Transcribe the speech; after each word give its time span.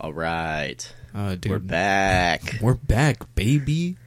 All 0.00 0.14
right. 0.14 0.94
Uh, 1.14 1.34
dude, 1.34 1.52
We're 1.52 1.58
back. 1.58 2.56
We're 2.62 2.74
back, 2.74 3.34
baby. 3.34 3.98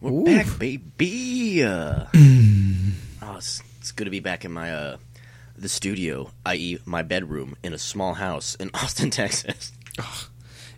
We're 0.00 0.22
back, 0.22 0.58
baby. 0.60 1.64
Uh, 1.64 2.04
oh, 2.14 3.36
it's, 3.36 3.60
it's 3.80 3.90
good 3.90 4.04
to 4.04 4.10
be 4.10 4.20
back 4.20 4.44
in 4.44 4.52
my 4.52 4.72
uh, 4.72 4.96
the 5.56 5.68
studio, 5.68 6.30
i.e., 6.46 6.78
my 6.84 7.02
bedroom 7.02 7.56
in 7.64 7.72
a 7.72 7.78
small 7.78 8.14
house 8.14 8.54
in 8.54 8.70
Austin, 8.74 9.10
Texas. 9.10 9.72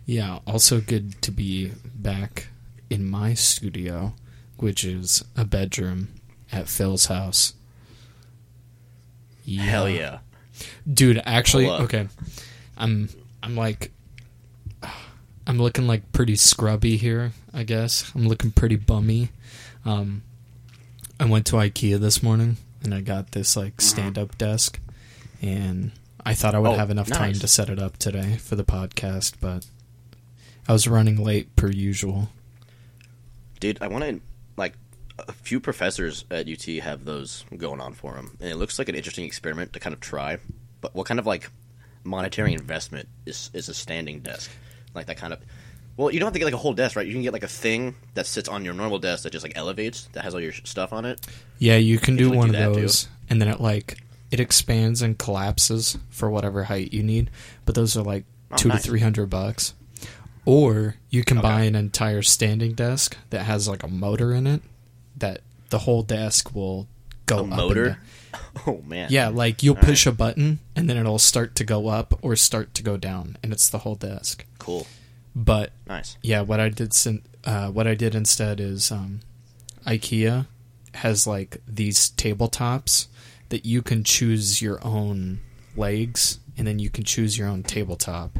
Yeah. 0.07 0.39
Also 0.47 0.81
good 0.81 1.21
to 1.21 1.31
be 1.31 1.73
back 1.93 2.47
in 2.89 3.07
my 3.07 3.35
studio, 3.35 4.13
which 4.57 4.83
is 4.83 5.23
a 5.35 5.45
bedroom 5.45 6.07
at 6.51 6.67
Phil's 6.67 7.05
house. 7.05 7.53
Yeah. 9.43 9.61
Hell 9.61 9.89
yeah. 9.89 10.19
dude 10.91 11.21
actually 11.25 11.69
okay 11.69 12.07
i'm 12.77 13.07
i'm 13.43 13.55
like 13.55 13.91
i'm 15.47 15.57
looking 15.57 15.87
like 15.87 16.11
pretty 16.11 16.35
scrubby 16.35 16.97
here 16.97 17.31
i 17.53 17.63
guess 17.63 18.11
i'm 18.13 18.27
looking 18.27 18.51
pretty 18.51 18.75
bummy 18.75 19.29
um 19.85 20.21
i 21.19 21.25
went 21.25 21.45
to 21.45 21.55
ikea 21.55 21.97
this 21.99 22.21
morning 22.21 22.57
and 22.83 22.93
i 22.93 23.01
got 23.01 23.31
this 23.31 23.55
like 23.57 23.81
stand-up 23.81 24.37
desk 24.37 24.79
and 25.41 25.91
i 26.25 26.33
thought 26.33 26.53
i 26.53 26.59
would 26.59 26.67
Mm-hmm. 26.67 26.75
Oh, 26.75 26.79
have 26.79 26.91
enough 26.91 27.07
time 27.09 27.33
to 27.33 27.47
set 27.47 27.69
it 27.69 27.79
up 27.79 27.97
today 27.97 28.35
for 28.37 28.55
the 28.55 28.63
podcast 28.65 29.33
but 29.41 29.65
i 30.67 30.73
was 30.73 30.87
running 30.87 31.23
late 31.23 31.55
per 31.55 31.69
usual 31.69 32.29
Dude, 33.59 33.79
I 33.81 33.87
wanted 33.87 34.21
like, 34.55 34.73
a 35.27 35.31
few 35.31 35.59
professors 35.59 36.25
at 36.29 36.47
UT 36.47 36.63
have 36.83 37.03
those 37.05 37.43
going 37.57 37.81
on 37.81 37.93
for 37.95 38.13
them. 38.13 38.37
And 38.39 38.51
it 38.51 38.55
looks 38.57 38.77
like 38.77 38.87
an 38.87 38.93
interesting 38.93 39.25
experiment 39.25 39.73
to 39.73 39.79
kind 39.79 39.95
of 39.95 39.99
try. 39.99 40.37
But 40.79 40.93
what 40.93 41.07
kind 41.07 41.19
of, 41.19 41.25
like, 41.25 41.49
monetary 42.03 42.53
investment 42.53 43.09
is, 43.25 43.49
is 43.51 43.67
a 43.67 43.73
standing 43.73 44.19
desk? 44.19 44.51
Like, 44.97 45.07
that 45.07 45.17
kind 45.17 45.33
of. 45.33 45.39
Well, 45.95 46.11
you 46.11 46.19
don't 46.19 46.27
have 46.27 46.33
to 46.33 46.39
get, 46.39 46.45
like, 46.45 46.53
a 46.53 46.57
whole 46.57 46.73
desk, 46.73 46.95
right? 46.95 47.07
You 47.07 47.13
can 47.13 47.21
get, 47.23 47.33
like, 47.33 47.43
a 47.43 47.47
thing 47.47 47.95
that 48.13 48.27
sits 48.27 48.47
on 48.49 48.63
your 48.65 48.73
normal 48.73 48.99
desk 48.99 49.23
that 49.23 49.31
just, 49.31 49.43
like, 49.43 49.55
elevates, 49.57 50.07
that 50.13 50.23
has 50.23 50.33
all 50.35 50.39
your 50.41 50.51
stuff 50.53 50.93
on 50.93 51.05
it. 51.05 51.19
yeah 51.57 51.75
you 51.77 51.97
can 51.97 52.15
do 52.15 52.25
can, 52.29 52.29
like, 52.31 52.37
one 52.37 52.47
do 52.51 52.53
of 52.57 52.59
that, 52.59 52.73
too. 52.75 52.81
those 52.81 53.07
and 53.29 53.41
then 53.41 53.47
it 53.47 53.59
like 53.59 53.97
it 54.29 54.39
expands 54.39 55.01
and 55.01 55.17
collapses 55.17 55.97
for 56.09 56.29
whatever 56.29 56.65
height 56.65 56.93
you 56.93 57.01
need 57.01 57.29
but 57.65 57.73
those 57.75 57.95
are 57.97 58.03
like 58.03 58.25
Oh, 58.51 58.55
two 58.57 58.69
nice. 58.69 58.83
to 58.83 58.89
three 58.89 58.99
hundred 59.01 59.29
bucks. 59.29 59.73
Or 60.45 60.95
you 61.09 61.23
can 61.25 61.39
Okay. 61.39 61.47
buy 61.47 61.61
an 61.63 61.75
entire 61.75 62.21
standing 62.21 62.73
desk 62.73 63.17
that 63.31 63.41
has 63.45 63.67
like 63.67 63.83
a 63.83 63.87
motor 63.89 64.33
in 64.33 64.47
it 64.47 64.61
that 65.17 65.41
the 65.69 65.79
whole 65.79 66.03
desk 66.03 66.55
will 66.55 66.87
go 67.25 67.35
A 67.35 67.39
up 67.39 67.43
and 67.47 67.55
motor? 67.57 67.99
Oh, 68.67 68.81
man. 68.85 69.07
Yeah, 69.11 69.29
like 69.29 69.63
you'll 69.63 69.77
All 69.77 69.83
push 69.83 70.05
a 70.05 70.11
button 70.11 70.59
and 70.75 70.89
then 70.89 70.97
it'll 70.97 71.19
start 71.19 71.55
to 71.55 71.63
go 71.63 71.87
up 71.87 72.17
or 72.21 72.35
start 72.35 72.73
to 72.73 72.83
go 72.83 72.97
down, 72.97 73.37
and 73.41 73.53
it's 73.53 73.69
the 73.69 73.79
whole 73.79 73.95
desk. 73.95 74.45
Cool. 74.59 74.87
But 75.35 75.71
Nice. 75.87 76.17
yeah, 76.21 76.41
what 76.41 76.59
I 76.59 76.69
did 76.69 76.93
uh, 77.45 77.69
what 77.69 77.87
I 77.87 77.93
did 77.95 78.15
instead 78.15 78.59
is 78.59 78.91
um, 78.91 79.21
IKEA 79.85 80.47
has 80.95 81.27
like 81.27 81.61
these 81.67 82.09
tabletops 82.11 83.07
that 83.49 83.65
you 83.65 83.81
can 83.81 84.03
choose 84.03 84.61
your 84.61 84.83
own 84.83 85.39
legs 85.75 86.39
and 86.57 86.65
then 86.67 86.79
you 86.79 86.89
can 86.89 87.03
choose 87.03 87.37
your 87.37 87.47
own 87.47 87.63
tabletop. 87.63 88.39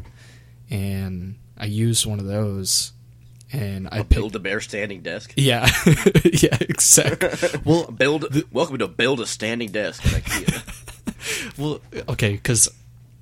And 0.68 1.36
I 1.56 1.66
used 1.66 2.04
one 2.04 2.18
of 2.18 2.26
those 2.26 2.92
and 3.52 3.88
I 3.90 4.02
build 4.02 4.36
a 4.36 4.38
bear 4.38 4.60
standing 4.60 5.00
desk. 5.00 5.32
Yeah. 5.36 5.68
yeah, 6.24 6.56
exactly. 6.60 7.60
well, 7.64 7.84
Build. 7.90 8.26
welcome 8.52 8.78
to 8.78 8.88
build 8.88 9.20
a 9.20 9.26
standing 9.26 9.70
desk 9.72 10.02
well, 11.58 11.80
okay, 12.08 12.36
cuz 12.38 12.68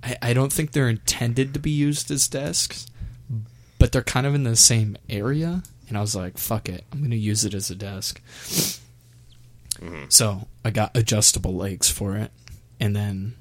I, 0.02 0.16
I 0.22 0.32
don't 0.34 0.52
think 0.52 0.72
they're 0.72 0.88
intended 0.88 1.54
to 1.54 1.60
be 1.60 1.70
used 1.70 2.10
as 2.10 2.28
desks, 2.28 2.86
but 3.78 3.92
they're 3.92 4.02
kind 4.02 4.26
of 4.26 4.34
in 4.34 4.42
the 4.44 4.56
same 4.56 4.96
area 5.08 5.62
and 5.88 5.96
I 5.96 6.00
was 6.00 6.16
like, 6.16 6.36
fuck 6.38 6.68
it. 6.68 6.84
I'm 6.92 6.98
going 6.98 7.10
to 7.12 7.16
use 7.16 7.44
it 7.44 7.54
as 7.54 7.70
a 7.70 7.76
desk. 7.76 8.20
Mhm. 9.80 10.10
So 10.12 10.48
I 10.64 10.70
got 10.70 10.96
adjustable 10.96 11.54
legs 11.54 11.88
for 11.90 12.16
it, 12.16 12.32
and 12.80 12.96
then 12.96 13.34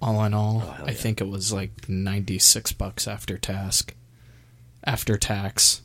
all 0.00 0.22
in 0.24 0.34
all, 0.34 0.62
Oh, 0.64 0.84
I 0.84 0.88
yeah. 0.90 0.94
think 0.94 1.20
it 1.20 1.26
was 1.28 1.52
like 1.52 1.88
ninety 1.88 2.38
six 2.38 2.70
bucks 2.72 3.08
after 3.08 3.38
task, 3.38 3.94
after 4.84 5.16
tax, 5.16 5.80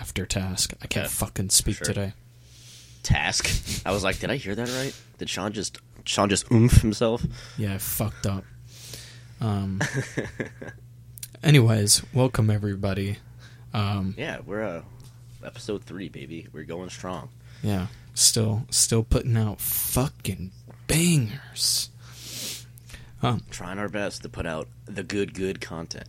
after 0.00 0.26
task. 0.26 0.74
I 0.82 0.86
can't 0.86 1.04
Yeah, 1.04 1.08
fucking 1.10 1.50
speak 1.50 1.76
sure. 1.76 1.86
today. 1.86 2.12
Task. 3.02 3.82
I 3.86 3.92
was 3.92 4.02
like, 4.04 4.18
did 4.18 4.30
I 4.30 4.36
hear 4.36 4.54
that 4.54 4.68
right? 4.70 4.94
Did 5.18 5.28
Sean 5.28 5.52
just 5.52 5.78
Sean 6.04 6.28
just 6.28 6.50
oomph 6.50 6.80
himself? 6.82 7.24
Yeah, 7.56 7.74
I 7.74 7.78
fucked 7.78 8.26
up. 8.26 8.44
Um. 9.40 9.80
anyways, 11.42 12.02
welcome 12.12 12.50
everybody. 12.50 13.18
Um. 13.72 14.14
Yeah, 14.16 14.38
we're 14.44 14.62
uh, 14.62 14.82
episode 15.44 15.84
three, 15.84 16.08
baby. 16.08 16.46
We're 16.52 16.64
going 16.64 16.90
strong. 16.90 17.28
Yeah, 17.62 17.86
still, 18.14 18.66
still 18.70 19.02
putting 19.04 19.36
out 19.36 19.60
fucking 19.60 20.50
bangers. 20.86 21.90
Um. 23.22 23.42
Trying 23.50 23.78
our 23.78 23.88
best 23.88 24.22
to 24.22 24.28
put 24.28 24.46
out 24.46 24.68
the 24.86 25.02
good, 25.02 25.34
good 25.34 25.60
content. 25.60 26.06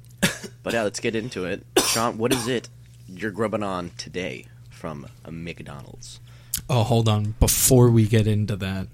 but 0.63 0.73
yeah, 0.73 0.83
let's 0.83 0.99
get 0.99 1.15
into 1.15 1.45
it. 1.45 1.63
Sean, 1.87 2.17
what 2.17 2.33
is 2.33 2.47
it 2.47 2.67
you're 3.07 3.31
grubbing 3.31 3.63
on 3.63 3.91
today 3.97 4.45
from 4.69 5.07
a 5.23 5.31
McDonald's? 5.31 6.19
Oh, 6.69 6.83
hold 6.83 7.07
on. 7.09 7.35
Before 7.39 7.89
we 7.89 8.07
get 8.07 8.27
into 8.27 8.55
that, 8.57 8.87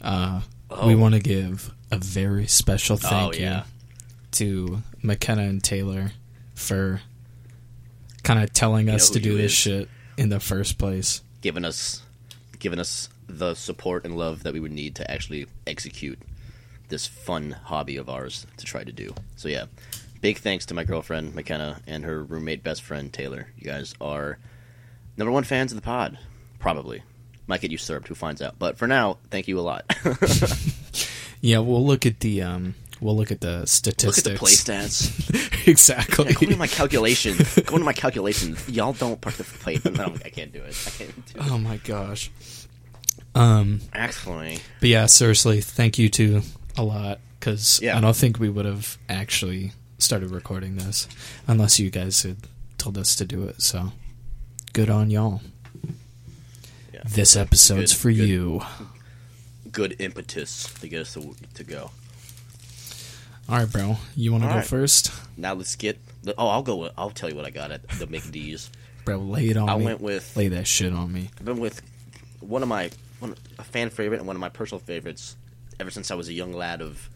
uh, 0.00 0.40
we 0.84 0.94
Oh. 0.94 0.96
want 0.96 1.14
to 1.14 1.20
give 1.20 1.72
a 1.90 1.98
very 1.98 2.46
special 2.46 2.96
thank 2.96 3.36
Oh, 3.36 3.38
you 3.38 3.62
to 4.32 4.82
McKenna 5.02 5.42
and 5.42 5.62
Taylor 5.62 6.12
for 6.54 7.00
kind 8.22 8.42
of 8.42 8.52
telling 8.52 8.88
You 8.88 8.94
us 8.94 9.10
to 9.10 9.20
do 9.20 9.36
this 9.36 9.52
is. 9.52 9.58
shit 9.58 9.88
in 10.16 10.30
the 10.30 10.40
first 10.40 10.78
place. 10.78 11.22
Giving 11.42 11.64
us, 11.64 12.02
giving 12.58 12.78
us 12.80 13.08
the 13.28 13.54
support 13.54 14.04
and 14.04 14.16
love 14.16 14.42
that 14.42 14.52
we 14.52 14.60
would 14.60 14.72
need 14.72 14.94
to 14.96 15.10
actually 15.10 15.46
execute 15.66 16.18
this 16.88 17.06
fun 17.06 17.52
hobby 17.64 17.96
of 17.96 18.08
ours 18.08 18.46
to 18.56 18.64
try 18.64 18.82
to 18.84 18.92
do. 18.92 19.14
So 19.36 19.48
yeah, 19.48 19.66
big 20.20 20.38
thanks 20.38 20.66
to 20.66 20.74
my 20.74 20.84
girlfriend 20.84 21.34
McKenna 21.34 21.80
and 21.86 22.04
her 22.04 22.22
roommate 22.22 22.62
best 22.62 22.82
friend 22.82 23.12
Taylor. 23.12 23.48
You 23.56 23.64
guys 23.64 23.94
are 24.00 24.38
number 25.16 25.32
one 25.32 25.44
fans 25.44 25.72
of 25.72 25.76
the 25.76 25.82
pod, 25.82 26.18
probably. 26.58 27.02
Might 27.46 27.60
get 27.60 27.70
usurped. 27.70 28.08
Who 28.08 28.14
finds 28.14 28.42
out? 28.42 28.58
But 28.58 28.76
for 28.76 28.86
now, 28.88 29.18
thank 29.30 29.46
you 29.48 29.58
a 29.58 29.62
lot. 29.62 29.84
Yeah, 31.42 31.58
we'll 31.58 31.84
look 31.84 32.06
at 32.06 32.20
the 32.20 32.42
um, 32.42 32.74
we'll 33.00 33.14
look 33.14 33.30
at 33.30 33.40
the 33.42 33.66
statistics. 33.66 34.24
Look 34.24 34.26
at 34.26 34.32
the 34.32 34.38
play 34.38 34.52
stats. 34.52 35.68
exactly. 35.68 36.24
Yeah, 36.24 36.32
go 36.32 36.40
into 36.40 36.56
my 36.56 36.66
calculation. 36.66 37.36
go 37.66 37.74
into 37.74 37.84
my 37.84 37.92
calculation. 37.92 38.56
Y'all 38.66 38.94
don't 38.94 39.20
participate. 39.20 39.84
No, 39.84 40.14
I 40.24 40.30
can't 40.30 40.50
do 40.52 40.62
it. 40.62 40.74
I 40.86 40.90
can't 40.90 41.26
do 41.26 41.38
it. 41.38 41.50
oh 41.50 41.58
my 41.58 41.76
gosh. 41.76 42.30
Um, 43.34 43.82
Actually, 43.92 44.58
but 44.80 44.88
yeah, 44.88 45.06
seriously, 45.06 45.60
thank 45.60 45.98
you 45.98 46.08
to 46.08 46.40
a 46.78 46.82
lot 46.82 47.20
because 47.38 47.80
Yeah. 47.82 47.96
I 47.96 48.00
don't 48.00 48.16
think 48.16 48.40
we 48.40 48.48
would 48.48 48.64
have 48.64 48.96
actually 49.08 49.72
started 49.98 50.30
recording 50.30 50.76
this 50.76 51.08
unless 51.46 51.78
you 51.78 51.90
guys 51.90 52.22
had 52.22 52.36
told 52.78 52.98
us 52.98 53.16
to 53.16 53.24
do 53.24 53.44
it. 53.44 53.60
So 53.62 53.92
good 54.72 54.90
on 54.90 55.10
y'all. 55.10 55.40
yeah. 56.92 57.00
This 57.06 57.36
episode's 57.36 57.92
Good- 57.92 57.98
for 58.00 58.10
good- 58.12 58.28
you. 58.28 58.62
good 59.72 59.96
impetus 59.98 60.72
to 60.80 60.88
get 60.88 61.02
us 61.02 61.14
to, 61.14 61.34
to 61.54 61.64
go. 61.64 61.90
All 63.48 63.58
right, 63.58 63.70
bro. 63.70 63.96
You 64.16 64.32
want 64.32 64.42
to 64.44 64.48
go 64.48 64.54
right. 64.56 64.66
first, 64.66 65.12
Now 65.36 65.54
let's 65.54 65.76
get. 65.76 65.98
Oh, 66.36 66.48
I'll 66.48 66.62
go. 66.62 66.76
with- 66.76 66.92
I'll 66.98 67.10
tell 67.10 67.30
you 67.30 67.36
what 67.36 67.44
I 67.44 67.50
got 67.50 67.70
at 67.70 67.86
the 67.88 68.06
McD's. 68.06 68.70
bro? 69.04 69.18
Lay 69.18 69.48
it 69.50 69.56
on 69.56 69.68
I 69.68 69.76
me. 69.78 69.84
went 69.84 70.00
with. 70.00 70.36
Lay 70.36 70.48
that 70.48 70.66
shit 70.66 70.92
on 70.92 71.12
me. 71.12 71.30
I've 71.38 71.44
been 71.44 71.58
with 71.60 71.80
one 72.40 72.62
of 72.62 72.68
my 72.68 72.90
one 73.20 73.34
a 73.58 73.62
fan 73.64 73.90
favorite 73.90 74.18
and 74.18 74.26
one 74.26 74.34
of 74.36 74.40
my 74.40 74.48
personal 74.48 74.80
favorites 74.80 75.36
ever 75.78 75.90
since 75.90 76.10
I 76.10 76.14
was 76.16 76.28
a 76.28 76.32
young 76.32 76.52
lad 76.52 76.82
of 76.82 77.08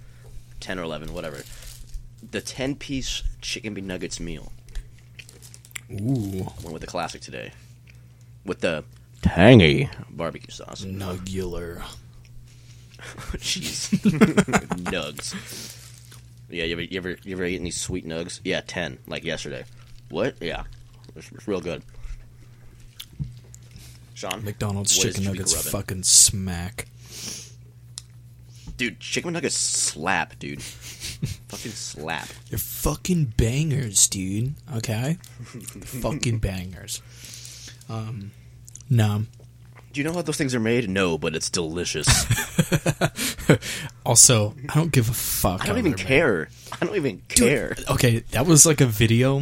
ten 0.60 0.78
or 0.78 0.82
eleven, 0.84 1.12
whatever. 1.12 1.42
The 2.28 2.40
ten 2.40 2.76
piece 2.76 3.22
chicken 3.40 3.74
be 3.74 3.80
nuggets 3.80 4.20
meal. 4.20 4.52
Ooh, 5.92 6.42
I 6.42 6.62
went 6.62 6.72
with 6.72 6.82
the 6.82 6.86
classic 6.86 7.20
today, 7.20 7.52
with 8.44 8.60
the 8.60 8.84
tangy 9.22 9.88
barbecue 10.10 10.52
sauce. 10.52 10.84
nugular. 10.84 11.82
Jeez, 13.38 13.90
nugs. 14.84 15.34
Yeah, 16.50 16.64
you 16.64 16.72
ever, 16.72 16.82
you 16.82 16.96
ever 16.98 17.16
you 17.24 17.32
ever 17.34 17.44
eaten 17.44 17.64
these 17.64 17.80
sweet 17.80 18.06
nugs? 18.06 18.40
Yeah, 18.44 18.60
ten 18.66 18.98
like 19.06 19.24
yesterday. 19.24 19.64
What? 20.10 20.36
Yeah, 20.40 20.64
it's, 21.16 21.30
it's 21.32 21.48
real 21.48 21.60
good. 21.60 21.82
Sean, 24.14 24.44
McDonald's 24.44 24.96
what 24.98 25.06
is 25.06 25.14
chicken 25.14 25.22
it 25.22 25.26
you 25.26 25.32
be 25.32 25.38
nuggets 25.38 25.70
fucking 25.70 26.02
smack. 26.02 26.86
Dude. 28.80 28.98
Chicken 28.98 29.34
nuggets 29.34 29.54
slap, 29.56 30.38
dude. 30.38 30.62
Fucking 31.48 31.72
slap. 31.72 32.28
They're 32.48 32.58
fucking 32.58 33.34
bangers, 33.36 34.08
dude. 34.08 34.54
Okay, 34.76 35.18
fucking 35.44 36.38
bangers. 36.38 37.02
Um, 37.90 38.30
no, 38.88 39.24
Do 39.92 40.00
you 40.00 40.04
know 40.04 40.14
how 40.14 40.22
those 40.22 40.38
things 40.38 40.54
are 40.54 40.60
made? 40.60 40.88
No, 40.88 41.18
but 41.18 41.34
it's 41.34 41.50
delicious. 41.50 42.08
Also, 44.06 44.54
I 44.68 44.74
don't 44.74 44.92
give 44.92 45.08
a 45.08 45.12
fuck. 45.12 45.62
I 45.62 45.66
don't 45.66 45.78
even 45.78 45.92
made. 45.92 46.00
care. 46.00 46.48
I 46.80 46.84
don't 46.84 46.96
even 46.96 47.22
Dude, 47.28 47.48
care. 47.48 47.76
Okay, 47.90 48.20
that 48.30 48.46
was 48.46 48.64
like 48.64 48.80
a 48.80 48.86
video. 48.86 49.38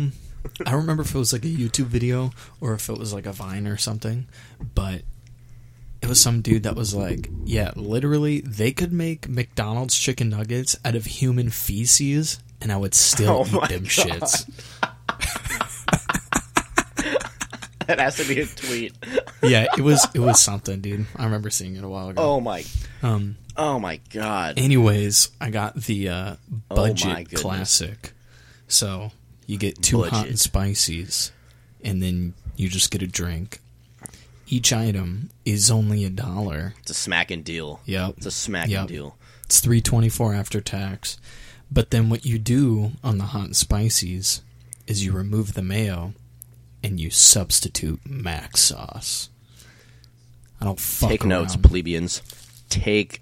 I 0.66 0.70
don't 0.70 0.80
remember 0.80 1.02
if 1.02 1.14
it 1.14 1.18
was 1.18 1.32
like 1.32 1.44
a 1.44 1.48
YouTube 1.48 1.86
video 1.86 2.32
or 2.60 2.74
if 2.74 2.88
it 2.88 2.98
was 2.98 3.12
like 3.12 3.26
a 3.26 3.32
Vine 3.32 3.66
or 3.66 3.76
something, 3.76 4.26
but 4.74 5.02
it 6.02 6.08
was 6.08 6.20
some 6.20 6.40
dude 6.42 6.62
that 6.62 6.76
was 6.76 6.94
like, 6.94 7.28
yeah, 7.44 7.72
literally, 7.76 8.40
they 8.40 8.72
could 8.72 8.92
make 8.92 9.28
McDonald's 9.28 9.98
chicken 9.98 10.28
nuggets 10.30 10.76
out 10.84 10.94
of 10.94 11.04
human 11.06 11.50
feces, 11.50 12.38
and 12.60 12.70
I 12.72 12.76
would 12.76 12.94
still 12.94 13.46
Oh 13.50 13.64
eat 13.64 13.68
them 13.68 13.82
God. 13.82 13.88
shits. 13.88 14.50
That 17.86 18.00
has 18.00 18.16
to 18.18 18.24
be 18.24 18.38
a 18.42 18.46
tweet. 18.46 18.92
Yeah, 19.42 19.64
it 19.78 19.80
was 19.80 20.06
it 20.12 20.18
was 20.18 20.38
something, 20.38 20.80
dude. 20.82 21.06
I 21.16 21.24
remember 21.24 21.48
seeing 21.48 21.74
it 21.76 21.82
a 21.82 21.88
while 21.88 22.10
ago. 22.10 22.20
Oh 22.22 22.38
my. 22.38 22.62
Um. 23.02 23.38
Oh 23.56 23.78
my 23.78 23.98
god. 24.12 24.58
Anyways, 24.58 25.30
I 25.40 25.48
got 25.48 25.74
the 25.74 26.10
uh, 26.10 26.36
Oh 26.70 26.74
budget 26.76 27.30
goodness. 27.30 27.40
classic. 27.40 28.12
So 28.66 29.10
you 29.46 29.56
get 29.56 29.80
two 29.80 30.02
hot 30.02 30.26
and 30.28 30.38
spices, 30.38 31.32
and 31.82 32.02
then 32.02 32.34
you 32.56 32.68
just 32.68 32.90
get 32.90 33.00
a 33.00 33.06
drink. 33.06 33.60
Each 34.50 34.72
item 34.72 35.30
is 35.44 35.70
only 35.70 36.04
a 36.04 36.10
dollar. 36.10 36.74
It's 36.80 36.90
a 36.90 36.94
smacking 36.94 37.42
deal. 37.42 37.80
Yep, 37.84 38.14
It's 38.16 38.26
a 38.26 38.30
smacking 38.30 38.72
Yep. 38.72 38.88
deal. 38.88 39.18
it's 39.44 39.60
three 39.60 39.80
twenty 39.80 40.08
four 40.08 40.34
after 40.34 40.60
tax. 40.60 41.18
But 41.70 41.90
then 41.90 42.08
what 42.08 42.24
you 42.24 42.38
do 42.38 42.92
on 43.04 43.18
the 43.18 43.24
hot 43.24 43.44
and 43.46 43.56
spices 43.56 44.40
is 44.86 45.04
you 45.04 45.12
remove 45.12 45.52
the 45.52 45.62
mayo 45.62 46.14
and 46.82 46.98
you 46.98 47.10
substitute 47.10 48.00
mac 48.08 48.56
sauce. 48.56 49.28
I 50.60 50.64
don't 50.64 50.80
fuck 50.80 51.10
Take 51.10 51.24
notes, 51.26 51.56
plebeians. 51.56 52.22
Take 52.70 53.20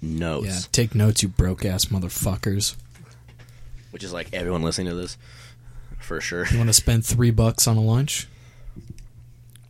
notes. 0.00 0.46
Yeah, 0.46 0.58
take 0.72 0.94
notes, 0.94 1.22
you 1.22 1.28
broke 1.28 1.64
ass 1.66 1.86
motherfuckers. 1.86 2.76
Which 3.90 4.02
is 4.04 4.12
like 4.12 4.32
everyone 4.32 4.62
listening 4.62 4.88
to 4.88 4.94
this, 4.94 5.18
for 6.00 6.18
sure. 6.20 6.46
You 6.50 6.56
want 6.56 6.70
to 6.70 6.74
spend 6.74 7.04
three 7.04 7.30
bucks 7.30 7.68
on 7.68 7.76
a 7.76 7.82
lunch? 7.82 8.26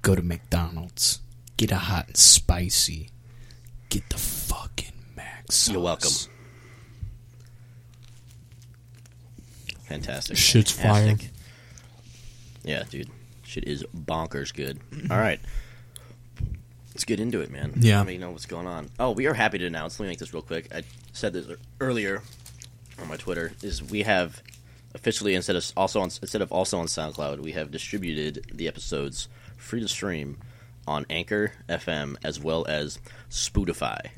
Go 0.03 0.15
to 0.15 0.23
McDonald's. 0.23 1.21
Get 1.57 1.71
a 1.71 1.77
hot 1.77 2.09
and 2.09 2.17
spicy. 2.17 3.11
Get 3.89 4.09
the 4.09 4.19
fucking 4.19 4.93
mac 5.17 5.51
sauce. 5.53 5.73
You're 5.73 5.83
welcome. 5.83 6.11
Fantastic. 9.85 10.37
Shit's 10.37 10.73
Fantastic. 10.73 11.31
Yeah, 12.65 12.85
dude. 12.89 13.11
Shit 13.45 13.65
is 13.65 13.85
bonkers 13.95 14.55
good. 14.55 14.81
All 15.11 15.19
right. 15.19 15.41
Let's 16.91 17.05
get 17.05 17.21
into 17.21 17.41
it, 17.41 17.51
man. 17.51 17.75
Yeah. 17.77 18.01
I 18.01 18.05
mean, 18.05 18.15
you 18.15 18.21
know 18.21 18.31
what's 18.31 18.47
going 18.47 18.67
on. 18.67 18.91
Oh, 18.99 19.13
we 19.13 19.27
are 19.27 19.35
happy 19.35 19.59
to 19.59 19.67
announce. 19.67 19.99
Let 19.99 20.05
me 20.05 20.11
make 20.11 20.19
this 20.19 20.33
real 20.33 20.43
quick. 20.43 20.69
I 20.75 20.83
said 21.13 21.33
this 21.33 21.47
earlier 21.81 22.23
on 23.01 23.09
my 23.09 23.17
Twitter. 23.17 23.53
Is 23.63 23.83
we 23.83 24.03
have 24.03 24.43
officially 24.95 25.35
instead 25.35 25.57
of 25.57 25.71
also 25.77 26.01
on 26.01 26.07
instead 26.21 26.43
of 26.43 26.51
also 26.53 26.79
on 26.79 26.87
SoundCloud, 26.87 27.41
we 27.41 27.53
have 27.53 27.71
distributed 27.71 28.47
the 28.53 28.69
episodes 28.69 29.29
free 29.63 29.81
to 29.81 29.89
stream 29.89 30.39
on 30.87 31.07
Anchor 31.09 31.53
FM 31.69 32.17
as 32.25 32.39
well 32.41 32.67
as 32.69 32.99
Spotify. 33.31 34.09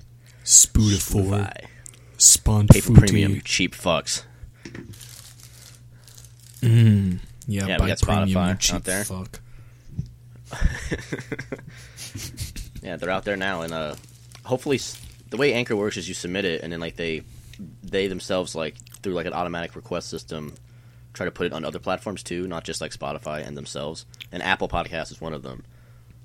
Spotify. 0.45 1.67
Spotify. 2.19 2.71
Paper 2.71 2.93
Premium, 2.95 3.35
you 3.37 3.41
cheap 3.43 3.75
fucks. 3.75 4.23
Mm. 6.61 7.19
Yeah, 7.47 7.67
Yeah, 7.67 7.77
we 7.83 7.87
got 7.89 8.01
premium, 8.01 8.29
Spotify 8.31 8.69
you 8.71 8.75
out 8.77 8.85
there. 8.85 9.05
fuck. 9.05 9.41
Yeah, 12.83 12.97
they're 12.97 13.11
out 13.11 13.25
there 13.25 13.37
now, 13.37 13.63
and 13.63 13.73
uh, 13.73 13.95
hopefully, 14.45 14.79
the 15.31 15.39
way 15.39 15.55
Anchor 15.55 15.75
works 15.75 15.97
is 15.97 16.07
you 16.07 16.13
submit 16.15 16.45
it, 16.45 16.61
and 16.63 16.71
then 16.71 16.81
like 16.81 16.97
they, 16.97 17.23
they 17.83 18.09
themselves 18.09 18.55
like 18.55 18.77
through 19.03 19.15
like 19.15 19.25
an 19.25 19.33
automatic 19.33 19.75
request 19.75 20.11
system, 20.11 20.55
try 21.15 21.25
to 21.25 21.31
put 21.33 21.47
it 21.47 21.53
on 21.55 21.65
other 21.65 21.79
platforms 21.79 22.23
too, 22.23 22.47
not 22.47 22.65
just 22.65 22.81
like 22.83 22.93
Spotify 22.93 23.47
and 23.47 23.57
themselves. 23.57 24.05
And 24.31 24.43
Apple 24.43 24.69
Podcast 24.69 25.11
is 25.11 25.21
one 25.21 25.33
of 25.33 25.43
them. 25.43 25.65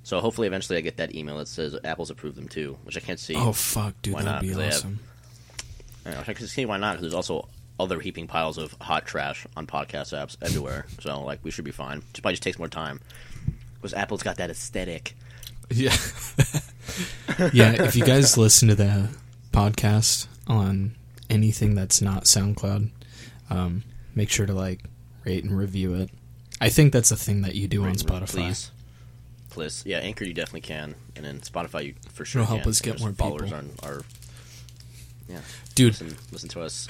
So 0.04 0.20
hopefully, 0.20 0.48
eventually, 0.48 0.78
I 0.78 0.82
get 0.82 0.98
that 0.98 1.16
email 1.16 1.38
that 1.38 1.48
says 1.48 1.78
Apple's 1.84 2.10
approved 2.10 2.36
them 2.38 2.48
too, 2.48 2.78
which 2.84 2.98
I 2.98 3.00
can't 3.00 3.20
see. 3.20 3.36
Oh 3.36 3.54
fuck, 3.54 3.94
dude, 4.02 4.16
Why 4.16 4.24
that'd 4.24 4.34
not? 4.36 4.42
be 4.42 4.48
'Cause 4.50 4.58
they 4.58 4.64
have- 4.66 4.74
awesome. 4.74 5.00
I, 6.06 6.10
know, 6.12 6.24
I 6.28 6.34
can 6.34 6.48
see 6.48 6.66
why 6.66 6.78
not. 6.78 6.96
'cause 6.96 7.02
there's 7.02 7.14
also 7.14 7.48
other 7.80 8.00
heaping 8.00 8.28
piles 8.28 8.58
of 8.58 8.76
hot 8.82 9.06
trash 9.06 9.46
on 9.56 9.68
podcast 9.68 10.14
apps 10.18 10.36
everywhere. 10.42 10.86
so 11.00 11.22
like 11.24 11.40
we 11.44 11.52
should 11.52 11.66
be 11.66 11.72
fine. 11.72 12.00
It 12.00 12.22
probably 12.22 12.34
just 12.34 12.44
takes 12.44 12.58
more 12.58 12.68
time. 12.68 13.00
Because 13.76 13.94
Apple's 13.94 14.24
got 14.24 14.38
that 14.38 14.50
aesthetic. 14.50 15.16
Yeah. 15.70 15.96
yeah, 17.54 17.84
if 17.84 17.96
you 17.96 18.04
guys 18.06 18.38
listen 18.38 18.68
to 18.70 18.76
the 18.76 19.10
podcast 19.54 20.28
on 20.48 20.96
anything 21.30 21.76
that's 21.76 22.02
not 22.02 22.24
SoundCloud, 22.26 22.90
um, 23.50 23.84
make 24.16 24.30
sure 24.30 24.46
to 24.46 24.54
like 24.54 24.84
rate 25.26 25.44
and 25.44 25.58
review 25.58 25.96
it. 25.96 26.10
I 26.62 26.70
think 26.70 26.94
that's 26.94 27.12
a 27.12 27.16
thing 27.16 27.42
that 27.42 27.56
you 27.56 27.68
do 27.68 27.84
on 27.84 27.90
Rate 27.90 27.98
Spotify. 27.98 28.28
Please. 28.28 28.72
Please. 29.50 29.84
Yeah, 29.86 30.00
Anchor 30.00 30.26
you 30.26 30.34
definitely 30.34 30.62
can. 30.62 30.96
And 31.16 31.26
then 31.26 31.40
Spotify 31.40 31.86
you 31.86 31.96
for 32.12 32.26
sure 32.26 32.42
It'll 32.42 32.56
help 32.56 32.68
us 32.68 32.82
get 32.82 33.00
more 33.00 33.12
followers 33.14 33.52
people. 33.52 33.58
On 33.58 33.72
our, 33.84 34.02
yeah. 35.28 35.40
Dude, 35.76 35.94
Listen, 36.00 36.18
listen 36.32 36.50
to 36.50 36.62
us 36.62 36.88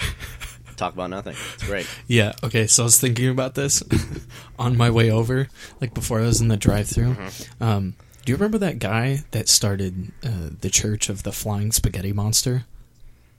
talk 0.79 0.93
about 0.93 1.09
nothing. 1.09 1.35
It's 1.53 1.65
great. 1.65 1.87
Yeah, 2.07 2.33
okay, 2.43 2.65
so 2.65 2.83
I 2.83 2.85
was 2.85 2.99
thinking 2.99 3.29
about 3.29 3.53
this 3.53 3.83
on 4.59 4.77
my 4.77 4.89
way 4.89 5.11
over, 5.11 5.47
like 5.79 5.93
before 5.93 6.19
I 6.21 6.23
was 6.23 6.41
in 6.41 6.47
the 6.47 6.57
drive 6.57 6.87
through. 6.87 7.13
Mm-hmm. 7.13 7.63
Um, 7.63 7.95
do 8.25 8.31
you 8.31 8.35
remember 8.35 8.57
that 8.59 8.79
guy 8.79 9.23
that 9.31 9.47
started 9.47 10.11
uh, 10.23 10.49
the 10.61 10.69
Church 10.69 11.09
of 11.09 11.21
the 11.23 11.31
Flying 11.31 11.71
Spaghetti 11.71 12.13
Monster? 12.13 12.65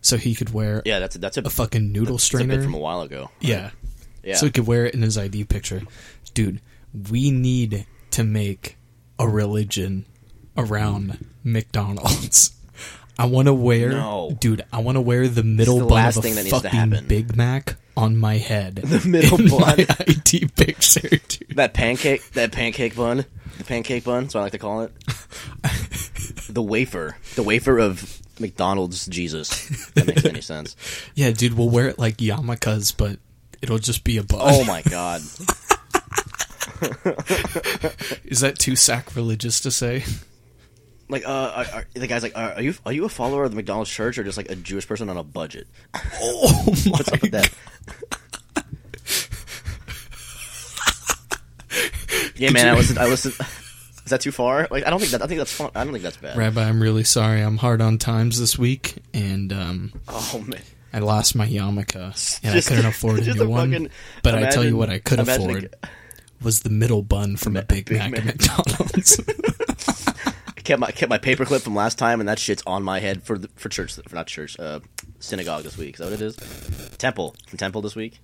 So 0.03 0.17
he 0.17 0.35
could 0.35 0.53
wear 0.53 0.83
Yeah, 0.85 0.99
that's 0.99 1.17
a, 1.17 1.19
that's 1.19 1.37
a, 1.37 1.43
a 1.43 1.51
fucking 1.51 1.93
noodle 1.93 2.17
that's 2.17 2.33
a 2.35 2.45
bit 2.45 2.63
from 2.63 2.75
a 2.75 2.79
while 2.79 3.03
ago. 3.03 3.23
right? 3.23 3.31
yeah. 3.41 3.71
Yeah. 4.23 4.37
So 4.37 4.47
he 4.47 4.53
could 4.53 4.67
wear 4.67 4.85
it 4.87 4.95
in 4.95 5.03
his 5.03 5.17
ID 5.17 5.45
picture. 5.45 5.83
Dude, 6.35 6.61
we 7.11 7.31
need 7.31 7.87
to 8.13 8.23
make 8.25 8.77
a 9.19 9.27
religion 9.29 10.05
around 10.59 11.25
McDonald's. 11.43 12.53
I 13.19 13.27
want 13.27 13.47
to 13.49 13.55
wear, 13.55 13.91
No. 13.91 14.37
dude. 14.41 14.63
I 14.73 14.81
want 14.81 14.97
to 14.97 15.01
wear 15.01 15.29
the 15.29 15.43
middle 15.43 15.79
the 15.81 15.85
bun 15.87 16.07
of 16.07 16.17
a 16.17 16.23
thing 16.23 16.35
that 16.37 16.45
needs 16.45 16.61
to 16.63 16.69
fucking. 16.71 17.07
Big 17.07 17.37
Mac 17.37 17.77
on 17.97 18.17
my 18.17 18.39
head. 18.39 18.77
The 18.85 19.07
middle 19.07 19.37
bun. 19.39 19.51
my 19.61 19.87
ID 20.09 20.49
picture, 20.57 21.09
dude. 21.09 21.57
that 21.57 21.75
pancake 21.75 22.31
that 22.33 22.53
pancake 22.53 22.97
bun. 22.97 23.25
The 23.59 23.65
pancake 23.65 24.05
bun, 24.05 24.25
that's 24.25 24.35
what 24.35 24.41
I 24.41 24.45
like 24.45 24.53
to 24.53 24.59
call 24.59 24.83
it. 24.83 24.93
the 26.49 26.63
wafer. 26.63 27.17
The 27.35 27.43
wafer 27.43 27.79
of 27.79 28.21
McDonald's 28.41 29.07
Jesus. 29.07 29.69
That 29.95 30.07
makes 30.07 30.25
any 30.25 30.41
sense. 30.41 30.77
Yeah, 31.15 31.31
dude. 31.33 31.55
We'll 31.55 31.69
wear 31.69 31.89
it 31.89 31.99
like 31.99 32.19
yarmulkes, 32.19 32.97
but 32.97 33.19
it'll 33.61 33.79
just 33.79 34.05
be 34.05 34.19
a 34.19 34.23
bun. 34.23 34.41
Oh 34.43 34.65
my 34.65 34.83
god. 34.83 35.21
Is 38.25 38.41
that 38.41 38.59
too 38.59 38.77
sacrilegious 38.77 39.61
to 39.61 39.71
say? 39.71 40.05
Like, 41.09 41.27
uh, 41.27 41.53
are, 41.55 41.67
are, 41.75 41.85
the 41.93 42.07
guy's 42.07 42.23
like, 42.23 42.39
are, 42.39 42.53
are 42.53 42.63
you 42.63 42.75
are 42.87 42.93
you 42.93 43.05
a 43.05 43.09
follower 43.09 43.45
of 43.45 43.51
the 43.51 43.57
McDonald's 43.57 43.91
church 43.91 44.17
or 44.17 44.25
just 44.25 44.37
like 44.37 44.51
a 44.51 44.55
Jewish 44.55 44.87
person 44.87 45.11
on 45.11 45.17
a 45.17 45.25
budget? 45.25 45.67
Oh 46.21 46.65
my 46.87 46.91
What's 46.93 47.13
up 47.13 47.21
with 47.21 47.33
that? 47.33 47.51
yeah, 52.37 52.51
man. 52.51 52.69
I 52.69 52.75
listened. 52.75 52.99
I 52.99 53.09
listen. 53.09 53.33
Is 54.11 54.13
that 54.13 54.23
too 54.23 54.33
far? 54.33 54.67
Like, 54.73 54.85
I 54.85 54.91
don't 54.91 54.99
think 54.99 55.13
that. 55.13 55.23
I 55.23 55.29
think 55.29 55.39
that's 55.39 55.53
fun. 55.53 55.71
I 55.73 55.85
don't 55.85 55.93
think 55.93 56.03
that's 56.03 56.17
bad. 56.17 56.37
Rabbi, 56.37 56.65
I'm 56.69 56.83
really 56.83 57.05
sorry. 57.05 57.43
I'm 57.43 57.59
hard 57.59 57.81
on 57.81 57.97
times 57.97 58.41
this 58.41 58.59
week, 58.59 58.97
and 59.15 59.53
um, 59.53 59.93
Oh 60.09 60.43
man. 60.45 60.61
I 60.93 60.99
lost 60.99 61.37
my 61.37 61.47
yarmulke, 61.47 62.41
and 62.43 62.53
Just- 62.53 62.67
I 62.67 62.75
couldn't 62.75 62.91
afford 62.91 63.21
a 63.21 63.33
new 63.33 63.45
a 63.45 63.49
one. 63.49 63.89
But 64.25 64.35
I 64.35 64.51
tell 64.51 64.65
you 64.65 64.77
what, 64.77 64.91
I 64.91 64.99
could 64.99 65.21
imagine 65.21 65.43
a 65.43 65.53
afford 65.59 65.77
was 66.43 66.63
the 66.63 66.71
middle 66.71 67.03
bun 67.03 67.37
from 67.37 67.57
a 67.57 67.63
Big, 67.63 67.85
Big 67.87 67.99
Mac, 67.99 68.11
Mac. 68.11 68.19
at 68.19 68.27
McDonald's. 68.27 69.21
I 70.49 70.61
kept 70.63 70.81
my 70.81 70.89
I 70.89 70.91
kept 70.91 71.09
my 71.09 71.19
paperclip 71.19 71.61
from 71.61 71.77
last 71.77 71.97
time, 71.97 72.19
and 72.19 72.29
that 72.29 72.41
shit's 72.41 72.65
on 72.67 72.83
my 72.83 72.99
head 72.99 73.23
for 73.23 73.39
the, 73.39 73.49
for 73.55 73.69
church, 73.69 73.95
for 73.95 74.17
not 74.17 74.27
church, 74.27 74.59
uh, 74.59 74.81
synagogue 75.21 75.63
this 75.63 75.79
week. 75.79 75.95
Is 75.95 75.99
that 76.01 76.07
what 76.07 76.15
it 76.15 76.21
is? 76.21 76.37
Temple 76.99 77.37
from 77.47 77.59
temple 77.59 77.81
this 77.81 77.95
week. 77.95 78.19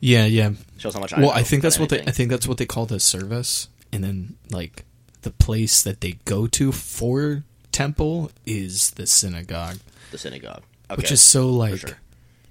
yeah, 0.00 0.24
yeah. 0.24 0.52
Shows 0.78 0.94
how 0.94 1.00
much. 1.00 1.12
I 1.12 1.20
Well, 1.20 1.32
I 1.32 1.42
think 1.42 1.62
that's 1.62 1.78
what 1.78 1.90
they. 1.90 2.00
I 2.00 2.12
think 2.12 2.30
that's 2.30 2.48
what 2.48 2.56
they 2.56 2.64
call 2.64 2.86
the 2.86 2.98
service, 2.98 3.68
and 3.92 4.04
then 4.04 4.36
like 4.50 4.84
the 5.22 5.30
place 5.30 5.82
that 5.82 6.00
they 6.00 6.12
go 6.24 6.46
to 6.46 6.72
for 6.72 7.44
temple 7.72 8.30
is 8.46 8.90
the 8.92 9.06
synagogue, 9.06 9.78
the 10.10 10.18
synagogue, 10.18 10.62
okay. 10.90 10.96
which 10.96 11.12
is 11.12 11.22
so 11.22 11.48
like, 11.48 11.78
sure. 11.78 11.98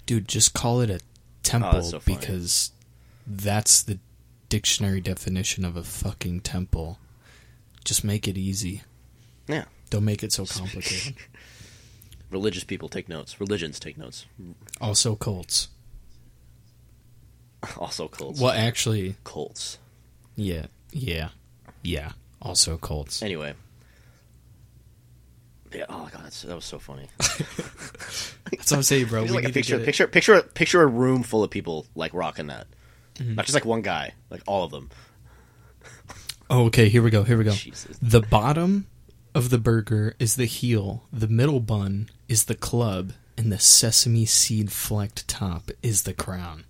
dude, 0.05 0.27
just 0.27 0.53
call 0.53 0.81
it 0.81 0.89
a 0.89 0.99
temple 1.43 1.79
oh, 1.79 1.81
so 1.81 2.01
because 2.05 2.71
that's 3.25 3.83
the 3.83 3.99
dictionary 4.49 4.99
definition 4.99 5.63
of 5.63 5.75
a 5.75 5.83
fucking 5.83 6.41
temple. 6.41 6.99
Just 7.85 8.03
make 8.03 8.27
it 8.27 8.37
easy. 8.37 8.83
yeah. 9.47 9.65
Don't 9.89 10.05
make 10.05 10.23
it 10.23 10.31
so 10.31 10.45
complicated. 10.59 11.15
Religious 12.29 12.63
people 12.63 12.89
take 12.89 13.09
notes. 13.09 13.39
Religions 13.39 13.79
take 13.79 13.97
notes. 13.97 14.25
also, 14.81 15.15
cults. 15.15 15.69
Also 17.77 18.07
cults. 18.07 18.39
Well, 18.39 18.53
actually, 18.53 19.15
cults? 19.25 19.79
yeah, 20.37 20.67
yeah, 20.91 21.29
yeah. 21.83 22.11
Also, 22.41 22.77
cults. 22.77 23.21
Anyway, 23.21 23.53
Yeah. 25.73 25.85
Oh 25.89 26.09
god, 26.11 26.23
that's, 26.23 26.41
that 26.43 26.55
was 26.55 26.65
so 26.65 26.79
funny. 26.79 27.07
That's 27.19 28.71
what 28.71 28.77
I'm 28.77 28.83
saying, 28.83 29.07
bro. 29.07 29.23
Just 29.23 29.35
like 29.35 29.43
a 29.43 29.47
to 29.47 29.53
picture, 29.53 29.75
it. 29.79 29.85
picture, 29.85 30.07
picture, 30.07 30.41
picture 30.41 30.81
a 30.81 30.87
room 30.87 31.21
full 31.21 31.43
of 31.43 31.51
people 31.51 31.85
like 31.95 32.13
rocking 32.13 32.47
that. 32.47 32.67
Mm-hmm. 33.15 33.35
Not 33.35 33.45
just 33.45 33.53
like 33.53 33.65
one 33.65 33.81
guy, 33.81 34.13
like 34.29 34.41
all 34.47 34.63
of 34.63 34.71
them. 34.71 34.89
Oh, 36.49 36.65
okay. 36.65 36.89
Here 36.89 37.03
we 37.03 37.11
go. 37.11 37.23
Here 37.23 37.37
we 37.37 37.43
go. 37.43 37.51
Jesus. 37.51 37.97
The 38.01 38.21
bottom 38.21 38.87
of 39.35 39.51
the 39.51 39.59
burger 39.59 40.15
is 40.17 40.35
the 40.35 40.45
heel. 40.45 41.03
The 41.13 41.27
middle 41.27 41.59
bun 41.59 42.09
is 42.27 42.45
the 42.45 42.55
club, 42.55 43.13
and 43.37 43.51
the 43.51 43.59
sesame 43.59 44.25
seed 44.25 44.71
flecked 44.71 45.27
top 45.27 45.69
is 45.83 46.03
the 46.03 46.13
crown. 46.13 46.65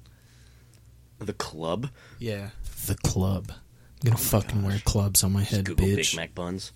The 1.20 1.34
club. 1.34 1.90
Yeah, 2.18 2.50
the 2.88 2.96
club. 2.96 3.54
I'm 4.02 4.12
gonna 4.12 4.18
fucking 4.18 4.64
wear 4.64 4.80
clubs 4.86 5.24
on 5.24 5.34
my 5.34 5.44
head, 5.44 5.66
Google 5.66 5.88
bitch. 5.88 6.12
Big 6.12 6.16
Mac 6.16 6.36
buns. 6.36 6.72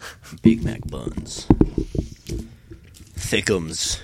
Big 0.42 0.64
Mac 0.64 0.86
buns. 0.86 1.46
Thickums. 3.16 4.00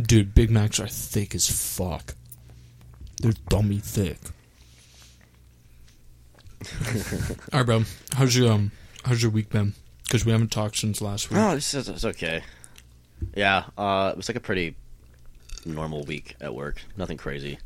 Dude, 0.00 0.34
Big 0.34 0.50
Macs 0.50 0.78
are 0.80 0.86
thick 0.88 1.34
as 1.34 1.48
fuck. 1.50 2.14
They're 3.22 3.32
dummy 3.48 3.78
thick. 3.78 4.18
All 7.52 7.60
right, 7.60 7.66
bro. 7.66 7.84
How's 8.14 8.36
your 8.36 8.52
um? 8.52 8.72
How's 9.04 9.22
your 9.22 9.30
week 9.30 9.48
been? 9.48 9.72
Because 10.04 10.26
we 10.26 10.32
haven't 10.32 10.50
talked 10.50 10.76
since 10.76 11.00
last 11.00 11.30
week. 11.30 11.38
Oh, 11.38 11.56
it's, 11.56 11.72
it's 11.72 11.88
it's 11.88 12.04
okay. 12.04 12.42
Yeah, 13.34 13.64
uh, 13.78 14.10
it 14.12 14.16
was 14.16 14.28
like 14.28 14.36
a 14.36 14.40
pretty 14.40 14.74
normal 15.64 16.04
week 16.04 16.36
at 16.40 16.54
work. 16.54 16.82
Nothing 16.96 17.16
crazy. 17.16 17.58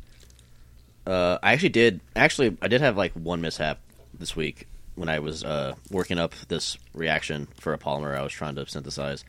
Uh, 1.05 1.37
I 1.41 1.53
actually 1.53 1.69
did. 1.69 2.01
Actually, 2.15 2.57
I 2.61 2.67
did 2.67 2.81
have 2.81 2.97
like 2.97 3.13
one 3.13 3.41
mishap 3.41 3.79
this 4.17 4.35
week 4.35 4.67
when 4.95 5.09
I 5.09 5.19
was 5.19 5.43
uh, 5.43 5.75
working 5.91 6.17
up 6.17 6.33
this 6.47 6.77
reaction 6.93 7.47
for 7.59 7.73
a 7.73 7.77
polymer 7.77 8.17
I 8.17 8.23
was 8.23 8.33
trying 8.33 8.55
to 8.55 8.67
synthesize. 8.67 9.23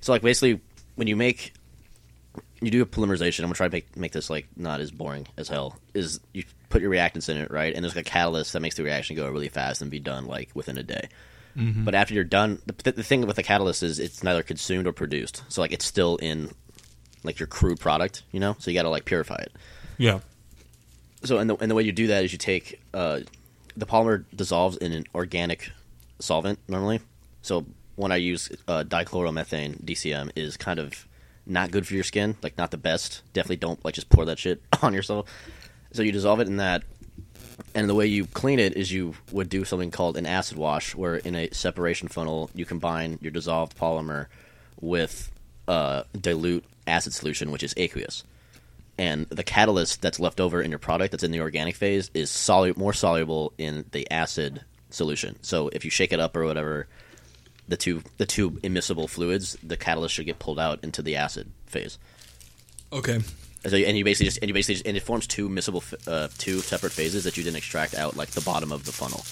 So, 0.00 0.12
like, 0.12 0.22
basically, 0.22 0.60
when 0.96 1.06
you 1.06 1.16
make 1.16 1.52
you 2.60 2.70
do 2.70 2.82
a 2.82 2.86
polymerization, 2.86 3.40
I'm 3.40 3.46
gonna 3.46 3.54
try 3.54 3.68
to 3.68 3.72
make 3.72 3.96
make 3.96 4.12
this 4.12 4.30
like 4.30 4.46
not 4.56 4.80
as 4.80 4.90
boring 4.90 5.26
as 5.36 5.48
hell. 5.48 5.78
Is 5.94 6.20
you 6.32 6.44
put 6.68 6.82
your 6.82 6.90
reactants 6.90 7.28
in 7.28 7.36
it, 7.36 7.50
right? 7.50 7.74
And 7.74 7.84
there's 7.84 7.96
like 7.96 8.06
a 8.06 8.10
catalyst 8.10 8.52
that 8.52 8.60
makes 8.60 8.76
the 8.76 8.84
reaction 8.84 9.16
go 9.16 9.28
really 9.30 9.48
fast 9.48 9.82
and 9.82 9.90
be 9.90 10.00
done 10.00 10.26
like 10.26 10.50
within 10.54 10.78
a 10.78 10.82
day. 10.82 11.08
But 11.84 11.94
after 11.94 12.14
you're 12.14 12.24
done, 12.24 12.62
the, 12.66 12.92
the 12.92 13.02
thing 13.02 13.26
with 13.26 13.36
the 13.36 13.42
catalyst 13.42 13.82
is 13.82 13.98
it's 13.98 14.22
neither 14.22 14.42
consumed 14.42 14.86
or 14.86 14.92
produced. 14.92 15.42
So 15.48 15.60
like 15.60 15.72
it's 15.72 15.84
still 15.84 16.16
in 16.16 16.54
like 17.24 17.38
your 17.40 17.48
crude 17.48 17.80
product, 17.80 18.22
you 18.30 18.40
know. 18.40 18.56
So 18.58 18.70
you 18.70 18.76
got 18.76 18.84
to 18.84 18.88
like 18.88 19.04
purify 19.04 19.36
it. 19.36 19.52
Yeah. 19.98 20.20
So 21.22 21.38
and 21.38 21.50
the 21.50 21.56
and 21.56 21.70
the 21.70 21.74
way 21.74 21.82
you 21.82 21.92
do 21.92 22.06
that 22.08 22.24
is 22.24 22.32
you 22.32 22.38
take 22.38 22.80
uh, 22.94 23.20
the 23.76 23.86
polymer 23.86 24.24
dissolves 24.34 24.76
in 24.78 24.92
an 24.92 25.04
organic 25.14 25.70
solvent 26.18 26.58
normally. 26.68 27.00
So 27.42 27.66
when 27.96 28.12
I 28.12 28.16
use 28.16 28.50
uh, 28.66 28.84
dichloromethane, 28.84 29.82
DCM 29.84 30.30
is 30.34 30.56
kind 30.56 30.78
of 30.78 31.06
not 31.46 31.70
good 31.70 31.86
for 31.86 31.94
your 31.94 32.04
skin, 32.04 32.36
like 32.42 32.56
not 32.56 32.70
the 32.70 32.78
best. 32.78 33.22
Definitely 33.32 33.56
don't 33.56 33.84
like 33.84 33.94
just 33.94 34.08
pour 34.08 34.24
that 34.24 34.38
shit 34.38 34.62
on 34.82 34.94
yourself. 34.94 35.28
So 35.92 36.02
you 36.02 36.12
dissolve 36.12 36.40
it 36.40 36.46
in 36.46 36.56
that, 36.58 36.84
and 37.74 37.88
the 37.88 37.94
way 37.94 38.06
you 38.06 38.26
clean 38.26 38.58
it 38.58 38.76
is 38.76 38.92
you 38.92 39.14
would 39.32 39.48
do 39.48 39.64
something 39.64 39.90
called 39.90 40.16
an 40.16 40.24
acid 40.24 40.56
wash, 40.56 40.94
where 40.94 41.16
in 41.16 41.34
a 41.34 41.50
separation 41.52 42.08
funnel 42.08 42.48
you 42.54 42.64
combine 42.64 43.18
your 43.20 43.32
dissolved 43.32 43.76
polymer 43.76 44.26
with 44.80 45.30
uh, 45.68 46.04
dilute 46.18 46.64
acid 46.86 47.12
solution, 47.12 47.50
which 47.50 47.62
is 47.62 47.74
aqueous 47.76 48.24
and 49.00 49.26
the 49.30 49.42
catalyst 49.42 50.02
that's 50.02 50.20
left 50.20 50.40
over 50.40 50.60
in 50.60 50.70
your 50.70 50.78
product 50.78 51.12
that's 51.12 51.24
in 51.24 51.30
the 51.30 51.40
organic 51.40 51.74
phase 51.74 52.10
is 52.12 52.28
solu- 52.28 52.76
more 52.76 52.92
soluble 52.92 53.54
in 53.56 53.86
the 53.92 54.08
acid 54.10 54.60
solution. 54.90 55.38
So 55.40 55.68
if 55.68 55.86
you 55.86 55.90
shake 55.90 56.12
it 56.12 56.20
up 56.20 56.36
or 56.36 56.44
whatever, 56.44 56.86
the 57.66 57.78
two 57.78 58.02
the 58.18 58.26
two 58.26 58.50
immiscible 58.50 59.08
fluids, 59.08 59.56
the 59.62 59.78
catalyst 59.78 60.14
should 60.14 60.26
get 60.26 60.38
pulled 60.38 60.58
out 60.58 60.84
into 60.84 61.00
the 61.00 61.16
acid 61.16 61.50
phase. 61.64 61.98
Okay. 62.92 63.20
So 63.66 63.76
you, 63.76 63.86
and 63.86 63.96
you 63.96 64.04
basically 64.04 64.26
just 64.26 64.38
and 64.42 64.50
you 64.50 64.54
basically 64.54 64.74
just, 64.74 64.86
and 64.86 64.98
it 64.98 65.02
forms 65.02 65.26
two 65.26 65.48
miscible 65.48 65.82
uh, 66.06 66.28
two 66.36 66.58
separate 66.58 66.92
phases 66.92 67.24
that 67.24 67.38
you 67.38 67.42
didn't 67.42 67.56
extract 67.56 67.94
out 67.94 68.18
like 68.18 68.32
the 68.32 68.42
bottom 68.42 68.70
of 68.70 68.84
the 68.84 68.92
funnel. 68.92 69.24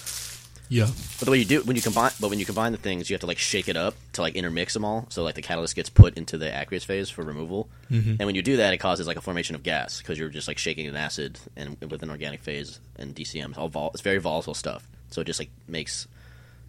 Yeah. 0.71 0.85
But 1.17 1.25
the 1.25 1.31
way 1.31 1.39
you 1.39 1.45
do 1.45 1.63
when 1.63 1.75
you 1.75 1.81
combine, 1.81 2.11
but 2.19 2.29
when 2.29 2.37
you 2.37 2.45
combine 2.45 2.71
the 2.71 2.77
things, 2.77 3.09
you 3.09 3.15
have 3.15 3.21
to 3.21 3.25
like 3.27 3.39
shake 3.39 3.67
it 3.67 3.75
up 3.75 3.95
to 4.13 4.21
like 4.21 4.35
intermix 4.35 4.73
them 4.75 4.85
all. 4.85 5.07
So 5.09 5.23
like 5.23 5.33
the 5.35 5.41
catalyst 5.41 5.75
gets 5.75 5.89
put 5.89 6.15
into 6.15 6.37
the 6.37 6.45
aqueous 6.55 6.83
phase 6.83 7.09
for 7.09 7.23
removal, 7.23 7.67
and 7.89 8.19
when 8.19 8.35
you 8.35 8.41
do 8.43 8.57
that, 8.57 8.71
it 8.73 8.77
causes 8.77 9.07
like 9.07 9.17
a 9.17 9.21
formation 9.21 9.55
of 9.55 9.63
gas 9.63 9.97
because 9.99 10.19
you're 10.19 10.29
just 10.29 10.47
like 10.47 10.59
shaking 10.59 10.85
an 10.87 10.95
acid 10.95 11.39
and 11.55 11.75
with 11.89 12.03
an 12.03 12.11
organic 12.11 12.41
phase 12.43 12.79
and 12.97 13.15
DCM. 13.15 13.49
It's 13.49 13.57
all 13.57 13.67
vol- 13.67 13.89
it's 13.93 14.01
very 14.01 14.19
volatile 14.19 14.53
stuff. 14.53 14.87
So 15.09 15.21
it 15.21 15.23
just 15.25 15.39
like 15.39 15.49
makes 15.67 16.07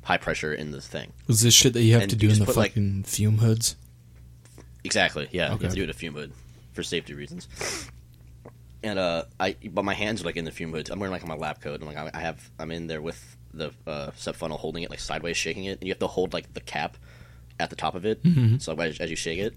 high 0.02 0.16
pressure 0.16 0.54
in 0.54 0.70
the 0.70 0.80
thing. 0.80 1.12
Was 1.26 1.42
this 1.42 1.52
shit 1.52 1.74
that 1.74 1.82
you 1.82 1.92
have 1.92 2.02
And 2.02 2.10
to 2.10 2.16
do 2.16 2.30
in 2.30 2.38
the 2.38 2.46
put, 2.46 2.56
like- 2.56 2.70
fucking 2.72 3.02
fume 3.02 3.36
hoods? 3.38 3.76
Exactly. 4.82 5.28
Yeah, 5.30 5.48
you 5.48 5.54
Okay. 5.56 5.64
have 5.64 5.72
to 5.72 5.76
do 5.76 5.82
it 5.82 5.84
in 5.84 5.90
a 5.90 5.92
fume 5.92 6.14
hood 6.14 6.32
for 6.72 6.82
safety 6.82 7.12
reasons. 7.12 7.48
And 8.82 8.98
uh, 8.98 9.24
I 9.38 9.56
but 9.70 9.84
my 9.84 9.92
hands 9.92 10.22
are 10.22 10.24
like 10.24 10.36
in 10.38 10.46
the 10.46 10.50
fume 10.50 10.72
hood. 10.72 10.88
I'm 10.88 10.98
wearing 10.98 11.12
like 11.12 11.26
my 11.26 11.34
lab 11.34 11.60
coat, 11.60 11.80
and 11.82 11.84
like 11.94 12.14
I 12.14 12.18
have 12.20 12.48
I'm 12.58 12.70
in 12.70 12.86
there 12.86 13.02
with 13.02 13.36
the 13.52 13.72
uh, 13.86 14.10
sep 14.16 14.36
funnel 14.36 14.58
holding 14.58 14.82
it 14.82 14.90
like 14.90 15.00
sideways, 15.00 15.36
shaking 15.36 15.64
it, 15.64 15.78
and 15.80 15.86
you 15.86 15.92
have 15.92 15.98
to 16.00 16.06
hold 16.06 16.32
like 16.32 16.52
the 16.54 16.60
cap 16.60 16.96
at 17.58 17.70
the 17.70 17.76
top 17.76 17.94
of 17.94 18.04
it, 18.06 18.20
so 18.58 18.74
as, 18.80 18.98
as 19.00 19.10
you 19.10 19.16
shake 19.16 19.38
it. 19.38 19.54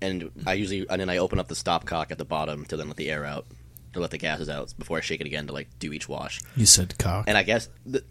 And 0.00 0.30
I 0.46 0.54
usually 0.54 0.86
and 0.88 1.00
then 1.00 1.08
I 1.08 1.18
open 1.18 1.38
up 1.38 1.48
the 1.48 1.54
stopcock 1.54 2.10
at 2.10 2.18
the 2.18 2.24
bottom 2.24 2.64
to 2.66 2.76
then 2.76 2.88
let 2.88 2.96
the 2.96 3.10
air 3.10 3.24
out, 3.24 3.46
to 3.94 4.00
let 4.00 4.10
the 4.10 4.18
gases 4.18 4.48
out 4.48 4.74
before 4.78 4.98
I 4.98 5.00
shake 5.00 5.20
it 5.20 5.26
again 5.26 5.46
to 5.46 5.52
like 5.52 5.68
do 5.78 5.92
each 5.92 6.08
wash. 6.08 6.40
You 6.56 6.66
said 6.66 6.98
cock. 6.98 7.24
And 7.28 7.38
I 7.38 7.42
guess, 7.42 7.68
the, 7.86 8.04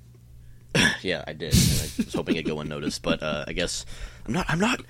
yeah, 1.01 1.23
I 1.27 1.33
did. 1.33 1.53
And 1.53 1.79
I 1.81 1.89
was 1.97 2.13
hoping 2.13 2.35
it'd 2.35 2.47
go 2.47 2.59
unnoticed, 2.61 3.01
but 3.01 3.21
uh, 3.21 3.45
I 3.47 3.53
guess 3.53 3.85
I'm 4.25 4.33
not. 4.33 4.45
I'm 4.49 4.59
not. 4.59 4.81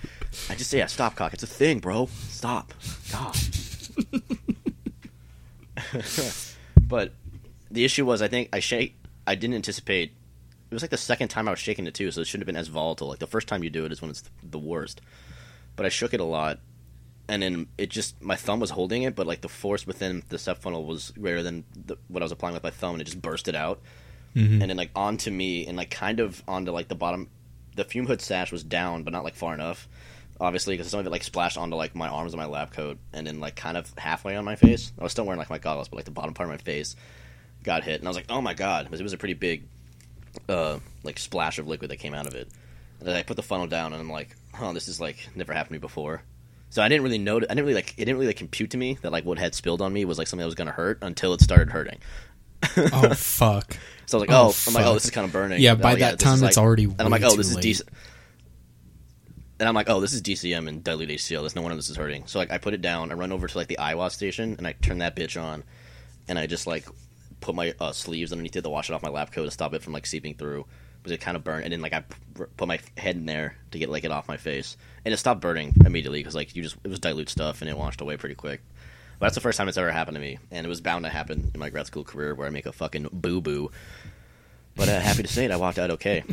I 0.49 0.55
just 0.55 0.69
say, 0.69 0.77
yeah, 0.79 0.87
stop 0.87 1.15
cock. 1.15 1.33
It's 1.33 1.43
a 1.43 1.47
thing, 1.47 1.79
bro. 1.79 2.07
Stop. 2.29 2.73
God. 3.11 3.37
but 6.87 7.13
the 7.69 7.85
issue 7.85 8.05
was, 8.05 8.21
I 8.21 8.27
think 8.27 8.49
I 8.53 8.59
shake. 8.59 8.97
I 9.27 9.35
didn't 9.35 9.55
anticipate. 9.55 10.13
It 10.75 10.77
was 10.77 10.83
like 10.83 10.91
the 10.91 10.97
second 10.97 11.29
time 11.29 11.47
I 11.47 11.51
was 11.51 11.59
shaking 11.59 11.87
it 11.87 11.93
too, 11.93 12.11
so 12.11 12.19
it 12.19 12.27
shouldn't 12.27 12.41
have 12.41 12.53
been 12.53 12.59
as 12.59 12.67
volatile. 12.67 13.07
Like 13.07 13.19
the 13.19 13.27
first 13.27 13.47
time 13.47 13.63
you 13.63 13.69
do 13.69 13.85
it 13.85 13.93
is 13.93 14.01
when 14.01 14.11
it's 14.11 14.23
the 14.43 14.59
worst. 14.59 14.99
But 15.77 15.85
I 15.85 15.89
shook 15.89 16.13
it 16.13 16.19
a 16.19 16.25
lot, 16.25 16.59
and 17.29 17.41
then 17.41 17.67
it 17.77 17.89
just 17.89 18.21
my 18.21 18.35
thumb 18.35 18.59
was 18.59 18.71
holding 18.71 19.03
it, 19.03 19.15
but 19.15 19.25
like 19.25 19.39
the 19.39 19.47
force 19.47 19.87
within 19.87 20.23
the 20.27 20.37
sep 20.37 20.57
funnel 20.57 20.83
was 20.85 21.11
greater 21.11 21.41
than 21.41 21.63
the, 21.75 21.95
what 22.09 22.21
I 22.21 22.25
was 22.25 22.33
applying 22.33 22.55
with 22.55 22.63
my 22.63 22.71
thumb, 22.71 22.95
and 22.95 23.01
it 23.01 23.05
just 23.05 23.21
bursted 23.21 23.55
out 23.55 23.79
Mm-hmm. 24.35 24.61
and 24.61 24.69
then 24.69 24.75
like 24.75 24.89
onto 24.97 25.31
me 25.31 25.65
and 25.65 25.77
like 25.77 25.89
kind 25.89 26.19
of 26.19 26.43
onto 26.45 26.71
like 26.71 26.89
the 26.89 26.95
bottom. 26.95 27.29
The 27.77 27.85
fume 27.85 28.05
hood 28.05 28.21
sash 28.21 28.51
was 28.51 28.65
down, 28.65 29.03
but 29.03 29.13
not 29.13 29.23
like 29.23 29.35
far 29.35 29.53
enough. 29.53 29.87
Obviously, 30.41 30.73
because 30.75 30.91
some 30.91 30.99
of 30.99 31.07
it 31.07 31.09
like 31.09 31.23
splashed 31.23 31.57
onto 31.57 31.77
like 31.77 31.95
my 31.95 32.09
arms 32.09 32.33
and 32.33 32.41
my 32.41 32.45
lab 32.45 32.73
coat, 32.73 32.97
and 33.13 33.25
then 33.25 33.39
like 33.39 33.55
kind 33.55 33.77
of 33.77 33.89
halfway 33.97 34.35
on 34.35 34.43
my 34.43 34.57
face. 34.57 34.91
I 34.99 35.03
was 35.03 35.13
still 35.13 35.23
wearing 35.25 35.39
like 35.39 35.49
my 35.49 35.57
goggles, 35.57 35.87
but 35.87 35.95
like 35.95 36.03
the 36.05 36.11
bottom 36.11 36.33
part 36.33 36.49
of 36.49 36.51
my 36.53 36.57
face 36.57 36.97
got 37.63 37.85
hit, 37.85 37.99
and 38.01 38.07
I 38.07 38.09
was 38.09 38.17
like, 38.17 38.25
"Oh 38.27 38.41
my 38.41 38.53
god!" 38.53 38.83
Because 38.87 38.99
it 38.99 39.03
was 39.03 39.13
a 39.13 39.17
pretty 39.17 39.35
big, 39.35 39.63
uh, 40.49 40.79
like 41.03 41.19
splash 41.19 41.59
of 41.59 41.67
liquid 41.67 41.91
that 41.91 41.97
came 41.97 42.13
out 42.13 42.27
of 42.27 42.35
it. 42.35 42.47
And 42.99 43.07
then 43.07 43.15
I 43.15 43.23
put 43.23 43.35
the 43.35 43.43
funnel 43.43 43.67
down, 43.67 43.93
and 43.93 44.01
I'm 44.01 44.09
like, 44.09 44.35
"Oh, 44.59 44.73
this 44.73 44.87
is 44.87 44.99
like 44.99 45.27
never 45.35 45.53
happened 45.53 45.69
to 45.69 45.73
me 45.73 45.79
before." 45.79 46.21
So 46.69 46.81
I 46.81 46.89
didn't 46.89 47.03
really 47.03 47.17
know. 47.17 47.37
I 47.37 47.39
didn't 47.41 47.59
really 47.59 47.73
like. 47.75 47.93
It 47.97 48.05
didn't 48.05 48.15
really 48.15 48.27
like, 48.27 48.37
compute 48.37 48.71
to 48.71 48.77
me 48.77 48.97
that 49.01 49.11
like 49.11 49.25
what 49.25 49.37
had 49.37 49.53
spilled 49.55 49.81
on 49.81 49.93
me 49.93 50.05
was 50.05 50.17
like 50.17 50.27
something 50.27 50.41
that 50.41 50.47
was 50.47 50.55
gonna 50.55 50.71
hurt 50.71 50.99
until 51.01 51.33
it 51.33 51.41
started 51.41 51.69
hurting. 51.71 51.99
oh 52.77 53.09
fuck. 53.15 53.77
So 54.05 54.17
I 54.17 54.21
was 54.21 54.27
like, 54.29 54.37
Oh, 54.37 54.47
oh, 54.49 54.55
I'm 54.67 54.73
like, 54.73 54.85
oh, 54.85 54.93
this 54.93 55.05
is 55.05 55.11
kind 55.11 55.25
of 55.25 55.31
burning. 55.33 55.59
Yeah, 55.61 55.73
And 55.73 55.81
by 55.81 55.91
like, 55.91 55.99
that 55.99 56.13
is, 56.15 56.19
time, 56.19 56.33
it's 56.35 56.41
like- 56.41 56.57
already 56.57 56.83
And 56.85 57.01
I'm 57.01 57.09
like, 57.09 57.23
oh, 57.23 57.35
this 57.35 57.49
is 57.49 57.57
decent. 57.57 57.89
And 59.59 59.69
I'm 59.69 59.75
like, 59.75 59.89
oh, 59.89 60.01
this 60.01 60.13
is 60.13 60.21
DCM 60.21 60.67
and 60.67 60.83
dilute 60.83 61.09
HCl. 61.09 61.39
There's 61.41 61.55
no 61.55 61.61
wonder 61.61 61.75
this 61.77 61.89
is 61.89 61.95
hurting. 61.95 62.27
So 62.27 62.39
like, 62.39 62.51
I 62.51 62.57
put 62.57 62.73
it 62.73 62.81
down. 62.81 63.11
I 63.11 63.15
run 63.15 63.31
over 63.31 63.47
to 63.47 63.57
like 63.57 63.67
the 63.67 63.79
IWA 63.79 64.09
station 64.09 64.55
and 64.57 64.67
I 64.67 64.73
turn 64.73 64.97
that 64.97 65.15
bitch 65.15 65.41
on, 65.41 65.63
and 66.27 66.37
I 66.37 66.45
just 66.45 66.67
like 66.67 66.85
put 67.45 67.55
my 67.55 67.73
uh, 67.79 67.91
sleeves 67.91 68.31
underneath 68.31 68.55
it 68.55 68.63
to 68.63 68.69
wash 68.69 68.89
it 68.89 68.93
off 68.93 69.03
my 69.03 69.09
lab 69.09 69.31
coat 69.31 69.45
to 69.45 69.51
stop 69.51 69.73
it 69.73 69.83
from 69.83 69.93
like 69.93 70.05
seeping 70.05 70.33
through. 70.33 70.65
Because 70.97 71.13
it 71.13 71.21
kind 71.21 71.37
of 71.37 71.43
burned, 71.43 71.65
and 71.65 71.71
then 71.71 71.81
like 71.81 71.93
I 71.93 72.03
put 72.57 72.67
my 72.67 72.79
head 72.97 73.15
in 73.15 73.27
there 73.27 73.55
to 73.69 73.77
get 73.77 73.89
like 73.89 74.03
it 74.03 74.09
off 74.11 74.27
my 74.27 74.37
face, 74.37 74.75
and 75.05 75.13
it 75.13 75.17
stopped 75.17 75.39
burning 75.39 75.71
immediately 75.85 76.19
because 76.19 76.33
like 76.33 76.55
you 76.55 76.63
just 76.63 76.77
it 76.83 76.87
was 76.87 76.97
dilute 76.97 77.29
stuff 77.29 77.61
and 77.61 77.69
it 77.69 77.77
washed 77.77 78.01
away 78.01 78.17
pretty 78.17 78.33
quick. 78.33 78.61
But 79.19 79.27
that's 79.27 79.35
the 79.35 79.41
first 79.41 79.59
time 79.59 79.67
it's 79.67 79.77
ever 79.77 79.91
happened 79.91 80.15
to 80.15 80.21
me, 80.21 80.39
and 80.49 80.65
it 80.65 80.69
was 80.69 80.81
bound 80.81 81.05
to 81.05 81.11
happen 81.11 81.51
in 81.53 81.59
my 81.59 81.69
grad 81.69 81.85
school 81.85 82.03
career 82.03 82.33
where 82.33 82.47
I 82.47 82.49
make 82.49 82.65
a 82.65 82.71
fucking 82.71 83.09
boo 83.13 83.39
boo. 83.39 83.69
But 84.75 84.89
uh, 84.89 84.99
happy 84.99 85.21
to 85.21 85.29
say 85.29 85.45
it, 85.45 85.51
I 85.51 85.57
walked 85.57 85.77
out 85.77 85.91
okay. 85.91 86.23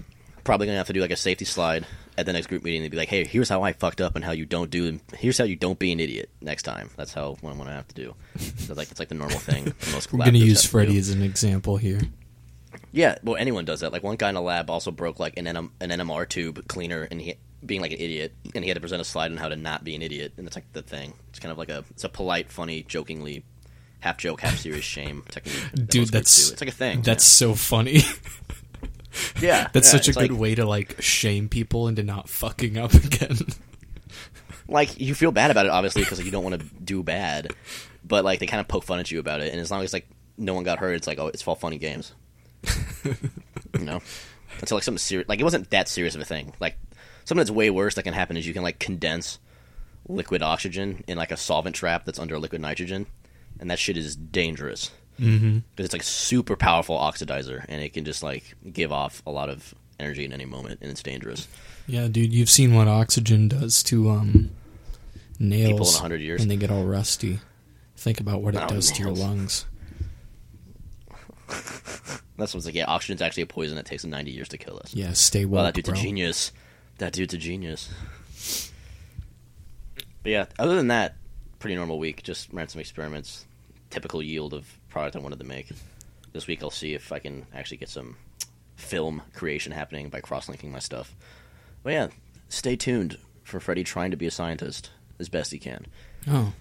Probably 0.45 0.67
gonna 0.67 0.79
have 0.79 0.87
to 0.89 0.93
do 0.93 1.01
like 1.01 1.11
a 1.11 1.17
safety 1.17 1.45
slide 1.45 1.87
at 2.19 2.27
the 2.27 2.33
next 2.33 2.49
group 2.49 2.63
meeting 2.65 2.83
to 2.83 2.91
be 2.91 2.97
like, 2.97 3.09
"Hey, 3.09 3.25
here's 3.25 3.49
how 3.49 3.63
I 3.63 3.73
fucked 3.73 4.01
up 4.01 4.17
and 4.17 4.25
how 4.25 4.33
you 4.33 4.45
don't 4.45 4.71
do. 4.71 5.01
Here's 5.17 5.39
how 5.39 5.45
you 5.45 5.57
don't 5.57 5.79
be 5.79 5.93
an 5.93 6.01
idiot 6.01 6.31
next 6.41 6.63
time." 6.65 6.91
That's 6.97 7.13
how 7.13 7.37
what 7.41 7.51
I'm 7.51 7.59
gonna 7.59 7.73
have 7.73 7.89
to 7.89 7.95
do. 7.95 8.15
So 8.59 8.75
like 8.75 8.91
it's 8.91 9.01
like 9.01 9.09
the 9.09 9.15
normal 9.15 9.39
thing. 9.39 9.75
Most 9.93 10.13
I'm 10.13 10.19
gonna 10.19 10.39
use 10.39 10.65
Freddy 10.65 10.97
as 10.99 11.11
an 11.11 11.23
example 11.23 11.77
here. 11.77 12.01
Yeah, 12.93 13.17
well, 13.23 13.37
anyone 13.37 13.65
does 13.65 13.81
that. 13.81 13.93
Like 13.93 14.03
one 14.03 14.17
guy 14.17 14.31
in 14.31 14.37
a 14.37 14.41
lab 14.43 14.71
also 14.71 14.91
broke 14.91 15.19
like 15.19 15.37
an 15.37 15.47
NM, 15.47 15.71
an 15.81 15.91
NMR 15.91 16.29
tube 16.29 16.67
cleaner, 16.69 17.09
and 17.11 17.21
he 17.21 17.37
being 17.65 17.81
like 17.81 17.93
an 17.93 17.99
idiot, 17.99 18.35
and 18.55 18.65
he 18.65 18.69
had 18.69 18.75
to 18.75 18.81
present 18.81 19.01
a 19.01 19.05
slide 19.05 19.31
on 19.31 19.37
how 19.37 19.49
to 19.49 19.57
not 19.57 19.85
be 19.85 19.95
an 19.95 20.03
idiot, 20.03 20.33
and 20.37 20.47
it's 20.47 20.57
like 20.57 20.71
the 20.73 20.83
thing. 20.83 21.15
It's 21.31 21.39
kind 21.39 21.53
of 21.53 21.59
like 21.59 21.71
a 21.71 21.85
it's 21.91 22.05
a 22.05 22.09
polite, 22.09 22.51
funny, 22.51 22.83
jokingly, 22.83 23.45
half 24.01 24.19
joke, 24.19 24.41
half 24.41 24.59
serious 24.59 24.85
shame 24.85 25.25
technique. 25.29 25.71
that 25.75 25.89
Dude, 25.89 26.09
that's 26.09 26.53
it's 26.53 26.61
like 26.61 26.71
a 26.71 26.73
thing. 26.73 27.03
That's 27.03 27.25
so 27.25 27.55
funny. 27.55 28.03
Yeah, 29.40 29.69
That's 29.73 29.88
yeah, 29.88 29.99
such 30.00 30.09
a 30.09 30.12
good 30.12 30.31
like- 30.31 30.40
way 30.40 30.54
to 30.54 30.64
like 30.64 31.00
shame 31.02 31.49
people 31.49 31.88
into 31.88 32.02
not 32.02 32.28
fucking 32.28 32.78
up 32.78 32.95
again. 32.95 33.37
like 34.69 34.99
you 35.00 35.14
feel 35.14 35.33
bad 35.33 35.50
about 35.50 35.66
it 35.66 35.71
obviously 35.71 36.02
because 36.02 36.25
you 36.25 36.31
don't 36.31 36.45
want 36.45 36.59
to 36.59 36.66
do 36.83 37.02
bad 37.02 37.52
but 38.04 38.25
like 38.25 38.38
they 38.38 38.47
kind 38.47 38.61
of 38.61 38.69
poke 38.69 38.85
fun 38.85 38.99
at 39.00 39.11
you 39.11 39.19
about 39.19 39.40
it 39.40 39.50
and 39.52 39.61
as 39.61 39.71
long 39.71 39.83
as 39.83 39.92
like 39.92 40.09
no 40.38 40.54
one 40.54 40.64
got 40.64 40.78
hurt 40.78 40.95
it's 40.95 41.07
like 41.07 41.19
oh 41.19 41.26
it's 41.26 41.47
all 41.47 41.54
funny 41.54 41.78
games. 41.78 42.14
You 43.04 43.87
know? 43.87 44.00
Until 44.61 44.76
like 44.76 44.85
something 44.85 44.99
serious 44.99 45.28
like 45.28 45.40
it 45.40 45.45
wasn't 45.45 45.71
that 45.71 45.88
serious 45.88 46.14
of 46.14 46.21
a 46.21 46.25
thing. 46.25 46.52
Like 46.61 46.76
something 47.25 47.38
that's 47.40 47.50
way 47.50 47.71
worse 47.71 47.95
that 47.97 48.02
can 48.04 48.14
happen 48.14 48.37
is 48.37 48.47
you 48.47 48.52
can 48.54 48.62
like 48.62 48.78
condense 48.78 49.38
liquid 50.09 50.42
oxygen 50.42 51.02
in 51.09 51.16
like 51.19 51.33
a 51.33 51.37
solvent 51.37 51.75
trap 51.75 52.04
that's 52.04 52.19
under 52.19 52.38
liquid 52.38 52.61
nitrogen 52.61 53.07
and 53.61 53.71
that 53.71 53.78
shit 53.78 53.97
is 53.97 54.14
dangerous 54.16 54.90
mm-hmm. 55.21 55.59
because 55.75 55.85
it's 55.87 55.92
like 55.92 56.02
super 56.02 56.57
powerful 56.57 56.97
oxidizer 56.97 57.64
and 57.69 57.83
it 57.83 57.92
can 57.92 58.04
just 58.04 58.23
like 58.23 58.54
give 58.73 58.92
off 58.92 59.23
a 59.26 59.31
lot 59.31 59.49
of 59.49 59.75
energy 60.00 60.25
in 60.25 60.33
any 60.33 60.45
moment 60.45 60.78
and 60.83 60.90
it's 60.90 61.02
dangerous 61.02 61.47
Yeah, 61.87 62.09
dude, 62.09 62.33
you've 62.33 62.50
seen 62.50 62.75
what 62.75 62.88
oxygen 62.88 63.49
does 63.49 63.83
to 63.85 64.11
um 64.11 64.50
nails 65.38 65.73
People 65.73 65.87
in 65.87 65.92
100 65.95 66.21
years. 66.21 66.40
when 66.40 66.49
they 66.49 66.57
get 66.57 66.71
all 66.71 66.85
rusty. 66.85 67.40
Think 67.97 68.21
about 68.21 68.42
what 68.42 68.54
it 68.54 68.62
Oh, 68.64 68.69
does 68.69 68.90
to 68.92 69.02
your 69.02 69.12
lungs. 69.12 69.66
that's 72.37 72.54
what's 72.54 72.64
like 72.66 72.75
yeah 72.75 72.87
oxygen's 72.88 73.21
actually 73.23 73.42
a 73.42 73.47
poison 73.47 73.76
that 73.76 73.85
takes 73.87 74.04
90 74.04 74.31
years 74.31 74.49
to 74.49 74.59
kill 74.59 74.78
us 74.83 74.95
Yeah, 74.95 75.12
stay 75.12 75.45
Well, 75.45 75.64
that 75.64 75.75
dude's 75.75 75.88
bro. 75.90 75.99
a 75.99 76.00
genius. 76.00 76.52
That 76.99 77.12
dude's 77.12 77.35
a 77.35 77.38
genius. 77.38 77.88
But 80.23 80.31
yeah, 80.31 80.45
other 80.59 80.76
than 80.76 80.88
that, 80.88 81.16
pretty 81.59 81.75
normal 81.75 81.99
week. 81.99 82.23
Just 82.23 82.52
ran 82.52 82.69
some 82.69 82.81
experiments. 82.81 83.45
Typical 83.90 84.23
yield 84.23 84.54
of 84.54 84.78
product 84.93 85.17
I 85.17 85.21
wanted 85.21 85.39
to 85.41 85.45
make. 85.47 85.69
This 86.33 86.47
week 86.47 86.63
I'll 86.63 86.71
see 86.71 86.95
if 86.95 87.11
I 87.13 87.19
can 87.19 87.47
actually 87.55 87.79
get 87.79 87.89
some 87.89 88.17
film 88.77 89.23
creation 89.35 89.73
happening 89.73 90.09
by 90.11 90.21
cross-linking 90.21 90.71
my 90.71 90.79
stuff. 90.79 91.15
But 91.83 91.93
yeah, 91.95 92.09
stay 92.49 92.77
tuned 92.77 93.19
for 93.43 93.59
Freddy 93.59 93.85
trying 93.85 94.11
to 94.11 94.17
be 94.17 94.27
a 94.27 94.31
scientist 94.31 94.91
as 95.19 95.29
best 95.29 95.51
he 95.53 95.59
can. 95.59 95.87
Oh, 96.29 96.53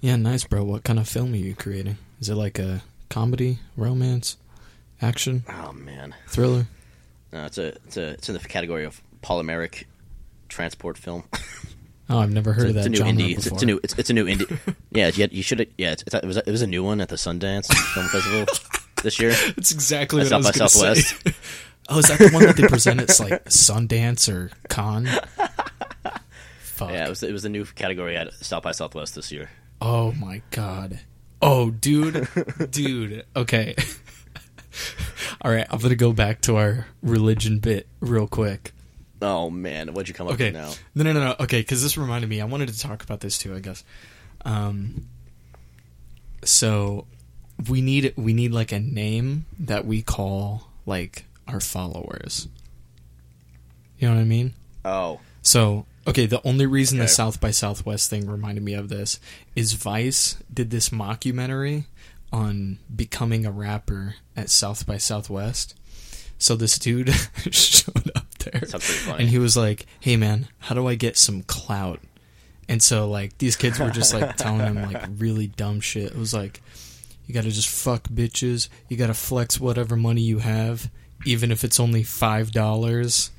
yeah, 0.00 0.16
nice, 0.16 0.44
bro. 0.44 0.62
What 0.64 0.84
kind 0.84 0.98
of 0.98 1.08
film 1.08 1.32
are 1.32 1.36
you 1.36 1.54
creating? 1.54 1.96
Is 2.20 2.28
it 2.28 2.34
like 2.34 2.58
a 2.58 2.82
comedy, 3.08 3.58
romance, 3.76 4.36
action, 5.02 5.44
Oh 5.48 5.72
man, 5.72 6.14
thriller? 6.28 6.66
no, 7.32 7.44
it's 7.46 7.58
a 7.58 7.68
it's 7.86 7.96
a 7.96 8.08
it's 8.10 8.28
in 8.28 8.34
the 8.34 8.40
category 8.40 8.84
of 8.84 9.00
polymeric 9.22 9.84
transport 10.48 10.96
film. 10.98 11.24
Oh, 12.10 12.18
I've 12.18 12.32
never 12.32 12.52
heard 12.52 12.64
it's, 12.64 12.70
of 12.70 12.74
that 12.74 12.80
it's 12.80 12.86
a 12.86 12.90
new 12.90 12.96
genre 12.96 13.12
indie. 13.12 13.36
It's, 13.36 13.46
it's 13.46 13.62
a 13.62 13.66
new. 13.66 13.80
It's, 13.84 13.94
it's 13.96 14.10
a 14.10 14.12
new 14.12 14.26
indie. 14.26 14.76
yeah, 14.90 15.08
you, 15.14 15.28
you 15.30 15.42
should. 15.44 15.72
Yeah, 15.78 15.92
it's, 15.92 16.02
it's 16.02 16.14
it 16.14 16.24
was 16.24 16.36
a, 16.36 16.48
it 16.48 16.50
was 16.50 16.62
a 16.62 16.66
new 16.66 16.82
one 16.82 17.00
at 17.00 17.08
the 17.08 17.14
Sundance 17.14 17.72
Film 17.72 18.06
Festival 18.08 18.46
this 19.04 19.20
year. 19.20 19.30
That's 19.30 19.70
exactly 19.70 20.20
At 20.22 20.24
what 20.24 20.32
I 20.32 20.36
was 20.38 20.46
South 20.46 20.54
by 20.54 20.58
going 20.58 20.94
to 20.94 21.02
Southwest. 21.02 21.22
say. 21.22 21.34
oh, 21.88 21.98
is 21.98 22.08
that 22.08 22.18
the 22.18 22.30
one 22.30 22.42
that 22.46 22.56
they 22.56 22.66
present? 22.66 23.00
It's 23.00 23.20
like 23.20 23.44
Sundance 23.44 24.28
or 24.28 24.50
Cannes. 24.68 25.08
Fuck. 26.58 26.90
Yeah, 26.90 27.06
it 27.06 27.08
was 27.10 27.22
it 27.22 27.32
was 27.32 27.44
a 27.44 27.48
new 27.48 27.64
category 27.64 28.16
at 28.16 28.32
South 28.34 28.64
by 28.64 28.72
Southwest 28.72 29.14
this 29.14 29.30
year. 29.30 29.48
Oh 29.80 30.10
my 30.12 30.42
god. 30.50 30.98
Oh, 31.40 31.70
dude, 31.70 32.28
dude. 32.70 33.24
Okay. 33.34 33.74
All 35.42 35.50
right, 35.50 35.66
I'm 35.70 35.78
gonna 35.78 35.94
go 35.94 36.12
back 36.12 36.42
to 36.42 36.56
our 36.56 36.86
religion 37.02 37.60
bit 37.60 37.86
real 38.00 38.26
quick. 38.26 38.72
Oh 39.22 39.50
man, 39.50 39.92
what'd 39.92 40.08
you 40.08 40.14
come 40.14 40.26
up 40.28 40.34
Okay. 40.34 40.46
with 40.46 40.54
now? 40.54 40.72
No, 40.94 41.04
no, 41.04 41.12
no, 41.12 41.20
no. 41.28 41.36
Okay, 41.40 41.60
because 41.60 41.82
this 41.82 41.96
reminded 41.98 42.28
me. 42.30 42.40
I 42.40 42.44
wanted 42.46 42.68
to 42.70 42.78
talk 42.78 43.02
about 43.02 43.20
this 43.20 43.36
too. 43.38 43.54
I 43.54 43.60
guess. 43.60 43.84
Um. 44.44 45.06
So, 46.44 47.06
we 47.68 47.82
need 47.82 48.14
we 48.16 48.32
need 48.32 48.52
like 48.52 48.72
a 48.72 48.78
name 48.80 49.44
that 49.58 49.84
we 49.84 50.00
call 50.02 50.68
like 50.86 51.24
our 51.46 51.60
followers. 51.60 52.48
You 53.98 54.08
know 54.08 54.14
what 54.14 54.20
I 54.22 54.24
mean? 54.24 54.54
Oh, 54.82 55.20
So, 55.42 55.84
okay, 56.06 56.24
the 56.24 56.40
only 56.46 56.64
reason 56.64 56.96
the 56.98 57.06
South 57.08 57.38
by 57.38 57.50
Southwest 57.50 58.08
thing 58.08 58.26
reminded 58.26 58.64
me 58.64 58.72
of 58.72 58.88
this 58.88 59.20
is 59.54 59.74
Vice 59.74 60.38
did 60.52 60.70
this 60.70 60.88
mockumentary 60.88 61.84
on 62.32 62.78
becoming 62.94 63.44
a 63.44 63.50
rapper 63.50 64.14
at 64.34 64.48
South 64.48 64.86
by 64.86 64.96
Southwest. 64.96 65.74
So 66.38 66.56
this 66.56 66.78
dude 66.78 67.10
showed 67.50 68.10
up 68.16 68.24
there 68.40 68.60
Sounds 68.66 68.84
pretty 68.84 69.00
funny. 69.00 69.20
and 69.22 69.28
he 69.28 69.38
was 69.38 69.56
like, 69.56 69.86
"Hey 70.00 70.16
man, 70.16 70.48
how 70.58 70.74
do 70.74 70.86
I 70.86 70.94
get 70.94 71.16
some 71.16 71.42
clout?" 71.42 72.00
And 72.68 72.82
so 72.82 73.08
like 73.08 73.38
these 73.38 73.56
kids 73.56 73.78
were 73.80 73.90
just 73.90 74.14
like 74.14 74.36
telling 74.36 74.60
him 74.60 74.92
like 74.92 75.02
really 75.18 75.48
dumb 75.48 75.80
shit. 75.80 76.12
It 76.12 76.16
was 76.18 76.32
like 76.34 76.60
you 77.26 77.34
got 77.34 77.44
to 77.44 77.50
just 77.50 77.68
fuck 77.68 78.04
bitches. 78.08 78.68
You 78.88 78.96
got 78.96 79.06
to 79.08 79.14
flex 79.14 79.58
whatever 79.60 79.96
money 79.96 80.20
you 80.22 80.38
have, 80.38 80.90
even 81.24 81.52
if 81.52 81.64
it's 81.64 81.78
only 81.80 82.02
five 82.02 82.50
dollars. 82.52 83.30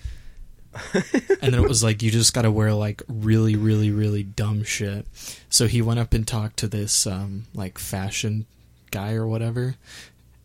and 0.93 1.53
then 1.53 1.55
it 1.55 1.67
was 1.67 1.83
like 1.83 2.01
you 2.01 2.09
just 2.09 2.33
got 2.33 2.43
to 2.43 2.51
wear 2.51 2.73
like 2.73 3.01
really, 3.09 3.55
really, 3.57 3.91
really 3.91 4.23
dumb 4.23 4.63
shit. 4.63 5.05
So 5.49 5.67
he 5.67 5.81
went 5.81 5.99
up 5.99 6.13
and 6.13 6.25
talked 6.25 6.57
to 6.59 6.67
this 6.67 7.05
um, 7.05 7.43
like 7.53 7.77
fashion 7.77 8.45
guy 8.89 9.13
or 9.13 9.27
whatever, 9.27 9.75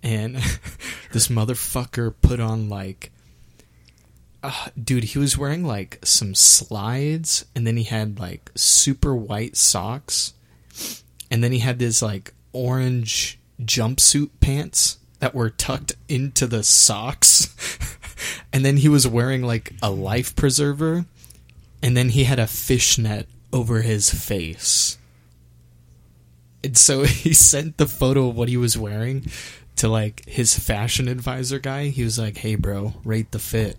and 0.03 0.35
this 1.12 1.29
motherfucker 1.29 2.14
put 2.23 2.40
on 2.40 2.69
like. 2.69 3.12
Uh, 4.47 4.69
dude, 4.83 5.05
he 5.05 5.19
was 5.19 5.37
wearing 5.37 5.65
like 5.65 5.99
some 6.05 6.35
slides, 6.35 7.45
and 7.55 7.67
then 7.67 7.77
he 7.77 7.83
had 7.83 8.21
like 8.21 8.53
super 8.55 9.15
white 9.15 9.57
socks, 9.57 10.35
and 11.31 11.43
then 11.43 11.51
he 11.51 11.59
had 11.59 11.79
this 11.81 12.01
like 12.01 12.33
orange 12.53 13.41
jumpsuit 13.61 14.31
pants 14.41 14.99
that 15.19 15.35
were 15.35 15.51
tucked 15.51 15.97
into 16.09 16.47
the 16.47 16.63
socks 16.63 17.97
and 18.53 18.65
then 18.65 18.77
he 18.77 18.89
was 18.89 19.07
wearing 19.07 19.43
like 19.43 19.73
a 19.83 19.91
life 19.91 20.37
preserver 20.37 21.07
and 21.83 21.97
then 21.97 22.11
he 22.11 22.25
had 22.25 22.39
a 22.39 22.47
fishnet 22.47 23.29
over 23.53 23.83
his 23.83 24.11
face. 24.11 24.99
And 26.63 26.77
so 26.77 27.03
he 27.05 27.33
sent 27.33 27.77
the 27.77 27.87
photo 27.87 28.29
of 28.29 28.37
what 28.37 28.49
he 28.49 28.57
was 28.57 28.79
wearing 28.79 29.27
to 29.77 29.89
like 29.89 30.25
his 30.27 30.59
fashion 30.59 31.09
advisor 31.09 31.59
guy. 31.59 31.89
He 31.89 32.05
was 32.05 32.19
like 32.19 32.39
hey 32.39 32.55
bro 32.55 32.95
rate 33.05 33.33
the 33.33 33.39
fit 33.39 33.77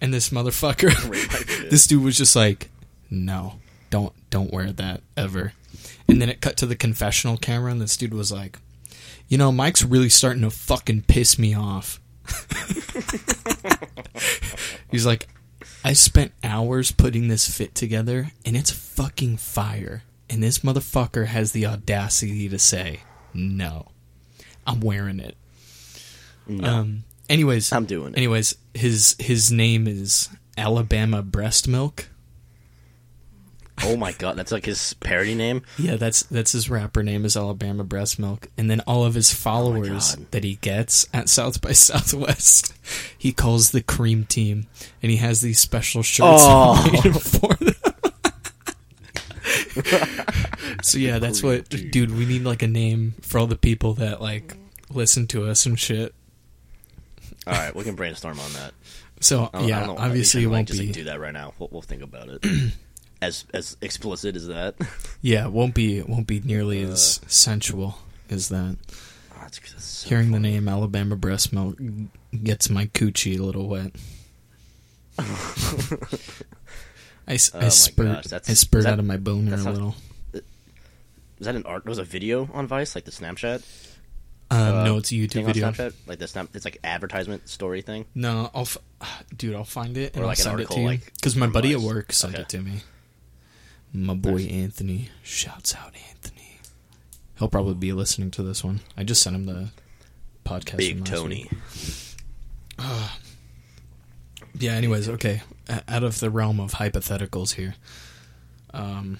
and 0.00 0.12
this 0.14 0.30
motherfucker 0.30 0.88
Rate 1.10 1.28
my 1.28 1.34
fit. 1.38 1.70
this 1.70 1.86
dude 1.86 2.02
was 2.02 2.16
just 2.16 2.34
like 2.36 2.70
no 3.10 3.54
don't 3.90 4.12
don't 4.30 4.52
wear 4.52 4.72
that 4.72 5.02
ever. 5.16 5.52
And 6.08 6.20
then 6.20 6.28
it 6.28 6.40
cut 6.40 6.56
to 6.58 6.66
the 6.66 6.76
confessional 6.76 7.36
camera 7.36 7.70
and 7.72 7.80
this 7.80 7.96
dude 7.96 8.14
was 8.14 8.30
like 8.32 8.58
you 9.28 9.38
know 9.38 9.52
mike's 9.52 9.84
really 9.84 10.08
starting 10.08 10.42
to 10.42 10.50
fucking 10.50 11.02
piss 11.02 11.38
me 11.38 11.54
off. 11.54 12.00
He's 14.90 15.06
like 15.06 15.28
i 15.84 15.92
spent 15.94 16.32
hours 16.44 16.92
putting 16.92 17.28
this 17.28 17.48
fit 17.48 17.74
together 17.74 18.32
and 18.44 18.56
it's 18.56 18.70
fucking 18.70 19.36
fire. 19.38 20.02
And 20.28 20.42
this 20.42 20.60
motherfucker 20.60 21.26
has 21.26 21.52
the 21.52 21.66
audacity 21.66 22.48
to 22.48 22.58
say 22.58 23.00
no 23.34 23.88
i'm 24.66 24.80
wearing 24.80 25.20
it 25.20 25.36
no, 26.46 26.68
um 26.68 27.04
anyways 27.30 27.72
I'm 27.72 27.86
doing 27.86 28.12
it. 28.12 28.18
anyways 28.18 28.54
his 28.74 29.16
his 29.18 29.50
name 29.50 29.86
is 29.88 30.28
alabama 30.58 31.22
breast 31.22 31.66
milk 31.68 32.08
oh 33.82 33.96
my 33.96 34.12
god, 34.12 34.36
that's 34.36 34.52
like 34.52 34.66
his 34.66 34.92
parody 35.00 35.34
name. 35.34 35.62
Yeah, 35.78 35.96
that's 35.96 36.22
that's 36.24 36.52
his 36.52 36.68
rapper 36.68 37.02
name 37.02 37.24
is 37.24 37.34
Alabama 37.34 37.82
Breast 37.82 38.18
Milk, 38.18 38.48
and 38.58 38.70
then 38.70 38.80
all 38.80 39.06
of 39.06 39.14
his 39.14 39.32
oh 39.32 39.36
followers 39.36 40.16
God. 40.16 40.26
that 40.32 40.44
he 40.44 40.56
gets 40.56 41.08
at 41.14 41.30
South 41.30 41.62
by 41.62 41.72
Southwest, 41.88 42.74
he 43.16 43.32
calls 43.32 43.70
the 43.70 43.80
Cream 43.80 44.26
Team, 44.26 44.66
and 45.02 45.10
he 45.10 45.16
has 45.16 45.40
these 45.40 45.60
special 45.60 46.02
shirts 46.02 46.42
Oh. 46.42 46.90
made 47.04 47.22
for 47.22 47.54
them. 47.54 47.74
so 50.82 50.98
yeah, 50.98 51.18
that's 51.18 51.42
what, 51.42 51.70
dude. 51.70 52.14
We 52.14 52.26
need 52.26 52.42
like 52.44 52.62
a 52.62 52.66
name 52.68 53.14
for 53.22 53.38
all 53.38 53.46
the 53.46 53.56
people 53.56 53.94
that 53.94 54.20
like 54.20 54.58
listen 54.90 55.26
to 55.28 55.46
us 55.46 55.64
and 55.64 55.80
shit. 55.80 56.14
All 57.50 57.56
right, 57.58 57.74
we 57.74 57.84
can 57.84 57.94
brainstorm 57.96 58.38
on 58.40 58.52
that. 58.54 58.72
So 59.20 59.50
I 59.52 59.66
yeah, 59.66 59.86
don't 59.86 59.96
know. 59.96 60.02
obviously 60.02 60.42
You 60.42 60.48
it 60.48 60.52
won't 60.52 60.68
just, 60.68 60.78
like, 60.78 60.88
be. 60.88 60.92
do 60.94 61.04
that 61.04 61.20
right 61.20 61.32
now. 61.32 61.52
We'll, 61.58 61.68
we'll 61.72 61.82
think 61.82 62.02
about 62.02 62.28
it. 62.28 62.44
as 63.22 63.44
as 63.52 63.76
explicit 63.82 64.36
as 64.36 64.46
that. 64.48 64.74
Yeah, 65.20 65.46
it 65.46 65.52
won't 65.52 65.74
be. 65.74 66.00
Won't 66.02 66.26
be 66.26 66.40
nearly 66.40 66.84
Uh. 66.84 66.90
as 66.90 67.20
sensual 67.26 67.98
as 68.30 68.48
that. 68.48 68.76
Oh, 69.32 69.38
that's, 69.42 69.58
that's 69.58 69.84
so 69.84 70.08
Hearing 70.08 70.30
the 70.30 70.40
name 70.40 70.68
Alabama 70.68 71.16
breast 71.16 71.52
milk 71.52 71.76
gets 72.42 72.70
my 72.70 72.86
coochie 72.86 73.38
a 73.38 73.42
little 73.42 73.68
wet. 73.68 73.92
I, 75.18 75.24
Oh 77.28 77.58
I 77.58 77.62
my 77.62 77.68
spurt, 77.68 78.06
gosh, 78.30 78.32
I 78.48 78.54
spurt 78.54 78.84
that- 78.84 78.94
out 78.94 78.98
of 78.98 79.04
my 79.04 79.16
boner 79.16 79.54
a 79.54 79.58
little. 79.58 79.94
Was 80.32 81.46
that 81.46 81.54
an 81.54 81.64
art? 81.64 81.86
Was 81.86 81.98
a 81.98 82.04
video 82.04 82.48
on 82.52 82.66
Vice, 82.66 82.94
like 82.94 83.04
the 83.04 83.10
Snapchat? 83.10 83.62
Um, 84.52 84.58
uh, 84.78 84.84
no, 84.84 84.96
it's 84.96 85.12
a 85.12 85.14
YouTube 85.14 85.44
video. 85.46 85.70
Snapchat, 85.70 85.92
like 86.06 86.18
the 86.18 86.26
snap. 86.26 86.48
It's 86.54 86.64
like 86.64 86.78
advertisement 86.82 87.48
story 87.48 87.82
thing. 87.82 88.04
No, 88.14 88.50
I'll, 88.54 88.62
f- 88.62 88.78
dude, 89.36 89.54
I'll 89.54 89.62
find 89.64 89.96
it 89.96 90.14
and 90.14 90.22
Or 90.22 90.24
I'll 90.24 90.28
like 90.30 90.38
send 90.38 90.58
it 90.60 90.68
to 90.70 90.80
you 90.80 90.86
like, 90.86 91.12
because 91.14 91.36
my 91.36 91.46
buddy 91.46 91.72
at 91.72 91.78
work 91.80 92.12
sent 92.12 92.34
Okay. 92.34 92.42
it 92.42 92.48
to 92.50 92.58
me. 92.60 92.80
My 93.92 94.14
boy 94.14 94.42
Anthony, 94.42 95.08
shouts 95.22 95.74
out 95.76 95.94
Anthony. 96.10 96.58
He'll 97.38 97.48
probably 97.48 97.74
be 97.74 97.92
listening 97.92 98.30
to 98.32 98.42
this 98.42 98.62
one. 98.64 98.80
I 98.96 99.04
just 99.04 99.22
sent 99.22 99.34
him 99.36 99.44
the 99.46 99.68
podcast. 100.44 100.76
Big 100.78 101.04
Tony. 101.04 101.48
Yeah. 104.58 104.72
Anyways, 104.72 105.08
okay. 105.08 105.42
Out 105.88 106.02
of 106.02 106.18
the 106.20 106.28
realm 106.30 106.58
of 106.60 106.72
hypotheticals 106.72 107.54
here, 107.54 107.74
um, 108.74 109.18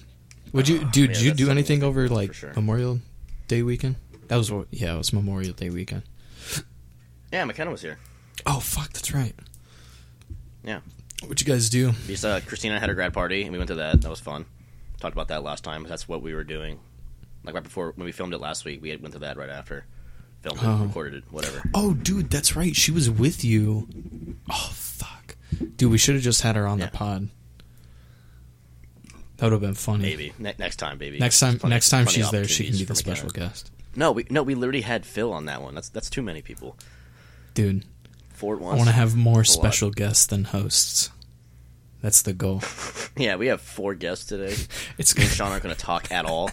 would 0.51 0.67
you, 0.67 0.81
Oh, 0.83 0.89
dude? 0.91 1.09
yeah, 1.11 1.13
did 1.15 1.21
you 1.23 1.33
do 1.33 1.49
anything 1.49 1.83
over 1.83 2.09
like 2.09 2.33
sure. 2.33 2.53
Memorial 2.53 2.99
Day 3.47 3.63
weekend? 3.63 3.95
That 4.31 4.37
was 4.37 4.49
what. 4.49 4.67
Yeah, 4.71 4.95
it 4.95 4.97
was 4.97 5.11
Memorial 5.11 5.51
Day 5.51 5.69
weekend. 5.69 6.03
Yeah, 7.33 7.43
McKenna 7.43 7.69
was 7.69 7.81
here. 7.81 7.99
Oh 8.45 8.61
fuck, 8.61 8.93
that's 8.93 9.13
right. 9.13 9.33
Yeah. 10.63 10.79
What 11.27 11.41
you 11.41 11.45
guys 11.45 11.69
do? 11.69 11.91
Because 12.07 12.23
uh, 12.23 12.39
Christina 12.47 12.79
had 12.79 12.87
her 12.87 12.95
grad 12.95 13.13
party, 13.13 13.41
and 13.43 13.51
we 13.51 13.57
went 13.57 13.67
to 13.67 13.75
that. 13.75 13.99
That 14.01 14.09
was 14.09 14.21
fun. 14.21 14.45
Talked 15.01 15.11
about 15.15 15.27
that 15.27 15.43
last 15.43 15.65
time. 15.65 15.83
That's 15.83 16.07
what 16.07 16.21
we 16.21 16.33
were 16.33 16.45
doing. 16.45 16.79
Like 17.43 17.55
right 17.55 17.63
before 17.63 17.91
when 17.97 18.05
we 18.05 18.13
filmed 18.13 18.33
it 18.33 18.37
last 18.37 18.63
week, 18.63 18.81
we 18.81 18.95
went 18.95 19.11
to 19.15 19.19
that 19.19 19.35
right 19.35 19.49
after. 19.49 19.83
Filmed 20.43 20.59
it, 20.59 20.65
Oh. 20.65 20.77
recorded 20.85 21.13
it, 21.15 21.23
whatever. 21.29 21.61
Oh, 21.73 21.93
dude, 21.93 22.29
that's 22.29 22.55
right. 22.55 22.73
She 22.73 22.89
was 22.93 23.09
with 23.09 23.43
you. 23.43 23.89
Oh 24.49 24.69
fuck, 24.71 25.35
dude. 25.75 25.91
We 25.91 25.97
should 25.97 26.15
have 26.15 26.23
just 26.23 26.41
had 26.41 26.55
her 26.55 26.65
on 26.67 26.79
Yeah. 26.79 26.85
the 26.85 26.91
pod. 26.93 27.27
That 29.35 29.47
would 29.47 29.51
have 29.51 29.61
been 29.61 29.73
funny. 29.73 30.03
Maybe 30.03 30.31
ne- 30.39 30.55
next 30.57 30.77
time, 30.77 30.97
baby. 30.97 31.19
Next 31.19 31.37
time, 31.41 31.59
Plenty- 31.59 31.73
next 31.75 31.89
time 31.89 32.05
she's 32.05 32.31
there, 32.31 32.47
she 32.47 32.63
can 32.69 32.77
be 32.77 32.85
the 32.85 32.95
special 32.95 33.29
guest, 33.29 33.71
No, 33.95 34.11
we 34.11 34.25
no, 34.29 34.43
we 34.43 34.55
literally 34.55 34.81
had 34.81 35.05
Phil 35.05 35.31
on 35.33 35.45
that 35.45 35.61
one. 35.61 35.75
That's 35.75 35.89
that's 35.89 36.09
too 36.09 36.21
many 36.21 36.41
people. 36.41 36.77
dude. 37.53 37.83
Four 38.33 38.55
at 38.55 38.61
I 38.61 38.65
want 38.75 38.85
to 38.85 38.91
have 38.91 39.15
more 39.15 39.37
lot. 39.37 39.45
special 39.47 39.91
guests 39.91 40.25
than 40.25 40.45
hosts. 40.45 41.09
That's 42.01 42.21
the 42.23 42.33
goal. 42.33 42.61
Yeah, 43.17 43.35
we 43.35 43.47
have 43.47 43.59
four 43.61 43.93
guests 43.93 44.25
today. 44.25 44.55
It's 44.97 45.15
Me 45.17 45.23
and 45.23 45.31
Sean 45.31 45.51
aren't 45.51 45.63
going 45.63 45.75
to 45.75 45.79
talk 45.81 46.09
at 46.11 46.25
all. 46.25 46.49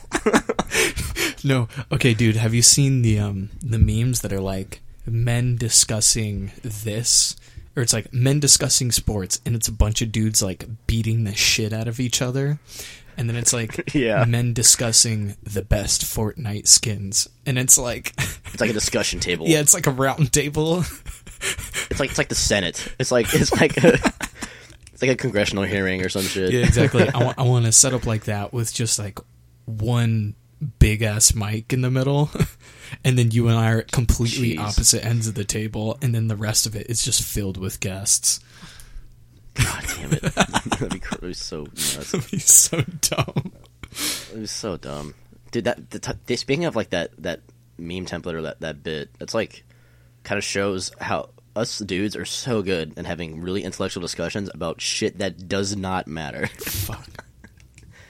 no, 1.44 1.68
okay, 1.92 2.14
dude. 2.14 2.34
Have 2.36 2.52
you 2.52 2.62
seen 2.62 3.02
the 3.02 3.18
um 3.20 3.50
the 3.62 3.78
memes 3.78 4.20
that 4.22 4.32
are 4.32 4.40
like 4.40 4.80
men 5.06 5.56
discussing 5.56 6.50
this, 6.62 7.36
or 7.76 7.82
it's 7.82 7.92
like 7.92 8.12
men 8.12 8.40
discussing 8.40 8.90
sports, 8.92 9.40
and 9.46 9.54
it's 9.54 9.68
a 9.68 9.72
bunch 9.72 10.02
of 10.02 10.10
dudes 10.12 10.42
like 10.42 10.66
beating 10.88 11.24
the 11.24 11.34
shit 11.34 11.72
out 11.72 11.86
of 11.88 12.00
each 12.00 12.20
other, 12.20 12.58
and 13.18 13.28
then 13.28 13.36
it's 13.36 13.52
like 13.52 13.92
Yeah. 13.94 14.24
men 14.24 14.54
discussing 14.54 15.36
the 15.42 15.62
best 15.62 16.02
Fortnite 16.02 16.66
skins, 16.68 17.28
and 17.44 17.58
it's 17.58 17.76
like 17.76 18.14
It's 18.52 18.60
like 18.60 18.70
a 18.70 18.74
discussion 18.74 19.20
table. 19.20 19.46
yeah, 19.48 19.60
it's 19.60 19.74
like 19.74 19.86
a 19.86 19.90
round 19.90 20.32
table. 20.32 20.84
It's 21.90 22.00
like 22.00 22.10
it's 22.10 22.18
like 22.18 22.28
the 22.28 22.34
Senate. 22.34 22.92
It's 22.98 23.12
like 23.12 23.32
it's 23.32 23.52
like 23.60 23.76
a, 23.82 23.94
it's 24.92 25.00
like 25.00 25.10
a 25.12 25.16
congressional 25.16 25.62
hearing 25.64 26.04
or 26.04 26.08
some 26.08 26.22
shit. 26.22 26.52
Yeah, 26.52 26.60
exactly. 26.66 27.08
I 27.08 27.22
want 27.24 27.38
I 27.38 27.42
want 27.42 27.64
to 27.66 27.72
set 27.72 27.94
up 27.94 28.06
like 28.06 28.24
that 28.24 28.52
with 28.52 28.74
just 28.74 28.98
like 28.98 29.18
one 29.64 30.34
big 30.80 31.02
ass 31.02 31.34
mic 31.34 31.72
in 31.72 31.80
the 31.82 31.90
middle, 31.90 32.30
and 33.04 33.16
then 33.16 33.30
you 33.30 33.46
and 33.48 33.56
I 33.56 33.70
are 33.72 33.78
at 33.78 33.92
completely 33.92 34.56
Jeez. 34.56 34.58
opposite 34.58 35.04
ends 35.04 35.28
of 35.28 35.34
the 35.34 35.44
table, 35.44 35.96
and 36.02 36.12
then 36.14 36.26
the 36.26 36.36
rest 36.36 36.66
of 36.66 36.74
it 36.74 36.90
is 36.90 37.04
just 37.04 37.22
filled 37.22 37.56
with 37.56 37.78
guests. 37.80 38.40
God 39.64 39.84
damn 39.96 40.12
it. 40.12 40.22
That'd 40.34 40.90
be, 40.90 40.98
cr- 41.00 41.14
it'd 41.16 41.28
be 41.28 41.34
so 41.34 41.64
nuts. 41.64 42.12
He's 42.30 42.44
so 42.50 42.80
dumb. 43.00 43.52
It 44.32 44.38
was 44.38 44.50
so 44.50 44.76
dumb, 44.76 45.14
dude. 45.50 45.64
That 45.64 45.90
the 45.90 45.98
t- 45.98 46.36
speaking 46.36 46.64
of 46.66 46.76
like 46.76 46.90
that 46.90 47.10
that 47.22 47.40
meme 47.78 48.06
template 48.06 48.34
or 48.34 48.42
that 48.42 48.60
that 48.60 48.82
bit, 48.82 49.10
it's 49.20 49.34
like 49.34 49.64
kind 50.22 50.38
of 50.38 50.44
shows 50.44 50.92
how 51.00 51.30
us 51.56 51.78
dudes 51.78 52.14
are 52.16 52.24
so 52.24 52.62
good 52.62 52.98
at 52.98 53.06
having 53.06 53.40
really 53.40 53.64
intellectual 53.64 54.00
discussions 54.00 54.50
about 54.52 54.80
shit 54.80 55.18
that 55.18 55.48
does 55.48 55.76
not 55.76 56.06
matter. 56.06 56.46
Fuck. 56.58 57.08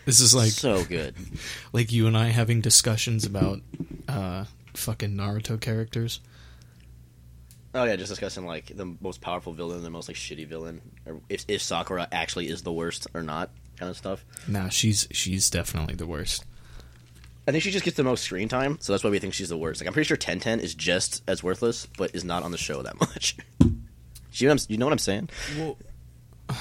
This 0.05 0.21
is 0.21 0.35
like 0.35 0.53
so 0.53 0.85
good. 0.87 1.15
like 1.75 1.93
you 1.93 2.07
and 2.07 2.17
I 2.17 2.29
having 2.29 2.63
discussions 2.63 3.27
about 3.27 3.61
uh 4.09 4.47
fucking 4.73 5.11
Naruto 5.15 5.61
characters. 5.61 6.21
Oh 7.79 7.85
yeah, 7.85 7.95
just 7.95 8.11
discussing 8.11 8.45
like 8.45 8.77
the 8.77 8.97
most 9.01 9.21
powerful 9.21 9.53
villain, 9.53 9.85
the 9.85 9.91
most 9.91 10.09
like 10.09 10.17
shitty 10.17 10.49
villain, 10.49 10.81
or 11.07 11.21
if 11.29 11.45
if 11.47 11.63
Sakura 11.63 12.09
actually 12.11 12.49
is 12.49 12.63
the 12.63 12.73
worst 12.73 13.07
or 13.15 13.23
not, 13.23 13.51
kind 13.77 13.89
of 13.89 13.97
stuff. 13.97 14.25
Nah, 14.49 14.69
she's 14.69 15.07
she's 15.13 15.49
definitely 15.49 15.95
the 15.95 16.07
worst. 16.07 16.45
I 17.47 17.53
think 17.53 17.63
she 17.63 17.71
just 17.71 17.85
gets 17.85 17.97
the 17.97 18.03
most 18.03 18.25
screen 18.25 18.49
time, 18.49 18.79
so 18.81 18.93
that's 18.93 19.05
why 19.05 19.11
we 19.11 19.21
think 19.21 19.33
she's 19.33 19.49
the 19.49 19.57
worst. 19.57 19.81
Like 19.81 19.87
I'm 19.87 19.93
pretty 19.93 20.09
sure 20.09 20.17
Ten 20.17 20.41
Ten 20.41 20.59
is 20.59 20.75
just 20.75 21.23
as 21.29 21.45
worthless, 21.45 21.87
but 21.97 22.15
is 22.17 22.25
not 22.25 22.43
on 22.43 22.51
the 22.51 22.59
show 22.59 22.83
that 22.83 22.99
much. 23.01 23.37
you, 23.61 24.49
know 24.49 24.55
what 24.55 24.63
I'm, 24.63 24.67
you 24.73 24.79
know 24.79 24.87
what 24.87 24.93
I'm 24.93 24.99
saying? 24.99 25.31
All 26.51 26.57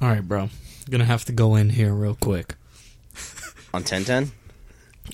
right, 0.00 0.26
bro. 0.26 0.48
Gonna 0.88 1.04
have 1.04 1.26
to 1.26 1.32
go 1.32 1.54
in 1.54 1.68
here 1.68 1.92
real 1.92 2.14
quick. 2.14 2.54
On 3.74 3.82
Ten 3.82 4.04
Ten, 4.04 4.32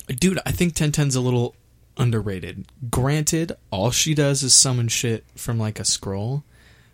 Dude, 0.07 0.39
I 0.45 0.51
think 0.51 0.73
Ten 0.73 0.91
Ten's 0.91 1.15
a 1.15 1.21
little 1.21 1.55
underrated. 1.97 2.65
Granted, 2.89 3.53
all 3.71 3.91
she 3.91 4.13
does 4.13 4.43
is 4.43 4.53
summon 4.53 4.87
shit 4.87 5.23
from 5.35 5.57
like 5.59 5.79
a 5.79 5.85
scroll, 5.85 6.43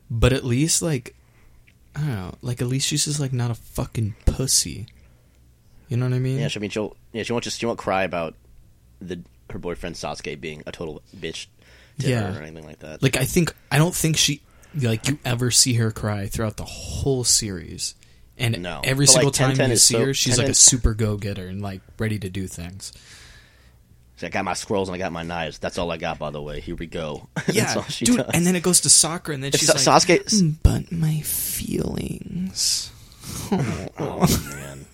but 0.09 0.33
at 0.33 0.43
least 0.43 0.81
like 0.81 1.15
I 1.95 1.99
don't 2.01 2.09
know, 2.09 2.35
like 2.41 2.61
at 2.61 2.67
least 2.67 2.87
she's 2.87 3.05
just 3.05 3.19
like 3.19 3.33
not 3.33 3.51
a 3.51 3.55
fucking 3.55 4.15
pussy. 4.25 4.87
You 5.87 5.97
know 5.97 6.05
what 6.05 6.15
I 6.15 6.19
mean? 6.19 6.39
yeah, 6.39 6.47
she, 6.47 6.59
I 6.59 6.61
mean 6.61 6.69
she'll 6.69 6.95
yeah 7.13 7.23
she 7.23 7.31
won't 7.33 7.43
just 7.43 7.59
she 7.59 7.65
won't 7.65 7.79
cry 7.79 8.03
about 8.03 8.35
the 9.01 9.19
her 9.49 9.57
boyfriend 9.59 9.95
Sasuke 9.95 10.39
being 10.39 10.61
a 10.67 10.71
total 10.71 11.01
bitch 11.17 11.47
to 11.99 12.07
Yeah. 12.09 12.31
her 12.31 12.39
or 12.39 12.43
anything 12.43 12.65
like 12.65 12.79
that. 12.79 13.01
Like 13.01 13.17
I 13.17 13.25
think 13.25 13.55
I 13.71 13.77
don't 13.77 13.95
think 13.95 14.17
she 14.17 14.41
like 14.75 15.07
you 15.07 15.17
ever 15.25 15.49
see 15.49 15.73
her 15.75 15.89
cry 15.91 16.27
throughout 16.27 16.57
the 16.57 16.65
whole 16.65 17.23
series. 17.23 17.95
And 18.37 18.61
No. 18.61 18.79
every 18.85 19.05
But, 19.05 19.15
like, 19.15 19.15
single 19.15 19.31
time 19.31 19.49
Ten 19.49 19.57
Ten 19.57 19.69
you 19.71 19.75
see 19.75 19.93
so- 19.95 20.05
her, 20.05 20.13
she's 20.13 20.37
like 20.37 20.47
a 20.47 20.53
super 20.53 20.93
go 20.93 21.17
getter 21.17 21.47
and 21.47 21.61
like 21.61 21.81
ready 21.97 22.19
to 22.19 22.29
do 22.29 22.47
things. 22.47 22.93
I 24.23 24.29
got 24.29 24.43
my 24.45 24.53
scrolls 24.53 24.89
and 24.89 24.95
I 24.95 24.97
got 24.97 25.11
my 25.11 25.23
knives. 25.23 25.59
That's 25.59 25.77
all 25.77 25.89
I 25.91 25.97
got, 25.97 26.19
by 26.19 26.29
the 26.29 26.41
way. 26.41 26.59
Here 26.61 26.75
we 26.75 26.87
go. 26.87 27.27
Yeah, 27.51 27.83
dude. 27.89 28.17
does. 28.17 28.31
And 28.33 28.45
then 28.45 28.55
it 28.55 28.63
goes 28.63 28.81
to 28.81 28.89
Sakura, 28.89 29.33
and 29.35 29.43
then 29.43 29.51
If 29.53 29.59
she's 29.59 29.69
Sa- 29.81 29.91
like, 29.93 30.03
Sasuke, 30.03 30.23
"Mm, 30.25 30.55
"But 30.61 30.91
my 30.91 31.21
feelings." 31.21 32.91
oh 33.51 34.49
man. 34.51 34.85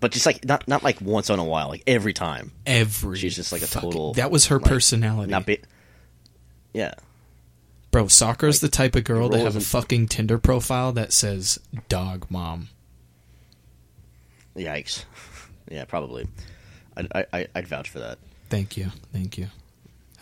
but 0.00 0.10
just 0.12 0.26
like 0.26 0.44
not 0.44 0.66
not 0.68 0.82
like 0.82 1.00
once 1.00 1.30
in 1.30 1.38
a 1.38 1.44
while, 1.44 1.68
like 1.68 1.82
every 1.86 2.12
time. 2.12 2.52
Every 2.66 3.18
She's 3.18 3.36
just 3.36 3.52
like 3.52 3.62
a 3.62 3.66
total, 3.66 4.14
That 4.14 4.30
was 4.30 4.46
her 4.46 4.58
like, 4.58 4.64
personality, 4.68 5.30
Not 5.30 5.46
be, 5.46 5.58
yeah. 6.72 6.94
bro. 7.90 8.08
Sakura's 8.08 8.62
like, 8.62 8.70
the 8.70 8.76
type 8.76 8.96
of 8.96 9.04
girl 9.04 9.28
to 9.28 9.36
rolls 9.36 9.44
have 9.54 9.56
a 9.56 9.64
fucking 9.64 10.08
Tinder 10.08 10.38
profile 10.38 10.92
that 10.92 11.12
says 11.12 11.58
"dog 11.88 12.26
mom." 12.30 12.68
Yikes. 14.56 15.04
Yeah, 15.70 15.84
probably. 15.84 16.26
I, 16.96 17.24
I, 17.32 17.46
I'd 17.54 17.68
vouch 17.68 17.90
for 17.90 18.00
that. 18.00 18.18
Thank 18.50 18.76
you, 18.76 18.90
thank 19.12 19.38
you. 19.38 19.46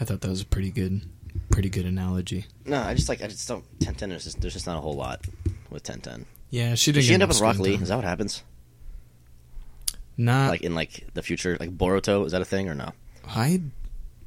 I 0.00 0.04
thought 0.04 0.20
that 0.20 0.28
was 0.28 0.42
a 0.42 0.46
pretty 0.46 0.70
good, 0.70 1.00
pretty 1.50 1.68
good 1.70 1.86
analogy. 1.86 2.46
No, 2.64 2.80
I 2.80 2.94
just 2.94 3.08
like 3.08 3.22
I 3.22 3.26
just 3.26 3.48
don't. 3.48 3.64
Ten 3.80 3.94
Ten. 3.94 4.10
There's 4.10 4.24
just, 4.24 4.40
there's 4.40 4.52
just 4.52 4.66
not 4.66 4.76
a 4.76 4.80
whole 4.80 4.94
lot 4.94 5.26
with 5.70 5.82
Ten 5.82 6.00
Ten. 6.00 6.26
Yeah, 6.50 6.74
she 6.74 6.92
Did 6.92 7.00
didn't. 7.00 7.08
she 7.08 7.14
end 7.14 7.22
up 7.22 7.30
with 7.30 7.40
Rock 7.40 7.58
Lee? 7.58 7.74
time. 7.74 7.82
Is 7.82 7.88
that 7.88 7.96
what 7.96 8.04
happens? 8.04 8.42
Not 10.16 10.50
Like 10.50 10.62
in 10.62 10.74
like 10.74 11.06
the 11.14 11.22
future, 11.22 11.56
like 11.60 11.76
Boruto? 11.76 12.26
Is 12.26 12.32
that 12.32 12.42
a 12.42 12.44
thing 12.44 12.68
or 12.68 12.74
no? 12.74 12.92
I, 13.26 13.60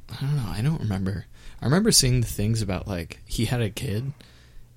I 0.10 0.22
don't 0.22 0.36
know. 0.38 0.50
I 0.50 0.62
don't 0.62 0.80
remember. 0.80 1.26
I 1.62 1.66
remember 1.66 1.92
seeing 1.92 2.22
the 2.22 2.28
things 2.28 2.62
about 2.62 2.88
like 2.88 3.20
he 3.26 3.46
had 3.46 3.62
a 3.62 3.70
kid, 3.70 4.14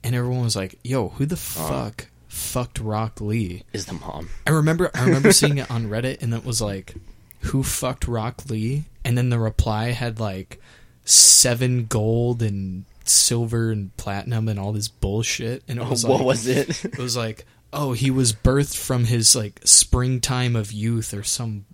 and 0.02 0.14
everyone 0.14 0.42
was 0.44 0.56
like, 0.56 0.78
"Yo, 0.84 1.08
who 1.10 1.24
the 1.26 1.34
uh-huh. 1.36 1.68
fuck 1.68 2.06
fucked 2.28 2.80
Rock 2.80 3.20
Lee?" 3.20 3.62
Is 3.72 3.86
the 3.86 3.94
mom? 3.94 4.30
I 4.46 4.50
remember. 4.50 4.90
I 4.94 5.04
remember 5.04 5.32
seeing 5.32 5.58
it 5.58 5.70
on 5.70 5.86
Reddit, 5.88 6.20
and 6.22 6.34
it 6.34 6.44
was 6.44 6.60
like, 6.60 6.94
"Who 7.40 7.62
fucked 7.62 8.06
Rock 8.08 8.50
Lee?" 8.50 8.84
And 9.04 9.16
then 9.18 9.30
the 9.30 9.38
reply 9.38 9.86
had 9.90 10.18
like 10.20 10.60
seven 11.04 11.86
gold 11.86 12.42
and 12.42 12.84
silver 13.04 13.70
and 13.70 13.94
platinum 13.96 14.48
and 14.48 14.58
all 14.58 14.72
this 14.72 14.88
bullshit, 14.88 15.62
and 15.68 15.78
it 15.78 15.82
oh, 15.82 15.90
was 15.90 16.04
what 16.04 16.18
like, 16.18 16.26
was 16.26 16.46
it? 16.46 16.84
It 16.84 16.98
was 16.98 17.16
like, 17.16 17.44
"Oh, 17.72 17.92
he 17.92 18.10
was 18.10 18.32
birthed 18.32 18.76
from 18.76 19.04
his 19.04 19.36
like 19.36 19.60
springtime 19.64 20.56
of 20.56 20.72
youth 20.72 21.14
or 21.14 21.22
some." 21.22 21.66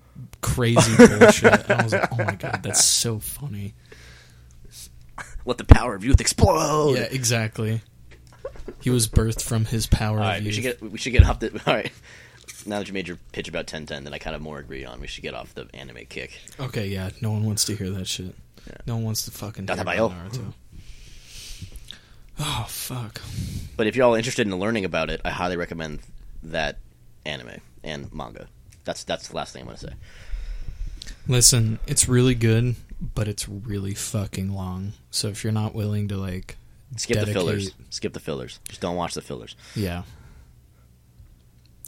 Crazy 0.42 0.96
bullshit. 1.18 1.68
And 1.68 1.80
I 1.80 1.84
was 1.84 1.92
like, 1.92 2.12
"Oh 2.12 2.16
my 2.16 2.34
god, 2.34 2.60
that's 2.62 2.84
so 2.84 3.18
funny." 3.18 3.74
Let 5.44 5.58
the 5.58 5.64
power 5.64 5.94
of 5.94 6.04
youth 6.04 6.20
explode. 6.20 6.96
Yeah, 6.96 7.04
exactly. 7.04 7.80
He 8.80 8.90
was 8.90 9.08
birthed 9.08 9.42
from 9.42 9.64
his 9.66 9.86
power 9.86 10.18
All 10.18 10.22
of 10.22 10.28
right, 10.28 10.40
we 10.40 10.46
youth. 10.46 10.54
should 10.54 10.62
get 10.62 10.82
we 10.82 10.98
should 10.98 11.12
get 11.12 11.24
off 11.24 11.40
the. 11.40 11.52
All 11.66 11.74
right, 11.74 11.92
now 12.66 12.78
that 12.78 12.88
you 12.88 12.94
made 12.94 13.08
your 13.08 13.18
pitch 13.32 13.48
about 13.48 13.66
ten 13.66 13.86
ten, 13.86 14.04
then 14.04 14.12
I 14.14 14.18
kind 14.18 14.36
of 14.36 14.42
more 14.42 14.58
agree 14.58 14.84
on 14.84 15.00
we 15.00 15.06
should 15.06 15.22
get 15.22 15.34
off 15.34 15.54
the 15.54 15.68
anime 15.74 16.04
kick. 16.08 16.38
okay, 16.58 16.86
yeah. 16.86 17.10
No 17.20 17.30
one 17.30 17.44
wants 17.44 17.64
to 17.64 17.76
hear 17.76 17.90
that 17.90 18.06
shit. 18.06 18.34
Yeah. 18.66 18.74
No 18.86 18.96
one 18.96 19.04
wants 19.04 19.24
to 19.24 19.30
fucking 19.30 19.66
hear 19.66 19.80
about 19.80 19.96
Naruto. 20.12 20.52
Oh 22.38 22.64
fuck. 22.68 23.20
But 23.76 23.86
if 23.86 23.96
you're 23.96 24.06
all 24.06 24.14
interested 24.14 24.46
in 24.46 24.58
learning 24.58 24.84
about 24.84 25.10
it, 25.10 25.20
I 25.24 25.30
highly 25.30 25.56
recommend 25.56 26.00
that 26.42 26.78
anime 27.26 27.60
and 27.84 28.12
manga. 28.12 28.48
That's 28.84 29.04
that's 29.04 29.28
the 29.28 29.36
last 29.36 29.52
thing 29.52 29.62
I'm 29.62 29.66
gonna 29.68 29.78
say. 29.78 29.92
Listen, 31.28 31.78
it's 31.86 32.08
really 32.08 32.34
good, 32.34 32.76
but 33.14 33.28
it's 33.28 33.48
really 33.48 33.94
fucking 33.94 34.52
long. 34.54 34.92
So 35.10 35.28
if 35.28 35.44
you're 35.44 35.52
not 35.52 35.74
willing 35.74 36.08
to 36.08 36.16
like, 36.16 36.56
Skip 36.96 37.24
the 37.24 37.32
fillers. 37.32 37.72
Skip 37.90 38.12
the 38.14 38.20
fillers. 38.20 38.58
Just 38.68 38.80
don't 38.80 38.96
watch 38.96 39.14
the 39.14 39.22
fillers. 39.22 39.54
yeah. 39.76 40.02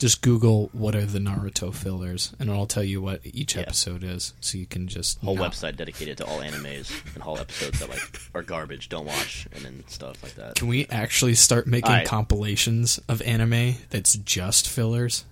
Just 0.03 0.21
Google 0.21 0.69
what 0.73 0.97
are 0.97 1.07
the 1.07 1.21
Naruto 1.21 1.73
fillers, 1.73 2.33
and 2.41 2.51
it'll 2.51 2.67
tell 2.67 2.83
you 2.83 3.01
what 3.01 3.21
each 3.23 3.55
Yeah. 3.55 3.63
episode 3.63 4.03
is, 4.03 4.33
so 4.41 4.59
you 4.59 4.67
can 4.67 4.89
just 4.89 5.21
Whole 5.21 5.37
not- 5.37 5.53
website 5.53 5.77
dedicated 5.77 6.17
to 6.19 6.25
all 6.25 6.41
animes 6.41 6.91
and 7.15 7.23
whole 7.23 7.39
episodes 7.39 7.79
that 7.79 7.89
like 7.89 8.01
are 8.35 8.43
garbage, 8.43 8.89
don't 8.89 9.07
watch, 9.07 9.47
and 9.53 9.65
then 9.65 9.85
stuff 9.87 10.21
like 10.25 10.35
that. 10.35 10.57
Can 10.57 10.67
we 10.67 10.87
actually 10.89 11.37
start 11.37 11.69
making 11.69 11.89
Alright. 11.93 12.09
compilations 12.09 12.99
of 13.09 13.23
anime 13.23 13.77
that's 13.91 14.15
just 14.15 14.69
fillers? 14.69 15.25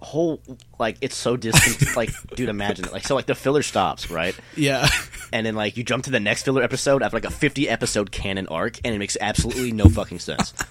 Whole 0.00 0.42
like 0.78 0.98
it's 1.00 1.16
so 1.16 1.38
distant. 1.38 1.96
like, 1.96 2.10
dude, 2.36 2.50
imagine 2.50 2.84
it. 2.84 2.92
Like, 2.92 3.06
so 3.06 3.14
like 3.14 3.24
the 3.24 3.34
filler 3.34 3.62
stops, 3.62 4.10
right? 4.10 4.36
Yeah. 4.56 4.86
And 5.32 5.46
then 5.46 5.54
like 5.54 5.78
you 5.78 5.84
jump 5.84 6.04
to 6.04 6.10
the 6.10 6.20
next 6.20 6.42
filler 6.42 6.62
episode 6.62 7.02
after 7.02 7.16
like 7.16 7.24
a 7.24 7.30
fifty 7.30 7.66
episode 7.66 8.10
canon 8.12 8.46
arc, 8.48 8.78
and 8.84 8.94
it 8.94 8.98
makes 8.98 9.16
absolutely 9.18 9.72
no 9.72 9.86
fucking 9.86 10.18
sense. 10.18 10.52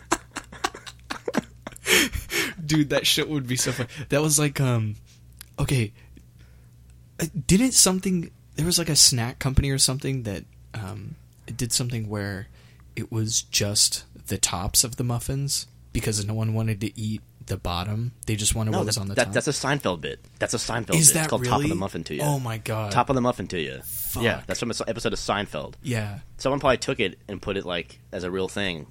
Dude, 2.75 2.89
that 2.89 3.05
shit 3.07 3.27
would 3.29 3.47
be 3.47 3.55
so 3.57 3.71
fun. 3.71 3.87
That 4.09 4.21
was 4.21 4.39
like, 4.39 4.59
um, 4.61 4.95
okay, 5.59 5.91
uh, 7.19 7.25
didn't 7.47 7.73
something? 7.73 8.31
There 8.55 8.65
was 8.65 8.77
like 8.79 8.89
a 8.89 8.95
snack 8.95 9.39
company 9.39 9.69
or 9.69 9.77
something 9.77 10.23
that 10.23 10.43
um, 10.73 11.15
it 11.47 11.57
did 11.57 11.71
something 11.73 12.09
where 12.09 12.47
it 12.95 13.11
was 13.11 13.41
just 13.43 14.03
the 14.27 14.37
tops 14.37 14.83
of 14.83 14.95
the 14.97 15.03
muffins 15.03 15.67
because 15.93 16.25
no 16.25 16.33
one 16.33 16.53
wanted 16.53 16.81
to 16.81 16.99
eat 16.99 17.21
the 17.47 17.57
bottom. 17.57 18.11
They 18.27 18.35
just 18.35 18.55
wanted 18.55 18.71
No, 18.71 18.77
what 18.79 18.87
was 18.87 18.97
on 18.97 19.07
the 19.07 19.15
that- 19.15 19.25
top. 19.25 19.33
that's 19.33 19.47
a 19.47 19.51
Seinfeld 19.51 19.99
bit. 20.01 20.19
That's 20.39 20.53
a 20.53 20.57
Seinfeld 20.57 20.95
Is 20.95 21.09
bit. 21.09 21.13
that 21.15 21.19
it's 21.21 21.27
called 21.29 21.41
really? 21.41 21.51
Top 21.51 21.63
of 21.63 21.69
the 21.69 21.75
Muffin 21.75 22.03
to 22.05 22.15
you. 22.15 22.21
Oh 22.21 22.39
my 22.39 22.57
god! 22.59 22.91
Top 22.91 23.09
of 23.09 23.15
the 23.15 23.21
Muffin 23.21 23.47
to 23.47 23.59
you. 23.59 23.81
Yeah, 24.19 24.41
that's 24.47 24.59
from 24.59 24.71
an 24.71 24.77
episode 24.87 25.13
of 25.13 25.19
Seinfeld. 25.19 25.73
yeah. 25.81 26.19
Someone 26.37 26.59
probably 26.59 26.77
took 26.77 26.99
it 26.99 27.19
and 27.27 27.41
put 27.41 27.57
it 27.57 27.65
like 27.65 27.99
as 28.11 28.23
a 28.23 28.31
real 28.31 28.47
thing, 28.47 28.87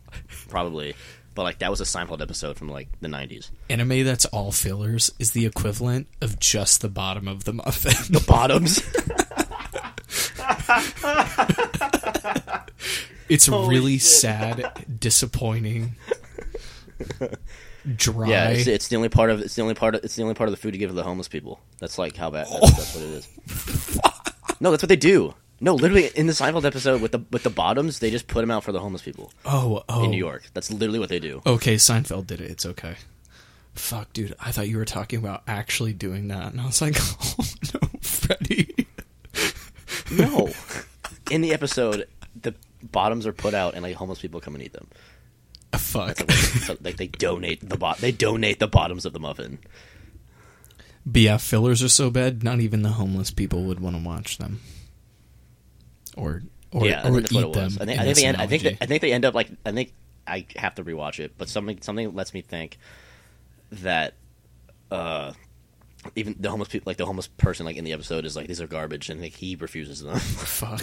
probably. 0.49 0.95
But 1.41 1.45
like 1.45 1.61
that 1.61 1.71
was 1.71 1.81
a 1.81 1.85
Seinfeld 1.85 2.21
episode 2.21 2.59
from 2.59 2.69
like 2.69 2.89
the 3.01 3.09
nineties. 3.09 3.51
Anime 3.71 4.05
that's 4.05 4.27
all 4.27 4.53
fillers 4.53 5.11
is 5.19 5.31
the 5.31 5.47
equivalent 5.47 6.07
of 6.21 6.39
just 6.39 6.83
the 6.83 6.91
bottom 6.91 7.27
of 7.27 7.45
the 7.45 7.55
muffin. 7.55 7.93
The 8.11 8.23
bottoms. 8.29 8.83
It's 13.31 13.47
Holy 13.47 13.69
really 13.71 13.93
shit. 13.95 14.03
sad, 14.03 14.87
disappointing, 15.01 15.95
dry. 17.97 18.29
yeah, 18.29 18.49
it's, 18.51 18.67
it's 18.67 18.89
the 18.89 18.97
only 18.97 19.09
part 19.09 19.31
of 19.31 19.41
it's 19.41 19.55
the 19.55 19.63
only 19.63 19.73
part 19.75 19.95
of 19.95 20.05
it's 20.05 20.17
the 20.17 20.23
only 20.23 20.35
part 20.35 20.49
of 20.49 20.53
the 20.53 20.57
food 20.61 20.75
you 20.75 20.79
give 20.81 20.91
to 20.91 20.95
the 20.95 21.05
homeless 21.05 21.29
people. 21.29 21.59
That's 21.79 21.97
like 21.97 22.17
how 22.17 22.29
bad. 22.31 22.49
That's, 22.49 22.77
that's 22.77 22.95
what 22.95 23.05
it 23.05 23.11
is. 23.11 23.29
No, 24.61 24.71
that's 24.73 24.83
what 24.83 24.89
they 24.91 24.97
do. 24.97 25.33
No, 25.63 25.75
literally 25.75 26.07
in 26.15 26.27
the 26.27 26.33
Seinfeld 26.33 26.65
episode 26.65 27.03
with 27.03 27.13
the 27.13 27.23
with 27.31 27.43
the 27.43 27.51
bottoms, 27.51 27.99
they 27.99 28.11
just 28.11 28.27
put 28.27 28.41
them 28.41 28.51
out 28.51 28.65
for 28.65 28.73
the 28.73 28.81
homeless 28.81 29.03
people 29.03 29.31
oh, 29.45 29.83
oh. 29.89 30.05
in 30.05 30.11
New 30.11 30.17
York. 30.17 30.45
That's 30.55 30.71
literally 30.71 30.99
what 30.99 31.11
they 31.11 31.21
do. 31.21 31.43
Okay, 31.45 31.75
Seinfeld 31.75 32.27
did 32.27 32.41
it. 32.41 32.51
It's 32.51 32.65
okay. 32.65 32.97
Fuck, 33.75 34.13
dude. 34.15 34.35
I 34.41 34.53
thought 34.53 34.69
you 34.69 34.79
were 34.79 34.87
talking 34.87 35.19
about 35.19 35.43
actually 35.47 35.93
doing 35.93 36.29
that, 36.29 36.53
and 36.53 36.61
I 36.61 36.67
was 36.67 36.81
like, 36.81 36.97
oh 37.01 37.45
no, 37.75 37.89
Freddy. 38.01 38.87
No, 40.11 40.49
in 41.31 41.43
the 41.43 41.53
episode, 41.53 42.09
the 42.41 42.55
bottoms 42.83 43.27
are 43.27 43.33
put 43.33 43.53
out 43.53 43.75
and 43.75 43.83
like 43.83 43.97
homeless 43.97 44.21
people 44.21 44.41
come 44.41 44.55
and 44.55 44.65
eat 44.65 44.73
them. 44.73 44.89
Ah, 45.73 45.79
fuck. 45.79 46.19
So, 46.31 46.77
like 46.81 46.97
they 46.97 47.07
donate 47.07 47.69
the 47.69 47.77
bot, 47.77 47.99
they 47.99 48.13
donate 48.13 48.61
the 48.61 48.67
bottoms 48.67 49.05
of 49.05 49.13
the 49.13 49.21
muffin. 49.21 49.59
But 51.05 51.23
yeah, 51.23 51.37
fillers 51.37 51.83
are 51.83 51.89
so 51.89 52.11
bad, 52.11 52.43
not 52.43 52.61
even 52.61 52.83
the 52.83 52.91
homeless 52.91 53.31
people 53.31 53.65
would 53.65 53.81
want 53.81 53.97
to 53.97 54.03
watch 54.03 54.39
them. 54.39 54.61
Or 56.17 56.43
or, 56.73 56.87
yeah, 56.87 57.03
I 57.05 57.09
or 57.09 57.13
think 57.13 57.23
that's 57.23 57.33
eat 57.33 57.37
what 57.37 57.45
it 57.45 57.53
them. 57.55 57.65
was. 57.65 57.79
I 57.79 57.85
think, 57.87 58.01
I 58.01 58.05
think 58.05 58.17
they 58.17 58.25
end, 58.27 58.37
I 58.37 58.47
think 58.47 58.63
they. 58.63 58.79
I 58.81 58.87
think 58.87 59.01
they 59.03 59.13
end 59.13 59.25
up 59.25 59.35
like 59.35 59.49
I 59.67 59.73
think 59.73 59.93
I 60.27 60.47
have 60.57 60.75
to 60.77 60.85
rewatch 60.85 61.19
it, 61.21 61.33
but 61.37 61.49
something 61.49 61.81
something 61.83 62.15
lets 62.15 62.33
me 62.35 62.41
think 62.43 62.79
that 63.73 64.15
uh 64.91 65.33
even 66.17 66.35
the 66.39 66.49
homeless 66.51 66.69
people 66.69 66.89
like 66.91 66.97
the 66.97 67.07
homeless 67.07 67.27
person 67.27 67.67
like 67.67 67.77
in 67.77 67.85
the 67.85 67.93
episode 67.93 68.25
is 68.25 68.35
like 68.37 68.47
these 68.47 68.61
are 68.61 68.67
garbage 68.67 69.11
and 69.11 69.21
like 69.21 69.35
he 69.35 69.55
refuses 69.57 70.01
them. 70.03 70.19
Fuck. 70.19 70.83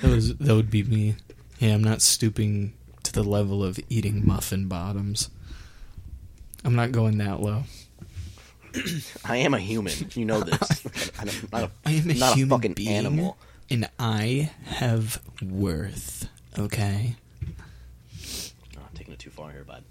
that 0.00 0.10
was 0.10 0.34
that 0.36 0.54
would 0.54 0.70
be 0.70 0.82
me. 0.82 1.16
Yeah, 1.58 1.74
I'm 1.74 1.84
not 1.84 2.02
stooping 2.02 2.72
to 3.04 3.12
the 3.12 3.22
level 3.22 3.62
of 3.62 3.78
eating 3.88 4.26
muffin 4.26 4.66
bottoms. 4.66 5.30
I'm 6.64 6.74
not 6.74 6.92
going 6.92 7.18
that 7.18 7.40
low. 7.40 7.64
I 9.24 9.36
am 9.36 9.54
a 9.54 9.58
human. 9.60 9.92
You 10.14 10.24
know 10.24 10.40
this. 10.44 10.86
I'm 11.18 11.28
not 11.52 11.62
a, 11.64 11.70
I 11.84 11.92
am 11.92 12.10
a 12.10 12.14
not 12.14 12.34
human 12.36 12.52
a 12.52 12.56
fucking 12.56 12.72
being, 12.74 12.88
animal. 12.90 13.36
and 13.70 13.88
I 13.98 14.50
have 14.64 15.20
worth. 15.42 16.28
Okay. 16.58 17.16
Oh, 18.76 18.78
I'm 18.78 18.94
taking 18.94 19.12
it 19.14 19.18
too 19.18 19.30
far 19.30 19.50
here, 19.50 19.64
bud. 19.64 19.84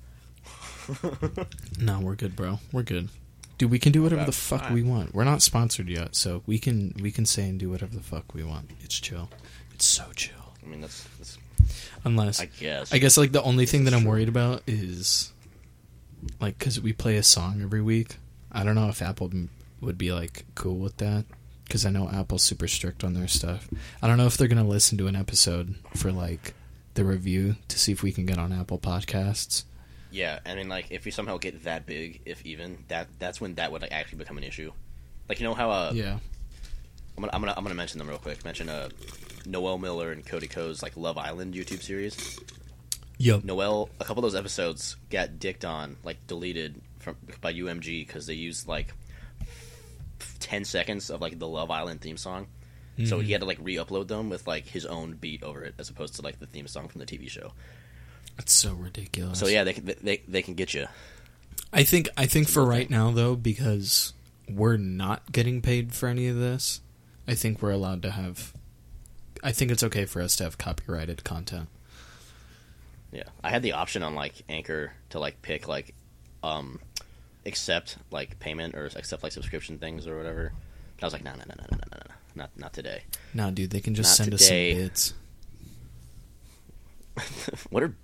No, 1.79 1.99
we're 1.99 2.15
good, 2.15 2.35
bro. 2.35 2.59
We're 2.71 2.83
good. 2.83 3.09
Dude, 3.57 3.71
we 3.71 3.79
can 3.79 3.91
do 3.91 4.03
whatever 4.03 4.25
the 4.25 4.31
fuck 4.33 4.69
we 4.69 4.83
want. 4.83 5.13
We're 5.13 5.23
not 5.23 5.41
sponsored 5.41 5.87
yet, 5.87 6.15
so 6.15 6.43
we 6.45 6.59
can 6.59 6.93
we 7.01 7.11
can 7.11 7.25
say 7.25 7.47
and 7.47 7.59
do 7.59 7.69
whatever 7.69 7.95
the 7.95 8.01
fuck 8.03 8.33
we 8.33 8.43
want. 8.43 8.71
It's 8.81 8.99
chill. 8.99 9.29
It's 9.73 9.85
so 9.85 10.05
chill. 10.15 10.53
I 10.63 10.67
mean 10.67 10.81
that's, 10.81 11.07
that's 11.17 11.37
Unless 12.03 12.41
I 12.41 12.45
guess. 12.47 12.93
I 12.93 12.97
guess 12.97 13.17
like 13.17 13.31
the 13.31 13.41
only 13.43 13.65
thing 13.65 13.85
that 13.85 13.93
I'm 13.93 14.03
worried 14.03 14.27
about 14.27 14.63
is 14.67 15.31
like 16.41 16.57
because 16.59 16.81
we 16.81 16.91
play 16.93 17.15
a 17.15 17.23
song 17.23 17.61
every 17.61 17.81
week. 17.81 18.17
I 18.51 18.63
don't 18.63 18.75
know 18.75 18.89
if 18.89 19.01
Apple 19.01 19.29
m- 19.31 19.49
would 19.83 19.97
be 19.97 20.11
like 20.11 20.45
cool 20.55 20.77
with 20.77 20.97
that 20.97 21.25
because 21.65 21.85
I 21.85 21.89
know 21.89 22.09
Apple's 22.09 22.43
super 22.43 22.67
strict 22.67 23.03
on 23.03 23.13
their 23.13 23.27
stuff. 23.27 23.69
I 24.01 24.07
don't 24.07 24.17
know 24.17 24.25
if 24.25 24.37
they're 24.37 24.47
gonna 24.47 24.63
listen 24.63 24.97
to 24.97 25.07
an 25.07 25.15
episode 25.15 25.75
for 25.95 26.11
like 26.11 26.53
the 26.93 27.03
review 27.03 27.55
to 27.67 27.79
see 27.79 27.91
if 27.91 28.03
we 28.03 28.11
can 28.11 28.25
get 28.25 28.37
on 28.37 28.51
Apple 28.51 28.79
Podcasts. 28.79 29.63
Yeah, 30.11 30.39
I 30.45 30.53
mean, 30.53 30.69
like, 30.69 30.91
if 30.91 31.05
we 31.05 31.11
somehow 31.11 31.37
get 31.37 31.63
that 31.63 31.87
big, 31.87 32.21
if 32.25 32.45
even 32.45 32.77
that, 32.87 33.07
that's 33.17 33.41
when 33.41 33.55
that 33.55 33.71
would 33.71 33.81
like 33.81 33.91
actually 33.91 34.19
become 34.19 34.37
an 34.37 34.43
issue. 34.43 34.71
Like, 35.27 35.39
you 35.39 35.45
know 35.47 35.55
how 35.55 35.71
uh, 35.71 35.91
Yeah, 35.93 36.19
I'm 37.17 37.23
gonna, 37.23 37.31
I'm 37.33 37.41
gonna, 37.41 37.53
I'm 37.57 37.63
gonna 37.63 37.75
mention 37.75 37.97
them 37.97 38.07
real 38.07 38.19
quick. 38.19 38.45
Mention 38.45 38.69
uh, 38.69 38.89
Noel 39.47 39.79
Miller 39.79 40.11
and 40.11 40.23
Cody 40.23 40.47
Ko's 40.47 40.83
like 40.83 40.95
Love 40.95 41.17
Island 41.17 41.55
YouTube 41.55 41.81
series. 41.81 42.39
yep. 43.17 43.43
Noel, 43.43 43.89
a 43.99 44.05
couple 44.05 44.23
of 44.23 44.31
those 44.31 44.39
episodes 44.39 44.97
got 45.09 45.39
dicked 45.39 45.65
on, 45.65 45.97
like 46.03 46.27
deleted 46.27 46.79
from 46.99 47.15
by 47.41 47.51
UMG 47.51 48.05
because 48.05 48.27
they 48.27 48.35
used 48.35 48.67
like 48.67 48.93
ten 50.39 50.65
seconds 50.65 51.09
of 51.09 51.21
like 51.21 51.39
the 51.39 51.47
Love 51.47 51.71
Island 51.71 52.01
theme 52.01 52.17
song. 52.17 52.47
So 53.05 53.19
he 53.19 53.31
had 53.31 53.41
to 53.41 53.47
like 53.47 53.57
re-upload 53.59 54.07
them 54.07 54.29
with 54.29 54.45
like 54.45 54.67
his 54.67 54.85
own 54.85 55.13
beat 55.13 55.41
over 55.41 55.63
it, 55.63 55.73
as 55.79 55.89
opposed 55.89 56.15
to 56.17 56.21
like 56.21 56.39
the 56.39 56.45
theme 56.45 56.67
song 56.67 56.89
from 56.89 56.99
the 56.99 57.07
TV 57.07 57.27
show. 57.27 57.51
That's 58.37 58.53
so 58.53 58.73
ridiculous. 58.73 59.39
So 59.39 59.47
yeah, 59.47 59.63
they 59.63 59.73
can, 59.73 59.91
they 60.01 60.21
they 60.27 60.41
can 60.43 60.53
get 60.53 60.75
you. 60.75 60.85
I 61.71 61.83
think 61.83 62.07
I 62.15 62.27
think 62.27 62.47
for 62.47 62.63
right 62.63 62.89
now 62.89 63.09
though, 63.09 63.35
because 63.35 64.13
we're 64.47 64.77
not 64.77 65.31
getting 65.31 65.61
paid 65.61 65.93
for 65.93 66.07
any 66.07 66.27
of 66.27 66.35
this, 66.35 66.81
I 67.27 67.33
think 67.33 67.61
we're 67.61 67.71
allowed 67.71 68.03
to 68.03 68.11
have. 68.11 68.53
I 69.43 69.51
think 69.51 69.71
it's 69.71 69.83
okay 69.83 70.05
for 70.05 70.21
us 70.21 70.35
to 70.37 70.43
have 70.43 70.57
copyrighted 70.57 71.23
content. 71.23 71.69
Yeah, 73.11 73.23
I 73.43 73.49
had 73.49 73.63
the 73.63 73.73
option 73.73 74.03
on 74.03 74.15
like 74.15 74.35
Anchor 74.49 74.93
to 75.09 75.19
like 75.19 75.41
pick 75.41 75.67
like 75.67 75.95
um 76.43 76.79
accept 77.45 77.97
like 78.11 78.39
payment 78.39 78.75
or 78.75 78.85
accept 78.95 79.23
like 79.23 79.31
subscription 79.31 79.77
things 79.77 80.07
or 80.07 80.17
whatever. 80.17 80.47
And 80.47 81.03
I 81.03 81.05
was 81.05 81.13
like, 81.13 81.23
no, 81.23 81.31
no, 81.31 81.43
no, 81.47 81.55
no, 81.57 81.65
no, 81.71 81.77
no, 81.77 81.87
no, 81.91 81.97
no, 82.07 82.13
not 82.35 82.49
not 82.57 82.73
today. 82.73 83.03
Nah, 83.33 83.51
dude, 83.51 83.71
they 83.71 83.79
can 83.81 83.95
just 83.95 84.11
Not 84.11 84.25
send 84.25 84.37
today. 84.37 84.71
us 84.73 84.77
some 84.77 84.83
bits. 84.83 85.13
what 87.69 87.83
are 87.83 87.95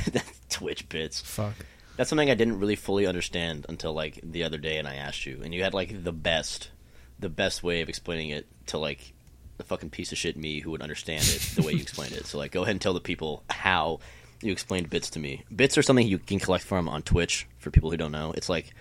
Twitch 0.50 0.88
bits? 0.88 1.20
Fuck. 1.20 1.54
That's 1.96 2.10
something 2.10 2.30
I 2.30 2.34
didn't 2.34 2.60
really 2.60 2.76
fully 2.76 3.06
understand 3.06 3.66
until 3.68 3.92
like 3.92 4.20
the 4.22 4.44
other 4.44 4.58
day, 4.58 4.78
and 4.78 4.86
I 4.86 4.96
asked 4.96 5.26
you, 5.26 5.40
and 5.42 5.52
you 5.54 5.62
had 5.64 5.74
like 5.74 6.04
the 6.04 6.12
best, 6.12 6.70
the 7.18 7.28
best 7.28 7.62
way 7.62 7.80
of 7.80 7.88
explaining 7.88 8.30
it 8.30 8.46
to 8.66 8.78
like 8.78 9.12
the 9.56 9.64
fucking 9.64 9.90
piece 9.90 10.12
of 10.12 10.18
shit 10.18 10.36
me 10.36 10.60
who 10.60 10.70
would 10.70 10.82
understand 10.82 11.24
it 11.24 11.40
the 11.56 11.62
way 11.62 11.72
you 11.72 11.80
explained 11.80 12.12
it. 12.12 12.26
So 12.26 12.38
like, 12.38 12.52
go 12.52 12.62
ahead 12.62 12.72
and 12.72 12.80
tell 12.80 12.94
the 12.94 13.00
people 13.00 13.42
how 13.50 13.98
you 14.42 14.52
explained 14.52 14.90
bits 14.90 15.10
to 15.10 15.18
me. 15.18 15.44
Bits 15.54 15.76
are 15.78 15.82
something 15.82 16.06
you 16.06 16.18
can 16.18 16.38
collect 16.38 16.64
from 16.64 16.88
on 16.88 17.02
Twitch 17.02 17.46
for 17.58 17.70
people 17.70 17.90
who 17.90 17.96
don't 17.96 18.12
know. 18.12 18.32
It's 18.32 18.48
like 18.48 18.72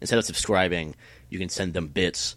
instead 0.00 0.18
of 0.18 0.24
subscribing, 0.24 0.94
you 1.30 1.38
can 1.38 1.48
send 1.48 1.74
them 1.74 1.88
bits 1.88 2.36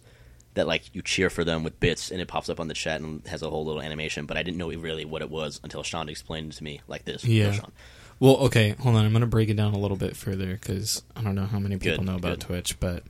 that 0.54 0.66
like 0.66 0.94
you 0.94 1.02
cheer 1.02 1.30
for 1.30 1.44
them 1.44 1.62
with 1.62 1.78
bits, 1.78 2.10
and 2.10 2.20
it 2.20 2.28
pops 2.28 2.48
up 2.48 2.58
on 2.58 2.68
the 2.68 2.74
chat 2.74 3.00
and 3.00 3.24
has 3.26 3.42
a 3.42 3.50
whole 3.50 3.64
little 3.64 3.82
animation. 3.82 4.26
But 4.26 4.36
I 4.36 4.42
didn't 4.42 4.58
know 4.58 4.70
really 4.70 5.04
what 5.04 5.22
it 5.22 5.30
was 5.30 5.60
until 5.62 5.82
Sean 5.82 6.08
explained 6.08 6.52
it 6.52 6.56
to 6.56 6.64
me 6.64 6.80
like 6.88 7.04
this. 7.04 7.24
Yeah. 7.24 7.52
Sean. 7.52 7.72
Well, 8.18 8.36
okay, 8.36 8.70
hold 8.78 8.96
on. 8.96 9.04
I'm 9.06 9.12
going 9.12 9.22
to 9.22 9.26
break 9.26 9.48
it 9.48 9.56
down 9.56 9.72
a 9.72 9.78
little 9.78 9.96
bit 9.96 10.14
further 10.14 10.52
because 10.52 11.02
I 11.16 11.22
don't 11.22 11.34
know 11.34 11.46
how 11.46 11.58
many 11.58 11.78
people 11.78 11.98
Good, 11.98 12.06
know 12.06 12.16
about 12.16 12.40
good. 12.40 12.40
Twitch, 12.40 12.78
but 12.78 13.04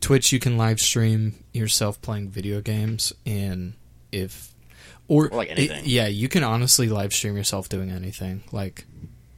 Twitch 0.00 0.32
you 0.32 0.38
can 0.38 0.56
live 0.56 0.80
stream 0.80 1.34
yourself 1.52 2.00
playing 2.00 2.28
video 2.28 2.60
games, 2.60 3.12
and 3.26 3.74
if 4.12 4.53
or, 5.08 5.28
like, 5.28 5.50
it- 5.50 5.84
yeah, 5.86 6.06
you 6.06 6.28
can 6.28 6.42
honestly 6.44 6.88
live 6.88 7.12
stream 7.12 7.36
yourself 7.36 7.68
doing 7.68 7.90
anything. 7.90 8.42
Like 8.52 8.84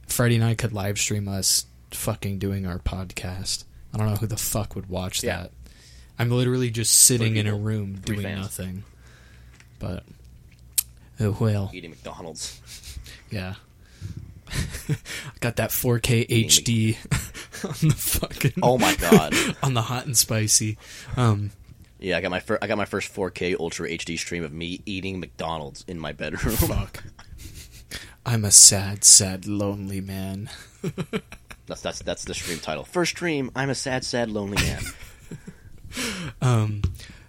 Freddie 0.07 0.35
and 0.35 0.43
I 0.43 0.55
could 0.55 0.73
live 0.73 0.97
stream 0.99 1.27
us 1.27 1.65
fucking 1.91 2.39
doing 2.39 2.65
our 2.65 2.79
podcast. 2.79 3.63
I 3.93 3.97
don't 3.97 4.07
know 4.09 4.15
who 4.15 4.27
the 4.27 4.37
fuck 4.37 4.75
would 4.75 4.89
watch 4.89 5.23
Yeah. 5.23 5.43
that. 5.43 5.51
I'm 6.19 6.29
literally 6.31 6.69
just 6.71 6.93
sitting 6.97 7.35
in 7.35 7.45
a 7.47 7.55
room 7.55 7.95
doing 8.03 8.21
fans. 8.23 8.39
nothing. 8.41 8.83
But 9.79 10.03
oh 11.19 11.37
well, 11.39 11.69
Eating 11.73 11.91
McDonald's. 11.91 12.59
yeah. 13.31 13.55
I 14.49 14.95
got 15.41 15.57
that 15.57 15.69
4K 15.71 16.27
HD. 16.47 16.95
on 17.65 17.89
the 17.89 17.95
fucking 17.95 18.53
Oh 18.63 18.77
my 18.77 18.95
god. 18.95 19.33
on 19.61 19.73
the 19.73 19.81
hot 19.83 20.05
and 20.05 20.17
spicy. 20.17 20.77
Um, 21.15 21.51
Yeah, 21.99 22.17
I 22.17 22.21
got 22.21 22.31
my 22.31 22.39
fir- 22.39 22.59
I 22.61 22.67
got 22.67 22.77
my 22.77 22.85
first 22.85 23.13
4K 23.13 23.59
Ultra 23.59 23.89
HD 23.89 24.17
stream 24.17 24.43
of 24.43 24.53
me 24.53 24.81
eating 24.85 25.19
McDonald's 25.19 25.83
in 25.87 25.99
my 25.99 26.11
bedroom. 26.11 26.55
fuck. 26.55 27.03
I'm 28.25 28.43
a 28.45 28.51
sad, 28.51 29.03
sad, 29.03 29.47
lonely 29.47 30.01
man. 30.01 30.49
that's 31.65 31.81
that's 31.81 31.99
that's 31.99 32.25
the 32.25 32.33
stream 32.33 32.59
title. 32.59 32.83
First 32.83 33.11
stream. 33.11 33.51
I'm 33.55 33.69
a 33.69 33.75
sad, 33.75 34.03
sad, 34.03 34.29
lonely 34.29 34.57
man. 34.57 34.81
Um, 36.41 36.81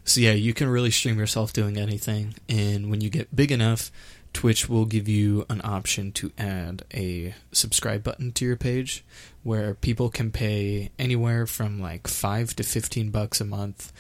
so 0.04 0.20
yeah, 0.20 0.32
you 0.32 0.52
can 0.52 0.68
really 0.68 0.90
stream 0.90 1.16
yourself 1.16 1.52
doing 1.52 1.78
anything, 1.78 2.34
and 2.48 2.90
when 2.90 3.00
you 3.00 3.08
get 3.08 3.34
big 3.34 3.52
enough, 3.52 3.90
Twitch 4.32 4.68
will 4.68 4.84
give 4.84 5.08
you 5.08 5.46
an 5.48 5.60
option 5.64 6.12
to 6.12 6.32
add 6.36 6.82
a 6.92 7.34
subscribe 7.52 8.02
button 8.02 8.32
to 8.32 8.44
your 8.44 8.56
page, 8.56 9.04
where 9.42 9.74
people 9.74 10.10
can 10.10 10.32
pay 10.32 10.90
anywhere 10.98 11.46
from 11.46 11.80
like 11.80 12.08
five 12.08 12.54
to 12.56 12.62
fifteen 12.64 13.10
bucks 13.10 13.40
a 13.40 13.44
month 13.44 13.92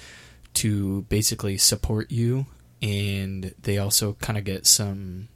to 0.54 1.02
basically 1.02 1.56
support 1.58 2.10
you, 2.10 2.46
and 2.82 3.54
they 3.60 3.78
also 3.78 4.14
kind 4.14 4.38
of 4.38 4.44
get 4.44 4.66
some 4.66 5.28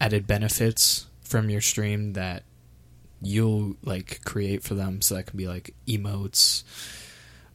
added 0.00 0.26
benefits 0.26 1.06
from 1.22 1.48
your 1.48 1.60
stream 1.60 2.12
that 2.14 2.42
you'll 3.20 3.76
like 3.82 4.20
create 4.24 4.62
for 4.62 4.74
them. 4.74 5.00
So 5.00 5.14
that 5.14 5.26
can 5.26 5.36
be 5.36 5.46
like 5.46 5.74
emotes, 5.86 6.64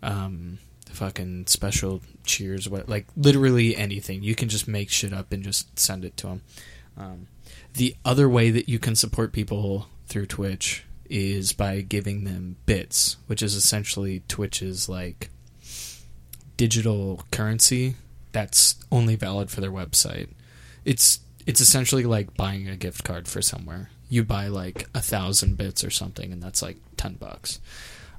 um, 0.02 0.60
fucking 0.90 1.48
special 1.48 2.02
cheers, 2.24 2.70
what 2.70 2.88
like 2.90 3.08
literally 3.16 3.76
anything. 3.76 4.24
You 4.24 4.36
can 4.36 4.50
just 4.50 4.68
make 4.68 4.90
shit 4.90 5.14
up 5.14 5.32
and 5.32 5.44
just 5.44 5.78
send 5.78 6.06
it 6.06 6.18
to 6.18 6.28
them. 6.28 6.42
Um, 6.98 7.28
the 7.74 7.96
other 8.04 8.28
way 8.28 8.50
that 8.50 8.68
you 8.68 8.80
can 8.80 8.96
support 8.96 9.32
people 9.34 9.88
through 10.08 10.26
Twitch 10.26 10.84
is 11.10 11.54
by 11.54 11.82
giving 11.82 12.24
them 12.24 12.58
bits, 12.66 13.18
which 13.28 13.44
is 13.44 13.56
essentially 13.56 14.24
Twitch's 14.28 14.90
like 14.90 15.30
digital 16.58 17.24
currency 17.32 17.96
that's 18.32 18.76
only 18.92 19.16
valid 19.16 19.50
for 19.50 19.62
their 19.62 19.72
website. 19.72 20.30
It's 20.86 21.20
it's 21.46 21.62
essentially 21.62 22.04
like 22.04 22.36
buying 22.36 22.68
a 22.68 22.76
gift 22.76 23.04
card 23.04 23.28
for 23.28 23.42
somewhere. 23.42 23.90
You 24.10 24.24
buy 24.24 24.48
like 24.48 24.88
a 24.94 25.02
thousand 25.02 25.58
bits 25.58 25.84
or 25.84 25.90
something, 25.90 26.32
and 26.32 26.42
that's 26.42 26.62
like 26.62 26.78
ten 26.98 27.14
bucks. 27.16 27.60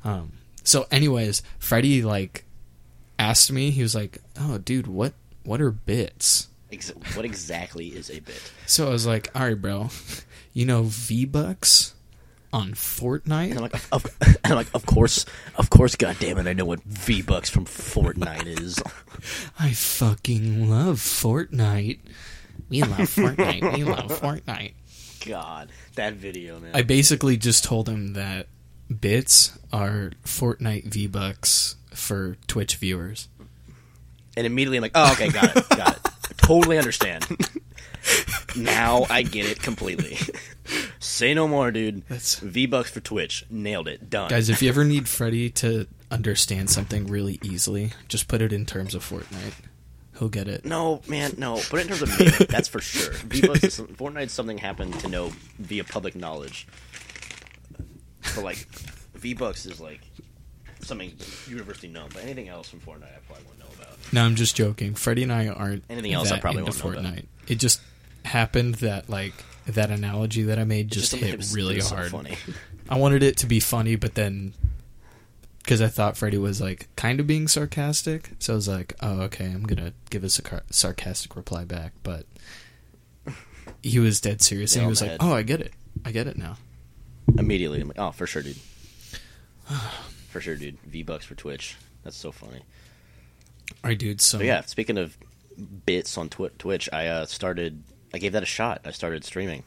Um, 0.04 0.32
so, 0.64 0.86
anyways, 0.90 1.42
Freddie 1.58 2.02
like 2.02 2.44
asked 3.18 3.52
me. 3.52 3.70
He 3.70 3.82
was 3.82 3.94
like, 3.94 4.18
"Oh, 4.38 4.58
dude, 4.58 4.86
what 4.86 5.14
what 5.44 5.60
are 5.60 5.70
bits?" 5.70 6.48
Ex- 6.70 6.92
what 7.14 7.24
exactly 7.24 7.88
is 7.88 8.10
a 8.10 8.20
bit? 8.20 8.52
So 8.66 8.86
I 8.88 8.90
was 8.90 9.06
like, 9.06 9.30
"All 9.34 9.42
right, 9.46 9.60
bro, 9.60 9.90
you 10.52 10.66
know 10.66 10.82
V 10.84 11.24
Bucks 11.24 11.94
on 12.52 12.72
Fortnite." 12.72 13.50
And 13.50 13.54
I'm 13.54 13.62
like, 13.62 13.74
of, 13.92 14.06
I'm 14.44 14.54
like, 14.56 14.68
of 14.74 14.86
course, 14.86 15.24
of 15.56 15.70
course, 15.70 15.96
God 15.96 16.16
damn 16.20 16.38
it, 16.38 16.46
I 16.46 16.52
know 16.52 16.64
what 16.64 16.82
V 16.82 17.22
Bucks 17.22 17.50
from 17.50 17.64
Fortnite 17.64 18.46
is. 18.60 18.82
I 19.58 19.72
fucking 19.72 20.68
love 20.68 20.98
Fortnite. 20.98 21.98
We 22.68 22.82
love 22.82 22.98
Fortnite. 23.08 23.74
we 23.76 23.84
love 23.84 24.20
Fortnite. 24.20 24.72
God, 25.26 25.70
that 25.96 26.14
video, 26.14 26.58
man. 26.60 26.70
I 26.74 26.82
basically 26.82 27.36
just 27.36 27.64
told 27.64 27.88
him 27.88 28.12
that 28.14 28.46
bits 29.00 29.58
are 29.72 30.12
Fortnite 30.24 30.84
V 30.84 31.06
Bucks 31.06 31.76
for 31.92 32.36
Twitch 32.46 32.76
viewers. 32.76 33.28
and 34.36 34.46
immediately 34.46 34.78
I'm 34.78 34.82
like, 34.82 34.92
oh, 34.94 35.12
okay, 35.12 35.30
got 35.30 35.56
it, 35.56 35.68
got 35.70 35.96
it. 35.96 36.02
totally 36.38 36.78
understand. 36.78 37.26
now 38.56 39.06
I 39.10 39.22
get 39.22 39.46
it 39.46 39.60
completely. 39.60 40.16
Say 41.18 41.34
no 41.34 41.48
more, 41.48 41.72
dude. 41.72 42.06
That's- 42.08 42.36
V 42.38 42.66
Bucks 42.66 42.90
for 42.90 43.00
Twitch. 43.00 43.44
Nailed 43.50 43.88
it. 43.88 44.08
Done. 44.08 44.30
Guys, 44.30 44.48
if 44.48 44.62
you 44.62 44.68
ever 44.68 44.84
need 44.94 45.08
Freddie 45.08 45.50
to 45.50 45.86
understand 46.12 46.70
something 46.70 47.08
really 47.08 47.40
easily, 47.42 47.90
just 48.06 48.28
put 48.28 48.40
it 48.40 48.52
in 48.52 48.64
terms 48.64 48.94
of 48.94 49.02
Fortnite. 49.08 49.54
He'll 50.18 50.28
get 50.28 50.46
it. 50.48 50.64
No, 50.64 51.00
man, 51.08 51.32
no. 51.36 51.60
But 51.72 51.80
in 51.80 51.88
terms 51.88 52.02
of 52.02 52.08
melee, 52.18 52.46
that's 52.48 52.68
for 52.68 52.80
sure. 52.80 53.12
V 53.26 53.46
Bucks, 53.48 53.64
is 53.64 53.80
Fortnite's 53.80 54.32
something 54.32 54.58
happened 54.58 54.98
to 55.00 55.08
know 55.08 55.32
via 55.58 55.82
public 55.84 56.14
knowledge. 56.14 56.68
But 58.34 58.44
like, 58.44 58.58
V 59.14 59.34
Bucks 59.34 59.66
is 59.66 59.80
like 59.80 60.00
something 60.80 61.12
universally 61.48 61.88
known. 61.92 62.10
But 62.14 62.22
anything 62.22 62.48
else 62.48 62.68
from 62.68 62.78
Fortnite, 62.80 63.04
I 63.14 63.18
probably 63.26 63.44
won't 63.46 63.58
know 63.58 63.66
about. 63.76 63.96
No, 64.12 64.22
I'm 64.22 64.36
just 64.36 64.54
joking. 64.56 64.94
Freddie 64.94 65.24
and 65.24 65.32
I 65.32 65.48
aren't 65.48 65.84
Anything 65.90 66.12
else 66.12 66.30
I 66.30 66.38
probably 66.38 66.64
into 66.64 66.84
won't 66.84 66.96
know 67.02 67.08
Fortnite. 67.10 67.12
about. 67.12 67.24
It 67.48 67.56
just 67.56 67.80
happened 68.24 68.76
that 68.76 69.08
like 69.08 69.34
that 69.74 69.90
analogy 69.90 70.42
that 70.42 70.58
I 70.58 70.64
made 70.64 70.90
just, 70.90 71.10
something 71.10 71.28
hit 71.28 71.50
really 71.52 71.80
so 71.80 71.96
hard. 71.96 72.10
funny. 72.10 72.36
I 72.88 72.98
wanted 72.98 73.22
it 73.22 73.36
to 73.38 73.46
be 73.46 73.60
funny, 73.60 73.96
but 73.96 74.14
then 74.14 74.54
because 75.62 75.82
I 75.82 75.88
thought 75.88 76.16
Freddie 76.16 76.38
was 76.38 76.60
like 76.60 76.88
kind 76.96 77.20
of 77.20 77.26
being 77.26 77.46
sarcastic, 77.48 78.30
so 78.38 78.54
I 78.54 78.56
was 78.56 78.68
like, 78.68 78.94
"Oh, 79.00 79.20
okay, 79.22 79.44
I'm 79.44 79.64
gonna 79.64 79.92
give 80.10 80.24
us 80.24 80.38
a 80.38 80.42
sarca- 80.42 80.62
sarcastic 80.70 81.36
reply 81.36 81.64
back." 81.64 81.92
But 82.02 82.24
he 83.82 83.98
was 83.98 84.20
dead 84.20 84.40
serious, 84.40 84.74
and 84.74 84.84
he 84.84 84.88
was 84.88 85.02
like, 85.02 85.10
head. 85.10 85.20
"Oh, 85.20 85.32
I 85.32 85.42
get 85.42 85.60
it, 85.60 85.72
I 86.04 86.10
get 86.12 86.26
it 86.26 86.38
now." 86.38 86.56
Immediately, 87.36 87.80
I'm 87.80 87.88
like, 87.88 87.98
oh, 87.98 88.10
for 88.10 88.26
sure, 88.26 88.42
dude. 88.42 88.56
For 90.30 90.42
sure, 90.42 90.56
dude. 90.56 90.78
V 90.82 91.02
Bucks 91.02 91.24
for 91.24 91.34
Twitch. 91.34 91.76
That's 92.04 92.16
so 92.16 92.32
funny. 92.32 92.58
All 93.82 93.88
right, 93.88 93.98
dude. 93.98 94.20
So 94.20 94.40
yeah, 94.40 94.60
speaking 94.62 94.98
of 94.98 95.16
bits 95.86 96.18
on 96.18 96.28
twi- 96.28 96.50
Twitch, 96.58 96.88
I 96.92 97.06
uh, 97.06 97.26
started. 97.26 97.82
I 98.12 98.18
gave 98.18 98.32
that 98.32 98.42
a 98.42 98.46
shot. 98.46 98.80
I 98.84 98.90
started 98.92 99.24
streaming. 99.24 99.64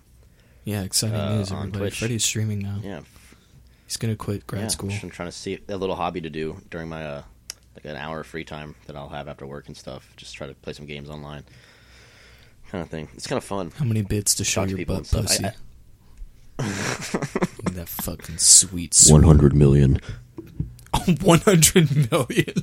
yeah, 0.63 0.81
exciting 0.81 1.15
uh, 1.15 1.35
news, 1.37 1.51
on 1.51 1.57
everybody. 1.59 1.79
Twitch. 1.85 1.99
Freddie's 1.99 2.25
streaming 2.25 2.59
now. 2.59 2.79
Yeah, 2.83 3.01
He's 3.87 3.97
gonna 3.97 4.15
quit 4.15 4.47
grad 4.47 4.63
yeah. 4.63 4.67
school. 4.69 4.91
I'm 5.03 5.09
trying 5.09 5.27
to 5.29 5.33
see 5.33 5.59
a 5.67 5.77
little 5.77 5.95
hobby 5.95 6.21
to 6.21 6.29
do 6.29 6.57
during 6.69 6.87
my 6.89 7.05
uh, 7.05 7.23
like 7.75 7.85
an 7.85 7.95
hour 7.95 8.21
of 8.21 8.27
free 8.27 8.43
time 8.45 8.75
that 8.87 8.95
I'll 8.95 9.09
have 9.09 9.27
after 9.27 9.45
work 9.45 9.67
and 9.67 9.75
stuff. 9.77 10.11
Just 10.17 10.33
try 10.35 10.47
to 10.47 10.53
play 10.53 10.73
some 10.73 10.85
games 10.85 11.09
online, 11.09 11.43
kind 12.69 12.81
of 12.83 12.89
thing. 12.89 13.09
It's 13.15 13.27
kind 13.27 13.37
of 13.37 13.43
fun. 13.43 13.71
How 13.77 13.85
many 13.85 14.01
bits 14.01 14.35
to 14.35 14.43
show 14.43 14.61
Talk 14.61 14.69
to 14.69 14.77
your 14.77 14.85
butt 14.85 14.97
and 14.97 15.07
stuff. 15.07 15.25
pussy? 15.27 15.45
I- 15.45 15.53
that 17.71 17.87
fucking 17.89 18.37
sweet, 18.37 18.93
sweet. 18.95 19.11
One 19.13 19.23
hundred 19.23 19.55
million. 19.55 19.99
100 21.21 22.11
million. 22.11 22.53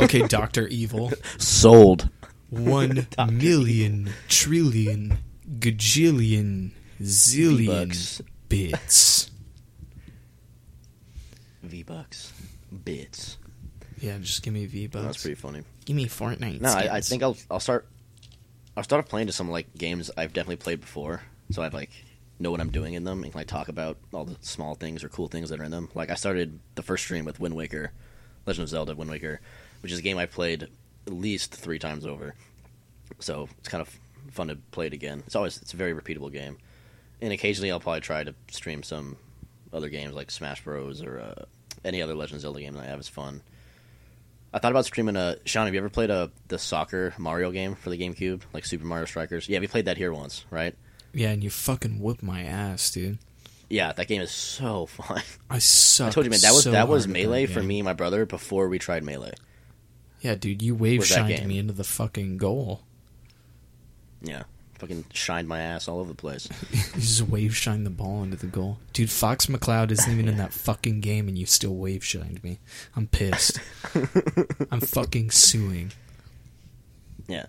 okay, 0.00 0.26
Doctor 0.26 0.66
Evil. 0.66 1.12
Sold. 1.38 2.08
One 2.50 3.06
million 3.30 4.10
trillion 4.28 5.18
gajillion 5.58 6.72
zillion 7.00 7.56
V-Bucks. 7.56 8.22
bits. 8.48 9.30
V 11.62 11.82
Bucks. 11.82 12.32
Bits. 12.84 13.38
Yeah, 14.00 14.18
just 14.18 14.42
give 14.42 14.54
me 14.54 14.66
V 14.66 14.86
bucks. 14.86 15.04
That's 15.04 15.22
pretty 15.22 15.34
funny. 15.34 15.62
Give 15.84 15.94
me 15.94 16.06
Fortnite. 16.06 16.60
No, 16.60 16.70
I, 16.70 16.96
I 16.96 17.00
think 17.00 17.22
I'll 17.22 17.36
I'll 17.50 17.60
start. 17.60 17.86
I'll 18.76 18.82
start 18.82 19.08
playing 19.08 19.26
to 19.26 19.32
some 19.32 19.50
like 19.50 19.76
games 19.76 20.10
I've 20.16 20.32
definitely 20.32 20.56
played 20.56 20.80
before, 20.80 21.22
so 21.50 21.62
I've 21.62 21.74
like 21.74 21.90
know 22.38 22.50
what 22.50 22.60
I'm 22.60 22.70
doing 22.70 22.94
in 22.94 23.04
them 23.04 23.22
and 23.22 23.32
can 23.32 23.38
like 23.38 23.46
talk 23.48 23.68
about 23.68 23.98
all 24.14 24.24
the 24.24 24.36
small 24.40 24.74
things 24.74 25.04
or 25.04 25.10
cool 25.10 25.28
things 25.28 25.50
that 25.50 25.60
are 25.60 25.64
in 25.64 25.70
them. 25.70 25.90
Like 25.94 26.10
I 26.10 26.14
started 26.14 26.58
the 26.74 26.82
first 26.82 27.04
stream 27.04 27.26
with 27.26 27.38
Wind 27.38 27.54
Waker, 27.54 27.92
Legend 28.46 28.62
of 28.62 28.68
Zelda 28.70 28.94
Wind 28.94 29.10
Waker, 29.10 29.40
which 29.82 29.92
is 29.92 29.98
a 29.98 30.02
game 30.02 30.16
I 30.16 30.26
played 30.26 30.62
at 30.62 30.70
least 31.12 31.54
three 31.54 31.78
times 31.78 32.06
over. 32.06 32.34
So 33.18 33.48
it's 33.58 33.68
kind 33.68 33.82
of 33.82 33.98
fun 34.30 34.48
to 34.48 34.56
play 34.70 34.86
it 34.86 34.92
again. 34.92 35.22
It's 35.26 35.36
always 35.36 35.60
it's 35.60 35.74
a 35.74 35.76
very 35.76 35.92
repeatable 35.94 36.32
game, 36.32 36.58
and 37.20 37.32
occasionally 37.32 37.70
I'll 37.70 37.80
probably 37.80 38.00
try 38.00 38.24
to 38.24 38.34
stream 38.50 38.82
some 38.82 39.16
other 39.72 39.88
games 39.88 40.14
like 40.14 40.30
Smash 40.30 40.64
Bros 40.64 41.02
or 41.02 41.20
uh, 41.20 41.44
any 41.84 42.02
other 42.02 42.14
Legend 42.14 42.36
of 42.36 42.42
Zelda 42.42 42.60
game 42.60 42.74
that 42.74 42.82
I 42.82 42.86
have. 42.86 42.98
It's 42.98 43.08
fun. 43.08 43.42
I 44.52 44.58
thought 44.58 44.72
about 44.72 44.84
streaming 44.84 45.16
a. 45.16 45.36
Sean, 45.44 45.66
have 45.66 45.74
you 45.74 45.80
ever 45.80 45.90
played 45.90 46.10
a 46.10 46.30
the 46.48 46.58
soccer 46.58 47.14
Mario 47.18 47.50
game 47.52 47.74
for 47.74 47.90
the 47.90 47.98
GameCube, 47.98 48.42
like 48.52 48.64
Super 48.64 48.84
Mario 48.84 49.04
Strikers? 49.04 49.48
Yeah, 49.48 49.60
we 49.60 49.68
played 49.68 49.84
that 49.84 49.96
here 49.96 50.12
once, 50.12 50.44
right? 50.50 50.74
Yeah, 51.12 51.30
and 51.30 51.42
you 51.42 51.50
fucking 51.50 52.00
whoop 52.00 52.22
my 52.22 52.42
ass, 52.42 52.90
dude. 52.90 53.18
Yeah, 53.68 53.92
that 53.92 54.08
game 54.08 54.20
is 54.20 54.32
so 54.32 54.86
fun. 54.86 55.22
I 55.48 55.58
suck. 55.58 56.08
I 56.08 56.10
told 56.10 56.26
you, 56.26 56.30
man, 56.30 56.40
that 56.40 56.52
was 56.52 56.64
so 56.64 56.72
that 56.72 56.88
was 56.88 57.06
melee 57.06 57.46
that 57.46 57.52
for 57.52 57.62
me 57.62 57.78
and 57.78 57.84
my 57.84 57.92
brother 57.92 58.26
before 58.26 58.68
we 58.68 58.78
tried 58.78 59.04
melee. 59.04 59.32
Yeah, 60.20 60.34
dude, 60.34 60.62
you 60.62 60.74
wave 60.74 61.06
shined 61.06 61.46
me 61.46 61.58
into 61.58 61.72
the 61.72 61.84
fucking 61.84 62.36
goal. 62.36 62.82
Yeah, 64.22 64.42
fucking 64.78 65.06
shined 65.12 65.48
my 65.48 65.60
ass 65.60 65.88
all 65.88 65.98
over 66.00 66.10
the 66.10 66.16
place. 66.16 66.48
You 66.94 67.00
just 67.00 67.22
wave 67.22 67.56
shine 67.56 67.84
the 67.84 67.90
ball 67.90 68.22
into 68.22 68.36
the 68.36 68.46
goal. 68.46 68.78
Dude, 68.92 69.10
Fox 69.10 69.46
McCloud 69.46 69.90
isn't 69.90 70.12
even 70.12 70.28
in 70.28 70.36
that 70.36 70.52
fucking 70.66 71.00
game 71.00 71.28
and 71.28 71.38
you 71.38 71.46
still 71.46 71.74
wave 71.74 72.04
shined 72.04 72.42
me. 72.44 72.58
I'm 72.94 73.06
pissed. 73.06 73.58
I'm 74.70 74.80
fucking 74.80 75.30
suing. 75.30 75.92
Yeah, 77.28 77.46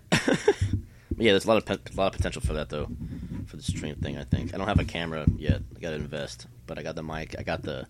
yeah. 1.18 1.32
There's 1.32 1.44
a 1.44 1.48
lot 1.48 1.56
of 1.58 1.66
pe- 1.66 1.92
a 1.92 1.96
lot 1.96 2.06
of 2.06 2.12
potential 2.12 2.40
for 2.40 2.52
that 2.54 2.68
though, 2.70 2.86
for 3.46 3.56
the 3.56 3.62
stream 3.62 3.96
thing. 3.96 4.16
I 4.16 4.24
think 4.24 4.54
I 4.54 4.58
don't 4.58 4.68
have 4.68 4.78
a 4.78 4.84
camera 4.84 5.26
yet. 5.36 5.60
I 5.76 5.80
got 5.80 5.90
to 5.90 5.96
invest, 5.96 6.46
but 6.66 6.78
I 6.78 6.82
got 6.82 6.94
the 6.94 7.02
mic. 7.02 7.34
I 7.38 7.42
got 7.42 7.62
the 7.62 7.86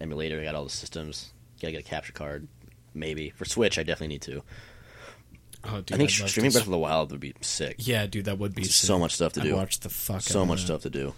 emulator. 0.00 0.40
I 0.40 0.44
got 0.44 0.54
all 0.54 0.64
the 0.64 0.70
systems. 0.70 1.32
Gotta 1.60 1.72
get 1.72 1.80
a 1.80 1.88
capture 1.88 2.12
card. 2.12 2.46
Maybe 2.94 3.30
for 3.30 3.44
Switch, 3.44 3.78
I 3.78 3.82
definitely 3.82 4.14
need 4.14 4.22
to. 4.22 4.42
Oh, 5.64 5.80
dude, 5.80 5.92
I 5.92 5.98
think 5.98 6.10
I'd 6.10 6.28
streaming 6.28 6.52
Breath 6.52 6.64
of 6.64 6.70
the 6.70 6.78
Wild 6.78 7.12
would 7.12 7.20
be 7.20 7.34
sick. 7.40 7.76
Yeah, 7.78 8.06
dude, 8.06 8.24
that 8.24 8.38
would 8.38 8.54
be 8.54 8.64
so 8.64 8.98
much 8.98 9.14
stuff 9.14 9.34
to 9.34 9.40
I'd 9.40 9.44
do. 9.44 9.56
watch 9.56 9.80
the 9.80 9.88
fuck 9.88 10.20
so 10.20 10.44
much 10.44 10.60
that. 10.60 10.66
stuff 10.66 10.82
to 10.82 10.90
do. 10.90 11.14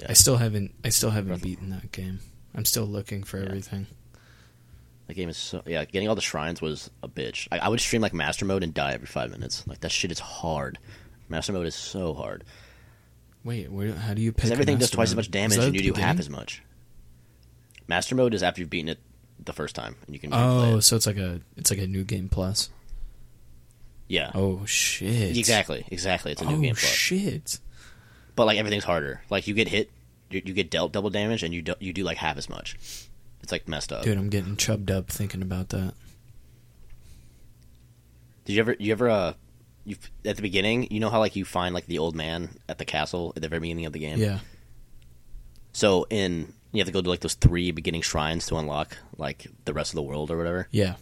Yeah. 0.00 0.06
I 0.08 0.12
still 0.14 0.36
haven't. 0.36 0.74
I 0.84 0.88
still 0.88 1.10
haven't 1.10 1.42
beaten 1.42 1.70
that 1.70 1.92
game. 1.92 2.20
I'm 2.54 2.64
still 2.64 2.86
looking 2.86 3.22
for 3.22 3.38
everything. 3.38 3.86
That 5.06 5.14
game 5.14 5.28
is 5.28 5.36
so 5.36 5.62
yeah. 5.66 5.84
Getting 5.84 6.08
all 6.08 6.14
the 6.14 6.22
shrines 6.22 6.62
was 6.62 6.90
a 7.02 7.08
bitch. 7.08 7.46
I, 7.52 7.58
I 7.58 7.68
would 7.68 7.80
stream 7.80 8.00
like 8.00 8.14
master 8.14 8.44
mode 8.46 8.62
and 8.62 8.72
die 8.72 8.92
every 8.92 9.06
five 9.06 9.30
minutes. 9.30 9.66
Like 9.66 9.80
that 9.80 9.92
shit 9.92 10.10
is 10.10 10.18
hard. 10.18 10.78
Master 11.28 11.52
mode 11.52 11.66
is 11.66 11.74
so 11.74 12.14
hard 12.14 12.44
Wait, 13.44 13.70
where, 13.70 13.92
how 13.92 14.14
do 14.14 14.22
you 14.22 14.30
pick? 14.30 14.36
because 14.36 14.50
everything 14.52 14.78
does 14.78 14.90
twice 14.90 15.10
as 15.10 15.16
much 15.16 15.30
damage 15.30 15.58
and 15.58 15.74
you 15.74 15.92
do 15.92 16.00
half 16.00 16.18
as 16.18 16.30
much. 16.30 16.62
Master 17.88 18.14
mode 18.14 18.34
is 18.34 18.42
after 18.42 18.60
you've 18.60 18.70
beaten 18.70 18.88
it 18.88 19.00
the 19.44 19.52
first 19.52 19.74
time 19.74 19.96
and 20.06 20.14
you 20.14 20.20
can 20.20 20.30
Oh, 20.32 20.76
it. 20.78 20.82
so 20.82 20.96
it's 20.96 21.06
like 21.06 21.16
a 21.16 21.40
it's 21.56 21.70
like 21.70 21.80
a 21.80 21.86
new 21.86 22.04
game 22.04 22.28
plus. 22.28 22.70
yeah. 24.08 24.30
Oh 24.34 24.64
shit! 24.66 25.36
Exactly, 25.36 25.84
exactly. 25.90 26.32
It's 26.32 26.42
a 26.42 26.44
new 26.46 26.56
oh 26.56 26.60
game 26.60 26.74
plus. 26.74 26.90
shit! 26.92 27.58
but 28.36 28.46
like 28.46 28.58
everything's 28.58 28.84
harder. 28.84 29.22
Like 29.30 29.46
you 29.46 29.54
get 29.54 29.68
hit, 29.68 29.90
you, 30.30 30.42
you 30.44 30.52
get 30.54 30.70
dealt 30.70 30.92
double 30.92 31.10
damage, 31.10 31.42
and 31.42 31.52
you 31.54 31.62
do, 31.62 31.74
you 31.80 31.92
do 31.92 32.02
like 32.04 32.16
half 32.18 32.36
as 32.36 32.48
much. 32.48 32.76
It's 33.42 33.52
like 33.52 33.66
messed 33.68 33.92
up. 33.92 34.04
Dude, 34.04 34.16
I'm 34.18 34.28
getting 34.30 34.56
chubbed 34.56 34.90
up 34.90 35.08
thinking 35.08 35.42
about 35.42 35.70
that. 35.70 35.94
Did 38.44 38.54
you 38.54 38.60
ever 38.60 38.76
you 38.78 38.92
ever 38.92 39.08
uh 39.10 39.32
you 39.84 39.96
at 40.24 40.36
the 40.36 40.42
beginning 40.42 40.88
you 40.92 41.00
know 41.00 41.10
how 41.10 41.18
like 41.18 41.34
you 41.36 41.44
find 41.44 41.74
like 41.74 41.86
the 41.86 41.98
old 41.98 42.14
man 42.14 42.50
at 42.68 42.78
the 42.78 42.84
castle 42.84 43.32
at 43.36 43.42
the 43.42 43.48
very 43.48 43.60
beginning 43.60 43.86
of 43.86 43.92
the 43.92 43.98
game. 43.98 44.18
Yeah. 44.18 44.38
So 45.72 46.06
in 46.10 46.52
you 46.72 46.80
have 46.80 46.86
to 46.86 46.92
go 46.92 47.02
to 47.02 47.08
like 47.08 47.20
those 47.20 47.34
three 47.34 47.70
beginning 47.70 48.02
shrines 48.02 48.46
to 48.46 48.56
unlock 48.56 48.96
like 49.16 49.46
the 49.64 49.74
rest 49.74 49.92
of 49.92 49.96
the 49.96 50.02
world 50.02 50.30
or 50.30 50.36
whatever. 50.36 50.68
Yeah. 50.70 50.94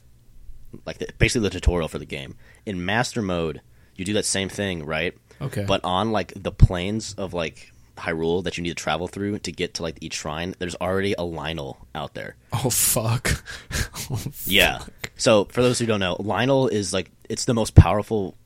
Like 0.85 0.99
the, 0.99 1.09
basically 1.19 1.49
the 1.49 1.55
tutorial 1.55 1.89
for 1.89 1.99
the 1.99 2.05
game. 2.05 2.37
In 2.67 2.85
master 2.85 3.23
mode, 3.23 3.61
you 3.97 4.05
do 4.05 4.13
that 4.15 4.25
same 4.25 4.49
thing, 4.49 4.85
right? 4.85 5.17
Okay. 5.41 5.65
But 5.65 5.83
on 5.85 6.13
like 6.13 6.33
the 6.37 6.53
plains 6.53 7.15
of 7.15 7.33
like 7.35 7.73
Hyrule 7.97 8.45
that 8.45 8.57
you 8.57 8.63
need 8.63 8.71
to 8.71 8.75
travel 8.75 9.09
through 9.09 9.39
to 9.41 9.53
get 9.53 9.75
to 9.75 9.83
like 9.83 9.99
each 10.01 10.15
shrine, 10.15 10.55
there's 10.59 10.77
already 10.77 11.13
a 11.13 11.23
Lynel 11.23 11.77
out 11.95 12.15
there. 12.15 12.37
oh 12.53 12.71
fuck. 12.71 13.45
oh, 14.11 14.23
Yeah. 14.45 14.83
So 15.17 15.45
for 15.47 15.63
those 15.63 15.79
who 15.79 15.87
don't 15.87 16.01
know, 16.01 16.17
Lynel 16.17 16.71
is 16.71 16.93
like 16.93 17.11
it's 17.29 17.45
the 17.45 17.55
most 17.55 17.75
powerful 17.75 18.37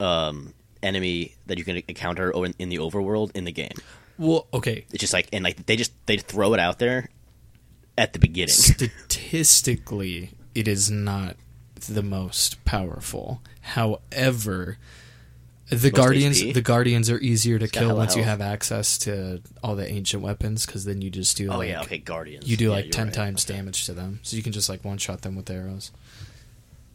um, 0.00 0.54
enemy 0.82 1.34
that 1.46 1.58
you 1.58 1.64
can 1.64 1.82
encounter 1.88 2.30
in, 2.44 2.54
in 2.58 2.68
the 2.68 2.78
overworld 2.78 3.30
in 3.34 3.44
the 3.44 3.52
game. 3.52 3.76
Well, 4.18 4.46
okay. 4.54 4.84
It's 4.92 5.00
just 5.00 5.12
like 5.12 5.28
and 5.32 5.42
like 5.44 5.66
they 5.66 5.76
just 5.76 5.92
they 6.06 6.16
throw 6.18 6.54
it 6.54 6.60
out 6.60 6.78
there 6.78 7.08
at 7.98 8.12
the 8.12 8.18
beginning. 8.18 8.48
Statistically, 8.54 10.30
it 10.54 10.68
is 10.68 10.90
not 10.90 11.36
the 11.88 12.02
most 12.02 12.64
powerful. 12.64 13.42
However, 13.60 14.78
the 15.70 15.90
guardians 15.90 16.40
HP? 16.42 16.54
the 16.54 16.62
guardians 16.62 17.10
are 17.10 17.18
easier 17.18 17.58
to 17.58 17.66
got 17.66 17.80
kill 17.80 17.96
once 17.96 18.14
you 18.16 18.22
have 18.22 18.40
access 18.40 18.98
to 18.98 19.40
all 19.62 19.74
the 19.76 19.86
ancient 19.90 20.22
weapons 20.22 20.66
because 20.66 20.84
then 20.84 21.00
you 21.02 21.10
just 21.10 21.36
do 21.36 21.50
oh 21.50 21.58
like 21.58 21.70
yeah, 21.70 21.80
okay, 21.82 21.98
Guardians. 21.98 22.48
you 22.48 22.56
do 22.56 22.64
Yeah, 22.66 22.70
like 22.70 22.90
10 22.90 23.06
right. 23.06 23.14
times 23.14 23.44
Okay. 23.48 23.56
damage 23.58 23.86
to 23.86 23.94
them 23.94 24.20
so 24.22 24.36
you 24.36 24.42
can 24.42 24.52
just 24.52 24.68
like 24.68 24.84
one 24.84 24.98
shot 24.98 25.22
them 25.22 25.34
with 25.36 25.48
arrows 25.50 25.90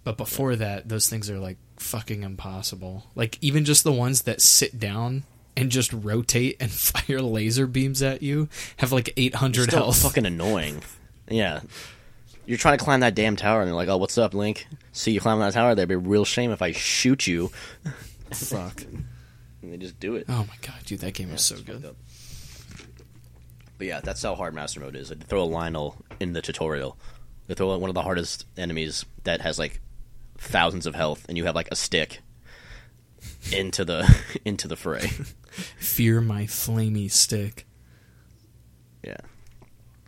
but 0.03 0.17
before 0.17 0.55
that 0.55 0.87
those 0.87 1.09
things 1.09 1.29
are 1.31 1.39
like 1.39 1.57
fucking 1.77 2.21
impossible 2.21 3.05
like 3.15 3.37
even 3.41 3.65
just 3.65 3.83
the 3.83 3.91
ones 3.91 4.21
that 4.23 4.39
sit 4.39 4.79
down 4.79 5.23
and 5.59 5.69
just 5.69 5.91
rotate 5.91 6.55
and 6.59 6.71
fire 6.71 7.21
laser 7.21 7.67
beams 7.67 8.01
at 8.01 8.23
you 8.23 8.47
have 8.77 8.91
like 8.91 9.13
800 9.17 9.69
Still 9.69 9.79
health 9.83 10.01
fucking 10.01 10.25
annoying. 10.25 10.81
Yeah. 11.27 11.61
You're 12.45 12.57
trying 12.57 12.77
to 12.77 12.83
climb 12.83 13.01
that 13.01 13.13
damn 13.13 13.35
tower, 13.35 13.59
and 13.61 13.67
they're 13.67 13.75
like, 13.75 13.89
"Oh, 13.89 13.97
what's 13.97 14.17
up, 14.17 14.33
Link? 14.33 14.65
See 14.91 15.11
you 15.11 15.19
climbing 15.19 15.41
that 15.41 15.53
tower? 15.53 15.75
That'd 15.75 15.89
be 15.89 15.93
a 15.95 15.99
real 15.99 16.25
shame 16.25 16.49
if 16.49 16.61
I 16.63 16.71
shoot 16.71 17.27
you." 17.27 17.51
fuck 18.31 18.83
And 19.61 19.73
they 19.73 19.77
just 19.77 19.99
do 19.99 20.15
it. 20.15 20.25
oh 20.29 20.45
my 20.47 20.55
god 20.61 20.77
dude 20.85 21.01
that 21.01 21.13
game 21.13 21.31
was 21.31 21.43
so 21.43 21.57
good. 21.57 21.93
But 23.77 23.87
yeah, 23.87 23.99
that's 24.01 24.23
how 24.23 24.35
hard 24.35 24.53
Master 24.55 24.79
Mode 24.79 24.95
is. 24.95 25.09
They 25.09 25.15
throw 25.15 25.43
a 25.43 25.47
Lynel 25.47 25.95
in 26.19 26.33
the 26.33 26.41
tutorial. 26.41 26.97
They 27.47 27.53
throw 27.55 27.77
one 27.77 27.89
of 27.89 27.93
the 27.93 28.01
hardest 28.01 28.45
enemies 28.57 29.05
that 29.25 29.41
has 29.41 29.59
like 29.59 29.81
thousands 30.37 30.85
of 30.85 30.95
health, 30.95 31.25
and 31.27 31.37
you 31.37 31.45
have 31.45 31.55
like 31.55 31.67
a 31.71 31.75
stick 31.75 32.21
into 33.53 33.83
the 33.85 34.17
into 34.45 34.67
the 34.67 34.75
fray. 34.75 35.07
fear 35.77 36.21
my 36.21 36.43
flamey 36.43 37.09
stick 37.11 37.65
Yeah. 39.03 39.17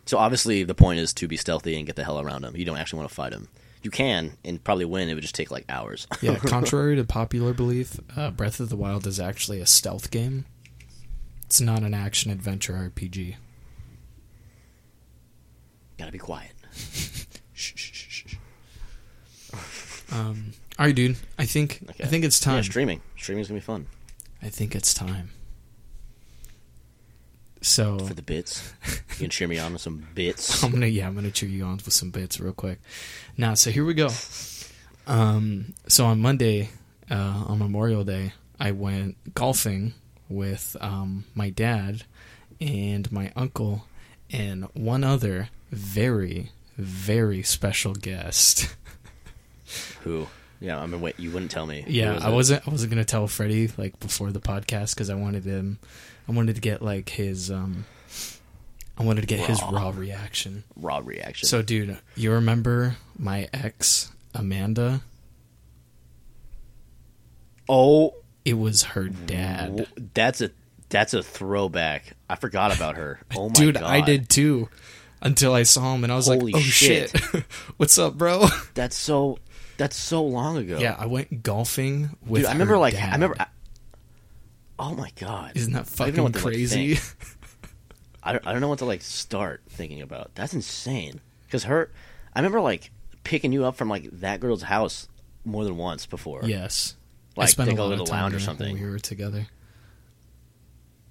So 0.06 0.18
obviously 0.18 0.62
the 0.64 0.74
point 0.74 0.98
is 1.00 1.12
to 1.14 1.26
be 1.28 1.36
stealthy 1.36 1.76
and 1.76 1.86
get 1.86 1.96
the 1.96 2.04
hell 2.04 2.20
around 2.20 2.44
him. 2.44 2.56
You 2.56 2.64
don't 2.64 2.76
actually 2.78 2.98
want 2.98 3.08
to 3.10 3.14
fight 3.14 3.32
him. 3.32 3.48
You 3.82 3.90
can 3.90 4.36
and 4.44 4.62
probably 4.62 4.84
win. 4.84 5.08
It 5.08 5.14
would 5.14 5.22
just 5.22 5.34
take 5.34 5.50
like 5.50 5.64
hours. 5.68 6.06
yeah 6.20 6.36
contrary 6.46 6.94
to 6.96 7.04
popular 7.04 7.52
belief 7.52 7.98
uh, 8.16 8.30
breath 8.30 8.60
of 8.60 8.68
the 8.68 8.76
wild 8.76 9.06
is 9.06 9.18
actually 9.18 9.60
a 9.60 9.66
stealth 9.66 10.10
game 10.10 10.44
it's 11.44 11.60
not 11.60 11.82
an 11.82 11.92
action 11.94 12.30
adventure 12.30 12.74
rpg 12.94 13.36
Gotta 15.98 16.12
be 16.12 16.18
quiet. 16.18 16.52
Shh, 17.54 17.72
shh, 17.76 17.92
shh, 17.92 18.24
shh. 18.26 18.34
Um, 20.10 20.52
all 20.78 20.86
right, 20.86 20.94
dude. 20.94 21.16
I 21.38 21.44
think 21.46 21.80
Okay. 21.90 22.04
I 22.04 22.06
think 22.06 22.24
it's 22.24 22.40
Yeah, 22.44 22.52
time. 22.54 22.62
streaming. 22.64 23.00
Streaming's 23.22 23.48
gonna 23.48 23.60
be 23.60 23.64
fun 23.64 23.86
I 24.42 24.48
think 24.48 24.74
it's 24.74 24.92
time. 24.92 25.30
So 27.60 28.00
for 28.00 28.14
the 28.14 28.22
bits. 28.22 28.72
You 29.12 29.18
can 29.18 29.30
cheer 29.30 29.46
me 29.46 29.58
on 29.60 29.74
with 29.74 29.82
some 29.82 30.04
bits. 30.14 30.64
I'm 30.64 30.72
gonna 30.72 30.86
yeah 30.86 31.06
I'm 31.06 31.14
gonna 31.14 31.30
cheer 31.30 31.48
you 31.48 31.64
on 31.64 31.74
with 31.74 31.92
some 31.92 32.10
bits 32.10 32.40
real 32.40 32.52
quick. 32.52 32.80
Now, 33.36 33.54
so 33.54 33.70
here 33.70 33.84
we 33.84 33.94
go. 33.94 34.08
Um, 35.06 35.74
so 35.86 36.06
on 36.06 36.20
Monday, 36.20 36.70
uh, 37.08 37.44
on 37.46 37.60
Memorial 37.60 38.02
Day, 38.02 38.32
I 38.58 38.72
went 38.72 39.34
golfing 39.34 39.94
with 40.28 40.76
um, 40.80 41.24
my 41.36 41.50
dad 41.50 42.02
and 42.60 43.10
my 43.12 43.32
uncle 43.36 43.84
and 44.30 44.64
one 44.74 45.04
other 45.04 45.50
very 45.70 46.50
very 46.76 47.44
special 47.44 47.94
guest. 47.94 48.74
Who? 50.02 50.26
Yeah, 50.62 50.80
I 50.80 50.86
mean, 50.86 51.00
wait. 51.00 51.18
You 51.18 51.30
wouldn't 51.32 51.50
tell 51.50 51.66
me. 51.66 51.84
Yeah, 51.86 52.14
was 52.14 52.24
I 52.24 52.30
it? 52.30 52.34
wasn't. 52.34 52.68
I 52.68 52.70
wasn't 52.70 52.90
gonna 52.92 53.04
tell 53.04 53.26
Freddie 53.26 53.68
like 53.76 53.98
before 54.00 54.30
the 54.30 54.40
podcast 54.40 54.94
because 54.94 55.10
I 55.10 55.14
wanted 55.14 55.44
him. 55.44 55.78
I 56.28 56.32
wanted 56.32 56.54
to 56.54 56.60
get 56.60 56.80
like 56.82 57.08
his. 57.08 57.50
um 57.50 57.84
I 58.98 59.04
wanted 59.04 59.22
to 59.22 59.26
get 59.26 59.40
his 59.40 59.60
Raw. 59.62 59.70
raw 59.70 59.92
reaction. 59.94 60.64
raw 60.76 61.00
reaction. 61.02 61.48
So, 61.48 61.62
dude, 61.62 61.98
you 62.14 62.30
remember 62.32 62.96
my 63.18 63.48
ex 63.52 64.12
Amanda? 64.34 65.00
oh, 67.68 68.14
It 68.44 68.54
was 68.54 68.82
her 68.82 69.08
dad. 69.08 69.86
that's 70.14 70.40
a 70.40 70.50
that's 70.88 71.14
a 71.14 71.22
throwback. 71.22 72.12
I 72.28 72.34
forgot 72.36 72.74
about 72.76 72.96
her. 72.96 73.20
Oh 73.36 73.48
my 73.48 73.54
dude, 73.54 73.74
god, 73.76 73.84
I 73.84 74.00
did 74.02 74.28
too. 74.28 74.68
Until 75.24 75.54
I 75.54 75.62
saw 75.62 75.94
him 75.94 76.02
and 76.04 76.12
I 76.12 76.16
was 76.16 76.26
Holy 76.26 76.52
like, 76.52 76.56
"Oh 76.56 76.60
shit. 76.60 77.10
shit, 77.10 77.44
what's 77.76 77.96
up, 77.96 78.18
bro?" 78.18 78.46
That's 78.74 78.96
so. 78.96 79.38
That's 79.76 79.96
so 79.96 80.22
long 80.24 80.56
ago. 80.58 80.78
yeah, 80.78 80.96
I 80.98 81.06
went 81.06 81.42
golfing 81.42 82.16
with. 82.26 82.42
dude. 82.42 82.48
I 82.48 82.52
remember 82.52 82.78
like 82.78 82.94
dad. 82.94 83.10
I 83.10 83.12
remember. 83.12 83.36
I, 83.38 83.46
oh 84.78 84.94
my 84.94 85.10
god, 85.18 85.52
Isn't 85.54 85.72
that 85.72 85.80
I 85.80 85.84
fucking 85.84 86.14
to, 86.14 86.22
like, 86.24 86.34
crazy? 86.34 86.98
I 88.22 88.32
don't, 88.32 88.46
I 88.46 88.52
don't 88.52 88.60
know 88.60 88.68
what 88.68 88.78
to 88.78 88.84
like 88.84 89.02
start 89.02 89.62
thinking 89.68 90.00
about. 90.00 90.34
That's 90.34 90.54
insane. 90.54 91.20
Because 91.46 91.64
her, 91.64 91.90
I 92.34 92.38
remember 92.38 92.60
like 92.60 92.90
picking 93.24 93.52
you 93.52 93.64
up 93.64 93.76
from 93.76 93.88
like 93.88 94.04
that 94.20 94.40
girl's 94.40 94.62
house 94.62 95.08
more 95.44 95.64
than 95.64 95.76
once 95.76 96.06
before. 96.06 96.42
yes, 96.44 96.94
I 97.36 97.42
like 97.42 97.50
spent 97.50 97.70
to 97.70 97.76
a 97.76 97.82
lot 97.82 98.00
of 98.00 98.06
time 98.06 98.22
lounge 98.22 98.34
or 98.34 98.40
something. 98.40 98.72
when 98.74 98.82
we 98.82 98.88
were 98.90 98.98
together. 98.98 99.46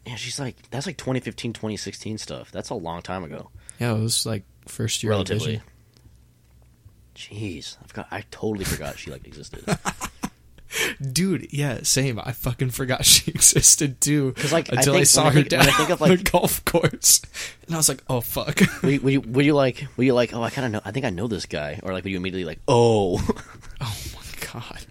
Yeah, 0.05 0.15
she's 0.15 0.39
like 0.39 0.55
that's 0.71 0.87
like 0.87 0.97
2015, 0.97 1.53
2016 1.53 2.17
stuff. 2.17 2.51
That's 2.51 2.69
a 2.69 2.75
long 2.75 3.01
time 3.01 3.23
ago. 3.23 3.49
Yeah, 3.79 3.93
it 3.93 3.99
was 3.99 4.25
like 4.25 4.43
first 4.67 5.03
year 5.03 5.11
of 5.11 5.17
relatively. 5.17 5.61
Jeez, 7.15 7.77
I 7.83 7.87
forgot. 7.87 8.07
I 8.11 8.23
totally 8.31 8.65
forgot 8.65 8.97
she 8.97 9.11
like 9.11 9.25
existed. 9.27 9.63
Dude, 11.11 11.51
yeah, 11.51 11.79
same. 11.83 12.17
I 12.23 12.31
fucking 12.31 12.69
forgot 12.69 13.03
she 13.03 13.29
existed 13.35 13.99
too. 13.99 14.31
'Cause, 14.33 14.53
like, 14.53 14.69
until 14.71 14.93
I, 14.93 14.97
think- 14.97 15.07
saw 15.07 15.23
I 15.25 15.27
her 15.27 15.33
think- 15.33 15.49
down 15.49 15.67
I 15.67 15.71
think 15.71 15.89
of, 15.89 16.01
on 16.01 16.09
the 16.09 16.15
like- 16.15 16.31
golf 16.31 16.63
course, 16.63 17.21
and 17.65 17.75
I 17.75 17.77
was 17.77 17.89
like, 17.89 18.01
"Oh 18.09 18.21
fuck." 18.21 18.61
were, 18.81 18.89
you, 18.89 19.01
were, 19.01 19.09
you, 19.09 19.21
were 19.21 19.41
you 19.41 19.53
like? 19.53 19.85
Were 19.97 20.05
you 20.05 20.13
like? 20.13 20.33
Oh, 20.33 20.41
I 20.41 20.49
kind 20.49 20.65
of 20.65 20.71
know. 20.71 20.81
I 20.85 20.91
think 20.91 21.05
I 21.05 21.09
know 21.09 21.27
this 21.27 21.45
guy. 21.45 21.79
Or 21.83 21.91
like, 21.91 22.05
were 22.05 22.09
you 22.09 22.17
immediately 22.17 22.45
like, 22.45 22.59
oh, 22.69 23.19
oh 23.81 23.97
my 24.15 24.47
god. 24.53 24.85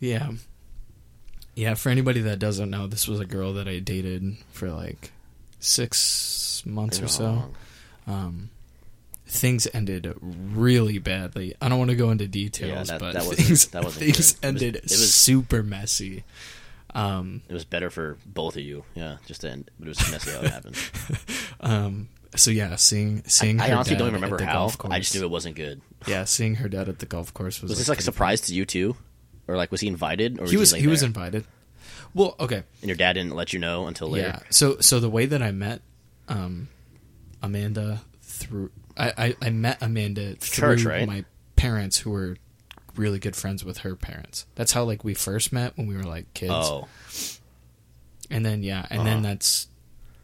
Yeah, 0.00 0.30
yeah. 1.54 1.74
For 1.74 1.88
anybody 1.90 2.22
that 2.22 2.40
doesn't 2.40 2.68
know, 2.68 2.88
this 2.88 3.06
was 3.06 3.20
a 3.20 3.24
girl 3.24 3.52
that 3.54 3.68
I 3.68 3.78
dated 3.78 4.36
for 4.50 4.72
like 4.72 5.12
six 5.60 6.64
months 6.66 7.00
or 7.00 7.06
so. 7.06 7.52
Um, 8.08 8.50
things 9.26 9.66
ended 9.72 10.12
really 10.20 10.98
badly. 10.98 11.54
I 11.60 11.68
don't 11.68 11.78
want 11.78 11.90
to 11.90 11.96
go 11.96 12.10
into 12.10 12.26
details, 12.28 12.88
Yeah, 12.90 12.98
that- 12.98 13.00
but 13.00 13.12
that 13.14 13.22
things, 13.36 13.66
that 13.68 13.82
things 13.84 13.96
good. 13.96 14.08
It 14.08 14.16
was- 14.16 14.36
ended 14.42 14.76
it 14.76 14.82
was- 14.82 15.14
super 15.14 15.62
messy. 15.62 16.24
Um, 16.94 17.40
It 17.48 17.54
was 17.54 17.64
better 17.64 17.88
for 17.88 18.18
both 18.26 18.56
of 18.56 18.62
you. 18.62 18.84
Yeah, 18.94 19.16
just 19.26 19.40
to 19.42 19.50
end. 19.50 19.70
But 19.78 19.86
it 19.86 19.96
was 19.96 20.10
messy 20.10 20.30
how 20.30 20.40
it 20.42 20.50
happened. 20.50 20.76
um, 21.60 22.08
so 22.36 22.50
yeah, 22.50 22.76
seeing 22.76 23.22
seeing 23.26 23.60
I 23.60 23.68
her 23.68 23.74
honestly 23.76 23.96
don't 23.96 24.08
even 24.08 24.20
remember 24.20 24.42
how. 24.44 24.70
I 24.90 24.98
just 24.98 25.14
knew 25.14 25.22
it 25.22 25.30
wasn't 25.30 25.56
good. 25.56 25.80
Yeah, 26.06 26.24
seeing 26.24 26.56
her 26.56 26.68
dad 26.68 26.88
at 26.90 26.98
the 26.98 27.06
golf 27.06 27.32
course 27.32 27.62
was. 27.62 27.70
Was 27.70 27.78
this 27.78 27.88
like 27.88 27.98
a 28.00 28.02
surprise 28.02 28.42
to 28.42 28.54
you 28.54 28.66
too, 28.66 28.96
or 29.48 29.56
like 29.56 29.70
was 29.70 29.80
he 29.80 29.88
invited? 29.88 30.38
Or 30.40 30.46
He 30.46 30.56
was 30.58 30.72
like, 30.72 30.82
he 30.82 30.86
was 30.86 31.02
invited. 31.02 31.44
Well, 32.14 32.36
okay. 32.38 32.62
and 32.82 32.88
your 32.88 32.96
dad 32.96 33.14
didn't 33.14 33.34
let 33.34 33.54
you 33.54 33.58
know 33.58 33.86
until 33.86 34.08
later. 34.10 34.28
Yeah. 34.28 34.40
So 34.50 34.76
so 34.80 35.00
the 35.00 35.08
way 35.08 35.24
that 35.24 35.42
I 35.42 35.50
met 35.50 35.80
um, 36.28 36.68
Amanda 37.42 38.02
through 38.22 38.70
I, 38.96 39.12
I, 39.16 39.36
I 39.46 39.50
met 39.50 39.78
Amanda 39.82 40.34
through 40.36 40.76
Church, 40.76 40.84
right? 40.84 41.06
my 41.06 41.24
parents 41.56 41.98
who 41.98 42.10
were 42.10 42.36
really 42.96 43.18
good 43.18 43.34
friends 43.36 43.64
with 43.64 43.78
her 43.78 43.94
parents. 43.96 44.46
That's 44.54 44.72
how 44.72 44.84
like 44.84 45.02
we 45.04 45.14
first 45.14 45.52
met 45.52 45.76
when 45.76 45.86
we 45.86 45.96
were 45.96 46.02
like 46.02 46.32
kids. 46.34 46.52
Oh, 46.54 46.88
And 48.30 48.44
then 48.44 48.62
yeah, 48.62 48.86
and 48.90 49.00
Uh-huh. 49.00 49.08
then 49.08 49.22
that's 49.22 49.68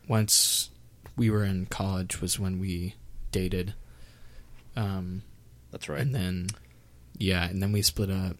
once 0.07 0.71
we 1.17 1.31
were 1.31 1.45
in 1.45 1.67
college 1.67 2.21
was 2.21 2.39
when 2.39 2.59
we 2.61 2.95
dated. 3.33 3.75
Um 4.77 5.23
that's 5.71 5.89
right. 5.89 6.01
and 6.01 6.15
then 6.15 6.49
yeah, 7.17 7.49
and 7.49 7.63
then 7.63 7.73
we 7.73 7.83
split 7.83 8.11
up. 8.11 8.37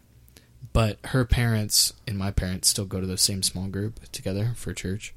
But 0.73 0.99
her 1.07 1.25
parents 1.25 1.93
and 2.07 2.17
my 2.19 2.31
parents 2.31 2.69
still 2.69 2.85
go 2.85 3.01
to 3.01 3.07
the 3.07 3.19
same 3.19 3.43
small 3.43 3.69
group 3.69 4.01
together 4.13 4.53
for 4.57 4.73
church. 4.75 5.15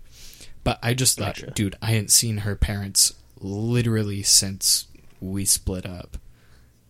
But 0.63 0.79
I 0.83 0.93
just 0.93 1.17
thought, 1.17 1.35
Gotcha. 1.35 1.51
dude, 1.51 1.75
I 1.81 1.87
hadn't 1.87 2.11
seen 2.11 2.37
her 2.39 2.55
parents 2.55 3.13
literally 3.39 4.21
since 4.23 4.87
we 5.21 5.45
split 5.45 5.85
up. 5.85 6.17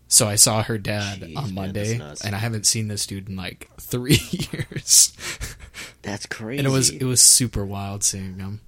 So 0.08 0.28
I 0.28 0.36
saw 0.36 0.64
her 0.64 0.78
dad 0.78 1.20
Jeez, 1.22 1.38
on 1.38 1.54
Monday, 1.54 1.98
nuts. 1.98 2.26
and 2.26 2.36
I 2.36 2.40
haven't 2.40 2.66
seen 2.66 2.88
this 2.90 3.06
dude 3.06 3.30
in 3.30 3.36
like 3.36 3.70
three 3.80 4.20
years. 4.32 5.14
That's 6.02 6.26
crazy. 6.26 6.58
and 6.58 6.68
it 6.68 6.72
was 6.72 6.90
it 6.90 7.04
was 7.04 7.22
super 7.22 7.64
wild 7.66 8.04
seeing 8.04 8.40
him. 8.40 8.60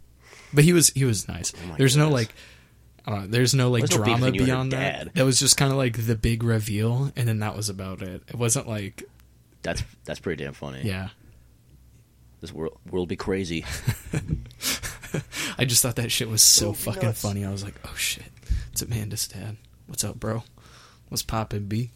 But 0.53 0.63
he 0.63 0.71
was 0.71 0.89
he 0.91 1.03
was 1.03 1.27
nice. 1.27 1.51
Oh 1.63 1.67
my 1.69 1.77
there's 1.77 1.97
no 1.97 2.09
like 2.09 2.33
I 3.05 3.11
don't 3.11 3.21
know, 3.21 3.27
there's 3.27 3.53
no 3.53 3.69
like 3.71 3.81
There's 3.81 3.97
no 3.99 4.05
drama 4.05 4.25
between 4.31 4.35
you 4.35 4.39
and 4.41 4.47
your 4.47 4.55
beyond 4.55 4.71
that. 4.73 5.13
That 5.15 5.25
was 5.25 5.37
just 5.39 5.57
kind 5.57 5.71
of 5.71 5.77
like 5.77 6.05
the 6.05 6.15
big 6.15 6.43
reveal, 6.43 7.11
and 7.17 7.27
then 7.27 7.39
that 7.39 7.57
was 7.57 7.67
about 7.67 8.01
it. 8.01 8.21
It 8.29 8.35
wasn't 8.35 8.67
like 8.69 9.03
that's 9.63 9.83
that's 10.05 10.19
pretty 10.21 10.43
damn 10.43 10.53
funny. 10.53 10.81
yeah. 10.83 11.09
This 12.39 12.53
world 12.53 12.77
world 12.89 13.09
be 13.09 13.15
crazy. 13.17 13.65
I 15.57 15.65
just 15.65 15.81
thought 15.81 15.97
that 15.97 16.11
shit 16.11 16.29
was 16.29 16.41
so 16.41 16.73
fucking 16.73 17.03
nuts. 17.03 17.21
funny. 17.21 17.45
I 17.45 17.51
was 17.51 17.63
like, 17.63 17.75
oh 17.85 17.93
shit, 17.95 18.25
it's 18.73 18.81
Amanda's 18.81 19.27
dad. 19.27 19.55
What's 19.87 20.03
up, 20.03 20.19
bro? 20.19 20.43
What's 21.09 21.23
poppin', 21.23 21.67
B? 21.67 21.91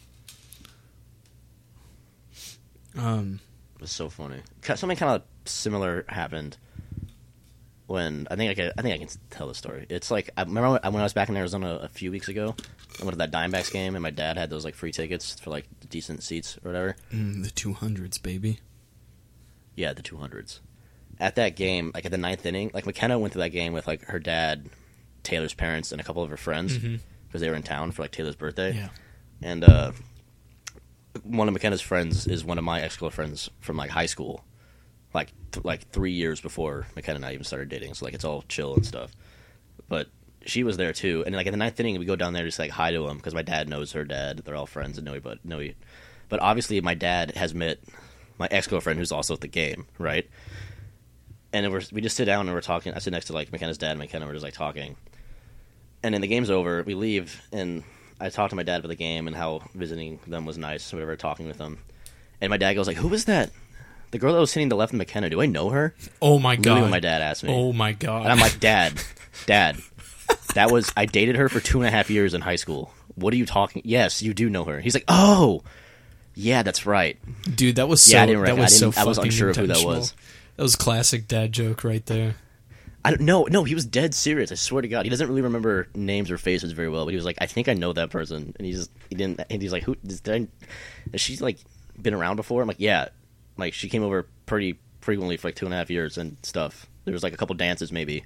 Um, 2.96 3.40
It 3.76 3.82
was 3.82 3.90
so 3.90 4.08
funny. 4.08 4.40
Something 4.62 4.96
kind 4.96 5.12
of 5.16 5.22
similar 5.44 6.04
happened 6.08 6.56
when 7.86 8.26
I 8.30 8.36
think 8.36 8.50
I 8.50 8.54
can, 8.54 8.72
I 8.78 8.82
think 8.82 8.94
I 8.94 8.98
can 8.98 9.08
tell 9.30 9.48
the 9.48 9.54
story. 9.54 9.86
It's 9.88 10.10
like 10.10 10.30
I 10.36 10.42
remember 10.42 10.70
when 10.70 10.92
when 10.92 11.00
I 11.00 11.04
was 11.04 11.12
back 11.14 11.28
in 11.28 11.36
Arizona 11.36 11.78
a 11.82 11.88
few 11.88 12.10
weeks 12.10 12.28
ago. 12.28 12.54
I 13.00 13.04
went 13.04 13.12
to 13.12 13.18
that 13.18 13.30
Diamondbacks 13.32 13.72
game, 13.72 13.94
and 13.94 14.02
my 14.02 14.10
dad 14.10 14.36
had 14.36 14.50
those 14.50 14.64
like 14.64 14.74
free 14.74 14.90
tickets 14.92 15.38
for 15.38 15.50
like 15.50 15.66
decent 15.88 16.22
seats 16.22 16.58
or 16.64 16.68
whatever. 16.70 16.96
mm, 17.12 17.44
the 17.44 17.50
two 17.50 17.72
hundreds, 17.72 18.18
baby. 18.18 18.60
Yeah, 19.76 19.92
the 19.92 20.02
two 20.02 20.16
hundreds. 20.16 20.60
At 21.20 21.36
that 21.36 21.54
game, 21.56 21.90
like 21.94 22.04
at 22.04 22.10
the 22.10 22.18
ninth 22.18 22.44
inning, 22.46 22.70
like 22.74 22.86
McKenna 22.86 23.18
went 23.18 23.32
to 23.32 23.38
that 23.40 23.50
game 23.50 23.72
with 23.72 23.86
like 23.86 24.02
her 24.06 24.18
dad, 24.18 24.68
Taylor's 25.28 25.54
parents, 25.54 25.92
and 25.92 26.00
a 26.00 26.04
couple 26.04 26.22
of 26.22 26.30
her 26.30 26.36
friends 26.36 26.76
because 27.26 27.40
they 27.40 27.48
were 27.50 27.56
in 27.56 27.62
town 27.62 27.90
for 27.92 28.02
like 28.02 28.10
Taylor's 28.12 28.36
birthday. 28.36 28.72
Yeah. 28.74 28.88
and 29.42 29.62
uh, 29.64 29.92
one 31.22 31.48
of 31.48 31.54
McKenna's 31.54 31.80
friends 31.80 32.26
is 32.26 32.44
one 32.44 32.58
of 32.58 32.64
my 32.64 32.80
ex 32.80 32.96
girlfriends 32.96 33.50
from 33.60 33.76
like 33.76 33.90
high 33.90 34.06
school, 34.06 34.44
like 35.14 35.32
th- 35.52 35.64
like 35.64 35.88
three 35.90 36.12
years 36.12 36.40
before 36.40 36.86
McKenna 36.96 37.16
and 37.16 37.26
I 37.26 37.32
even 37.32 37.44
started 37.44 37.68
dating. 37.68 37.94
So 37.94 38.04
like 38.04 38.14
it's 38.14 38.24
all 38.24 38.42
chill 38.48 38.74
and 38.74 38.86
stuff. 38.86 39.10
But 39.88 40.08
she 40.46 40.64
was 40.64 40.76
there 40.76 40.92
too, 40.92 41.24
and 41.26 41.34
like 41.34 41.46
in 41.46 41.52
the 41.52 41.58
ninth 41.58 41.78
inning, 41.80 41.98
we 41.98 42.04
go 42.06 42.16
down 42.16 42.32
there 42.32 42.44
just 42.44 42.58
like 42.58 42.70
hi 42.70 42.90
to 42.92 43.06
him 43.08 43.16
because 43.16 43.34
my 43.34 43.42
dad 43.42 43.68
knows 43.68 43.92
her 43.92 44.04
dad. 44.04 44.38
They're 44.44 44.56
all 44.56 44.66
friends 44.66 44.96
and 44.98 45.04
know 45.04 45.20
but 45.20 45.44
know. 45.44 45.60
e- 45.60 45.74
But 46.28 46.40
obviously, 46.40 46.80
my 46.80 46.94
dad 46.94 47.32
has 47.36 47.52
met 47.54 47.78
my 48.38 48.48
ex 48.50 48.66
girlfriend 48.66 48.98
who's 48.98 49.12
also 49.12 49.34
at 49.34 49.40
the 49.40 49.48
game, 49.48 49.86
right? 49.98 50.28
And 51.52 51.70
we're, 51.72 51.82
we 51.92 52.00
just 52.02 52.16
sit 52.16 52.26
down 52.26 52.46
and 52.46 52.54
we're 52.54 52.60
talking. 52.60 52.92
I 52.94 52.98
sit 52.98 53.12
next 53.12 53.26
to 53.26 53.32
like 53.32 53.50
McKenna's 53.50 53.78
dad 53.78 53.90
and 53.92 53.98
McKenna. 53.98 54.26
We're 54.26 54.34
just 54.34 54.44
like 54.44 54.54
talking. 54.54 54.96
And 56.02 56.14
then 56.14 56.20
the 56.20 56.26
game's 56.28 56.50
over. 56.50 56.82
We 56.84 56.94
leave, 56.94 57.40
and 57.52 57.82
I 58.20 58.28
talked 58.28 58.50
to 58.50 58.56
my 58.56 58.62
dad 58.62 58.78
about 58.78 58.88
the 58.88 58.94
game 58.94 59.26
and 59.26 59.34
how 59.36 59.62
visiting 59.74 60.20
them 60.26 60.44
was 60.46 60.56
nice, 60.58 60.92
whatever, 60.92 61.16
talking 61.16 61.46
with 61.48 61.58
them. 61.58 61.78
And 62.40 62.50
my 62.50 62.56
dad 62.56 62.74
goes 62.74 62.86
like, 62.86 62.96
"Who 62.98 63.08
was 63.08 63.24
that? 63.24 63.50
The 64.12 64.18
girl 64.18 64.32
that 64.32 64.38
was 64.40 64.50
sitting 64.50 64.68
to 64.68 64.74
the 64.74 64.78
left 64.78 64.92
of 64.92 64.98
McKenna. 64.98 65.28
Do 65.28 65.40
I 65.40 65.46
know 65.46 65.70
her?" 65.70 65.94
Oh 66.22 66.38
my 66.38 66.54
Literally, 66.54 66.82
god! 66.82 66.90
my 66.90 67.00
dad 67.00 67.20
asked 67.20 67.42
me. 67.42 67.52
Oh 67.52 67.72
my 67.72 67.92
god! 67.92 68.22
And 68.22 68.32
I'm 68.32 68.38
like, 68.38 68.60
Dad, 68.60 68.94
Dad, 69.46 69.78
that 70.54 70.70
was 70.70 70.92
I 70.96 71.06
dated 71.06 71.34
her 71.36 71.48
for 71.48 71.58
two 71.60 71.80
and 71.80 71.88
a 71.88 71.90
half 71.90 72.10
years 72.10 72.32
in 72.32 72.42
high 72.42 72.56
school. 72.56 72.92
What 73.16 73.34
are 73.34 73.36
you 73.36 73.46
talking? 73.46 73.82
Yes, 73.84 74.22
you 74.22 74.32
do 74.34 74.48
know 74.48 74.64
her. 74.64 74.80
He's 74.80 74.94
like, 74.94 75.04
Oh, 75.08 75.62
yeah, 76.34 76.62
that's 76.62 76.86
right. 76.86 77.18
dude, 77.56 77.76
that 77.76 77.88
was 77.88 78.00
so. 78.02 78.16
Yeah, 78.16 78.22
I 78.22 78.26
didn't 78.26 78.44
that 78.44 78.56
was 78.56 78.82
I 78.82 78.90
so 78.92 79.00
I 79.00 79.04
was 79.04 79.18
unsure 79.18 79.50
of 79.50 79.56
who 79.56 79.66
that 79.66 79.84
was. 79.84 80.14
That 80.56 80.62
was 80.62 80.76
classic 80.76 81.26
dad 81.26 81.52
joke 81.52 81.82
right 81.82 82.06
there. 82.06 82.36
I 83.08 83.12
don't 83.12 83.22
no, 83.22 83.44
no, 83.44 83.64
he 83.64 83.74
was 83.74 83.86
dead 83.86 84.12
serious. 84.12 84.52
I 84.52 84.54
swear 84.56 84.82
to 84.82 84.88
God, 84.88 85.06
he 85.06 85.08
doesn't 85.08 85.26
really 85.26 85.40
remember 85.40 85.88
names 85.94 86.30
or 86.30 86.36
faces 86.36 86.72
very 86.72 86.90
well. 86.90 87.06
But 87.06 87.12
he 87.12 87.16
was 87.16 87.24
like, 87.24 87.38
I 87.40 87.46
think 87.46 87.66
I 87.66 87.72
know 87.72 87.94
that 87.94 88.10
person, 88.10 88.54
and 88.58 88.66
he 88.66 88.72
just 88.72 88.90
he 89.08 89.16
didn't. 89.16 89.40
And 89.48 89.62
he's 89.62 89.72
like, 89.72 89.84
Who? 89.84 89.94
Did 89.94 90.28
I, 90.28 90.46
has 91.12 91.20
she 91.22 91.38
like 91.38 91.56
been 92.00 92.12
around 92.12 92.36
before? 92.36 92.60
I'm 92.60 92.68
like, 92.68 92.80
Yeah, 92.80 93.08
like 93.56 93.72
she 93.72 93.88
came 93.88 94.02
over 94.02 94.28
pretty 94.44 94.78
frequently 95.00 95.38
for 95.38 95.48
like 95.48 95.54
two 95.54 95.64
and 95.64 95.72
a 95.72 95.78
half 95.78 95.88
years 95.88 96.18
and 96.18 96.36
stuff. 96.42 96.86
There 97.06 97.14
was 97.14 97.22
like 97.22 97.32
a 97.32 97.38
couple 97.38 97.54
dances 97.56 97.90
maybe 97.90 98.24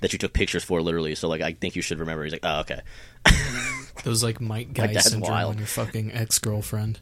that 0.00 0.12
you 0.12 0.18
took 0.18 0.32
pictures 0.32 0.64
for, 0.64 0.82
literally. 0.82 1.14
So 1.14 1.28
like, 1.28 1.40
I 1.40 1.52
think 1.52 1.76
you 1.76 1.82
should 1.82 2.00
remember. 2.00 2.24
He's 2.24 2.32
like, 2.32 2.44
Oh, 2.44 2.60
okay. 2.60 2.80
Was 4.04 4.22
like 4.24 4.40
Mike 4.40 4.72
Guy 4.72 4.92
syndrome 4.94 5.30
wild. 5.32 5.50
on 5.52 5.58
your 5.58 5.66
fucking 5.66 6.12
ex 6.12 6.38
girlfriend. 6.38 7.00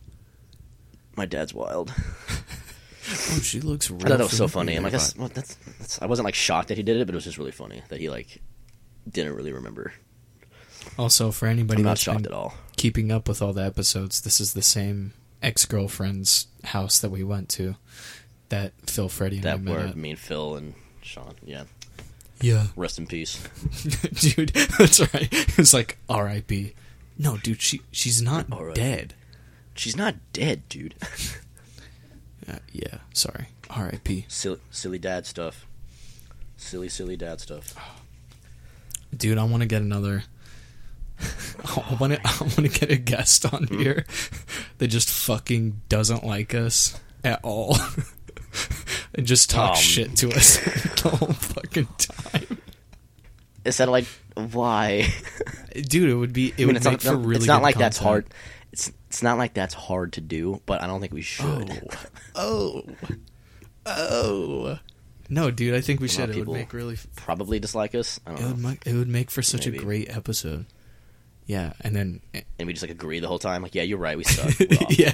My 1.16 1.24
dad's 1.24 1.54
wild. 1.54 1.94
Oh, 3.08 3.40
she 3.42 3.60
looks. 3.60 3.90
Real 3.90 4.00
I 4.04 4.08
thought 4.08 4.18
that 4.18 4.24
was 4.24 4.36
so 4.36 4.48
funny. 4.48 4.76
I'm 4.76 4.82
like, 4.82 4.92
that's, 4.92 5.16
well, 5.16 5.28
that's, 5.28 5.54
that's. 5.78 6.02
I 6.02 6.06
wasn't 6.06 6.24
like 6.24 6.34
shocked 6.34 6.68
that 6.68 6.76
he 6.76 6.82
did 6.82 6.96
it, 6.96 7.06
but 7.06 7.14
it 7.14 7.16
was 7.16 7.24
just 7.24 7.38
really 7.38 7.52
funny 7.52 7.82
that 7.88 8.00
he 8.00 8.10
like 8.10 8.40
didn't 9.08 9.34
really 9.34 9.52
remember. 9.52 9.92
Also, 10.98 11.30
for 11.30 11.46
anybody 11.46 11.80
I'm 11.80 11.84
not 11.84 11.90
that's 11.90 12.02
shocked 12.02 12.22
been 12.22 12.32
at 12.32 12.36
all. 12.36 12.54
keeping 12.76 13.10
up 13.12 13.28
with 13.28 13.42
all 13.42 13.52
the 13.52 13.64
episodes, 13.64 14.20
this 14.22 14.40
is 14.40 14.54
the 14.54 14.62
same 14.62 15.12
ex 15.42 15.64
girlfriend's 15.66 16.46
house 16.64 16.98
that 17.00 17.10
we 17.10 17.22
went 17.22 17.48
to. 17.50 17.76
That 18.48 18.72
Phil, 18.86 19.08
Freddie, 19.08 19.36
and 19.36 19.44
That 19.44 19.60
met 19.60 19.74
were 19.74 19.96
me 19.96 20.10
and 20.10 20.18
Phil 20.18 20.54
and 20.56 20.74
Sean. 21.02 21.34
Yeah, 21.44 21.64
Yeah, 22.40 22.66
rest 22.76 22.98
in 22.98 23.06
peace. 23.06 23.42
dude, 24.20 24.50
that's 24.78 25.00
right. 25.12 25.28
It's 25.58 25.74
like 25.74 25.98
R.I.P. 26.08 26.74
No, 27.18 27.36
dude, 27.38 27.60
she 27.60 27.80
she's 27.90 28.22
not 28.22 28.46
R.I.P.. 28.52 28.80
dead. 28.80 29.14
She's 29.74 29.96
not 29.96 30.14
dead, 30.32 30.68
dude. 30.68 30.94
Uh, 32.48 32.58
yeah, 32.72 32.98
sorry. 33.12 33.48
R.I.P. 33.70 34.26
silly, 34.28 34.60
silly 34.70 34.98
dad 34.98 35.26
stuff. 35.26 35.66
Silly, 36.56 36.88
silly 36.88 37.16
dad 37.16 37.40
stuff. 37.40 37.74
Dude, 39.16 39.38
I 39.38 39.44
want 39.44 39.62
to 39.62 39.66
get 39.66 39.82
another. 39.82 40.24
I 41.64 41.96
want 41.98 42.12
to. 42.14 42.20
I 42.24 42.36
want 42.40 42.54
to 42.56 42.68
get 42.68 42.90
a 42.90 42.96
guest 42.96 43.52
on 43.52 43.64
Hmm? 43.64 43.78
here 43.78 44.06
that 44.78 44.88
just 44.88 45.08
fucking 45.08 45.80
doesn't 45.88 46.24
like 46.24 46.54
us 46.54 46.98
at 47.24 47.40
all, 47.42 47.76
and 49.14 49.26
just 49.26 49.50
talk 49.50 49.70
Um. 49.76 49.76
shit 49.82 50.16
to 50.16 50.30
us 50.32 50.58
the 51.02 51.08
whole 51.08 51.32
fucking 51.32 51.88
time. 51.98 52.58
Is 53.64 53.78
that 53.78 53.88
like 53.88 54.06
why? 54.34 55.08
Dude, 55.74 56.10
it 56.10 56.14
would 56.14 56.32
be. 56.32 56.48
It 56.48 56.54
I 56.54 56.58
mean, 56.58 56.66
would 56.68 56.76
it's 56.76 56.84
make 56.84 57.04
not, 57.04 57.12
for 57.12 57.16
really. 57.16 57.36
it's 57.36 57.46
not 57.46 57.58
good 57.58 57.62
like 57.64 57.78
that's 57.78 57.98
hard. 57.98 58.26
It's 58.76 58.92
it's 59.08 59.22
not 59.22 59.38
like 59.38 59.54
that's 59.54 59.72
hard 59.72 60.12
to 60.12 60.20
do, 60.20 60.60
but 60.66 60.82
I 60.82 60.86
don't 60.86 61.00
think 61.00 61.14
we 61.14 61.22
should. 61.22 61.96
Oh, 62.34 62.84
oh. 62.84 62.84
oh. 63.86 64.78
No, 65.30 65.50
dude, 65.50 65.74
I 65.74 65.80
think 65.80 66.02
we 66.02 66.08
should. 66.08 66.28
It 66.28 66.36
would 66.36 66.54
make 66.54 66.74
really. 66.74 66.98
Probably 67.16 67.58
dislike 67.58 67.94
us. 67.94 68.20
I 68.26 68.34
don't 68.34 68.42
It 68.42 68.46
would 68.48 68.58
make. 68.58 68.86
It 68.86 68.92
would 68.92 69.08
make 69.08 69.30
for 69.30 69.40
such 69.40 69.66
a 69.66 69.70
great 69.70 70.14
episode. 70.14 70.66
Yeah, 71.46 71.74
and 71.80 71.94
then 71.94 72.20
eh, 72.34 72.40
And 72.58 72.66
we 72.66 72.72
just 72.72 72.82
like 72.82 72.90
agree 72.90 73.20
the 73.20 73.28
whole 73.28 73.38
time. 73.38 73.62
Like, 73.62 73.74
yeah, 73.76 73.84
you're 73.84 73.98
right. 73.98 74.18
We 74.18 74.24
suck. 74.24 74.58
We're 74.58 74.66
yeah, 74.90 75.12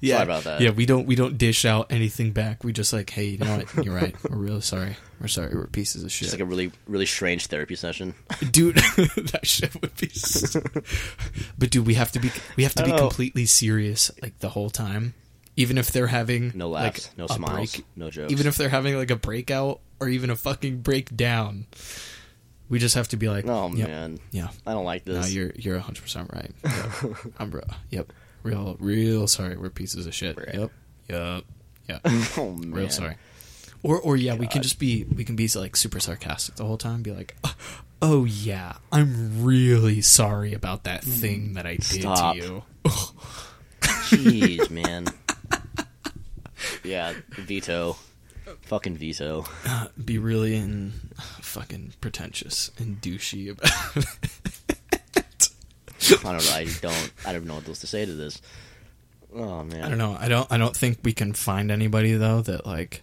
yeah. 0.00 0.16
Sorry 0.16 0.22
about 0.24 0.44
that. 0.44 0.60
Yeah, 0.60 0.70
we 0.70 0.86
don't 0.86 1.06
we 1.06 1.14
don't 1.14 1.38
dish 1.38 1.64
out 1.64 1.86
anything 1.92 2.32
back. 2.32 2.64
We 2.64 2.72
just 2.72 2.92
like, 2.92 3.10
hey, 3.10 3.26
you 3.26 3.38
know 3.38 3.58
what? 3.58 3.84
You're 3.84 3.94
right. 3.94 4.14
We're 4.28 4.36
really 4.38 4.60
sorry. 4.60 4.96
We're 5.20 5.28
sorry. 5.28 5.54
We're 5.54 5.68
pieces 5.68 6.02
of 6.02 6.10
shit, 6.10 6.26
It's 6.26 6.34
like 6.34 6.40
a 6.40 6.44
really 6.44 6.72
really 6.88 7.06
strange 7.06 7.46
therapy 7.46 7.76
session. 7.76 8.14
dude. 8.50 8.74
that 9.32 9.40
shit 9.44 9.80
would 9.80 9.94
be. 9.96 10.08
s 10.08 10.56
but 11.56 11.70
dude, 11.70 11.86
we 11.86 11.94
have 11.94 12.10
to 12.12 12.18
be 12.18 12.32
we 12.56 12.64
have 12.64 12.74
to 12.74 12.82
be 12.82 12.90
know. 12.90 12.98
completely 12.98 13.46
serious 13.46 14.10
like 14.20 14.36
the 14.40 14.48
whole 14.48 14.70
time, 14.70 15.14
even 15.56 15.78
if 15.78 15.92
they're 15.92 16.08
having 16.08 16.50
No 16.56 16.70
laughs, 16.70 17.06
like, 17.08 17.18
no 17.18 17.24
a 17.26 17.28
smiles, 17.28 17.76
break- 17.76 17.86
no 17.94 18.10
jokes. 18.10 18.32
even 18.32 18.48
if 18.48 18.56
they're 18.56 18.68
having 18.68 18.96
like 18.96 19.12
a 19.12 19.16
breakout 19.16 19.78
or 20.00 20.08
even 20.08 20.30
a 20.30 20.36
fucking 20.36 20.78
breakdown. 20.80 21.66
We 22.68 22.78
just 22.78 22.94
have 22.96 23.08
to 23.08 23.16
be 23.16 23.28
like, 23.28 23.46
oh 23.46 23.72
yep, 23.74 23.88
man, 23.88 24.18
yeah. 24.30 24.48
I 24.66 24.72
don't 24.72 24.84
like 24.84 25.04
this. 25.04 25.26
No, 25.26 25.26
you're 25.26 25.52
you're 25.56 25.78
hundred 25.78 26.02
percent 26.02 26.30
right. 26.32 26.52
Yep. 26.64 27.16
I'm 27.38 27.50
bro. 27.50 27.62
Yep. 27.90 28.12
Real 28.42 28.76
real 28.78 29.26
sorry. 29.26 29.56
We're 29.56 29.70
pieces 29.70 30.06
of 30.06 30.14
shit. 30.14 30.36
Right. 30.36 30.54
Yep. 30.54 30.70
Yep. 31.08 31.44
Yeah. 31.88 31.98
oh 32.36 32.50
man, 32.50 32.72
real 32.72 32.90
sorry. 32.90 33.16
Or 33.82 33.98
or 34.00 34.16
yeah, 34.16 34.34
we 34.34 34.46
can 34.46 34.62
just 34.62 34.78
be 34.78 35.04
we 35.04 35.24
can 35.24 35.36
be 35.36 35.48
like 35.54 35.76
super 35.76 36.00
sarcastic 36.00 36.56
the 36.56 36.64
whole 36.64 36.78
time. 36.78 37.02
Be 37.02 37.12
like, 37.12 37.36
oh, 37.44 37.54
oh 38.02 38.24
yeah, 38.24 38.74
I'm 38.92 39.44
really 39.44 40.02
sorry 40.02 40.52
about 40.52 40.84
that 40.84 41.02
mm. 41.02 41.12
thing 41.20 41.52
that 41.54 41.66
I 41.66 41.76
did 41.76 42.02
Stop. 42.02 42.36
to 42.36 42.42
you. 42.42 42.62
Jeez, 43.80 44.70
man. 44.70 45.06
Yeah, 46.82 47.12
veto. 47.30 47.96
Fucking 48.68 48.98
veto. 48.98 49.46
uh, 49.66 49.86
be 50.04 50.18
really 50.18 50.54
in 50.54 50.92
fucking 51.40 51.94
pretentious 52.02 52.70
and 52.78 53.00
douchey 53.00 53.50
about 53.50 53.70
it. 53.96 55.48
I 56.22 56.32
don't 56.32 56.44
know. 56.44 56.52
I 56.52 56.66
don't. 56.82 57.12
I 57.26 57.32
don't 57.32 57.46
know 57.46 57.54
what 57.54 57.66
else 57.66 57.78
to 57.80 57.86
say 57.86 58.04
to 58.04 58.12
this. 58.12 58.42
Oh 59.34 59.64
man. 59.64 59.82
I 59.82 59.88
don't 59.88 59.96
know. 59.96 60.18
I 60.20 60.28
don't. 60.28 60.52
I 60.52 60.58
don't 60.58 60.76
think 60.76 60.98
we 61.02 61.14
can 61.14 61.32
find 61.32 61.70
anybody 61.70 62.12
though 62.12 62.42
that 62.42 62.66
like. 62.66 63.02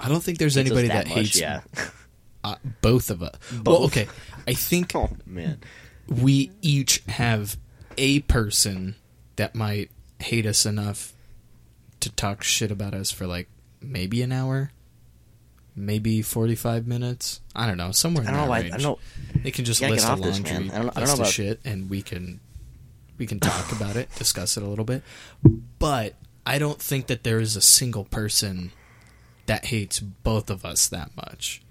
I 0.00 0.08
don't 0.08 0.22
think 0.22 0.38
there's 0.38 0.56
anybody 0.56 0.88
that 0.88 1.04
that, 1.04 1.08
much, 1.08 1.18
hates 1.18 1.40
yeah. 1.40 1.60
uh, 2.44 2.56
both 2.80 3.10
of 3.10 3.22
us. 3.22 3.34
Well, 3.62 3.84
okay. 3.84 4.08
I 4.48 4.54
think 4.54 4.92
Oh 4.94 5.10
man. 5.26 5.58
we 6.08 6.50
each 6.62 7.02
have 7.08 7.58
a 7.98 8.20
person 8.20 8.94
that 9.36 9.54
might 9.54 9.90
hate 10.18 10.46
us 10.46 10.64
enough 10.64 11.12
to 12.00 12.10
talk 12.10 12.42
shit 12.42 12.70
about 12.70 12.94
us 12.94 13.10
for 13.10 13.26
like 13.26 13.48
maybe 13.80 14.22
an 14.22 14.32
hour, 14.32 14.70
maybe 15.74 16.22
forty-five 16.22 16.86
minutes. 16.86 17.40
I 17.54 17.66
don't 17.66 17.76
know, 17.76 17.92
somewhere 17.92 18.24
in 18.24 18.28
I 18.28 18.32
don't 18.32 18.40
know. 18.40 18.44
that 18.46 18.50
Why, 18.50 18.58
I 18.66 18.68
don't 18.78 18.82
know. 18.82 18.98
They 19.42 19.50
can 19.50 19.64
just 19.64 19.80
list 19.80 20.06
a 20.06 20.10
off 20.10 20.20
this, 20.20 20.40
laundry. 20.40 20.56
I 20.56 20.58
don't- 20.58 20.72
I 20.72 20.78
don't 20.78 20.84
list 20.96 20.96
know 21.06 21.12
of 21.12 21.18
about- 21.20 21.32
shit, 21.32 21.60
and 21.64 21.88
we 21.90 22.02
can 22.02 22.40
we 23.18 23.26
can 23.26 23.40
talk 23.40 23.72
about 23.76 23.96
it, 23.96 24.08
discuss 24.16 24.56
it 24.56 24.62
a 24.62 24.66
little 24.66 24.84
bit. 24.84 25.02
But 25.78 26.14
I 26.44 26.58
don't 26.58 26.80
think 26.80 27.06
that 27.08 27.24
there 27.24 27.40
is 27.40 27.56
a 27.56 27.60
single 27.62 28.04
person 28.04 28.72
that 29.46 29.66
hates 29.66 30.00
both 30.00 30.50
of 30.50 30.64
us 30.64 30.88
that 30.88 31.10
much. 31.16 31.62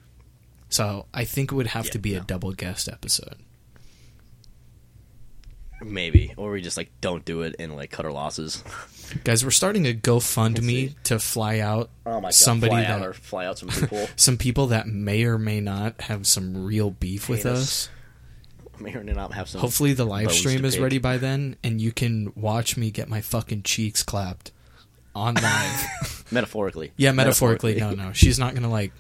So 0.70 1.06
I 1.14 1.24
think 1.26 1.52
it 1.52 1.56
would 1.56 1.68
have 1.68 1.86
Yeah, 1.86 1.92
to 1.92 2.00
be 2.00 2.16
a 2.16 2.20
double 2.22 2.52
guest 2.54 2.90
episode. 2.90 3.36
Maybe, 5.82 6.34
or 6.38 6.52
we 6.52 6.62
just 6.62 6.78
like 6.78 6.90
don't 7.02 7.26
do 7.26 7.42
it 7.42 7.56
and 7.60 7.76
like 7.76 7.92
cut 7.92 8.06
our 8.06 8.12
losses. 8.12 8.64
Guys, 9.24 9.44
we're 9.44 9.52
starting 9.52 9.88
a 9.88 9.94
GoFundMe 9.94 10.96
to 11.04 11.20
fly 11.20 11.60
out 11.60 11.90
Oh 12.06 12.22
god! 12.22 12.34
somebody 12.34 12.72
fly 12.72 12.82
that 12.82 13.02
out 13.02 13.08
or 13.08 13.14
fly 13.14 13.46
out 13.46 13.58
some 13.58 13.70
people. 13.70 14.08
some 14.16 14.38
people 14.38 14.68
that 14.68 14.88
may 14.88 15.24
or 15.24 15.38
may 15.38 15.62
not 15.62 16.02
have 16.02 16.28
some 16.28 16.66
real 16.66 16.92
beef 16.92 17.30
with 17.30 17.46
us. 17.46 17.90
us. 17.90 17.90
May 18.80 18.94
or 18.94 19.04
may 19.04 19.14
not 19.14 19.34
have 19.34 19.48
some. 19.48 19.62
Hopefully 19.62 19.94
the 19.94 20.06
live 20.06 20.32
stream 20.32 20.66
is 20.66 20.76
pick. 20.76 20.84
ready 20.84 20.98
by 20.98 21.18
then 21.18 21.56
and 21.64 21.80
you 21.80 21.92
can 21.92 22.34
watch 22.36 22.76
me 22.78 22.92
get 22.92 23.08
my 23.08 23.22
fucking 23.22 23.64
cheeks 23.64 24.04
clapped 24.04 24.52
on 25.16 25.36
live. 25.36 26.26
metaphorically. 26.32 26.92
yeah, 26.98 27.12
metaphorically. 27.12 27.76
No, 27.76 27.92
no. 27.92 28.12
She's 28.12 28.38
not 28.38 28.52
going 28.52 28.64
to 28.64 28.70
like 28.70 28.92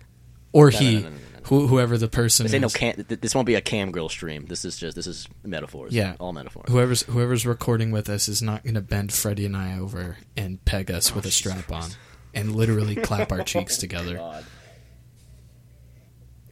or 0.53 0.71
no, 0.71 0.77
he 0.77 1.01
no, 1.01 1.09
no, 1.09 1.15
no, 1.49 1.57
no. 1.57 1.61
who, 1.61 1.67
whoever 1.67 1.97
the 1.97 2.07
person 2.07 2.45
This 2.45 2.53
ain't 2.53 2.61
no 2.61 2.69
th- 2.69 3.07
This 3.21 3.35
won't 3.35 3.45
be 3.47 3.55
a 3.55 3.61
cam 3.61 3.91
girl 3.91 4.09
stream. 4.09 4.45
This 4.45 4.65
is 4.65 4.77
just 4.77 4.95
this 4.95 5.07
is 5.07 5.27
metaphors. 5.43 5.93
Yeah. 5.93 6.15
all 6.19 6.33
metaphors. 6.33 6.65
Whoever's 6.69 7.03
whoever's 7.03 7.45
recording 7.45 7.91
with 7.91 8.09
us 8.09 8.27
is 8.27 8.41
not 8.41 8.63
going 8.63 8.75
to 8.75 8.81
bend 8.81 9.13
Freddie 9.13 9.45
and 9.45 9.55
I 9.55 9.77
over 9.77 10.17
and 10.35 10.63
peg 10.65 10.89
us 10.91 11.13
with 11.13 11.25
a 11.25 11.29
Jesus 11.29 11.37
strap 11.53 11.71
on 11.71 11.91
and 12.33 12.55
literally 12.55 12.95
clap 12.95 13.31
our 13.31 13.41
cheeks 13.43 13.77
together. 13.77 14.17
God. 14.17 14.45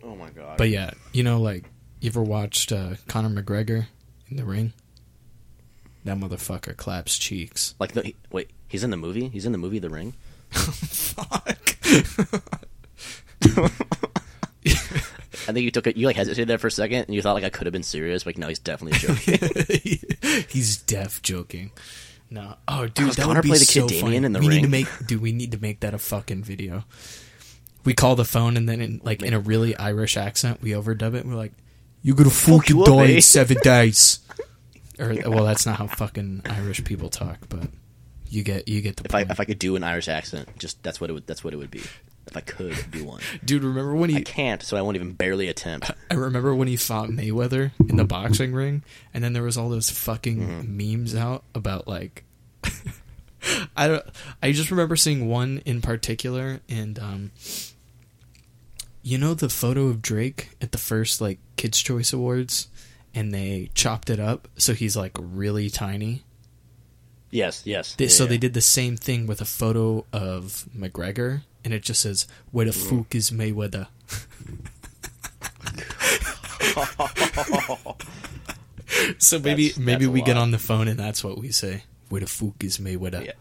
Oh 0.03 0.15
my 0.15 0.29
god. 0.29 0.57
But 0.57 0.69
yeah, 0.69 0.91
you 1.11 1.23
know, 1.23 1.39
like 1.39 1.65
you 2.01 2.09
ever 2.09 2.21
watched 2.21 2.71
uh, 2.71 2.95
Conor 3.07 3.29
McGregor 3.41 3.87
in 4.29 4.37
the 4.37 4.45
ring? 4.45 4.73
That 6.05 6.17
motherfucker 6.17 6.75
claps 6.75 7.17
cheeks. 7.17 7.75
like 7.79 7.93
the 7.93 8.01
he- 8.03 8.15
wait, 8.31 8.51
he's 8.67 8.83
in 8.83 8.89
the 8.89 8.97
movie. 8.97 9.29
He's 9.29 9.45
in 9.45 9.53
the 9.53 9.57
movie 9.57 9.79
The 9.79 9.89
Ring. 9.89 10.13
Fuck. 10.51 11.77
I 15.47 15.51
think 15.53 15.65
you 15.65 15.71
took 15.71 15.87
it. 15.87 15.97
You 15.97 16.07
like 16.07 16.15
hesitated 16.15 16.47
there 16.47 16.57
for 16.57 16.67
a 16.67 16.71
second, 16.71 17.05
and 17.05 17.15
you 17.15 17.21
thought 17.21 17.33
like 17.33 17.43
I 17.43 17.49
could 17.49 17.65
have 17.67 17.73
been 17.73 17.83
serious. 17.83 18.23
But 18.23 18.37
no, 18.37 18.47
he's 18.47 18.59
definitely 18.59 18.97
joking. 18.99 20.45
He's 20.49 20.77
deaf 20.77 21.21
joking. 21.21 21.71
No, 22.29 22.55
oh 22.67 22.87
dude, 22.87 23.11
that 23.11 23.23
Conor 23.23 23.35
would 23.35 23.43
be 23.43 23.49
play 23.49 23.59
the 23.59 23.65
so 23.65 23.87
kid 23.87 23.99
funny. 23.99 24.01
Damien 24.01 24.25
in 24.25 24.33
the 24.33 24.39
we 24.39 24.47
need 24.47 24.61
to 24.63 24.67
make, 24.67 24.87
dude, 25.05 25.21
we 25.21 25.31
need 25.31 25.51
to 25.51 25.61
make 25.61 25.81
that 25.81 25.93
a 25.93 25.99
fucking 25.99 26.43
video. 26.43 26.83
We 27.85 27.93
call 27.93 28.15
the 28.15 28.25
phone 28.25 28.57
and 28.57 28.67
then 28.67 28.81
in 28.81 29.01
like 29.03 29.21
in 29.21 29.33
a 29.33 29.39
really 29.39 29.75
Irish 29.75 30.17
accent, 30.17 30.61
we 30.61 30.71
overdub 30.71 31.13
it. 31.13 31.25
We're 31.25 31.35
like, 31.35 31.53
"You're 32.01 32.15
gonna 32.15 32.31
fucking 32.31 32.75
you 32.75 32.85
die 32.85 33.05
eh?" 33.05 33.15
in 33.17 33.21
seven 33.21 33.57
days." 33.63 34.19
Or 34.97 35.13
well, 35.27 35.45
that's 35.45 35.65
not 35.65 35.77
how 35.77 35.87
fucking 35.87 36.43
Irish 36.45 36.83
people 36.83 37.09
talk, 37.09 37.39
but 37.49 37.67
you 38.29 38.41
get 38.41 38.67
you 38.67 38.81
get 38.81 38.95
the 38.95 39.05
if 39.05 39.13
I 39.13 39.21
if 39.21 39.39
I 39.39 39.45
could 39.45 39.59
do 39.59 39.75
an 39.75 39.83
Irish 39.83 40.07
accent, 40.07 40.57
just 40.57 40.81
that's 40.81 40.99
what 40.99 41.09
it 41.09 41.13
would. 41.13 41.27
That's 41.27 41.43
what 41.43 41.53
it 41.53 41.57
would 41.57 41.71
be. 41.71 41.81
If 42.27 42.37
I 42.37 42.41
could 42.41 42.75
do 42.91 43.03
one, 43.05 43.21
dude, 43.45 43.63
remember 43.63 43.93
when 43.95 44.09
I 44.09 44.19
he? 44.19 44.21
can't, 44.23 44.61
so 44.63 44.77
I 44.77 44.81
won't 44.81 44.95
even 44.95 45.11
barely 45.13 45.47
attempt. 45.49 45.91
I 46.11 46.13
remember 46.15 46.55
when 46.55 46.67
he 46.67 46.77
fought 46.77 47.09
Mayweather 47.09 47.71
in 47.89 47.97
the 47.97 48.05
boxing 48.05 48.53
ring, 48.53 48.83
and 49.13 49.23
then 49.23 49.33
there 49.33 49.43
was 49.43 49.57
all 49.57 49.69
those 49.69 49.89
fucking 49.89 50.39
Mm-hmm. 50.39 50.77
memes 51.01 51.15
out 51.15 51.43
about 51.53 51.87
like. 51.87 52.23
I 53.75 53.87
don't. 53.89 54.05
I 54.41 54.53
just 54.53 54.71
remember 54.71 54.95
seeing 54.95 55.27
one 55.27 55.61
in 55.65 55.81
particular, 55.81 56.61
and 56.69 56.97
um, 56.97 57.31
you 59.01 59.17
know 59.17 59.33
the 59.33 59.49
photo 59.49 59.87
of 59.87 60.01
Drake 60.01 60.51
at 60.61 60.71
the 60.71 60.77
first 60.77 61.19
like 61.19 61.39
Kids 61.57 61.81
Choice 61.81 62.13
Awards, 62.13 62.69
and 63.13 63.33
they 63.33 63.69
chopped 63.75 64.09
it 64.09 64.19
up 64.19 64.47
so 64.57 64.73
he's 64.73 64.95
like 64.95 65.11
really 65.19 65.69
tiny. 65.69 66.23
Yes, 67.31 67.63
yes. 67.65 67.95
They, 67.95 68.05
Yeah, 68.05 68.09
so 68.11 68.23
yeah. 68.23 68.29
they 68.29 68.37
did 68.37 68.53
the 68.53 68.61
same 68.61 68.95
thing 68.95 69.25
with 69.27 69.41
a 69.41 69.45
photo 69.45 70.05
of 70.13 70.65
McGregor, 70.77 71.41
and 71.63 71.73
it 71.73 71.83
just 71.83 72.01
says 72.01 72.27
"Where 72.51 72.65
the 72.65 72.71
Mm. 72.71 72.89
fuck 73.03 73.15
is 73.15 73.31
Mayweather?" 73.31 73.87
so 79.17 79.39
maybe 79.39 79.69
That's- 79.69 79.77
maybe 79.77 80.05
that's 80.05 80.13
we 80.13 80.21
get 80.21 80.37
on 80.37 80.51
the 80.51 80.59
phone 80.59 80.87
and 80.87 80.99
that's 80.99 81.23
what 81.23 81.37
we 81.37 81.51
say. 81.51 81.83
Where 82.09 82.21
the 82.21 82.27
fuck 82.27 82.63
is 82.63 82.77
Mayweather? 82.77 83.25
Yeah. 83.25 83.31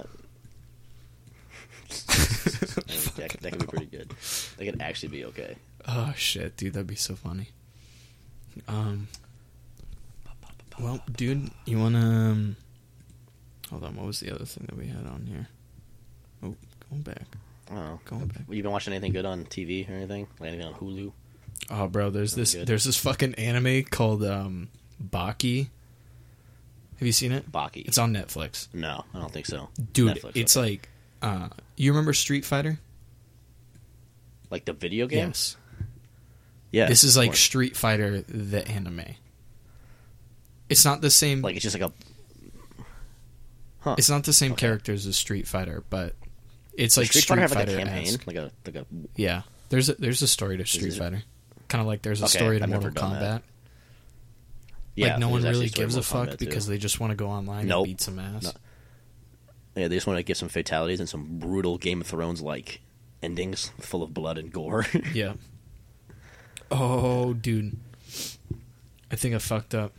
that, 3.17 3.29
could- 3.31 3.41
that 3.41 3.51
could 3.53 3.61
be 3.61 3.67
pretty 3.67 3.87
good. 3.87 4.11
That 4.57 4.65
could 4.65 4.81
actually 4.81 5.09
be 5.11 5.25
okay. 5.27 5.57
Oh 5.87 6.13
shit, 6.17 6.57
dude, 6.57 6.73
that'd 6.75 6.87
be 6.87 6.95
so 6.97 7.15
funny. 7.17 7.49
Um. 8.69 9.09
Well, 10.81 11.03
dude, 11.15 11.51
you 11.67 11.79
wanna? 11.79 11.99
Um, 11.99 12.57
hold 13.71 13.85
on. 13.85 13.97
What 13.97 14.07
was 14.07 14.21
the 14.21 14.35
other 14.35 14.45
thing 14.47 14.65
that 14.69 14.77
we 14.77 14.87
had 14.87 15.07
on 15.07 15.27
here? 15.27 15.49
Oh, 16.43 16.57
going 16.91 17.03
back. 17.03 17.27
Don't. 17.69 18.05
Going 18.05 18.27
back. 18.27 18.43
You 18.49 18.63
been 18.63 18.73
watching 18.73 18.93
anything 18.93 19.13
good 19.13 19.25
on 19.25 19.45
TV 19.45 19.89
or 19.89 19.95
anything? 19.95 20.27
Like 20.39 20.49
anything 20.49 20.67
on 20.67 20.75
Hulu? 20.75 21.13
Oh, 21.71 21.89
bro, 21.89 22.11
there's 22.11 22.35
this 22.35 22.55
Good. 22.55 22.67
there's 22.67 22.85
this 22.85 22.97
fucking 22.99 23.35
anime 23.37 23.85
called 23.85 24.25
um 24.25 24.69
Baki. 25.03 25.69
Have 26.97 27.07
you 27.07 27.13
seen 27.13 27.33
it? 27.33 27.51
Baki. 27.51 27.87
It's 27.87 27.99
on 27.99 28.13
Netflix. 28.13 28.69
no, 28.73 29.05
I 29.15 29.19
don't 29.19 29.33
think 29.33 29.47
so. 29.47 29.69
Dude, 29.93 30.17
Netflix, 30.17 30.33
it's 30.35 30.57
okay. 30.57 30.71
like 30.71 30.89
uh 31.23 31.49
you 31.77 31.93
remember 31.93 32.13
Street 32.13 32.45
Fighter? 32.45 32.79
like 34.53 34.67
the 34.67 34.75
video 34.75 35.09
game. 35.09 35.29
Yes. 35.29 35.57
Yeah. 36.71 36.87
this 36.87 37.03
is 37.03 37.17
like. 37.17 37.35
Street 37.35 37.77
Fighter 37.77 38.21
the 38.23 38.67
anime. 38.69 39.03
It's 40.69 40.85
not 40.85 41.01
the 41.01 41.11
same 41.11 41.43
like 41.43 41.57
it's 41.57 41.65
just 41.65 41.79
like 41.79 41.91
a. 41.91 41.93
Huh. 43.81 43.97
it's 43.99 44.09
not 44.09 44.23
the 44.23 44.33
same 44.33 44.53
okay. 44.53 44.61
characters 44.61 45.07
as 45.07 45.17
Street 45.17 45.49
Fighter, 45.49 45.83
but 45.91 46.15
it's 46.77 46.97
like 46.97 47.09
Street, 47.09 47.25
Fighter 47.25 47.41
have 47.43 47.55
like 47.55 47.69
a 47.69 47.77
campaign, 47.77 48.17
like 48.27 48.37
a 48.37 48.51
like 48.67 48.75
a. 48.77 48.87
Yeah. 49.17 49.43
There's 49.69 49.89
a, 49.89 49.95
there's 49.95 50.21
a 50.23 50.29
story 50.29 50.59
to 50.59 50.67
Street 50.67 50.93
Fighter. 50.95 51.23
Kind 51.69 51.81
of 51.81 51.87
like 51.87 52.03
there's 52.03 52.21
a 52.21 52.25
Okay, 52.27 52.39
story 52.39 52.59
to 52.59 52.65
I've 52.65 52.71
Mortal 52.71 52.91
Kombat. 52.91 53.21
that. 53.21 53.43
Yeah, 54.95 55.07
like 55.13 55.19
no 55.21 55.29
one 55.31 55.43
really 55.43 55.69
gives 55.71 55.97
a 55.97 56.03
fuck 56.03 56.37
because 56.39 56.67
they 56.67 56.77
just 56.77 57.01
want 57.01 57.13
to 57.13 57.15
go 57.17 57.29
online 57.29 57.67
Nope. 57.67 57.87
and 57.87 57.87
beat 57.97 58.01
some 58.03 58.19
ass. 58.19 58.43
No. 58.43 58.51
Yeah, 59.75 59.89
they 59.89 59.97
just 59.97 60.07
want 60.07 60.19
to 60.19 60.23
give 60.23 60.37
some 60.37 60.51
fatalities 60.51 61.01
and 61.01 61.09
some 61.09 61.39
brutal 61.39 61.79
Game 61.79 62.03
of 62.03 62.07
Thrones 62.07 62.43
like 62.43 62.83
endings 63.23 63.71
full 63.81 64.03
of 64.03 64.13
blood 64.13 64.37
and 64.37 64.53
gore. 64.53 64.85
Yeah. 65.15 65.33
Oh, 66.71 67.33
dude. 67.35 67.77
I 69.11 69.17
think 69.17 69.35
I 69.35 69.39
fucked 69.39 69.75
up. 69.75 69.93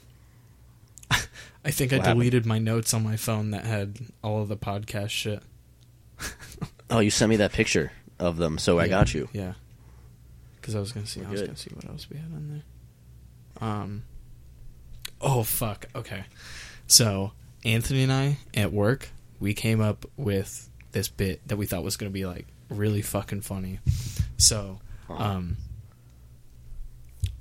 I 1.11 1.71
think 1.71 1.93
I 1.93 1.97
What 1.97 2.05
happened? 2.05 2.19
deleted 2.21 2.45
my 2.45 2.59
notes 2.59 2.93
on 2.93 3.03
my 3.03 3.15
phone 3.15 3.51
that 3.51 3.65
had 3.65 3.97
all 4.23 4.41
of 4.41 4.47
the 4.47 4.57
podcast 4.57 5.09
shit. 5.09 5.41
Oh, 6.89 6.99
you 6.99 7.09
sent 7.09 7.29
me 7.29 7.37
that 7.37 7.51
picture 7.51 7.91
of 8.19 8.37
them, 8.37 8.57
so 8.57 8.79
I 8.79 8.87
got 8.87 9.13
you. 9.13 9.29
Yeah. 9.33 9.53
Because 10.55 10.75
I 10.75 10.79
was 10.79 10.91
gonna 10.91 11.05
see. 11.05 11.21
We're 11.21 11.27
I 11.27 11.31
was 11.31 11.41
good. 11.41 11.47
gonna 11.47 11.57
see 11.57 11.71
what 11.73 11.85
else 11.85 12.07
we 12.09 12.17
had 12.17 12.25
on 12.33 12.63
there. 13.59 13.67
Um. 13.67 14.03
Oh 15.19 15.43
fuck. 15.43 15.87
Okay. 15.95 16.25
So 16.87 17.33
Anthony 17.65 18.03
and 18.03 18.11
I 18.11 18.37
at 18.53 18.71
work, 18.71 19.09
we 19.39 19.53
came 19.53 19.81
up 19.81 20.05
with 20.15 20.69
this 20.91 21.07
bit 21.07 21.45
that 21.47 21.57
we 21.57 21.65
thought 21.65 21.83
was 21.83 21.97
gonna 21.97 22.11
be 22.11 22.25
like 22.25 22.47
really 22.69 23.01
fucking 23.01 23.41
funny. 23.41 23.79
So, 24.37 24.79
um. 25.09 25.57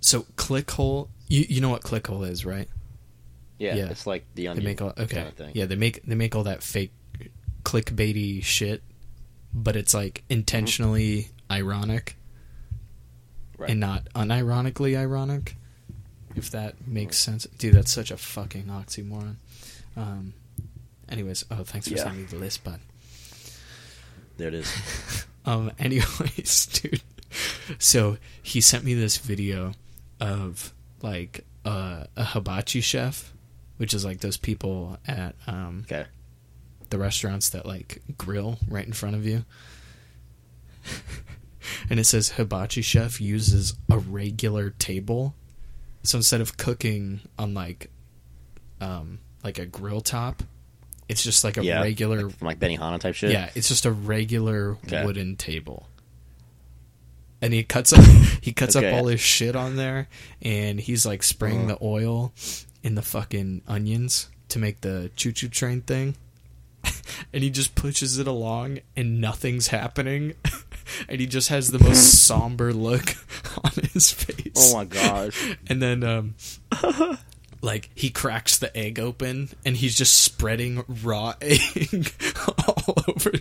So 0.01 0.23
clickhole, 0.37 1.09
you 1.29 1.45
you 1.49 1.61
know 1.61 1.69
what 1.69 1.83
clickhole 1.83 2.29
is, 2.29 2.45
right? 2.45 2.69
yeah, 3.63 3.77
yeah. 3.77 3.91
it's 3.91 4.07
like 4.07 4.25
the 4.35 4.49
They 4.49 4.61
make 4.61 4.83
all 4.83 4.91
okay. 4.91 5.07
kind 5.07 5.29
of 5.29 5.35
thing. 5.35 5.53
Yeah, 5.55 5.67
they 5.67 5.77
make 5.77 6.03
they 6.05 6.17
make 6.17 6.35
all 6.35 6.45
that 6.45 6.63
fake 6.63 6.93
clickbaity 7.73 8.43
shit, 8.45 8.83
but 9.55 9.77
it's 9.77 9.95
like 9.95 10.23
intentionally 10.29 11.29
ironic 11.51 12.17
Right. 13.57 13.71
and 13.71 13.81
not 13.81 14.05
unironically 14.15 14.97
ironic. 14.97 15.57
If 16.35 16.51
that 16.51 16.87
makes 16.87 17.19
sense, 17.19 17.47
dude, 17.59 17.75
that's 17.75 17.93
such 17.93 18.11
a 18.11 18.17
fucking 18.17 18.65
oxymoron. 18.65 19.37
Um, 19.97 20.33
anyways, 21.09 21.45
oh, 21.51 21.63
thanks 21.65 21.89
for 21.89 21.95
Yeah. 21.95 22.05
sending 22.05 22.23
me 22.23 22.27
the 22.27 22.37
list, 22.37 22.65
bud. 22.65 22.81
There 24.37 24.49
it 24.49 24.55
is. 24.55 24.73
Um, 25.45 25.73
anyways, 25.77 26.67
dude. 26.83 27.03
So 27.81 28.17
he 28.45 28.61
sent 28.61 28.85
me 28.85 28.95
this 28.95 29.17
video 29.19 29.73
of 30.21 30.73
like 31.03 31.45
uh, 31.65 32.05
a 32.17 32.23
hibachi 32.25 32.81
chef, 32.81 33.33
which 33.77 33.93
is 33.93 34.05
like 34.05 34.21
those 34.21 34.37
people 34.37 34.99
at 35.05 35.35
um, 35.49 35.83
Okay. 35.87 36.07
The 36.93 36.99
restaurants 36.99 37.49
that 37.49 37.67
like 37.67 38.01
grill 38.17 38.59
right 38.69 38.87
in 38.87 38.93
front 38.93 39.17
of 39.17 39.27
you. 39.27 39.45
and 41.91 41.99
it 41.99 42.05
says 42.05 42.31
hibachi 42.31 42.83
chef 42.83 43.21
uses 43.21 43.75
a 43.91 43.99
regular 43.99 44.71
table. 44.71 45.35
So 46.03 46.19
instead 46.19 46.41
of 46.41 46.57
cooking 46.57 47.21
on 47.39 47.55
like 47.55 47.91
um 48.81 49.19
like 49.45 49.59
a 49.59 49.67
grill 49.67 50.01
top, 50.01 50.43
it's 51.09 51.23
just 51.23 51.45
like 51.45 51.57
a 51.57 51.65
Yeah. 51.65 51.81
regular 51.81 52.29
From 52.31 52.47
like 52.47 52.59
Benihana 52.61 53.01
type 53.01 53.15
shit. 53.15 53.33
yeah, 53.33 53.51
it's 53.55 53.69
just 53.69 53.87
a 53.87 53.91
regular 53.91 54.77
Okay. 54.87 55.05
wooden 55.05 55.37
table. 55.37 55.89
And 57.41 57.53
he 57.53 57.63
cuts 57.65 57.93
up 57.93 58.05
he 58.43 58.53
cuts 58.53 58.77
Okay. 58.77 58.89
up 58.91 58.95
all 58.95 59.07
his 59.07 59.21
shit 59.21 59.57
on 59.57 59.77
there 59.77 60.09
and 60.43 60.79
he's 60.81 61.07
like 61.07 61.23
spraying 61.23 61.71
Uh-huh. 61.71 61.79
the 61.81 61.85
oil 61.85 62.33
in 62.83 62.97
the 62.97 63.03
fucking 63.03 63.63
onions 63.69 64.29
to 64.49 64.59
make 64.59 64.81
the 64.83 65.11
choo 65.17 65.33
choo 65.33 65.49
train 65.49 65.81
thing. 65.81 66.17
And 67.33 67.43
he 67.43 67.51
just 67.51 67.75
pushes 67.75 68.19
it 68.19 68.27
along 68.27 68.81
and 68.97 69.21
nothing's 69.21 69.69
happening. 69.69 70.35
and 71.09 71.21
he 71.21 71.27
just 71.27 71.49
has 71.49 71.71
the 71.71 71.79
most 71.79 72.25
somber 72.27 72.73
look 72.73 73.15
on 73.65 73.73
his 73.93 74.11
face. 74.11 74.53
Oh 74.57 74.77
my 74.77 74.85
gosh. 74.85 75.57
And 75.69 75.81
then, 75.81 76.05
um, 76.05 76.35
like, 77.61 77.91
he 77.95 78.11
cracks 78.11 78.59
the 78.59 78.77
egg 78.77 78.99
open 78.99 79.51
and 79.65 79.77
he's 79.77 79.97
just 79.97 80.21
spreading 80.21 80.85
raw 81.03 81.35
egg 81.41 82.13
all 82.67 82.95
over 83.09 83.33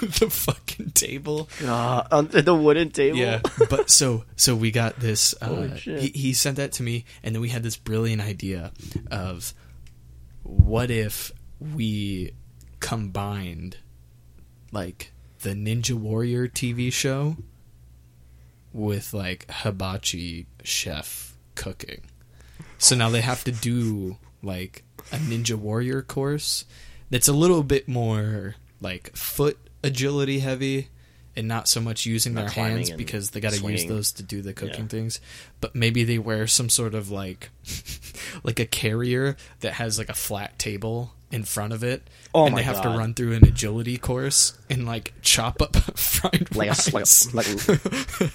the 0.00 0.28
fucking 0.28 0.90
table. 0.90 1.48
Uh, 1.64 2.02
on 2.10 2.26
the 2.28 2.54
wooden 2.54 2.90
table. 2.90 3.16
Yeah, 3.18 3.40
but 3.70 3.88
so 3.88 4.24
so 4.36 4.54
we 4.54 4.70
got 4.70 4.98
this. 4.98 5.34
Uh, 5.40 5.46
Holy 5.46 5.78
shit. 5.78 6.00
he, 6.00 6.08
he 6.08 6.32
sent 6.32 6.56
that 6.56 6.72
to 6.72 6.82
me, 6.82 7.04
and 7.22 7.34
then 7.34 7.40
we 7.40 7.48
had 7.48 7.62
this 7.62 7.76
brilliant 7.76 8.20
idea 8.20 8.72
of 9.10 9.54
what 10.42 10.90
if 10.90 11.32
we 11.60 12.32
combined 12.96 13.78
like 14.70 15.12
the 15.40 15.54
Ninja 15.54 15.92
Warrior 15.94 16.46
TV 16.46 16.92
show 16.92 17.38
with 18.70 19.14
like 19.14 19.50
hibachi 19.50 20.46
chef 20.62 21.34
cooking. 21.54 22.02
So 22.76 22.94
now 22.94 23.08
they 23.08 23.22
have 23.22 23.44
to 23.44 23.52
do 23.52 24.18
like 24.42 24.84
a 25.10 25.16
Ninja 25.16 25.54
Warrior 25.54 26.02
course 26.02 26.66
that's 27.08 27.28
a 27.28 27.32
little 27.32 27.62
bit 27.62 27.88
more 27.88 28.56
like 28.82 29.16
foot 29.16 29.56
agility 29.82 30.40
heavy 30.40 30.88
and 31.34 31.48
not 31.48 31.68
so 31.68 31.80
much 31.80 32.04
using 32.04 32.34
Not 32.34 32.40
their 32.42 32.50
hands 32.50 32.90
because 32.90 33.30
they 33.30 33.40
got 33.40 33.54
to 33.54 33.66
use 33.72 33.86
those 33.86 34.12
to 34.12 34.22
do 34.22 34.42
the 34.42 34.52
cooking 34.52 34.82
Yeah. 34.82 34.88
things. 34.88 35.18
But 35.62 35.74
maybe 35.74 36.04
they 36.04 36.18
wear 36.18 36.46
some 36.46 36.68
sort 36.68 36.94
of 36.94 37.10
like 37.10 37.48
like 38.44 38.60
a 38.60 38.66
carrier 38.66 39.38
that 39.60 39.72
has 39.74 39.96
like 39.96 40.10
a 40.10 40.14
flat 40.14 40.58
table 40.58 41.14
in 41.32 41.42
front 41.44 41.72
of 41.72 41.82
it 41.82 42.02
Oh 42.34 42.46
and 42.46 42.56
they 42.56 42.62
have 42.62 42.76
God. 42.82 42.92
to 42.92 42.98
run 42.98 43.14
through 43.14 43.32
an 43.32 43.44
agility 43.44 43.96
course 43.98 44.56
and 44.70 44.86
like 44.86 45.12
chop 45.22 45.60
up 45.62 45.74
fried 45.98 46.54
Like 46.54 46.68
a 46.68 46.90
rice. 46.92 47.32
like 47.34 47.46
a, 47.46 47.54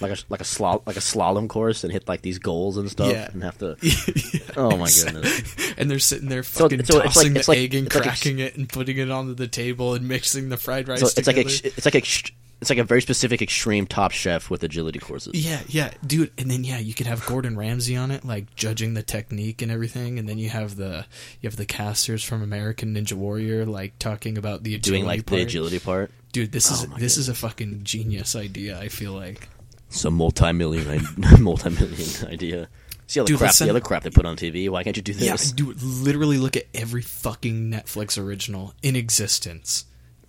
like 0.00 0.10
a 0.12 0.16
like 0.28 0.40
a 0.40 0.44
slalom 0.44 0.82
like 0.86 0.96
a 0.96 1.00
slalom 1.00 1.48
course 1.48 1.82
and 1.84 1.92
hit 1.92 2.06
like 2.08 2.22
these 2.22 2.38
goals 2.38 2.76
and 2.76 2.90
stuff 2.90 3.10
Yeah. 3.12 3.28
and 3.32 3.42
have 3.42 3.58
to. 3.58 3.76
Yeah, 3.82 4.40
Oh 4.56 4.76
my 4.76 4.84
exactly. 4.84 5.22
goodness. 5.22 5.74
And 5.78 5.90
they're 5.90 5.98
sitting 5.98 6.28
there 6.28 6.42
So- 6.42 6.64
fucking 6.68 6.84
so 6.84 7.00
it's 7.00 7.14
tossing 7.14 7.34
like- 7.34 7.44
the 7.44 7.50
like- 7.50 7.58
egg 7.58 7.74
and 7.74 7.84
like 7.94 7.96
a- 7.96 8.08
cracking 8.08 8.38
it 8.40 8.56
and 8.56 8.68
putting 8.68 8.98
it 8.98 9.10
onto 9.10 9.34
the 9.34 9.48
table 9.48 9.94
and 9.94 10.06
mixing 10.06 10.48
the 10.48 10.56
fried 10.56 10.88
rice 10.88 11.00
So 11.00 11.06
it's 11.06 11.16
like 11.16 11.36
together. 11.36 11.48
ex- 11.48 11.60
it's 11.76 11.84
like 11.84 11.94
ex- 11.94 12.22
it's 12.60 12.70
like 12.70 12.78
a 12.78 12.84
very 12.84 13.00
specific 13.02 13.40
extreme 13.40 13.86
top 13.86 14.10
chef 14.10 14.50
with 14.50 14.62
agility 14.64 14.98
courses. 14.98 15.34
yeah, 15.34 15.60
yeah, 15.68 15.90
dude. 16.06 16.32
And 16.38 16.50
then 16.50 16.64
yeah, 16.64 16.78
you 16.78 16.92
could 16.94 17.06
have 17.06 17.24
Gordon 17.26 17.56
Ramsay 17.56 17.96
on 17.96 18.10
it, 18.10 18.24
like 18.24 18.54
judging 18.56 18.94
the 18.94 19.02
technique 19.02 19.62
and 19.62 19.70
everything. 19.70 20.18
And 20.18 20.28
then 20.28 20.38
you 20.38 20.48
have 20.50 20.76
the 20.76 21.06
you 21.40 21.48
have 21.48 21.56
the 21.56 21.66
casters 21.66 22.24
from 22.24 22.42
American 22.42 22.94
Ninja 22.94 23.12
Warrior, 23.14 23.64
like 23.66 23.98
talking 23.98 24.36
about 24.36 24.64
the 24.64 24.74
agility 24.74 24.90
Doing 25.00 25.06
like 25.06 25.26
part. 25.26 25.36
the 25.38 25.42
agility 25.42 25.78
part. 25.78 26.10
Dude, 26.32 26.52
this 26.52 26.70
oh 26.70 26.74
is 26.74 26.84
Oh 26.92 26.98
this 26.98 27.16
is 27.16 27.28
a 27.28 27.34
fucking 27.34 27.80
genius 27.84 28.34
idea. 28.34 28.78
I 28.78 28.88
feel 28.88 29.12
like. 29.12 29.48
Some 29.90 30.14
multi-million 30.14 31.06
multi-million 31.40 32.26
idea. 32.28 32.68
See 33.06 33.20
all 33.20 33.24
the 33.24 33.28
Dude, 33.32 33.38
crap 33.38 33.52
send- 33.52 33.68
the 33.68 33.72
other 33.72 33.80
crap 33.80 34.02
they 34.02 34.10
put 34.10 34.26
on 34.26 34.36
TV. 34.36 34.68
Why 34.68 34.84
can't 34.84 34.96
you 34.96 35.02
do 35.02 35.14
this? 35.14 35.24
Yeah, 35.50 35.54
dude, 35.56 35.80
literally 35.82 36.36
look 36.36 36.56
at 36.56 36.64
every 36.74 37.00
fucking 37.00 37.70
Netflix 37.70 38.22
original 38.22 38.74
in 38.82 38.96
existence. 38.96 39.86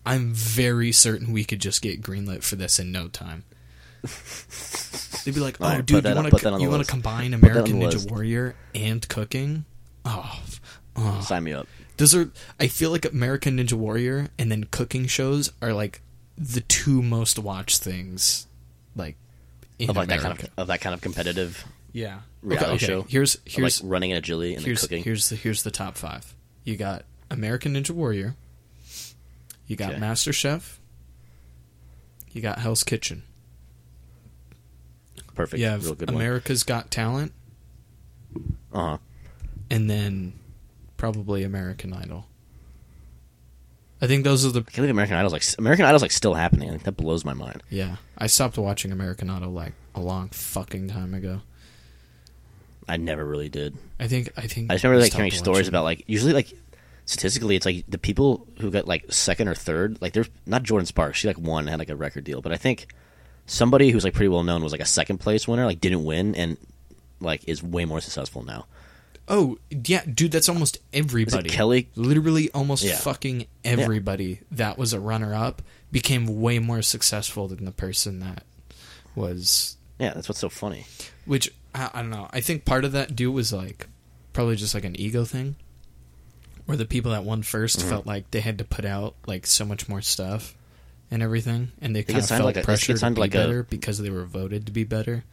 I'm 0.09 0.33
very 0.33 0.91
certain 0.91 1.31
we 1.31 1.43
could 1.43 1.61
just 1.61 1.83
get 1.83 2.01
greenlit 2.01 2.41
for 2.41 2.55
this 2.55 2.79
in 2.79 2.91
no 2.91 3.09
time. 3.09 3.43
They'd 5.23 5.35
be 5.35 5.39
like, 5.39 5.57
"Oh, 5.61 5.65
right, 5.65 5.85
dude, 5.85 6.03
you 6.03 6.15
want 6.15 6.35
to 6.35 6.57
you 6.59 6.67
want 6.67 6.83
to 6.83 6.89
combine 6.89 7.31
that 7.31 7.35
on 7.37 7.41
the 7.41 7.47
American 7.49 7.79
Ninja 7.79 7.93
list. 7.93 8.09
Warrior 8.09 8.55
and 8.73 9.07
cooking? 9.07 9.65
Oh, 10.05 10.41
oh. 10.95 11.21
Sign 11.21 11.43
me 11.43 11.53
up. 11.53 11.67
those 11.97 12.15
are. 12.15 12.31
I 12.59 12.67
feel 12.67 12.89
like 12.89 13.05
American 13.05 13.57
Ninja 13.57 13.73
Warrior 13.73 14.29
and 14.39 14.51
then 14.51 14.63
cooking 14.63 15.05
shows 15.05 15.51
are 15.61 15.73
like 15.73 16.01
the 16.39 16.61
two 16.61 17.03
most 17.03 17.37
watched 17.37 17.83
things, 17.83 18.47
like 18.95 19.15
in 19.77 19.91
Of 19.91 19.95
like 19.95 20.07
that 20.07 20.21
kind 20.21 20.39
of 20.39 20.49
of 20.57 20.67
that 20.67 20.81
kind 20.81 20.95
of 20.95 21.01
competitive 21.01 21.65
yeah 21.91 22.21
reality 22.41 22.75
okay, 22.77 22.85
show. 22.85 23.01
Here's 23.03 23.37
here's 23.45 23.83
like 23.83 23.91
running 23.91 24.11
an 24.11 24.17
agility 24.17 24.55
and 24.55 24.65
here's 24.65 24.81
cooking. 24.81 25.03
here's 25.03 25.29
the 25.29 25.35
here's 25.35 25.61
the 25.61 25.71
top 25.71 25.97
five. 25.97 26.33
You 26.63 26.77
got 26.77 27.03
American 27.29 27.75
Ninja 27.75 27.91
Warrior. 27.91 28.35
You 29.69 29.75
got 29.77 29.91
Okay. 29.91 29.99
Master 29.99 30.33
Chef. 30.33 30.81
You 32.31 32.41
got 32.41 32.59
Hell's 32.59 32.83
Kitchen. 32.83 33.23
Perfect. 35.35 35.59
You 35.61 35.67
have 35.67 35.85
Real 35.85 35.95
one. 35.95 36.09
America's 36.09 36.63
Got 36.63 36.91
Talent, 36.91 37.31
Uh 38.73 38.79
huh. 38.79 38.97
and 39.69 39.89
then 39.89 40.33
probably 40.97 41.43
American 41.43 41.93
Idol. 41.93 42.25
I 44.01 44.07
think 44.07 44.23
those 44.23 44.45
are 44.45 44.49
the 44.49 44.59
I 44.59 44.63
can't 44.63 44.75
believe 44.77 44.89
American 44.91 45.15
Idol's 45.17 45.33
like 45.33 45.43
American 45.57 45.85
Idol's 45.85 46.01
like 46.01 46.11
still 46.11 46.33
happening. 46.33 46.67
I 46.69 46.71
think 46.71 46.83
that 46.83 46.97
blows 46.97 47.23
my 47.23 47.33
mind. 47.33 47.63
yeah. 47.69 47.97
I 48.17 48.27
stopped 48.27 48.57
watching 48.57 48.91
American 48.91 49.29
Idol 49.29 49.51
like 49.51 49.73
a 49.95 50.01
long 50.01 50.29
fucking 50.29 50.89
time 50.89 51.13
ago. 51.13 51.41
I 52.87 52.97
never 52.97 53.23
really 53.23 53.49
did. 53.49 53.77
I 53.99 54.07
think 54.07 54.31
I 54.35 54.47
think 54.47 54.71
I 54.71 54.75
just 54.75 54.83
remember 54.83 55.03
like 55.03 55.13
hearing 55.13 55.31
stories 55.31 55.67
about 55.67 55.83
like 55.83 56.03
usually 56.07 56.33
like 56.33 56.51
statistically 57.09 57.55
it's 57.55 57.65
like 57.65 57.83
the 57.87 57.97
people 57.97 58.45
who 58.59 58.69
got 58.69 58.87
like 58.87 59.03
second 59.11 59.47
or 59.47 59.55
third 59.55 59.97
like 59.99 60.13
there's 60.13 60.29
not 60.45 60.61
Jordin 60.63 60.85
Sparks 60.85 61.17
she 61.17 61.27
like 61.27 61.39
won 61.39 61.61
and 61.63 61.69
had 61.69 61.79
like 61.79 61.89
a 61.89 61.95
record 61.95 62.23
deal 62.23 62.39
but 62.41 62.51
I 62.51 62.57
think 62.57 62.87
somebody 63.47 63.89
who's 63.89 64.03
like 64.03 64.13
pretty 64.13 64.29
well 64.29 64.43
known 64.43 64.61
was 64.61 64.71
like 64.71 64.81
a 64.81 64.85
second 64.85 65.17
place 65.17 65.47
winner 65.47 65.65
like 65.65 65.81
didn't 65.81 66.03
win 66.05 66.35
and 66.35 66.55
like 67.19 67.47
is 67.49 67.63
way 67.63 67.83
more 67.85 67.99
successful 67.99 68.43
now. 68.43 68.65
Oh 69.27 69.57
yeah, 69.69 70.03
dude, 70.05 70.31
that's 70.31 70.49
almost 70.49 70.79
everybody. 70.93 71.49
Kelly? 71.49 71.89
Literally, 71.95 72.49
almost 72.51 72.83
Yeah. 72.83 72.95
fucking 72.97 73.45
everybody 73.63 74.39
that 74.51 74.77
was 74.77 74.91
a 74.93 74.99
runner-up 74.99 75.61
became 75.91 76.41
way 76.41 76.57
more 76.59 76.81
successful 76.81 77.47
than 77.47 77.65
the 77.65 77.71
person 77.71 78.19
that 78.21 78.43
was. 79.15 79.77
Yeah, 79.99 80.13
that's 80.13 80.29
what's 80.29 80.39
so 80.39 80.49
funny. 80.49 80.85
Which 81.25 81.51
I, 81.75 81.89
I 81.93 82.01
don't 82.01 82.09
know. 82.09 82.27
I 82.31 82.41
think 82.41 82.65
part 82.65 82.85
of 82.85 82.91
that 82.93 83.15
dude 83.15 83.33
was 83.33 83.51
like 83.53 83.87
probably 84.33 84.55
just 84.55 84.73
like 84.73 84.85
an 84.85 84.99
ego 84.99 85.25
thing, 85.25 85.55
where 86.69 86.77
the 86.77 86.85
people 86.85 87.11
that 87.13 87.23
won 87.23 87.41
1st 87.41 87.77
Mm-hmm. 87.79 87.89
felt 87.89 88.05
like 88.05 88.29
they 88.29 88.41
had 88.41 88.59
to 88.59 88.63
put 88.63 88.85
out 88.85 89.15
like 89.25 89.47
so 89.47 89.65
much 89.65 89.89
more 89.89 90.01
stuff 90.03 90.55
and 91.09 91.23
everything, 91.23 91.71
and 91.81 91.95
they 91.95 92.03
They 92.03 92.13
kind 92.13 92.23
of 92.23 92.29
felt 92.29 92.43
like 92.45 92.57
a- 92.57 92.61
pressure 92.61 92.95
to 92.95 93.09
be 93.11 93.19
like 93.19 93.33
a- 93.33 93.37
better 93.39 93.63
because 93.63 93.97
they 93.97 94.11
were 94.11 94.25
voted 94.25 94.67
to 94.67 94.71
be 94.71 94.83
better. 94.83 95.23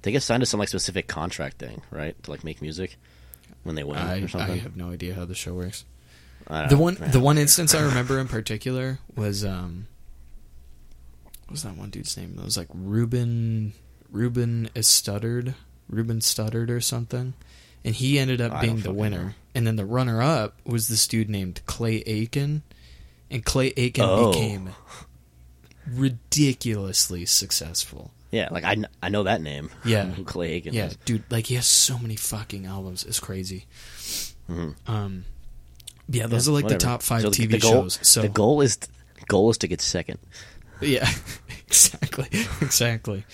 They 0.00 0.10
get 0.10 0.22
signed 0.22 0.40
to 0.40 0.46
some 0.46 0.58
like 0.58 0.70
specific 0.70 1.06
contract 1.06 1.58
thing, 1.58 1.82
right? 1.90 2.20
To 2.22 2.30
like 2.30 2.44
make 2.44 2.62
music 2.62 2.96
when 3.62 3.74
they 3.74 3.84
win 3.84 3.98
I, 3.98 4.26
I 4.34 4.56
have 4.56 4.74
no 4.74 4.90
idea 4.90 5.14
how 5.14 5.26
the 5.26 5.34
show 5.34 5.52
works. 5.52 5.84
I 6.48 6.60
don't 6.62 6.70
the 6.70 6.76
one 6.78 6.96
the 7.12 7.20
one 7.20 7.36
instance 7.36 7.74
I 7.74 7.82
remember 7.84 8.18
in 8.18 8.26
particular 8.26 8.98
was 9.14 9.44
um 9.44 9.86
what 11.44 11.50
was 11.52 11.62
that 11.64 11.76
one 11.76 11.90
dude's 11.90 12.16
name? 12.16 12.36
It 12.38 12.44
was 12.44 12.56
like 12.56 12.68
Ruben 12.72 13.74
Ruben 14.10 14.70
is 14.74 14.86
Studdard 14.86 15.54
Ruben 15.88 16.20
Studdard 16.20 16.70
or 16.70 16.80
something. 16.80 17.34
And 17.84 17.94
he 17.94 18.18
ended 18.18 18.40
up 18.40 18.52
I 18.52 18.60
being 18.62 18.80
the 18.80 18.92
winner. 18.92 19.22
know. 19.24 19.30
And 19.54 19.66
then 19.66 19.76
the 19.76 19.84
runner 19.84 20.22
up 20.22 20.56
was 20.64 20.88
this 20.88 21.06
dude 21.08 21.28
named 21.28 21.60
Clay 21.66 22.02
Aiken. 22.06 22.62
And 23.30 23.44
Clay 23.44 23.72
Aiken 23.76 24.04
Oh. 24.06 24.30
became 24.32 24.70
ridiculously 25.86 27.26
successful. 27.26 28.12
Yeah, 28.30 28.48
like 28.50 28.64
I, 28.64 28.76
I 29.02 29.08
know 29.10 29.24
that 29.24 29.42
name. 29.42 29.70
Yeah. 29.84 30.06
Who 30.06 30.24
Clay 30.24 30.52
Aiken 30.52 30.72
Yeah, 30.74 30.86
is. 30.86 30.96
dude, 31.04 31.24
like 31.30 31.46
he 31.48 31.54
has 31.56 31.66
so 31.66 31.98
many 31.98 32.16
fucking 32.16 32.66
albums. 32.66 33.04
It's 33.04 33.20
crazy. 33.20 33.66
Um, 34.86 35.24
yeah, 36.08 36.26
those 36.26 36.48
are 36.48 36.52
like 36.52 36.64
Mm-hmm. 36.64 36.74
Whatever. 36.74 36.78
the 36.78 36.84
top 36.84 37.02
five 37.02 37.22
So 37.22 37.30
TV 37.30 37.52
the 37.52 37.58
goal, 37.58 37.72
shows. 37.72 37.98
So 38.02 38.22
the 38.22 38.28
goal 38.28 38.60
is 38.60 38.78
goal 39.28 39.50
is 39.50 39.58
to 39.58 39.68
get 39.68 39.80
second. 39.80 40.18
yeah, 40.80 41.08
exactly, 41.66 42.26
exactly. 42.60 43.24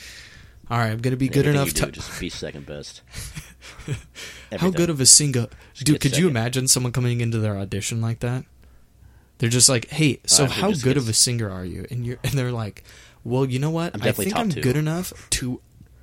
All 0.71 0.79
right, 0.79 0.91
I'm 0.91 0.99
gonna 0.99 1.17
be 1.17 1.29
good 1.29 1.47
enough 1.47 1.73
to. 1.75 1.91
just 1.91 2.21
be 2.21 2.29
second 2.29 2.67
best. 2.67 3.03
How 4.59 4.71
good 4.71 4.91
of 4.91 5.01
a 5.01 5.07
singer, 5.07 5.47
dude? 5.77 6.01
Could 6.01 6.17
you 6.17 6.29
imagine 6.29 6.69
someone 6.69 6.93
coming 6.93 7.21
into 7.21 7.39
their 7.39 7.57
audition 7.57 8.01
like 8.01 8.21
that? 8.21 8.45
They're 9.39 9.49
just 9.49 9.69
like, 9.69 9.89
"Hey, 9.91 10.21
so 10.27 10.45
Uh, 10.45 10.49
how 10.49 10.73
good 10.73 10.97
of 10.97 11.09
a 11.09 11.13
singer 11.13 11.49
are 11.51 11.65
you?" 11.65 11.87
And 11.91 12.05
you're 12.05 12.17
and 12.25 12.33
they're 12.33 12.51
like, 12.53 12.83
"Well, 13.25 13.45
you 13.45 13.59
know 13.61 13.71
what? 13.71 13.95
I 14.05 14.11
think 14.13 14.35
I'm 14.35 14.51
two." 14.51 14.61
good 14.61 14.77
enough 14.77 15.13
to 15.31 15.61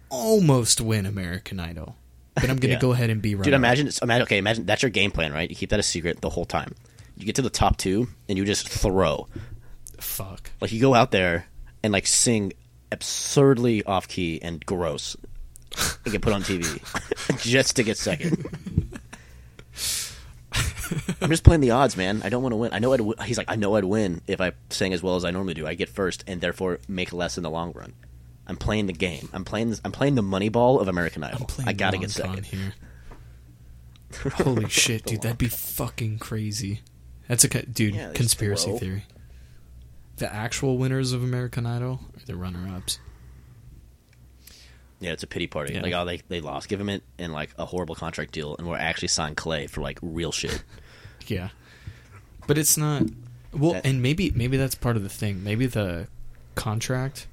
almost 0.09 0.79
win 0.79 1.05
American 1.05 1.59
Idol, 1.59 1.97
but 2.35 2.43
I'm 2.45 2.57
going 2.57 2.61
to 2.61 2.67
Yeah. 2.69 2.79
go 2.79 2.93
ahead 2.93 3.09
and 3.09 3.21
be 3.21 3.35
runner." 3.35 3.43
Dude, 3.43 3.53
imagine, 3.53 3.89
imagine. 4.01 4.23
Okay, 4.23 4.37
imagine 4.37 4.65
that's 4.65 4.83
your 4.83 4.89
game 4.89 5.11
plan, 5.11 5.33
right? 5.33 5.49
You 5.49 5.55
keep 5.55 5.69
that 5.71 5.79
a 5.79 5.83
secret 5.83 6.21
the 6.21 6.29
whole 6.29 6.45
time. 6.45 6.75
You 7.17 7.25
get 7.25 7.35
to 7.35 7.41
the 7.41 7.49
top 7.49 7.75
two, 7.77 8.07
and 8.29 8.37
you 8.37 8.45
just 8.45 8.69
throw. 8.69 9.27
Fuck. 9.99 10.51
Like 10.61 10.71
you 10.71 10.79
go 10.79 10.93
out 10.93 11.11
there 11.11 11.47
and 11.83 11.91
like 11.91 12.07
sing 12.07 12.53
absurdly 12.91 13.83
off 13.83 14.07
key 14.07 14.39
and 14.41 14.65
gross, 14.65 15.17
and 16.03 16.11
get 16.11 16.21
put 16.21 16.33
on 16.33 16.41
TV 16.43 16.63
just 17.41 17.75
to 17.77 17.83
get 17.83 17.97
second. 17.97 18.45
I'm 21.21 21.29
just 21.29 21.43
playing 21.43 21.61
the 21.61 21.71
odds, 21.71 21.97
man. 21.97 22.21
I 22.23 22.29
don't 22.29 22.43
want 22.43 22.53
to 22.53 22.57
win. 22.57 22.71
I 22.73 22.79
know 22.79 22.93
I'd. 22.93 22.97
w- 22.97 23.15
He's 23.23 23.37
like, 23.37 23.49
I 23.49 23.55
know 23.55 23.75
I'd 23.75 23.83
win 23.85 24.21
if 24.27 24.39
I 24.39 24.51
sang 24.69 24.93
as 24.93 25.01
well 25.01 25.15
as 25.15 25.25
I 25.25 25.31
normally 25.31 25.55
do. 25.55 25.65
I 25.65 25.73
get 25.73 25.89
first, 25.89 26.23
and 26.27 26.39
therefore 26.41 26.79
make 26.87 27.11
less 27.11 27.37
in 27.37 27.43
the 27.43 27.49
long 27.49 27.71
run. 27.73 27.93
I'm 28.47 28.57
playing 28.57 28.85
the 28.85 28.93
game. 28.93 29.27
I'm 29.33 29.43
playing. 29.43 29.71
This, 29.71 29.81
I'm 29.83 29.91
playing 29.91 30.13
the 30.15 30.21
money 30.21 30.49
ball 30.49 30.79
of 30.79 30.87
American 30.87 31.23
Idol. 31.23 31.39
I'm 31.41 31.45
playing 31.47 31.67
I 31.69 31.73
gotta 31.73 31.97
get 31.97 32.13
con 32.15 32.35
second. 32.35 32.45
here. 32.45 32.73
Holy 34.35 34.69
shit, 34.69 35.05
dude! 35.05 35.23
That'd 35.23 35.37
be 35.39 35.47
fucking 35.47 36.19
crazy. 36.19 36.81
That's 37.27 37.43
a 37.43 37.47
dude 37.65 37.95
Yeah, 37.95 38.11
conspiracy 38.13 38.77
theory. 38.77 39.05
The 40.17 40.31
actual 40.31 40.77
winners 40.77 41.11
of 41.11 41.23
American 41.23 41.65
Idol 41.65 41.99
are 42.15 42.25
the 42.25 42.35
runner-ups. 42.35 42.99
Yeah, 44.99 45.11
it's 45.11 45.23
a 45.23 45.27
pity 45.27 45.47
party. 45.47 45.73
Yeah. 45.73 45.81
Like, 45.81 45.93
oh, 45.93 46.05
they 46.05 46.21
they 46.29 46.41
lost. 46.41 46.69
Give 46.69 46.79
him 46.79 46.89
it 46.89 47.03
in 47.17 47.31
like 47.31 47.49
a 47.57 47.65
horrible 47.65 47.95
contract 47.95 48.31
deal, 48.31 48.55
and 48.57 48.65
we'll 48.67 48.77
actually 48.77 49.09
sign 49.09 49.35
Clay 49.35 49.67
for 49.67 49.81
like 49.81 49.99
real 50.01 50.31
shit. 50.31 50.63
Yeah, 51.27 51.49
but 52.45 52.57
it's 52.59 52.77
not. 52.77 53.03
Well, 53.51 53.73
That- 53.73 53.85
and 53.87 53.99
maybe 54.01 54.31
maybe 54.35 54.57
that's 54.57 54.75
part 54.75 54.95
of 54.95 55.01
the 55.03 55.09
thing. 55.09 55.43
Maybe 55.43 55.65
the 55.65 56.07
contract 56.53 57.25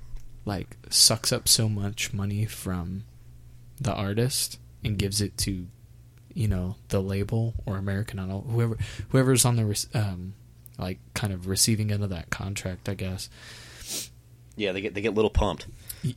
like 0.46 0.76
sucks 0.90 1.30
up 1.30 1.46
so 1.46 1.68
much 1.68 2.12
money 2.14 2.46
from 2.46 3.04
the 3.80 3.92
artist 3.92 4.58
and 4.82 4.98
gives 4.98 5.20
it 5.20 5.36
to 5.38 5.66
you 6.34 6.48
know 6.48 6.76
the 6.88 7.00
label 7.02 7.52
or 7.66 7.76
American 7.76 8.18
Idol, 8.18 8.46
whoever 8.48 8.78
whoever's 9.10 9.44
on 9.44 9.56
the 9.56 9.86
um 9.94 10.34
like 10.78 10.98
kind 11.14 11.32
of 11.34 11.46
receiving 11.46 11.92
end 11.92 12.02
of 12.02 12.08
that 12.10 12.30
contract. 12.30 12.88
I 12.88 12.94
guess. 12.94 13.28
Yeah, 14.56 14.72
they 14.72 14.80
get 14.80 14.94
they 14.94 15.00
get 15.00 15.14
little 15.14 15.30
pumped. 15.30 15.66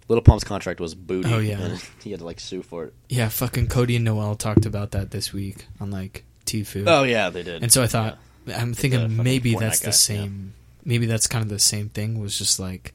Lil 0.08 0.22
Pump's 0.22 0.44
contract 0.44 0.80
was 0.80 0.96
booty. 0.96 1.32
Oh, 1.32 1.38
yeah. 1.40 1.60
and 1.62 1.80
he 2.04 2.12
had 2.12 2.20
to 2.20 2.26
like 2.26 2.40
sue 2.40 2.64
for 2.64 2.86
it. 2.86 2.94
Yeah, 3.08 3.30
fucking 3.30 3.68
Cody 3.68 3.96
and 3.96 4.06
Noel 4.06 4.36
talked 4.36 4.66
about 4.66 4.92
that 4.92 5.12
this 5.12 5.32
week 5.32 5.68
on 5.80 5.92
like 5.92 6.24
Tfue. 6.46 6.86
Oh 6.88 7.04
yeah, 7.04 7.30
they 7.30 7.44
did. 7.44 7.62
And 7.64 7.72
so 7.72 7.84
I 7.84 7.88
thought, 7.88 8.18
I'm 8.54 8.74
thinking 8.74 9.16
maybe 9.24 9.54
Fortnite 9.54 9.60
that's 9.60 9.80
guy, 9.82 9.86
the 9.88 9.94
same. 9.94 10.54
Maybe 10.84 11.06
that's 11.06 11.28
kind 11.28 11.44
of 11.44 11.50
the 11.50 11.60
same 11.60 11.90
thing. 11.90 12.20
Was 12.20 12.38
just 12.38 12.60
like 12.60 12.94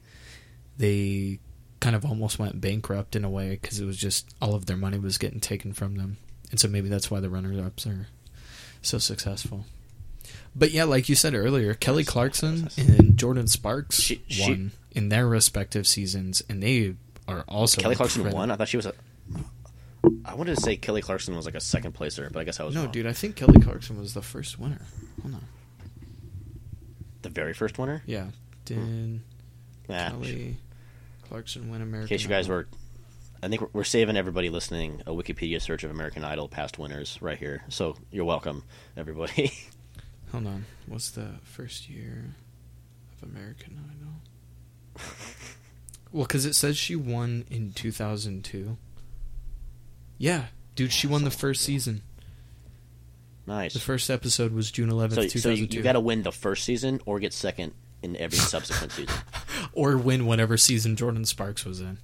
they 0.77 1.39
kind 1.79 1.95
of 1.95 2.05
almost 2.05 2.39
went 2.39 2.61
bankrupt 2.61 3.15
in 3.15 3.23
a 3.25 3.29
way 3.29 3.51
because 3.61 3.79
it 3.79 3.85
was 3.85 3.97
just 3.97 4.33
all 4.41 4.53
of 4.53 4.65
their 4.65 4.77
money 4.77 4.99
was 4.99 5.17
getting 5.17 5.39
taken 5.39 5.73
from 5.73 5.95
them, 5.95 6.17
and 6.51 6.59
so 6.59 6.67
maybe 6.67 6.89
that's 6.89 7.09
why 7.09 7.19
the 7.19 7.29
runners-ups 7.29 7.87
are 7.87 8.07
so 8.81 8.97
successful. 8.97 9.65
But 10.55 10.71
yeah, 10.71 10.83
like 10.83 11.09
you 11.09 11.15
said 11.15 11.33
earlier, 11.33 11.73
Kelly 11.73 12.03
Clarkson 12.03 12.69
and 12.77 13.17
Jordin 13.17 13.49
Sparks 13.49 13.99
She- 14.01 14.21
she- 14.27 14.41
won 14.49 14.71
in 14.91 15.09
their 15.09 15.27
respective 15.27 15.87
seasons, 15.87 16.41
and 16.49 16.61
they 16.61 16.95
are 17.27 17.41
also 17.47 17.81
Kelly 17.81 17.95
Clarkson 17.95 18.21
incredible. 18.21 18.39
won. 18.39 18.51
I 18.51 18.55
thought 18.55 18.67
she 18.67 18.77
was 18.77 18.85
a. 18.85 18.93
I 20.25 20.33
wanted 20.35 20.55
to 20.55 20.61
say 20.61 20.77
Kelly 20.77 21.01
Clarkson 21.01 21.35
was 21.35 21.45
like 21.45 21.55
a 21.55 21.59
second 21.61 21.91
placer, 21.93 22.29
but 22.33 22.39
I 22.39 22.43
guess 22.43 22.59
I 22.59 22.63
was 22.63 22.73
No, 22.75 22.83
wrong. 22.83 22.91
dude, 22.91 23.05
I 23.07 23.13
think 23.13 23.35
Kelly 23.35 23.59
Clarkson 23.61 23.99
was 23.99 24.13
the 24.13 24.21
first 24.21 24.57
winner. 24.59 24.81
Hold 25.21 25.35
on, 25.35 25.45
The 27.21 27.29
very 27.29 27.53
first 27.53 27.77
winner. 27.77 28.01
yeah, 28.05 28.27
did 28.65 28.77
hmm. 28.77 29.17
Nah. 29.87 30.09
Kelly 30.09 30.57
Clarkson 31.29 31.69
win 31.69 31.81
American? 31.81 32.03
In 32.13 32.17
case 32.17 32.23
you 32.23 32.29
guys 32.29 32.45
Idol? 32.45 32.57
were, 32.57 32.67
I 33.43 33.47
think 33.47 33.61
we're, 33.61 33.69
we're 33.73 33.83
saving 33.83 34.17
everybody 34.17 34.49
listening 34.49 35.01
a 35.05 35.11
Wikipedia 35.11 35.61
search 35.61 35.83
of 35.83 35.91
American 35.91 36.23
Idol 36.23 36.47
past 36.47 36.79
winners 36.79 37.17
right 37.21 37.37
here. 37.37 37.63
So 37.69 37.95
you're 38.11 38.25
welcome, 38.25 38.63
everybody. 38.97 39.51
Hold 40.31 40.47
on. 40.47 40.65
What's 40.87 41.11
the 41.11 41.27
first 41.43 41.89
year 41.89 42.33
of 43.21 43.29
American 43.29 43.79
Idol? 43.89 44.00
well, 46.11 46.23
because 46.23 46.45
it 46.45 46.55
says 46.55 46.77
she 46.77 46.95
won 46.95 47.45
in 47.49 47.73
2002. 47.73 48.77
Yeah, 50.17 50.45
dude, 50.75 50.91
she 50.91 51.07
won 51.07 51.23
the 51.23 51.31
first 51.31 51.63
season. 51.63 52.01
nice. 53.47 53.73
The 53.73 53.79
first 53.79 54.09
episode 54.09 54.53
was 54.53 54.71
June 54.71 54.89
11th, 54.89 55.15
so, 55.15 55.21
so 55.21 55.27
2002. 55.27 55.55
you, 55.55 55.79
you 55.79 55.83
got 55.83 55.93
to 55.93 55.99
win 55.99 56.23
the 56.23 56.31
first 56.31 56.63
season 56.63 57.01
or 57.05 57.19
get 57.19 57.33
second 57.33 57.73
in 58.01 58.15
every 58.17 58.37
subsequent 58.37 58.91
season. 58.91 59.15
or 59.73 59.97
win 59.97 60.25
whatever 60.25 60.57
season 60.57 60.95
Jordin 60.95 61.25
Sparks 61.25 61.65
was 61.65 61.81
in. 61.81 61.97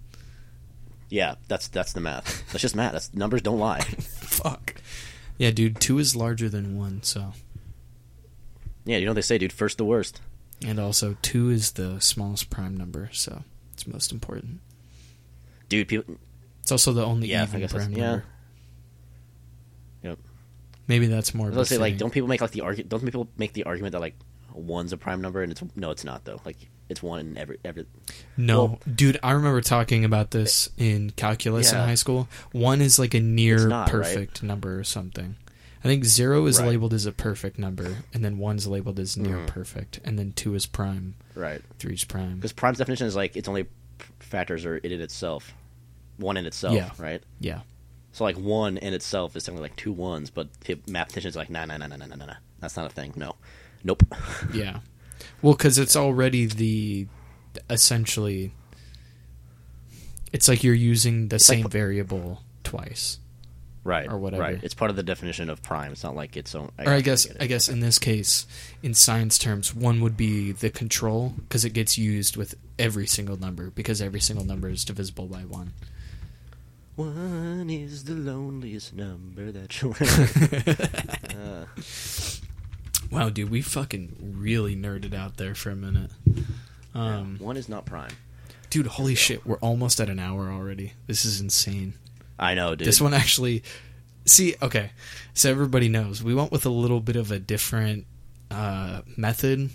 Yeah, 1.09 1.35
that's 1.47 1.67
that's 1.69 1.93
the 1.93 2.01
math. 2.01 2.45
That's 2.51 2.61
just 2.61 2.75
math. 2.75 2.91
That's 2.91 3.13
numbers 3.13 3.41
don't 3.41 3.59
lie. 3.59 3.79
Fuck. 3.81 4.75
Yeah, 5.37 5.51
dude, 5.51 5.79
two 5.79 5.99
is 5.99 6.15
larger 6.15 6.49
than 6.49 6.77
one, 6.77 7.03
so. 7.03 7.33
Yeah, 8.85 8.97
you 8.97 9.05
know 9.05 9.11
what 9.11 9.15
they 9.15 9.21
say, 9.21 9.37
dude. 9.37 9.53
First 9.53 9.77
the 9.77 9.85
worst. 9.85 10.21
And 10.65 10.79
also, 10.79 11.17
two 11.21 11.49
is 11.49 11.73
the 11.73 11.99
smallest 11.99 12.49
prime 12.49 12.75
number, 12.75 13.09
so 13.13 13.43
it's 13.73 13.85
most 13.85 14.11
important. 14.11 14.59
Dude, 15.69 15.87
people. 15.87 16.15
It's 16.61 16.71
also 16.71 16.93
the 16.93 17.05
only 17.05 17.29
Yeah, 17.29 17.41
I 17.41 17.57
even 17.57 17.67
prime 17.67 17.91
yeah. 17.91 18.05
number. 18.07 18.25
Yep. 20.03 20.19
Maybe 20.87 21.07
that's 21.07 21.33
more. 21.33 21.49
Gonna 21.49 21.65
say, 21.65 21.77
like, 21.77 21.97
don't 21.97 22.11
people 22.11 22.27
make 22.27 22.41
like 22.41 22.51
the 22.51 22.61
argu- 22.61 22.87
Don't 22.87 23.03
people 23.03 23.27
make 23.37 23.53
the 23.53 23.63
argument 23.65 23.91
that 23.93 24.01
like 24.01 24.15
one's 24.53 24.93
a 24.93 24.97
prime 24.97 25.21
number 25.21 25.41
and 25.43 25.51
it's 25.51 25.61
no, 25.75 25.91
it's 25.91 26.03
not 26.03 26.25
though. 26.25 26.41
Like 26.45 26.57
it's 26.89 27.03
one 27.03 27.19
in 27.19 27.37
every 27.37 27.57
every. 27.63 27.85
No, 28.35 28.65
Well- 28.65 28.79
dude, 28.95 29.19
I 29.21 29.31
remember 29.31 29.61
talking 29.61 30.03
about 30.05 30.31
this 30.31 30.69
in 30.77 31.11
calculus 31.11 31.71
in 31.71 31.77
high 31.77 31.95
school. 31.95 32.27
One 32.51 32.81
is 32.81 32.97
like 32.97 33.13
a 33.13 33.19
near 33.19 33.67
not, 33.67 33.83
right? 33.85 33.91
perfect 33.91 34.41
number 34.43 34.79
or 34.79 34.83
something. 34.83 35.35
I 35.87 35.91
think 35.91 36.05
zero 36.05 36.45
is 36.45 36.59
Right. 36.59 36.69
labeled 36.69 36.93
as 36.93 37.05
a 37.05 37.11
perfect 37.11 37.57
number, 37.57 37.97
and 38.13 38.23
then 38.25 38.37
one's 38.37 38.67
labeled 38.67 38.99
as 38.99 39.15
near 39.17 39.37
Mhm. 39.37 39.47
perfect, 39.47 39.99
and 40.03 40.17
then 40.19 40.31
two 40.33 40.53
is 40.55 40.65
prime, 40.65 41.15
Right. 41.35 41.61
three's 41.79 42.03
prime. 42.03 42.35
Because 42.35 42.51
prime's 42.53 42.77
definition 42.77 43.07
is 43.07 43.15
like 43.15 43.35
it's 43.35 43.47
only 43.47 43.65
factors 44.19 44.65
are 44.65 44.77
it 44.77 44.91
in 44.91 45.01
itself, 45.01 45.53
one 46.17 46.37
in 46.37 46.45
itself. 46.45 46.75
Yeah. 46.75 46.91
Right. 46.97 47.23
Yeah, 47.39 47.61
So 48.11 48.23
like 48.23 48.37
one 48.37 48.77
in 48.77 48.93
itself 48.93 49.35
is 49.35 49.43
something 49.43 49.61
like 49.61 49.75
two 49.75 49.91
ones, 49.91 50.29
but 50.31 50.47
the 50.61 50.79
mathematicians 50.87 51.35
like 51.35 51.49
nah 51.49 51.65
nah 51.65 51.77
nah 51.77 51.87
nah 51.87 51.95
nah 51.97 52.05
nah 52.07 52.15
nah. 52.15 52.25
nah. 52.25 52.33
That's 52.59 52.75
not 52.75 52.87
a 52.87 52.93
thing. 52.93 53.13
No. 53.15 53.35
Nope. 53.83 54.03
yeah. 54.53 54.79
Well, 55.43 55.53
because 55.53 55.77
it's 55.77 55.95
already 55.95 56.45
the 56.47 57.07
essentially. 57.69 58.53
It's 60.33 60.47
like 60.47 60.63
you're 60.63 60.73
using 60.73 61.29
the 61.29 61.35
like 61.35 61.41
same 61.41 61.63
pu- 61.63 61.69
variable 61.69 62.43
twice. 62.63 63.19
Right. 63.87 64.11
Or 64.11 64.17
whatever. 64.17 64.43
Right. 64.43 64.59
It's 64.61 64.73
part 64.73 64.91
of 64.91 64.97
the 64.97 65.03
definition 65.03 65.49
of 65.49 65.63
prime. 65.63 65.93
It's 65.93 66.03
not 66.03 66.15
like 66.15 66.37
its 66.37 66.53
own. 66.53 66.71
or 66.77 66.93
I 66.93 67.01
guess. 67.01 67.27
I 67.39 67.47
guess 67.47 67.69
in 67.69 67.79
this 67.79 67.97
case, 67.97 68.45
in 68.83 68.93
science 68.93 69.37
terms, 69.37 69.73
one 69.73 70.01
would 70.01 70.17
be 70.17 70.51
the 70.51 70.69
control 70.69 71.33
because 71.37 71.65
it 71.65 71.71
gets 71.71 71.97
used 71.97 72.37
with 72.37 72.55
every 72.77 73.07
single 73.07 73.37
number 73.37 73.69
because 73.71 74.01
every 74.01 74.19
single 74.19 74.45
number 74.45 74.69
is 74.69 74.85
divisible 74.85 75.25
by 75.27 75.41
one. 75.41 75.73
One 76.95 77.69
is 77.69 78.05
the 78.05 78.13
loneliest 78.13 78.93
number 78.95 79.51
that 79.51 79.81
you'll 79.81 79.95
uh, 81.39 81.65
Wow, 83.11 83.29
dude, 83.29 83.49
we 83.49 83.61
fucking 83.61 84.33
really 84.37 84.75
nerded 84.75 85.13
out 85.13 85.37
there 85.37 85.55
for 85.55 85.69
a 85.69 85.75
minute. 85.75 86.11
Um, 86.93 87.37
One 87.39 87.55
is 87.55 87.69
not 87.69 87.85
prime. 87.85 88.11
dude, 88.69 88.87
holy 88.87 89.15
shit, 89.15 89.45
we're 89.45 89.59
almost 89.59 90.01
at 90.01 90.09
an 90.09 90.19
hour 90.19 90.51
already. 90.51 90.93
This 91.05 91.23
is 91.23 91.39
insane. 91.39 91.93
I 92.39 92.53
know, 92.53 92.75
dude. 92.75 92.87
This 92.87 93.01
one 93.01 93.13
actually. 93.13 93.63
See, 94.25 94.55
okay, 94.61 94.91
so 95.33 95.49
everybody 95.49 95.87
knows 95.87 96.21
we 96.21 96.35
went 96.35 96.51
with 96.51 96.65
a 96.65 96.69
little 96.69 96.99
bit 96.99 97.15
of 97.15 97.31
a 97.31 97.39
different 97.39 98.05
uh, 98.51 99.01
method 99.15 99.69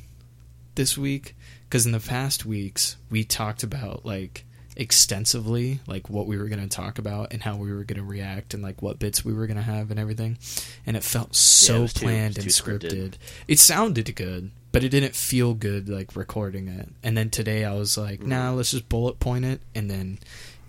this 0.74 0.96
week 0.98 1.34
because 1.64 1.86
in 1.86 1.92
the 1.92 2.00
past 2.00 2.44
weeks 2.44 2.96
we 3.10 3.24
talked 3.24 3.62
about 3.62 4.04
like 4.04 4.44
extensively 4.76 5.80
like 5.86 6.08
what 6.08 6.26
we 6.26 6.36
were 6.38 6.48
going 6.48 6.60
to 6.60 6.68
talk 6.68 6.98
about 6.98 7.32
and 7.32 7.42
how 7.42 7.56
we 7.56 7.70
were 7.72 7.84
going 7.84 7.98
to 7.98 8.04
react 8.04 8.54
and 8.54 8.62
like 8.62 8.80
what 8.80 8.98
bits 8.98 9.22
we 9.24 9.32
were 9.32 9.46
going 9.46 9.56
to 9.58 9.62
have 9.62 9.90
and 9.90 10.00
everything 10.00 10.38
and 10.86 10.96
it 10.96 11.02
felt 11.04 11.34
so 11.34 11.82
was 11.82 11.92
too- 11.92 12.06
planned 12.06 12.38
it 12.38 12.44
and 12.44 12.50
scripted. 12.50 12.90
scripted. 12.90 13.14
it 13.48 13.58
sounded 13.58 14.14
good 14.16 14.50
but 14.70 14.82
it 14.82 14.88
didn't 14.88 15.14
feel 15.14 15.52
good 15.52 15.88
like 15.90 16.16
recording 16.16 16.68
it 16.68 16.88
and 17.02 17.16
then 17.16 17.28
today 17.28 17.64
i 17.66 17.74
was 17.74 17.98
like 17.98 18.22
nah 18.22 18.50
let's 18.52 18.70
just 18.70 18.88
bullet 18.88 19.18
point 19.20 19.44
it 19.44 19.60
and 19.74 19.90
then 19.90 20.18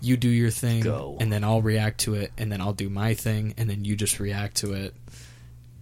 you 0.04 0.16
do 0.16 0.28
your 0.28 0.50
thing 0.50 0.82
Go. 0.82 1.16
and 1.20 1.32
then 1.32 1.44
i'll 1.44 1.62
react 1.62 2.00
to 2.00 2.14
it 2.14 2.32
and 2.38 2.50
then 2.52 2.60
i'll 2.60 2.72
do 2.72 2.88
my 2.88 3.14
thing 3.14 3.54
and 3.56 3.68
then 3.68 3.84
you 3.84 3.96
just 3.96 4.20
react 4.20 4.56
to 4.58 4.72
it 4.72 4.94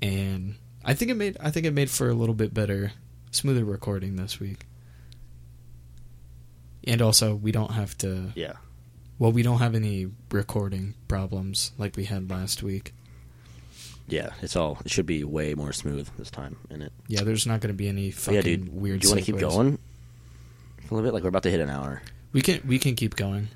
and 0.00 0.54
i 0.84 0.94
think 0.94 1.10
it 1.10 1.14
made 1.16 1.36
i 1.40 1.50
think 1.50 1.66
it 1.66 1.72
made 1.72 1.90
for 1.90 2.08
a 2.08 2.14
little 2.14 2.34
bit 2.34 2.54
better 2.54 2.92
smoother 3.30 3.64
recording 3.64 4.16
this 4.16 4.38
week 4.40 4.66
and 6.84 7.00
also 7.00 7.34
we 7.34 7.52
don't 7.52 7.72
have 7.72 7.96
to 7.98 8.32
yeah. 8.34 8.54
well 9.18 9.32
we 9.32 9.42
don't 9.42 9.58
have 9.58 9.74
any 9.74 10.06
recording 10.30 10.94
problems 11.08 11.72
like 11.78 11.96
we 11.96 12.04
had 12.04 12.28
last 12.30 12.62
week 12.62 12.92
Yeah, 14.08 14.30
it's 14.42 14.56
all. 14.56 14.78
It 14.84 14.90
should 14.90 15.06
be 15.06 15.22
way 15.24 15.54
more 15.54 15.72
smooth 15.72 16.08
this 16.18 16.28
time 16.30 16.56
in 16.68 16.82
it. 16.82 16.92
Yeah, 17.06 17.22
there's 17.22 17.46
not 17.46 17.60
going 17.60 17.72
to 17.72 17.78
be 17.78 17.88
any 17.88 18.10
fucking 18.10 18.34
yeah, 18.34 18.42
dude. 18.42 18.68
weird. 18.68 19.00
do 19.00 19.06
you 19.08 19.14
want 19.14 19.24
to 19.24 19.32
keep 19.32 19.40
going? 19.40 19.78
A 20.90 20.94
little 20.94 21.06
bit. 21.06 21.14
Like 21.14 21.22
we're 21.22 21.30
about 21.30 21.44
to 21.44 21.50
hit 21.50 21.60
an 21.60 21.70
hour. 21.70 22.02
We 22.32 22.42
can 22.42 22.60
we 22.66 22.78
can 22.78 22.94
keep 22.96 23.14
going 23.14 23.48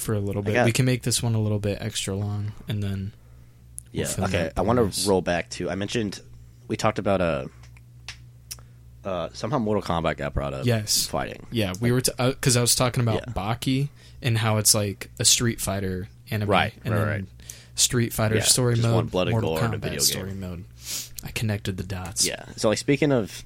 for 0.00 0.14
a 0.14 0.20
little 0.20 0.42
bit. 0.42 0.54
got- 0.54 0.64
we 0.66 0.72
can 0.72 0.84
make 0.86 1.02
this 1.02 1.22
one 1.22 1.34
a 1.34 1.40
little 1.40 1.58
bit 1.58 1.78
extra 1.80 2.14
long, 2.14 2.52
and 2.68 2.82
then 2.82 3.12
We'll 3.92 4.06
Yeah. 4.06 4.24
okay. 4.24 4.50
I 4.56 4.60
want 4.62 4.92
to 4.92 5.08
roll 5.08 5.20
back 5.20 5.50
to. 5.50 5.68
I 5.68 5.74
mentioned 5.74 6.20
we 6.68 6.76
talked 6.76 6.98
about 7.00 7.20
a. 7.20 7.50
uh 9.04 9.28
somehow 9.32 9.58
Mortal 9.58 9.82
Kombat 9.82 10.16
got 10.16 10.34
brought 10.34 10.54
up. 10.54 10.66
Yes. 10.66 11.06
Fighting. 11.06 11.46
yeah, 11.50 11.72
we 11.80 11.90
were 11.90 12.00
because 12.18 12.56
I 12.56 12.60
was 12.60 12.74
talking 12.74 13.02
about 13.02 13.24
Yeah. 13.26 13.32
Baki 13.32 13.88
and 14.22 14.38
how 14.38 14.58
it's 14.58 14.74
like 14.74 15.10
a 15.18 15.24
Street 15.24 15.60
Fighter 15.60 16.08
anime, 16.30 16.48
Right, 16.50 16.72
And 16.84 16.94
right, 16.94 17.04
right. 17.04 17.24
Street 17.74 18.12
Fighter 18.12 18.36
Yeah, 18.36 18.42
story 18.42 18.76
mode, 18.76 18.94
one 18.94 19.06
blood 19.06 19.30
Mortal 19.30 19.56
Kombat 19.56 19.70
video 19.80 19.90
game. 19.90 20.00
story 20.00 20.34
mode. 20.34 20.64
I 21.24 21.30
connected 21.30 21.76
the 21.78 21.82
dots. 21.82 22.26
Yeah. 22.26 22.44
So 22.56 22.68
like 22.68 22.78
speaking 22.78 23.10
of 23.10 23.42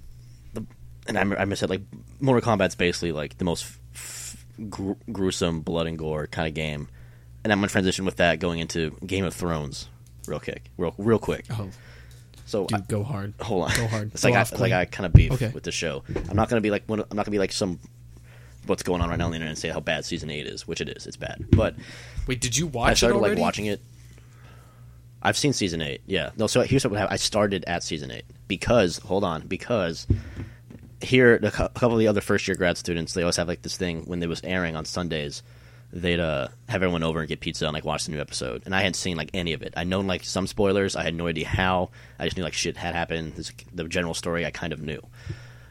the, 0.53 0.67
and 1.07 1.17
I, 1.17 1.43
I 1.43 1.55
said 1.55 1.71
like 1.71 1.83
Mortal 2.21 2.43
Kombat's 2.57 2.75
basically 2.75 3.13
like 3.13 3.39
the 3.39 3.45
most 3.45 3.65
gr- 4.71 4.93
gruesome 5.13 5.61
blood 5.61 5.87
and 5.87 5.99
gore 5.99 6.27
kind 6.27 6.49
of 6.49 6.55
game, 6.55 6.89
and 7.43 7.53
I'm 7.53 7.59
gonna 7.59 7.69
transition 7.69 8.05
with 8.05 8.17
that 8.17 8.39
going 8.41 8.59
into 8.61 8.91
Game 9.07 9.25
of 9.25 9.35
Thrones, 9.35 9.89
real 10.27 10.41
quick, 10.41 10.71
real 10.79 10.95
real 10.99 11.19
quick. 11.19 11.45
Oh, 11.51 11.69
So 12.47 12.67
dude, 12.67 12.79
I- 12.81 12.85
go 12.89 13.03
hard. 13.03 13.35
hold 13.41 13.65
on, 13.71 13.77
Go 13.77 13.87
hard. 13.87 14.11
It's 14.13 14.23
Go 14.23 14.29
like 14.31 14.39
I, 14.39 14.41
it's 14.43 14.61
like. 14.61 14.73
I 14.73 14.85
kind 14.85 15.07
of 15.07 15.13
beef 15.13 15.33
Okay. 15.33 15.49
with 15.49 15.65
the 15.65 15.73
show. 15.73 16.05
I'm 16.29 16.37
not 16.37 16.49
gonna 16.49 16.61
be 16.61 16.71
like 16.71 16.85
one, 16.87 17.01
I'm 17.01 17.17
not 17.17 17.25
gonna 17.27 17.31
be 17.33 17.39
like 17.39 17.53
some 17.53 17.79
what's 18.67 18.83
going 18.83 19.01
on 19.03 19.11
right 19.11 19.19
now 19.19 19.27
on 19.27 19.31
the 19.31 19.37
internet 19.37 19.51
and 19.51 19.59
say 19.59 19.69
how 19.69 19.81
bad 19.81 20.05
season 20.05 20.31
eight 20.31 20.47
is, 20.47 20.67
which 20.67 20.81
it 20.81 20.89
is. 20.89 21.07
It's 21.07 21.17
bad, 21.17 21.47
but 21.51 21.75
Wait, 22.27 22.41
did 22.41 22.57
you 22.57 22.67
watch 22.67 22.91
I 22.93 22.95
started 22.95 23.19
like 23.19 23.39
watching 23.39 23.67
it. 23.67 23.81
I've 25.23 25.37
seen 25.39 25.53
season 25.55 25.81
eight. 25.81 26.03
Yeah. 26.07 26.31
No. 26.37 26.47
So 26.47 26.61
here's 26.63 26.85
what 26.87 26.99
happened. 26.99 27.15
I 27.15 27.17
started 27.17 27.65
at 27.67 27.83
season 27.83 28.11
eight 28.11 28.25
because 28.47 28.99
hold 28.99 29.25
on 29.25 29.47
because 29.47 30.07
here 31.05 31.37
a 31.37 31.51
couple 31.51 31.93
of 31.93 31.99
the 31.99 32.09
other 32.09 32.21
first 32.21 32.47
year 32.49 32.57
grad 32.57 32.77
students 32.77 33.15
they 33.15 33.23
always 33.23 33.37
have 33.37 33.49
like 33.49 33.63
this 33.63 33.77
thing 33.77 34.05
when 34.05 34.21
they 34.21 34.27
was 34.27 34.43
airing 34.45 34.77
on 34.77 34.85
Sundays. 34.85 35.43
They'd 35.93 36.19
uh, 36.19 36.49
have 36.69 36.83
everyone 36.83 37.05
over 37.05 37.21
and 37.21 37.29
get 37.29 37.39
pizza 37.39 37.67
and 37.67 37.73
like 37.73 37.85
watch 37.85 38.07
the 38.07 38.11
new 38.11 38.21
episode. 38.21 38.63
And 38.65 38.75
I 38.75 38.79
hadn't 38.79 38.95
seen 38.95 39.17
like 39.17 39.31
any 39.33 39.53
of 39.53 39.63
it. 39.63 39.75
I'd 39.77 39.87
known 39.87 40.09
like 40.09 40.25
some 40.25 40.49
spoilers. 40.49 40.97
I 40.97 41.05
had 41.05 41.15
no 41.15 41.29
idea 41.29 41.47
how. 41.47 41.91
I 42.19 42.25
just 42.25 42.37
knew 42.37 42.43
like 42.43 42.53
shit 42.53 42.77
had 42.77 42.97
happened. 42.97 43.35
This, 43.35 43.53
the 43.73 43.85
general 43.85 44.15
story 44.15 44.45
I 44.45 44.51
kind 44.51 44.73
of 44.73 44.83
knew. 44.83 45.01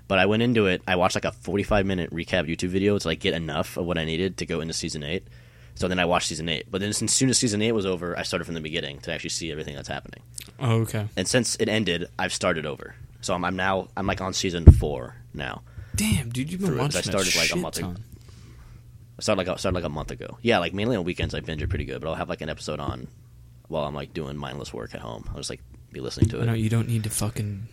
But 0.08 0.20
I 0.20 0.26
went 0.26 0.42
into 0.42 0.68
it. 0.68 0.82
I 0.88 0.96
watched 0.96 1.16
like 1.16 1.26
a 1.26 1.34
45 1.34 1.86
minute 1.86 2.12
recap 2.12 2.48
YouTube 2.48 2.70
video 2.70 2.98
to 2.98 3.08
like 3.08 3.20
get 3.20 3.34
enough 3.34 3.76
of 3.76 3.86
what 3.86 3.98
I 3.98 4.06
needed 4.06 4.38
to 4.38 4.46
go 4.46 4.62
into 4.62 4.74
season 4.74 5.04
eight. 5.04 5.28
So 5.76 5.88
then 5.90 6.00
I 6.00 6.06
watched 6.06 6.28
season 6.28 6.48
eight. 6.48 6.68
But 6.72 6.80
then 6.80 6.90
as 6.90 6.98
soon 7.12 7.30
as 7.30 7.38
season 7.38 7.62
eight 7.62 7.72
was 7.74 7.86
over, 7.86 8.18
I 8.18 8.24
started 8.24 8.46
from 8.46 8.54
the 8.54 8.62
beginning 8.62 9.00
to 9.00 9.12
actually 9.12 9.32
see 9.32 9.52
everything 9.52 9.76
that's 9.76 9.88
happening. 9.90 10.22
Oh, 10.60 10.82
okay. 10.82 11.08
And 11.18 11.28
since 11.28 11.56
it 11.58 11.68
ended, 11.68 12.08
I've 12.18 12.34
started 12.34 12.66
over. 12.66 12.96
So 13.22 13.34
I'm, 13.34 13.44
I'm 13.44 13.56
now 13.56 13.88
I'm 13.98 14.06
like 14.06 14.22
on 14.22 14.34
season 14.34 14.66
four 14.66 15.16
now. 15.34 15.62
Damn, 15.96 16.30
dude, 16.30 16.52
you've 16.52 16.62
been 16.62 16.70
'cause 16.72 16.80
I 16.80 16.82
watching 16.84 17.02
started, 17.04 17.36
a 17.36 17.38
like, 17.38 17.46
a 17.46 17.48
shit 17.54 17.58
month 17.58 17.78
ago. 17.78 17.88
ton. 17.88 18.04
I 19.20 19.22
started 19.22 19.38
like 19.40 19.48
I 19.48 19.56
started 19.58 19.76
like 19.76 19.84
a 19.86 19.90
month 19.90 20.12
ago. 20.12 20.38
Yeah, 20.42 20.58
like 20.60 20.74
mainly 20.74 20.96
on 20.96 21.04
weekends 21.04 21.34
I 21.36 21.40
binge 21.40 21.62
it 21.62 21.70
pretty 21.70 21.86
good, 21.86 22.02
but 22.02 22.10
I'll 22.10 22.16
have 22.16 22.30
like 22.30 22.42
an 22.42 22.50
episode 22.50 22.80
on 22.80 23.08
while 23.68 23.84
I'm 23.86 23.94
like 23.94 24.14
doing 24.14 24.38
mindless 24.38 24.74
work 24.74 24.96
at 24.96 25.02
home. 25.02 25.26
I'll 25.30 25.38
just 25.38 25.50
like 25.50 25.62
be 25.92 26.00
listening 26.00 26.30
to 26.30 26.42
it. 26.42 26.58
you 26.58 26.70
don't 26.70 26.88
need 26.88 27.04
to 27.04 27.10
fucking 27.12 27.68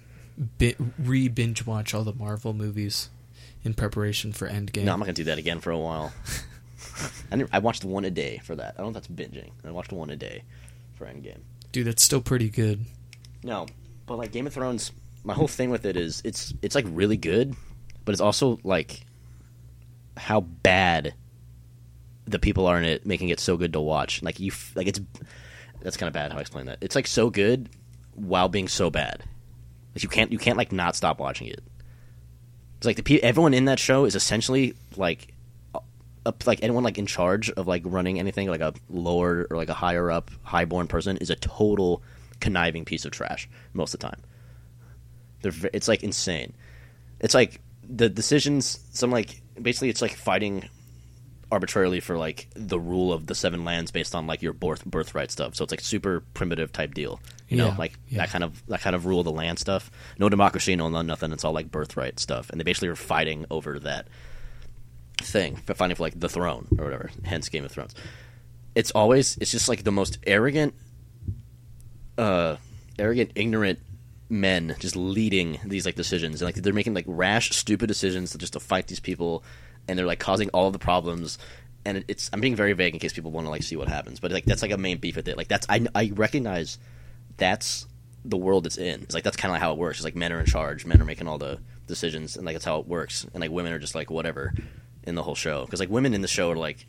bi- 0.58 0.76
re 0.98 1.28
binge 1.28 1.64
watch 1.64 1.94
all 1.94 2.04
the 2.04 2.12
Marvel 2.12 2.52
movies 2.52 3.08
in 3.64 3.72
preparation 3.74 4.32
for 4.32 4.48
Endgame. 4.48 4.84
No, 4.84 4.92
I'm 4.92 4.98
not 5.00 5.06
gonna 5.06 5.12
do 5.14 5.24
that 5.24 5.38
again 5.38 5.60
for 5.60 5.70
a 5.70 5.78
while. 5.78 6.12
I, 7.32 7.36
never, 7.36 7.48
I 7.52 7.58
watched 7.60 7.84
one 7.84 8.04
a 8.04 8.10
day 8.10 8.40
for 8.44 8.54
that. 8.56 8.74
I 8.76 8.82
don't 8.82 8.92
know 8.92 8.98
if 8.98 9.06
that's 9.06 9.30
binging. 9.30 9.50
I 9.66 9.70
watched 9.70 9.92
one 9.92 10.10
a 10.10 10.16
day 10.16 10.42
for 10.96 11.06
Endgame. 11.06 11.38
Dude, 11.72 11.86
that's 11.86 12.02
still 12.02 12.20
pretty 12.20 12.50
good. 12.50 12.84
No, 13.42 13.66
but 14.06 14.16
like 14.18 14.32
Game 14.32 14.46
of 14.46 14.52
Thrones, 14.52 14.92
my 15.24 15.34
whole 15.34 15.48
thing 15.48 15.70
with 15.70 15.84
it 15.84 15.96
is 15.96 16.22
it's 16.24 16.54
it's 16.62 16.74
like 16.74 16.86
really 16.88 17.16
good, 17.16 17.54
but 18.04 18.12
it's 18.12 18.20
also 18.20 18.58
like 18.64 19.04
how 20.16 20.40
bad 20.40 21.14
the 22.26 22.38
people 22.38 22.66
are 22.66 22.78
in 22.78 22.84
it, 22.84 23.04
making 23.06 23.28
it 23.28 23.40
so 23.40 23.56
good 23.56 23.72
to 23.72 23.80
watch. 23.80 24.22
Like 24.22 24.40
you, 24.40 24.52
like 24.74 24.86
it's 24.86 25.00
that's 25.82 25.96
kind 25.96 26.08
of 26.08 26.14
bad 26.14 26.32
how 26.32 26.38
I 26.38 26.40
explain 26.40 26.66
that. 26.66 26.78
It's 26.80 26.94
like 26.94 27.06
so 27.06 27.30
good 27.30 27.68
while 28.14 28.48
being 28.48 28.68
so 28.68 28.90
bad. 28.90 29.22
Like 29.94 30.02
you 30.02 30.08
can't 30.08 30.32
you 30.32 30.38
can't 30.38 30.56
like 30.58 30.72
not 30.72 30.96
stop 30.96 31.18
watching 31.18 31.48
it. 31.48 31.62
It's 32.78 32.86
like 32.86 32.96
the 32.96 33.02
pe- 33.02 33.18
everyone 33.18 33.52
in 33.52 33.66
that 33.66 33.78
show 33.78 34.04
is 34.04 34.14
essentially 34.14 34.74
like. 34.96 35.34
Up, 36.26 36.46
like 36.46 36.62
anyone 36.62 36.84
like 36.84 36.98
in 36.98 37.06
charge 37.06 37.48
of 37.48 37.66
like 37.66 37.80
running 37.86 38.18
anything 38.18 38.46
like 38.50 38.60
a 38.60 38.74
lower 38.90 39.46
or 39.50 39.56
like 39.56 39.70
a 39.70 39.74
higher 39.74 40.10
up 40.10 40.30
highborn 40.42 40.86
person 40.86 41.16
is 41.16 41.30
a 41.30 41.34
total 41.34 42.02
conniving 42.40 42.84
piece 42.84 43.06
of 43.06 43.10
trash 43.10 43.48
most 43.72 43.94
of 43.94 44.00
the 44.00 44.06
time. 44.06 44.20
They're 45.42 45.52
it's 45.72 45.88
like 45.88 46.02
insane. 46.02 46.52
It's 47.20 47.34
like 47.34 47.60
the 47.88 48.08
decisions. 48.08 48.80
Some 48.92 49.10
like 49.10 49.40
basically 49.60 49.88
it's 49.90 50.02
like 50.02 50.14
fighting 50.14 50.68
arbitrarily 51.52 51.98
for 51.98 52.16
like 52.16 52.46
the 52.54 52.78
rule 52.78 53.12
of 53.12 53.26
the 53.26 53.34
seven 53.34 53.64
lands 53.64 53.90
based 53.90 54.14
on 54.14 54.26
like 54.26 54.40
your 54.40 54.52
birth 54.52 54.84
birthright 54.84 55.30
stuff. 55.30 55.54
So 55.56 55.64
it's 55.64 55.72
like 55.72 55.80
super 55.80 56.22
primitive 56.34 56.72
type 56.72 56.94
deal. 56.94 57.20
You 57.48 57.56
know, 57.56 57.68
Yeah, 57.68 57.76
like 57.76 57.98
yeah. 58.08 58.18
that 58.18 58.28
kind 58.30 58.44
of 58.44 58.64
that 58.68 58.80
kind 58.80 58.94
of 58.94 59.06
rule 59.06 59.18
of 59.20 59.24
the 59.24 59.32
land 59.32 59.58
stuff. 59.58 59.90
No 60.18 60.28
democracy, 60.28 60.76
no 60.76 60.88
no 60.88 61.02
nothing. 61.02 61.32
It's 61.32 61.44
all 61.44 61.52
like 61.52 61.70
birthright 61.70 62.20
stuff, 62.20 62.50
and 62.50 62.60
they 62.60 62.64
basically 62.64 62.88
are 62.88 62.96
fighting 62.96 63.44
over 63.50 63.80
that 63.80 64.06
thing, 65.18 65.56
fighting 65.56 65.96
for 65.96 66.02
like 66.04 66.18
the 66.18 66.28
throne 66.28 66.68
or 66.78 66.84
whatever. 66.84 67.10
Hence, 67.24 67.48
Game 67.48 67.64
of 67.64 67.72
Thrones. 67.72 67.94
It's 68.76 68.92
always 68.92 69.36
it's 69.38 69.50
just 69.50 69.68
like 69.68 69.82
the 69.82 69.90
most 69.90 70.18
arrogant, 70.26 70.74
uh, 72.16 72.56
arrogant, 72.98 73.32
ignorant 73.34 73.80
men 74.30 74.76
just 74.78 74.96
leading 74.96 75.58
these 75.64 75.84
like 75.84 75.96
decisions, 75.96 76.40
and 76.40 76.48
like 76.48 76.56
they're 76.56 76.72
making 76.72 76.94
like 76.94 77.04
rash, 77.06 77.50
stupid 77.50 77.86
decisions 77.86 78.34
just 78.36 78.52
to 78.54 78.60
fight 78.60 78.86
these 78.86 79.00
people, 79.00 79.42
and 79.88 79.98
they're 79.98 80.06
like 80.06 80.20
causing 80.20 80.48
all 80.50 80.70
the 80.70 80.78
problems. 80.78 81.38
And 81.84 82.04
it's 82.08 82.30
I'm 82.32 82.40
being 82.40 82.56
very 82.56 82.72
vague 82.74 82.94
in 82.94 83.00
case 83.00 83.12
people 83.12 83.30
want 83.30 83.46
to 83.46 83.50
like 83.50 83.62
see 83.62 83.76
what 83.76 83.88
happens, 83.88 84.20
but 84.20 84.30
like 84.32 84.44
that's 84.44 84.62
like 84.62 84.70
a 84.70 84.78
main 84.78 84.98
beef 84.98 85.16
with 85.16 85.28
it. 85.28 85.36
Like 85.36 85.48
that's 85.48 85.66
I 85.68 85.86
I 85.94 86.12
recognize 86.14 86.78
that's 87.36 87.86
the 88.24 88.36
world 88.36 88.66
it's 88.66 88.78
in. 88.78 89.02
It's 89.02 89.14
like 89.14 89.24
that's 89.24 89.36
kind 89.36 89.50
of 89.50 89.54
like 89.54 89.62
how 89.62 89.72
it 89.72 89.78
works. 89.78 89.98
It's 89.98 90.04
like 90.04 90.16
men 90.16 90.32
are 90.32 90.40
in 90.40 90.46
charge, 90.46 90.84
men 90.84 91.00
are 91.00 91.06
making 91.06 91.26
all 91.26 91.38
the 91.38 91.58
decisions, 91.86 92.36
and 92.36 92.44
like 92.44 92.54
that's 92.54 92.64
how 92.64 92.78
it 92.80 92.86
works. 92.86 93.24
And 93.32 93.40
like 93.40 93.50
women 93.50 93.72
are 93.72 93.78
just 93.78 93.94
like 93.94 94.10
whatever 94.10 94.54
in 95.04 95.14
the 95.14 95.22
whole 95.22 95.34
show 95.34 95.64
because 95.64 95.80
like 95.80 95.88
women 95.88 96.12
in 96.12 96.20
the 96.20 96.28
show 96.28 96.50
are 96.50 96.56
like 96.56 96.86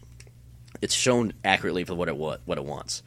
it's 0.82 0.94
shown 0.94 1.34
accurately 1.46 1.84
for 1.84 1.96
what 1.96 2.08
it 2.08 2.18
what 2.18 2.42
what 2.46 2.58
it 2.58 2.66
wants. 2.66 3.04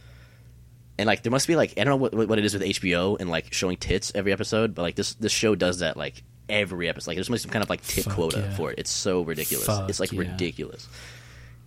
And 0.97 1.07
like 1.07 1.22
there 1.22 1.32
must 1.32 1.49
be 1.49 1.57
like 1.57 1.72
I 1.76 1.84
don't 1.84 1.92
know 1.92 1.97
what 1.97 2.28
what 2.28 2.38
it 2.38 2.45
is 2.45 2.55
with 2.55 2.62
HBO 2.62 3.18
and 3.18 3.28
like 3.28 3.53
showing 3.53 3.76
tits 3.76 4.12
every 4.14 4.32
episode, 4.32 4.74
but 4.74 4.82
like 4.82 4.95
this 4.95 5.14
this 5.14 5.32
show 5.32 5.55
does 5.55 5.80
that 5.80 5.97
like 5.97 6.22
every 6.49 6.88
episode. 6.88 7.11
Like 7.11 7.16
there's 7.16 7.30
must 7.30 7.45
be 7.45 7.49
some 7.49 7.53
kind 7.53 7.62
of 7.62 7.70
like 7.70 7.84
tit 7.84 8.05
Fuck 8.05 8.14
quota 8.14 8.40
yeah. 8.40 8.55
for 8.55 8.70
it. 8.70 8.78
It's 8.78 8.90
so 8.90 9.22
ridiculous. 9.22 9.66
Fuck 9.66 9.88
it's 9.88 10.01
like 10.01 10.12
yeah. 10.12 10.20
ridiculous. 10.20 10.88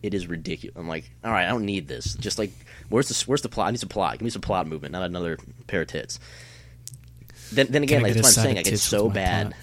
It 0.03 0.13
is 0.13 0.27
ridiculous. 0.27 0.77
I'm 0.77 0.87
like, 0.87 1.09
all 1.23 1.31
right, 1.31 1.45
I 1.45 1.49
don't 1.49 1.65
need 1.65 1.87
this. 1.87 2.13
Just 2.15 2.37
like, 2.37 2.51
where's 2.89 3.09
the 3.09 3.23
where's 3.27 3.41
the 3.41 3.49
plot? 3.49 3.67
I 3.67 3.71
need 3.71 3.79
some 3.79 3.89
plot. 3.89 4.13
Give 4.13 4.21
me 4.21 4.29
some 4.29 4.41
plot 4.41 4.67
movement, 4.67 4.91
not 4.91 5.03
another 5.03 5.37
pair 5.65 5.81
of 5.81 5.87
tits. 5.87 6.19
Then, 7.51 7.67
then 7.69 7.83
again, 7.83 8.03
like 8.03 8.13
that's 8.13 8.27
what 8.27 8.37
I'm 8.37 8.43
saying. 8.43 8.55
Like 8.57 8.67
it's 8.67 8.83
so 8.83 9.09
bad. 9.09 9.51
plot? 9.51 9.61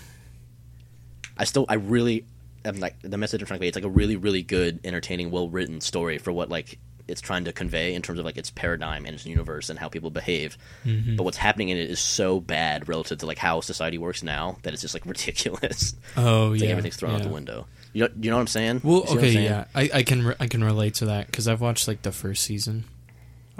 I 1.37 1.45
still, 1.45 1.67
I 1.69 1.75
really, 1.75 2.25
am 2.65 2.81
like 2.81 3.01
the 3.03 3.19
message 3.19 3.43
I'm 3.43 3.47
trying 3.47 3.59
to 3.59 3.61
convey. 3.61 3.69
It's 3.69 3.77
like 3.77 3.85
a 3.85 3.89
really, 3.89 4.17
really 4.17 4.43
good, 4.43 4.81
entertaining, 4.85 5.31
well 5.31 5.49
written 5.49 5.81
story 5.81 6.19
for 6.19 6.33
what 6.33 6.49
like 6.49 6.79
it's 7.07 7.21
trying 7.21 7.45
to 7.45 7.53
convey 7.53 7.95
in 7.95 8.03
terms 8.03 8.19
of 8.19 8.25
like 8.25 8.37
its 8.37 8.51
paradigm 8.51 9.05
and 9.05 9.15
its 9.15 9.27
universe 9.27 9.69
and 9.71 9.79
how 9.79 9.89
people 9.89 10.11
behave. 10.11 10.57
Mm-hmm. 10.85 11.17
But 11.17 11.25
what's 11.25 11.37
happening 11.37 11.69
in 11.69 11.77
it 11.77 11.91
is 11.91 12.01
so 12.01 12.41
bad 12.41 12.89
relative 12.89 13.19
to 13.19 13.27
like 13.27 13.39
how 13.39 13.61
society 13.61 13.99
works 13.99 14.23
now 14.23 14.57
that 14.63 14.73
it's 14.73 14.83
just 14.83 14.95
like 14.95 15.05
ridiculous. 15.15 15.95
Oh 16.17 16.53
It's 16.53 16.63
yeah, 16.63 16.67
like 16.69 16.71
everything's 16.73 16.97
thrown 16.97 17.15
out 17.15 17.23
the 17.23 17.29
window. 17.29 17.67
You 17.93 18.05
know, 18.05 18.09
you 18.21 18.31
know 18.31 18.37
what 18.37 18.41
I'm 18.43 18.47
saying? 18.49 18.81
Well, 18.83 19.01
You 19.01 19.01
see 19.03 19.07
what 19.07 19.11
I'm 19.13 19.19
okay, 19.19 19.33
saying? 19.35 19.45
yeah, 19.45 19.65
I, 19.75 19.91
I 19.95 20.03
can 20.03 20.25
re- 20.27 20.35
I 20.41 20.47
can 20.49 20.65
relate 20.65 20.95
to 20.95 21.07
that 21.07 21.27
because 21.27 21.47
I've 21.47 21.61
watched 21.61 21.87
like 21.89 22.03
the 22.03 22.11
first 22.13 22.43
season 22.43 22.85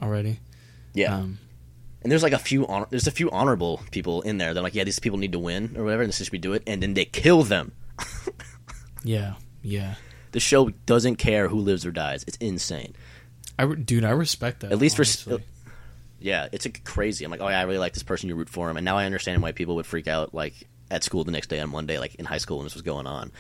already. 0.03 0.41
yeah. 0.95 1.15
Um, 1.17 1.39
And 2.03 2.11
there's 2.11 2.23
like 2.23 2.33
a 2.33 2.39
few 2.39 2.67
honor- 2.67 2.87
there's 2.91 3.07
a 3.07 3.11
few 3.13 3.31
honorable 3.31 3.81
people 3.91 4.23
in 4.23 4.39
there. 4.39 4.53
They're 4.55 4.63
like, 4.63 4.75
yeah, 4.75 4.85
these 4.85 4.99
people 4.99 5.19
need 5.19 5.33
to 5.33 5.39
win 5.39 5.75
or 5.77 5.85
whatever, 5.85 6.03
and 6.03 6.09
this 6.09 6.21
is 6.21 6.33
we 6.33 6.39
do 6.39 6.53
it, 6.55 6.63
and 6.67 6.83
then 6.83 6.95
they 6.95 7.05
kill 7.05 7.43
them. 7.45 7.73
yeah, 9.05 9.35
yeah. 9.63 9.95
The 10.33 10.41
show 10.41 10.71
doesn't 10.87 11.17
care 11.17 11.49
who 11.49 11.61
lives 11.61 11.87
or 11.87 11.93
dies. 11.93 12.25
It's 12.27 12.37
insane. 12.39 12.95
I 13.59 13.67
dude, 13.67 14.05
I 14.05 14.11
respect 14.11 14.61
that. 14.61 14.73
At 14.73 14.79
least 14.79 14.97
for 14.97 15.35
uh, 15.35 15.39
yeah, 16.19 16.49
it's 16.53 16.65
like, 16.65 16.85
crazy. 16.85 17.25
I'm 17.25 17.31
like, 17.31 17.41
oh 17.41 17.49
yeah, 17.49 17.61
I 17.61 17.63
really 17.65 17.79
like 17.79 17.93
this 17.93 18.03
person. 18.03 18.29
You 18.29 18.35
root 18.35 18.49
for 18.49 18.71
him, 18.71 18.77
and 18.77 18.85
now 18.85 18.97
I 18.97 19.05
understand 19.05 19.43
why 19.43 19.53
people 19.53 19.77
would 19.77 19.87
freak 19.87 20.09
out 20.09 20.35
like 20.35 20.55
at 20.91 21.05
school 21.05 21.25
the 21.25 21.33
next 21.33 21.49
day 21.49 21.61
on 21.61 21.71
Monday, 21.71 21.99
like 21.99 22.15
in 22.17 22.25
high 22.25 22.39
school 22.39 22.59
when 22.59 22.65
this 22.65 22.75
was 22.75 22.83
going 22.83 23.07
on. 23.07 23.31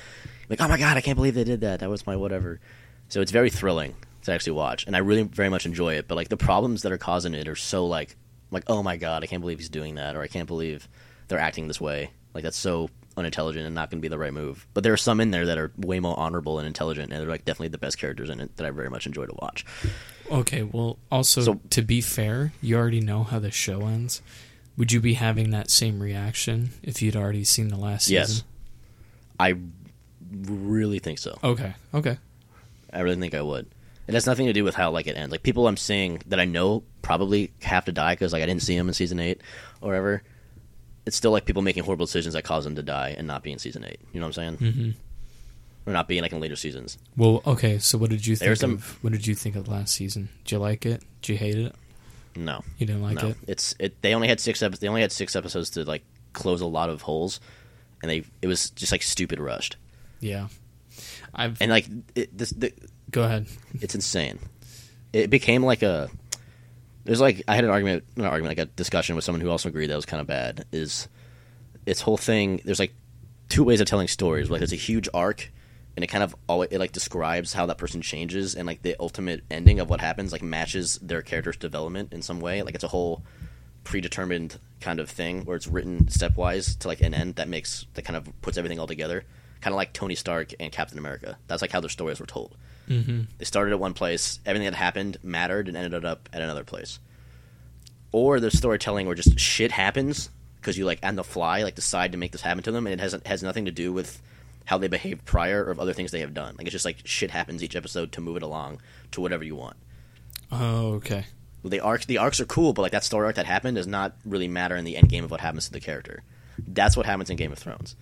Like, 0.49 0.61
oh 0.61 0.69
my 0.69 0.79
god, 0.79 0.97
I 0.97 1.01
can't 1.01 1.17
believe 1.17 1.35
they 1.35 1.45
did 1.45 1.63
that. 1.63 1.81
That 1.81 1.91
was 1.91 2.07
my 2.07 2.17
whatever. 2.17 2.61
So 3.09 3.21
it's 3.21 3.33
very 3.33 3.51
thrilling 3.51 3.95
to 4.23 4.33
actually 4.33 4.53
watch, 4.53 4.87
and 4.87 4.95
I 4.95 5.01
really 5.01 5.23
very 5.23 5.49
much 5.49 5.67
enjoy 5.67 5.95
it. 5.95 6.09
But 6.09 6.17
like 6.17 6.29
the 6.29 6.37
problems 6.37 6.83
that 6.83 6.93
are 6.93 6.99
causing 6.99 7.35
it 7.35 7.49
are 7.49 7.57
so 7.57 7.87
like 7.87 8.17
like 8.51 8.65
oh 8.67 8.83
my 8.83 8.97
god, 8.97 9.23
I 9.23 9.27
can't 9.27 9.41
believe 9.41 9.59
he's 9.59 9.69
doing 9.69 9.97
that, 9.97 10.17
or 10.17 10.23
I 10.23 10.29
can't 10.29 10.47
believe 10.47 10.89
they're 11.29 11.39
acting 11.39 11.69
this 11.69 11.81
way. 11.81 12.11
Like 12.35 12.45
that's 12.45 12.57
so 12.57 12.91
unintelligent 13.17 13.65
and 13.67 13.75
not 13.75 13.91
going 13.91 13.99
to 14.01 14.03
be 14.03 14.09
the 14.09 14.19
right 14.19 14.33
move. 14.33 14.67
But 14.75 14.83
there 14.85 14.93
are 14.93 14.97
some 14.99 15.21
in 15.21 15.31
there 15.31 15.47
that 15.47 15.59
are 15.59 15.71
way 15.77 16.01
more 16.01 16.19
honorable 16.19 16.59
and 16.59 16.67
intelligent, 16.67 17.13
and 17.13 17.21
they're 17.21 17.29
like 17.29 17.45
definitely 17.45 17.69
the 17.69 17.79
best 17.79 17.99
characters 17.99 18.31
in 18.31 18.41
it 18.41 18.57
that 18.57 18.67
I 18.67 18.71
very 18.71 18.91
much 18.91 19.07
enjoy 19.07 19.27
to 19.27 19.35
watch. 19.41 19.65
Okay, 20.31 20.63
well, 20.63 20.99
also 21.11 21.43
So- 21.43 21.61
to 21.71 21.83
be 21.83 22.01
fair, 22.01 22.53
you 22.63 22.77
already 22.77 23.01
know 23.01 23.23
how 23.25 23.39
the 23.39 23.51
show 23.51 23.87
ends. 23.87 24.23
Would 24.77 24.91
you 24.91 25.01
be 25.01 25.15
having 25.15 25.51
that 25.51 25.71
same 25.71 26.01
reaction 26.01 26.71
if 26.83 27.01
you'd 27.03 27.15
already 27.17 27.45
seen 27.45 27.69
the 27.69 27.77
last 27.77 28.09
Yes. 28.11 28.29
season? 28.29 28.45
I 29.39 29.55
really 30.47 30.99
think 30.99 31.19
so. 31.19 31.39
Okay. 31.45 31.75
Okay. 31.93 32.19
I 32.93 33.01
really 33.01 33.17
think 33.21 33.35
I 33.35 33.43
would. 33.43 33.67
It 34.07 34.15
has 34.15 34.27
nothing 34.27 34.47
to 34.47 34.53
do 34.53 34.65
with 34.65 34.75
how 34.75 34.91
like 34.91 35.07
it 35.07 35.17
ends. 35.17 35.33
Like 35.33 35.43
people 35.43 35.67
I'm 35.67 35.77
seeing 35.77 36.21
that 36.27 36.39
I 36.41 36.45
know 36.45 36.83
probably 37.03 37.53
have 37.63 37.85
to 37.87 37.93
die 37.93 38.13
because 38.15 38.33
like 38.33 38.43
I 38.43 38.47
didn't 38.47 38.63
see 38.63 38.77
them 38.77 38.89
in 38.89 38.95
season 38.95 39.19
eight 39.21 39.41
or 39.81 39.89
whatever. 39.89 40.23
It's 41.07 41.17
still 41.17 41.31
like 41.33 41.45
people 41.45 41.63
making 41.63 41.85
horrible 41.85 42.07
decisions 42.07 42.35
that 42.35 42.45
cause 42.45 42.65
them 42.65 42.75
to 42.77 42.83
die 42.83 43.15
and 43.19 43.27
not 43.27 43.43
be 43.43 43.53
in 43.53 43.59
season 43.59 43.85
eight. 43.85 44.01
You 44.13 44.21
know 44.21 44.27
what 44.27 44.39
I'm 44.39 44.59
saying? 44.59 44.73
hmm 44.73 44.91
Or 45.87 45.93
not 45.93 46.09
being 46.09 46.23
like 46.23 46.33
in 46.33 46.41
later 46.41 46.57
seasons. 46.57 46.97
Well, 47.17 47.43
okay. 47.47 47.79
So, 47.79 47.99
what 47.99 48.11
did 48.11 48.27
you 48.27 48.37
think 48.37 48.47
There's 48.47 48.61
some- 48.61 48.75
of? 48.75 48.99
What 49.03 49.13
did 49.13 49.27
you 49.27 49.35
think 49.35 49.55
of 49.57 49.69
last 49.69 49.95
season? 49.95 50.31
Did 50.45 50.53
you 50.53 50.59
like 50.59 50.87
it? 50.87 51.03
Did 51.23 51.33
you 51.33 51.39
hate 51.39 51.57
it? 51.59 51.75
No, 52.37 52.65
You 52.79 52.87
didn't 52.87 53.03
like 53.03 53.23
no. 53.23 53.29
it? 53.29 53.37
It's 53.47 53.77
it. 53.79 54.01
They 54.03 54.13
only 54.15 54.27
had 54.29 54.41
six 54.41 54.61
episodes. 54.63 54.81
They 54.81 54.89
only 54.89 55.03
had 55.03 55.13
six 55.13 55.37
episodes 55.37 55.71
to 55.71 55.85
like 55.85 56.03
close 56.33 56.61
a 56.61 56.67
lot 56.67 56.91
of 56.91 57.03
holes, 57.03 57.39
and 58.03 58.11
they 58.11 58.25
it 58.43 58.49
was 58.49 58.71
just 58.71 58.91
like 58.91 59.03
stupid 59.03 59.39
rushed. 59.39 59.77
Yeah. 60.21 60.49
I've 61.35 61.61
And 61.61 61.71
like 61.71 61.87
it, 62.17 62.37
this, 62.37 62.51
the, 62.51 62.73
go 63.11 63.23
ahead. 63.25 63.47
it's 63.81 63.95
insane. 63.95 64.39
It 65.13 65.31
became 65.31 65.63
like 65.63 65.83
a. 65.83 66.09
There's 67.05 67.21
like 67.21 67.43
I 67.47 67.55
had 67.55 67.65
an 67.65 67.71
argument, 67.71 68.05
an 68.17 68.25
argument, 68.25 68.57
like 68.57 68.67
a 68.67 68.71
discussion 68.71 69.15
with 69.15 69.25
someone 69.25 69.41
who 69.41 69.51
also 69.51 69.69
agreed 69.69 69.89
that 69.89 69.97
was 69.97 70.07
kind 70.07 70.21
of 70.21 70.27
bad. 70.27 70.65
Is 70.73 71.09
its 71.87 72.01
whole 72.01 72.17
thing? 72.17 72.61
There's 72.65 72.79
like 72.79 72.95
two 73.49 73.65
ways 73.65 73.81
of 73.81 73.87
telling 73.87 74.09
stories. 74.09 74.51
Like 74.51 74.61
there's 74.61 74.73
a 74.73 74.77
huge 74.77 75.09
arc, 75.13 75.51
and 75.97 76.03
it 76.03 76.09
kind 76.09 76.25
of 76.25 76.35
always 76.49 76.71
it 76.73 76.79
like 76.79 76.93
describes 76.93 77.53
how 77.53 77.67
that 77.67 77.79
person 77.79 78.01
changes, 78.01 78.55
and 78.55 78.67
like 78.67 78.83
the 78.83 78.97
ultimate 78.99 79.45
ending 79.51 79.81
of 79.81 79.91
what 79.91 80.01
happens 80.01 80.33
like 80.33 80.43
matches 80.43 80.99
their 81.03 81.23
character's 81.23 81.57
development 81.57 82.13
in 82.13 82.23
some 82.23 82.41
way. 82.41 82.63
Like 82.63 82.75
it's 82.75 82.85
a 82.85 82.89
whole 82.89 83.23
predetermined 83.85 84.59
kind 84.81 84.99
of 84.99 85.11
thing 85.11 85.45
where 85.45 85.57
it's 85.57 85.67
written 85.67 86.07
stepwise 86.07 86.79
to 86.79 86.89
like 86.89 87.03
an 87.03 87.15
end 87.15 87.37
that 87.37 87.49
makes 87.49 87.87
that 87.95 88.03
kind 88.03 88.17
of 88.17 88.29
puts 88.41 88.57
everything 88.57 88.79
all 88.81 88.87
together. 88.87 89.25
Kind 89.61 89.73
of 89.73 89.77
like 89.77 89.93
Tony 89.93 90.15
Stark 90.15 90.53
and 90.59 90.73
Captain 90.73 90.99
America. 90.99 91.39
That's 91.47 91.63
like 91.63 91.71
how 91.71 91.81
their 91.81 91.91
stories 91.91 92.21
were 92.21 92.27
told. 92.27 92.57
Mm-hmm. 92.89 93.23
They 93.39 93.45
started 93.45 93.73
at 93.73 93.81
one 93.81 93.95
place, 93.95 94.39
everything 94.45 94.67
that 94.67 94.77
happened 94.77 95.17
mattered 95.23 95.69
and 95.69 95.77
ended 95.77 96.05
up 96.05 96.29
at 96.33 96.43
another 96.43 96.65
place. 96.65 96.99
Or 98.13 98.41
there's 98.41 98.57
storytelling 98.59 99.07
where 99.07 99.15
just 99.15 99.39
shit 99.39 99.73
happens 99.73 100.31
because 100.57 100.79
you 100.79 100.85
like 100.85 101.01
on 101.03 101.17
the 101.17 101.25
fly 101.25 101.63
like 101.63 101.75
decide 101.75 102.13
to 102.13 102.19
make 102.19 102.33
this 102.33 102.41
happen 102.41 102.63
to 102.63 102.73
them 102.73 102.87
and 102.87 102.95
it 102.95 103.01
has 103.01 103.19
has 103.27 103.43
nothing 103.43 103.67
to 103.67 103.71
do 103.71 103.93
with 103.93 104.23
how 104.65 104.79
they 104.79 104.89
behaved 104.89 105.25
prior 105.25 105.63
or 105.65 105.71
of 105.71 105.79
other 105.79 105.93
things 105.93 106.11
they 106.11 106.21
have 106.21 106.33
done. 106.33 106.55
Like 106.57 106.67
it's 106.67 106.73
just 106.73 106.85
like 106.85 106.99
shit 107.05 107.31
happens 107.31 107.63
each 107.63 107.77
episode 107.77 108.13
to 108.13 108.21
move 108.21 108.37
it 108.37 108.43
along 108.43 108.81
to 109.13 109.21
whatever 109.21 109.45
you 109.45 109.57
want. 109.57 109.77
Oh, 110.51 110.95
okay. 110.95 111.27
The 111.65 111.81
arcs 111.81 112.07
the 112.07 112.19
arcs 112.19 112.41
are 112.41 112.47
cool, 112.47 112.73
but 112.73 112.83
like 112.83 112.93
that 112.93 113.05
story 113.05 113.27
arc 113.27 113.37
that 113.37 113.47
happened 113.47 113.77
does 113.77 113.87
not 113.87 114.17
really 114.25 114.49
matter 114.49 114.77
in 114.77 114.85
the 114.85 114.97
end 114.97 115.09
game 115.09 115.25
of 115.25 115.31
what 115.31 115.41
happens 115.41 115.67
to 115.67 115.73
the 115.73 115.81
character. 115.81 116.23
That's 116.59 116.97
what 116.97 117.07
happens 117.07 117.31
in 117.31 117.37
Game 117.37 117.53
of 117.53 117.59
Thrones. 117.59 117.97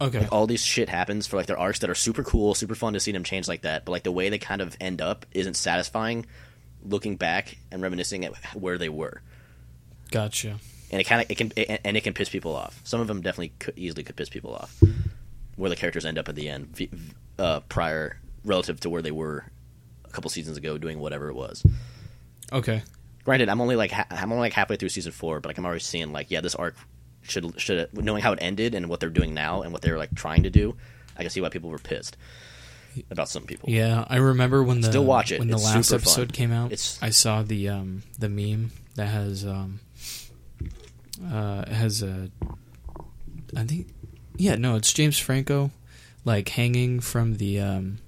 Okay. 0.00 0.20
Like 0.20 0.32
all 0.32 0.46
these 0.46 0.62
shit 0.64 0.88
happens 0.88 1.26
for 1.26 1.36
like 1.36 1.46
their 1.46 1.58
arcs 1.58 1.78
that 1.78 1.88
are 1.90 1.94
super 1.94 2.22
cool, 2.22 2.54
super 2.54 2.74
fun 2.74 2.92
to 2.92 3.00
see 3.00 3.12
them 3.12 3.24
change 3.24 3.48
like 3.48 3.62
that. 3.62 3.84
But 3.84 3.92
like 3.92 4.02
the 4.02 4.12
way 4.12 4.28
they 4.28 4.38
kind 4.38 4.60
of 4.60 4.76
end 4.80 5.00
up 5.00 5.24
isn't 5.32 5.54
satisfying. 5.54 6.26
Looking 6.84 7.16
back 7.16 7.56
and 7.72 7.82
reminiscing 7.82 8.24
at 8.24 8.34
where 8.54 8.78
they 8.78 8.88
were, 8.88 9.20
Gotcha. 10.12 10.58
and 10.92 11.00
it 11.00 11.04
kind 11.04 11.20
of 11.22 11.30
it 11.30 11.34
can 11.36 11.52
it, 11.56 11.80
and 11.84 11.96
it 11.96 12.02
can 12.04 12.12
piss 12.14 12.28
people 12.28 12.54
off. 12.54 12.80
Some 12.84 13.00
of 13.00 13.08
them 13.08 13.22
definitely 13.22 13.52
could, 13.58 13.74
easily 13.76 14.04
could 14.04 14.14
piss 14.14 14.28
people 14.28 14.54
off. 14.54 14.78
Where 15.56 15.68
the 15.70 15.74
characters 15.74 16.04
end 16.04 16.16
up 16.18 16.28
at 16.28 16.36
the 16.36 16.48
end, 16.48 16.88
uh, 17.38 17.60
prior 17.60 18.20
relative 18.44 18.78
to 18.80 18.90
where 18.90 19.02
they 19.02 19.10
were 19.10 19.46
a 20.04 20.10
couple 20.10 20.30
seasons 20.30 20.56
ago, 20.58 20.78
doing 20.78 21.00
whatever 21.00 21.28
it 21.28 21.34
was. 21.34 21.64
Okay. 22.52 22.82
Granted, 23.24 23.48
I'm 23.48 23.60
only 23.60 23.74
like 23.74 23.90
ha- 23.90 24.06
I'm 24.10 24.30
only 24.30 24.42
like 24.42 24.52
halfway 24.52 24.76
through 24.76 24.90
season 24.90 25.10
four, 25.10 25.40
but 25.40 25.48
like 25.48 25.58
I'm 25.58 25.64
already 25.64 25.80
seeing 25.80 26.12
like 26.12 26.30
yeah, 26.30 26.40
this 26.40 26.54
arc 26.54 26.76
should 27.28 27.60
should 27.60 27.88
knowing 27.92 28.22
how 28.22 28.32
it 28.32 28.38
ended 28.42 28.74
and 28.74 28.88
what 28.88 29.00
they're 29.00 29.10
doing 29.10 29.34
now 29.34 29.62
and 29.62 29.72
what 29.72 29.82
they're 29.82 29.98
like 29.98 30.14
trying 30.14 30.42
to 30.44 30.50
do. 30.50 30.76
I 31.16 31.22
can 31.22 31.30
see 31.30 31.40
why 31.40 31.48
people 31.48 31.70
were 31.70 31.78
pissed 31.78 32.16
about 33.10 33.28
some 33.28 33.44
people. 33.44 33.68
Yeah, 33.70 34.04
I 34.08 34.16
remember 34.16 34.62
when 34.62 34.80
the 34.80 34.88
Still 34.88 35.04
watch 35.04 35.30
it. 35.32 35.38
when 35.38 35.48
the 35.48 35.56
last 35.58 35.88
super 35.88 36.02
fun. 36.02 36.12
episode 36.12 36.32
came 36.32 36.52
out. 36.52 36.66
It's- 36.72 36.98
I 37.02 37.10
saw 37.10 37.42
the 37.42 37.68
um 37.68 38.02
the 38.18 38.28
meme 38.28 38.72
that 38.96 39.06
has 39.08 39.44
um 39.46 39.80
uh 41.32 41.68
has 41.70 42.02
a 42.02 42.30
I 43.56 43.64
think 43.64 43.88
yeah 44.36 44.56
no 44.56 44.76
it's 44.76 44.92
James 44.92 45.18
Franco 45.18 45.70
like 46.24 46.48
hanging 46.50 47.00
from 47.00 47.36
the 47.36 47.60
um 47.60 47.98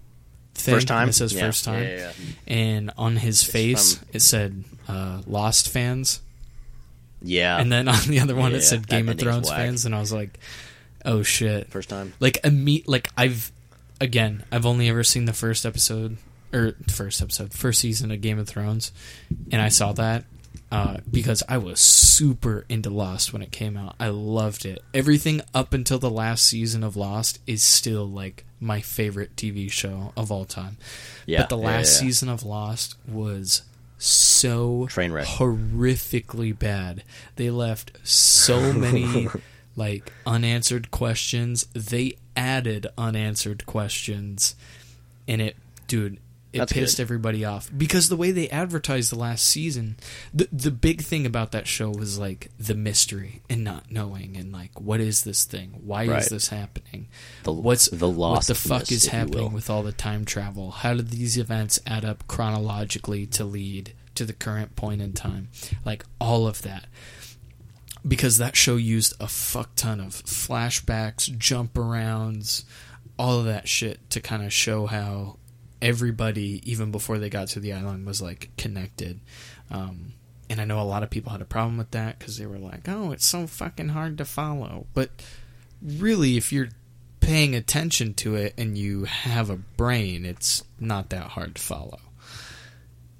thing 0.55 0.75
First 0.75 0.89
time 0.89 1.09
it 1.09 1.15
says 1.15 1.33
Yeah. 1.33 1.41
first 1.47 1.65
time 1.65 1.83
Yeah, 1.83 1.97
yeah, 1.97 2.13
and 2.47 2.91
on 2.99 3.17
his 3.17 3.43
face 3.43 3.95
from- 3.97 4.09
it 4.13 4.21
said 4.21 4.65
uh 4.89 5.23
Lost 5.27 5.69
fans 5.71 6.21
yeah. 7.23 7.59
and 7.59 7.71
then 7.71 7.89
on 7.89 8.01
the 8.09 8.21
other 8.21 8.35
one 8.35 8.53
Yeah, 8.53 8.59
it 8.59 8.63
said 8.63 8.87
Game 8.87 9.09
of 9.09 9.19
Thrones 9.19 9.51
fans 9.51 9.85
and 9.85 9.95
I 9.95 10.01
was 10.01 10.13
like 10.13 10.39
oh 11.05 11.23
shit 11.23 11.71
first 11.71 11.89
time. 11.89 12.13
like 12.21 12.39
a 12.45 12.51
meet 12.51 12.89
like 12.89 13.11
I've 13.17 13.53
again 14.01 14.45
I've 14.51 14.67
only 14.67 14.89
ever 14.89 15.05
seen 15.05 15.25
the 15.25 15.33
first 15.33 15.65
episode 15.67 16.17
or 16.53 16.75
first 16.91 17.21
episode 17.23 17.53
first 17.53 17.81
season 17.81 18.11
of 18.11 18.21
Game 18.21 18.39
of 18.39 18.49
Thrones 18.49 18.93
and 19.53 19.61
I 19.61 19.69
saw 19.69 19.93
that 19.95 20.25
uh, 20.71 20.99
because 21.11 21.43
I 21.49 21.59
was 21.59 21.81
super 21.81 22.65
into 22.69 22.91
Lost 22.91 23.33
when 23.33 23.41
it 23.41 23.51
came 23.51 23.77
out. 23.77 23.95
I 23.99 24.09
loved 24.09 24.67
it. 24.67 24.83
Everything 24.93 25.41
up 25.55 25.73
until 25.73 25.99
the 25.99 26.11
last 26.11 26.45
season 26.45 26.85
of 26.85 26.97
Lost 26.97 27.39
is 27.47 27.63
still 27.63 28.07
like 28.07 28.45
my 28.61 28.81
favorite 28.81 29.35
TV 29.37 29.71
show 29.71 30.13
of 30.17 30.31
all 30.31 30.45
time. 30.45 30.77
Yeah, 31.27 31.41
but 31.41 31.49
the 31.49 31.57
last 31.57 32.01
yeah, 32.01 32.07
yeah. 32.07 32.11
season 32.11 32.29
of 32.29 32.43
Lost 32.43 32.97
was 33.07 33.63
so 33.99 34.87
Train 34.87 35.13
wreck. 35.13 35.27
horrifically 35.27 36.57
bad. 36.57 37.03
They 37.37 37.51
left 37.51 37.93
so 38.05 38.73
many 38.73 39.29
like 39.77 40.13
unanswered 40.27 40.91
questions. 40.91 41.67
They 41.75 42.17
added 42.37 42.87
unanswered 42.97 43.67
questions 43.67 44.55
and 45.27 45.43
it 45.43 45.57
dude 45.89 46.19
it 46.53 46.59
That's 46.59 46.73
pissed 46.73 46.97
good. 46.97 47.03
everybody 47.03 47.45
off 47.45 47.71
because 47.77 48.09
the 48.09 48.17
way 48.17 48.31
they 48.31 48.49
advertised 48.49 49.13
the 49.13 49.19
last 49.19 49.45
season 49.45 49.97
the 50.33 50.49
the 50.51 50.71
big 50.71 51.03
thing 51.03 51.27
about 51.27 51.53
that 51.53 51.67
show 51.67 51.91
was 51.91 52.19
like 52.19 52.51
the 52.59 52.75
mystery 52.75 53.43
and 53.51 53.63
not 53.63 53.91
knowing 53.91 54.37
and 54.37 54.51
like 54.51 54.81
what 54.81 54.99
is 55.01 55.25
this 55.25 55.45
thing 55.45 55.73
why 55.85 56.07
Right. 56.07 56.23
is 56.23 56.29
this 56.31 56.49
happening 56.49 57.09
The- 57.45 57.53
what's 57.53 57.91
the 57.91 58.09
what 58.09 58.47
the 58.47 58.55
fuck 58.55 58.91
is 58.91 59.07
if 59.07 59.13
you 59.13 59.19
will. 59.19 59.27
happening 59.27 59.53
with 59.53 59.69
all 59.69 59.83
the 59.83 59.93
time 59.93 60.25
travel 60.25 60.71
how 60.71 60.95
do 60.95 61.03
these 61.03 61.37
events 61.37 61.79
add 61.87 62.05
up 62.07 62.27
chronologically 62.29 63.27
to 63.27 63.45
lead 63.45 63.93
to 64.15 64.25
the 64.25 64.33
current 64.33 64.75
point 64.75 65.03
in 65.03 65.13
time 65.13 65.49
like 65.85 66.05
all 66.19 66.47
of 66.47 66.63
that 66.63 66.87
because 68.07 68.39
that 68.39 68.57
show 68.57 68.77
used 68.77 69.13
a 69.21 69.27
fuck 69.27 69.75
ton 69.75 70.01
of 70.01 70.13
flashbacks, 70.25 71.37
jump 71.37 71.75
arounds, 71.75 72.65
all 73.19 73.41
of 73.41 73.45
that 73.45 73.69
shit 73.69 74.09
to 74.11 74.21
kind 74.21 74.45
of 74.45 74.53
show 74.53 74.87
how 74.87 75.37
everybody, 75.83 76.61
even 76.71 76.91
before 76.91 77.19
they 77.19 77.31
got 77.31 77.49
to 77.49 77.61
the 77.61 77.73
island, 77.73 78.07
was 78.07 78.21
like 78.23 78.51
connected. 78.57 79.21
Um, 79.71 80.13
and 80.51 80.61
I 80.61 80.65
know 80.65 80.81
a 80.81 80.83
lot 80.83 81.03
of 81.03 81.11
people 81.11 81.33
had 81.33 81.43
a 81.43 81.47
problem 81.47 81.77
with 81.79 81.91
that 81.93 82.19
because 82.19 82.39
they 82.39 82.47
were 82.47 82.59
like, 82.59 82.89
"Oh, 82.89 83.13
it's 83.13 83.27
so 83.27 83.47
fucking 83.47 83.91
hard 83.91 84.17
to 84.19 84.25
follow." 84.25 84.87
But 84.95 85.11
really, 85.83 86.37
if 86.37 86.53
you're 86.53 86.69
paying 87.21 87.55
attention 87.55 88.15
to 88.15 88.35
it 88.37 88.55
and 88.57 88.79
you 88.79 89.05
have 89.05 89.51
a 89.51 89.57
brain, 89.57 90.25
it's 90.25 90.65
not 90.81 91.11
that 91.11 91.25
hard 91.31 91.57
to 91.57 91.63
follow. 91.63 91.99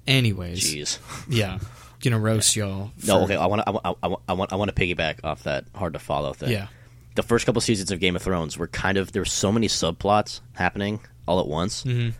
Anyways, 0.07 0.59
Jeez. 0.61 0.97
yeah, 1.29 1.59
gonna 2.01 2.19
roast 2.19 2.55
y'all. 2.55 2.91
No, 3.05 3.23
okay. 3.25 3.35
I 3.35 3.45
want 3.45 3.61
to. 3.61 3.67
I 3.67 3.71
want. 3.71 3.85
I 3.85 4.33
want. 4.33 4.51
I 4.53 4.55
want. 4.55 4.75
To 4.75 4.81
piggyback 4.81 5.23
off 5.23 5.43
that 5.43 5.65
hard 5.75 5.93
to 5.93 5.99
follow 5.99 6.33
thing. 6.33 6.49
Yeah. 6.51 6.67
The 7.15 7.21
first 7.23 7.45
couple 7.45 7.61
seasons 7.61 7.91
of 7.91 7.99
Game 7.99 8.15
of 8.15 8.21
Thrones 8.23 8.57
were 8.57 8.67
kind 8.67 8.97
of 8.97 9.11
there 9.11 9.21
were 9.21 9.25
so 9.25 9.51
many 9.51 9.67
subplots 9.67 10.39
happening 10.53 10.99
all 11.27 11.39
at 11.39 11.47
once 11.47 11.83
Mhm. 11.83 12.13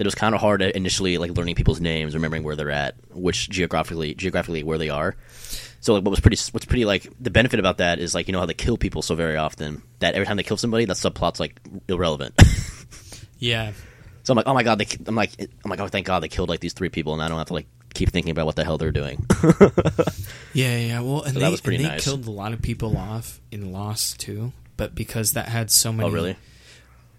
That 0.00 0.06
it 0.06 0.06
was 0.06 0.14
kind 0.14 0.34
of 0.34 0.40
hard 0.40 0.62
initially 0.62 1.18
like 1.18 1.30
learning 1.32 1.56
people's 1.56 1.78
names, 1.78 2.14
remembering 2.14 2.42
where 2.42 2.56
they're 2.56 2.70
at, 2.70 2.94
which 3.10 3.50
geographically 3.50 4.14
geographically 4.14 4.62
where 4.62 4.78
they 4.78 4.88
are. 4.88 5.14
So 5.80 5.92
like, 5.92 6.02
what 6.02 6.10
was 6.10 6.20
pretty 6.20 6.38
what's 6.52 6.64
pretty 6.64 6.86
like 6.86 7.06
the 7.20 7.28
benefit 7.30 7.60
about 7.60 7.76
that 7.78 7.98
is 7.98 8.14
like 8.14 8.26
you 8.26 8.32
know 8.32 8.38
how 8.38 8.46
they 8.46 8.54
kill 8.54 8.78
people 8.78 9.02
so 9.02 9.14
very 9.14 9.36
often 9.36 9.82
that 9.98 10.14
every 10.14 10.24
time 10.24 10.38
they 10.38 10.42
kill 10.42 10.56
somebody 10.56 10.86
that 10.86 10.96
subplot's 10.96 11.38
like 11.38 11.60
irrelevant. 11.86 12.34
Yeah, 13.42 13.72
so 14.22 14.32
I'm 14.34 14.36
like, 14.36 14.46
oh 14.46 14.52
my 14.52 14.62
god, 14.62 14.78
they, 14.78 14.86
I'm 15.06 15.14
like, 15.14 15.30
I'm 15.40 15.70
like, 15.70 15.80
oh 15.80 15.88
thank 15.88 16.06
God 16.06 16.20
they 16.22 16.28
killed 16.28 16.50
like 16.50 16.60
these 16.60 16.74
three 16.74 16.90
people, 16.90 17.14
and 17.14 17.22
I 17.22 17.28
don't 17.28 17.38
have 17.38 17.46
to 17.46 17.54
like 17.54 17.66
keep 17.94 18.10
thinking 18.10 18.32
about 18.32 18.44
what 18.44 18.54
the 18.54 18.64
hell 18.64 18.76
they're 18.76 18.92
doing. 18.92 19.24
Yeah, 20.52 20.76
yeah. 20.76 21.00
Well, 21.00 21.22
and 21.22 21.32
So 21.32 21.38
they, 21.38 21.40
that 21.40 21.50
was 21.50 21.60
pretty 21.60 21.76
and 21.76 21.84
they 21.86 21.88
nice. 21.90 22.04
killed 22.04 22.26
a 22.26 22.30
lot 22.30 22.52
of 22.52 22.60
people 22.60 22.96
off 22.96 23.40
in 23.50 23.72
Lost 23.72 24.20
too, 24.20 24.52
but 24.76 24.94
because 24.94 25.32
that 25.32 25.48
had 25.48 25.70
so 25.70 25.90
oh, 25.90 25.92
many. 25.92 26.08
oh 26.08 26.12
really? 26.12 26.36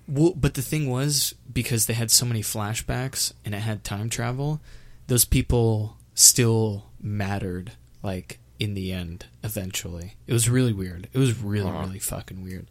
Well, 0.08 0.34
but 0.36 0.54
the 0.54 0.62
thing 0.62 0.90
was 0.90 1.34
because 1.54 1.86
they 1.86 1.94
had 1.94 2.12
so 2.12 2.26
many 2.26 2.42
flashbacks 2.42 3.34
and 3.46 3.54
it 3.56 3.60
had 3.60 3.84
time 3.84 4.10
travel, 4.10 4.62
those 5.08 5.26
people 5.26 5.98
still 6.16 6.86
mattered. 7.02 7.74
Like 8.04 8.40
in 8.60 8.74
the 8.76 8.92
end 8.92 9.26
eventually. 9.44 10.14
It 10.28 10.34
was 10.34 10.48
really 10.50 10.74
weird. 10.74 11.08
It 11.14 11.18
was 11.18 11.40
really 11.40 11.68
Uh-huh. 11.70 11.80
really 11.86 12.00
fucking 12.00 12.44
weird. 12.44 12.68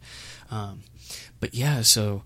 Um, 0.49 0.81
but 1.41 1.53
yeah, 1.53 1.81
so 1.81 2.23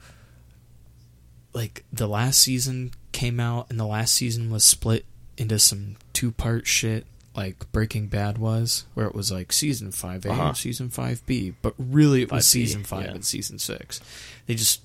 like 1.53 1.83
the 1.91 2.07
last 2.07 2.39
season 2.39 2.91
came 3.11 3.39
out 3.39 3.67
and 3.69 3.79
the 3.79 3.85
last 3.85 4.13
season 4.13 4.51
was 4.51 4.63
split 4.63 5.05
into 5.37 5.57
some 5.59 5.95
two 6.13 6.31
part 6.31 6.67
shit 6.67 7.05
like 7.35 7.69
Breaking 7.73 8.07
Bad 8.07 8.37
was, 8.37 8.85
where 8.93 9.07
it 9.07 9.13
was 9.15 9.29
like 9.31 9.51
season 9.51 9.91
five 9.91 10.25
A 10.25 10.31
Uh-huh. 10.31 10.43
and 10.49 10.57
season 10.57 10.89
five 10.89 11.25
B, 11.25 11.53
but 11.61 11.73
really 11.77 12.21
it 12.21 12.31
was 12.31 12.45
5B, 12.45 12.49
season 12.49 12.83
five 12.85 13.05
yeah. 13.07 13.11
and 13.11 13.25
season 13.25 13.59
six. 13.59 13.99
They 14.47 14.55
just 14.55 14.81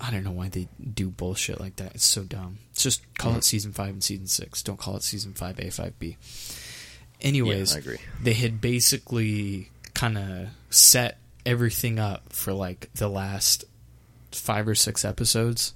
I 0.00 0.10
don't 0.10 0.24
know 0.24 0.30
why 0.32 0.48
they 0.48 0.68
do 0.94 1.08
bullshit 1.10 1.60
like 1.60 1.76
that. 1.76 1.94
It's 1.94 2.04
so 2.04 2.22
dumb. 2.24 2.58
Just 2.74 3.00
call 3.18 3.32
Mhm. 3.34 3.38
it 3.38 3.44
season 3.44 3.72
five 3.72 3.90
and 3.90 4.04
season 4.04 4.26
six. 4.26 4.62
Don't 4.62 4.78
call 4.78 4.96
it 4.96 5.02
season 5.02 5.32
five 5.34 5.58
A 5.58 5.70
five 5.70 5.98
B. 5.98 6.16
Anyways, 7.20 7.74
I 7.74 7.78
agree. 7.78 7.98
they 8.22 8.34
had 8.34 8.60
basically 8.60 9.70
kind 9.94 10.18
of 10.18 10.48
set 10.70 11.18
everything 11.46 11.98
up 11.98 12.32
for 12.32 12.52
like 12.52 12.90
the 12.94 13.08
last 13.08 13.64
five 14.32 14.68
or 14.68 14.74
six 14.74 15.04
episodes 15.04 15.72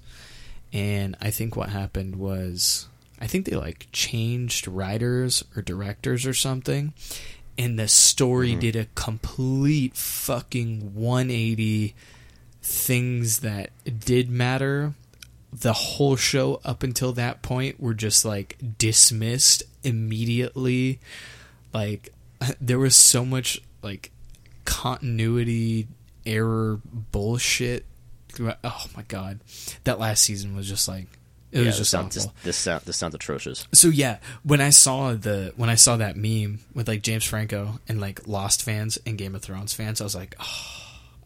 and 0.72 1.16
i 1.22 1.30
think 1.30 1.56
what 1.56 1.70
happened 1.70 2.16
was 2.16 2.86
i 3.20 3.26
think 3.26 3.46
they 3.46 3.56
like 3.56 3.86
changed 3.92 4.68
writers 4.68 5.42
or 5.56 5.62
directors 5.62 6.26
or 6.26 6.34
something 6.34 6.92
and 7.56 7.78
the 7.78 7.88
story 7.88 8.54
Mhm. 8.54 8.60
did 8.60 8.76
a 8.76 8.86
complete 8.96 9.96
fucking 9.96 10.94
180 10.94 11.94
things 12.62 13.40
that 13.40 13.70
did 14.04 14.30
matter 14.30 14.94
the 15.52 15.72
whole 15.72 16.16
show 16.16 16.60
up 16.64 16.82
until 16.82 17.12
that 17.12 17.42
point 17.42 17.80
were 17.80 17.94
just 17.94 18.24
like 18.24 18.56
dismissed 18.78 19.62
immediately. 19.82 21.00
Like 21.72 22.12
there 22.60 22.78
was 22.78 22.94
so 22.94 23.24
much 23.24 23.60
like 23.82 24.10
continuity 24.64 25.88
error 26.24 26.80
bullshit 26.84 27.84
oh 28.38 28.86
my 28.96 29.02
god. 29.02 29.40
That 29.84 29.98
last 29.98 30.22
season 30.22 30.54
was 30.54 30.68
just 30.68 30.86
like 30.88 31.06
it 31.52 31.60
yeah, 31.60 31.66
was 31.66 31.78
just 31.78 31.90
sounds, 31.90 32.16
awful. 32.16 32.32
this, 32.36 32.44
this 32.44 32.56
sound 32.56 32.82
this 32.82 32.96
sounds 32.96 33.14
atrocious. 33.14 33.66
so 33.72 33.88
yeah 33.88 34.18
when 34.44 34.60
i 34.60 34.70
saw 34.70 35.14
the 35.14 35.52
when 35.56 35.68
i 35.68 35.74
saw 35.74 35.96
that 35.96 36.14
meme 36.16 36.60
with 36.74 36.86
like 36.86 37.02
james 37.02 37.24
franco 37.24 37.80
and 37.88 38.00
like 38.00 38.24
lost 38.28 38.62
fans 38.62 38.98
and 39.04 39.18
game 39.18 39.34
of 39.34 39.42
thrones 39.42 39.74
fans 39.74 40.00
i 40.00 40.04
was 40.04 40.14
like 40.14 40.36
oh 40.38 40.79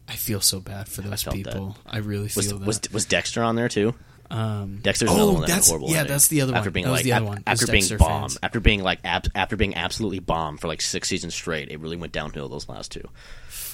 i 0.07 0.13
feel 0.13 0.41
so 0.41 0.59
bad 0.59 0.87
for 0.87 1.01
those 1.01 1.23
that. 1.23 1.33
people 1.33 1.77
i 1.85 1.97
really 1.97 2.27
feel 2.27 2.41
Was 2.41 2.49
that 2.49 2.65
was 2.65 2.93
was 2.93 3.05
Dexter 3.05 3.43
on 3.43 3.55
there 3.55 3.69
too? 3.69 3.93
um 4.31 4.79
Dexter's 4.81 5.09
oh, 5.11 5.15
another 5.15 5.31
one 5.33 5.41
that's 5.47 5.67
horrible 5.67 5.89
yeah 5.91 5.97
ending. 5.99 6.11
that's 6.13 6.27
the 6.29 6.41
other 6.41 6.51
one 6.53 6.57
after 6.57 6.71
being 6.71 6.85
that 6.85 6.91
was 6.91 6.97
like 6.99 7.03
the 7.05 7.13
other 7.13 7.25
one 7.25 7.43
after 7.45 7.67
being 7.67 7.81
Dexter 7.81 7.97
bombed 7.99 8.31
fans. 8.31 8.39
after 8.41 8.59
being 8.59 8.81
like 8.83 8.99
ab- 9.03 9.27
after 9.35 9.55
being 9.55 9.75
absolutely 9.75 10.17
bombed 10.19 10.59
for 10.61 10.67
like 10.67 10.81
six 10.81 11.07
seasons 11.09 11.35
straight. 11.35 11.69
It 11.69 11.79
really 11.79 11.95
went 11.97 12.11
downhill 12.11 12.49
those 12.49 12.67
last 12.67 12.91
two. 12.91 13.07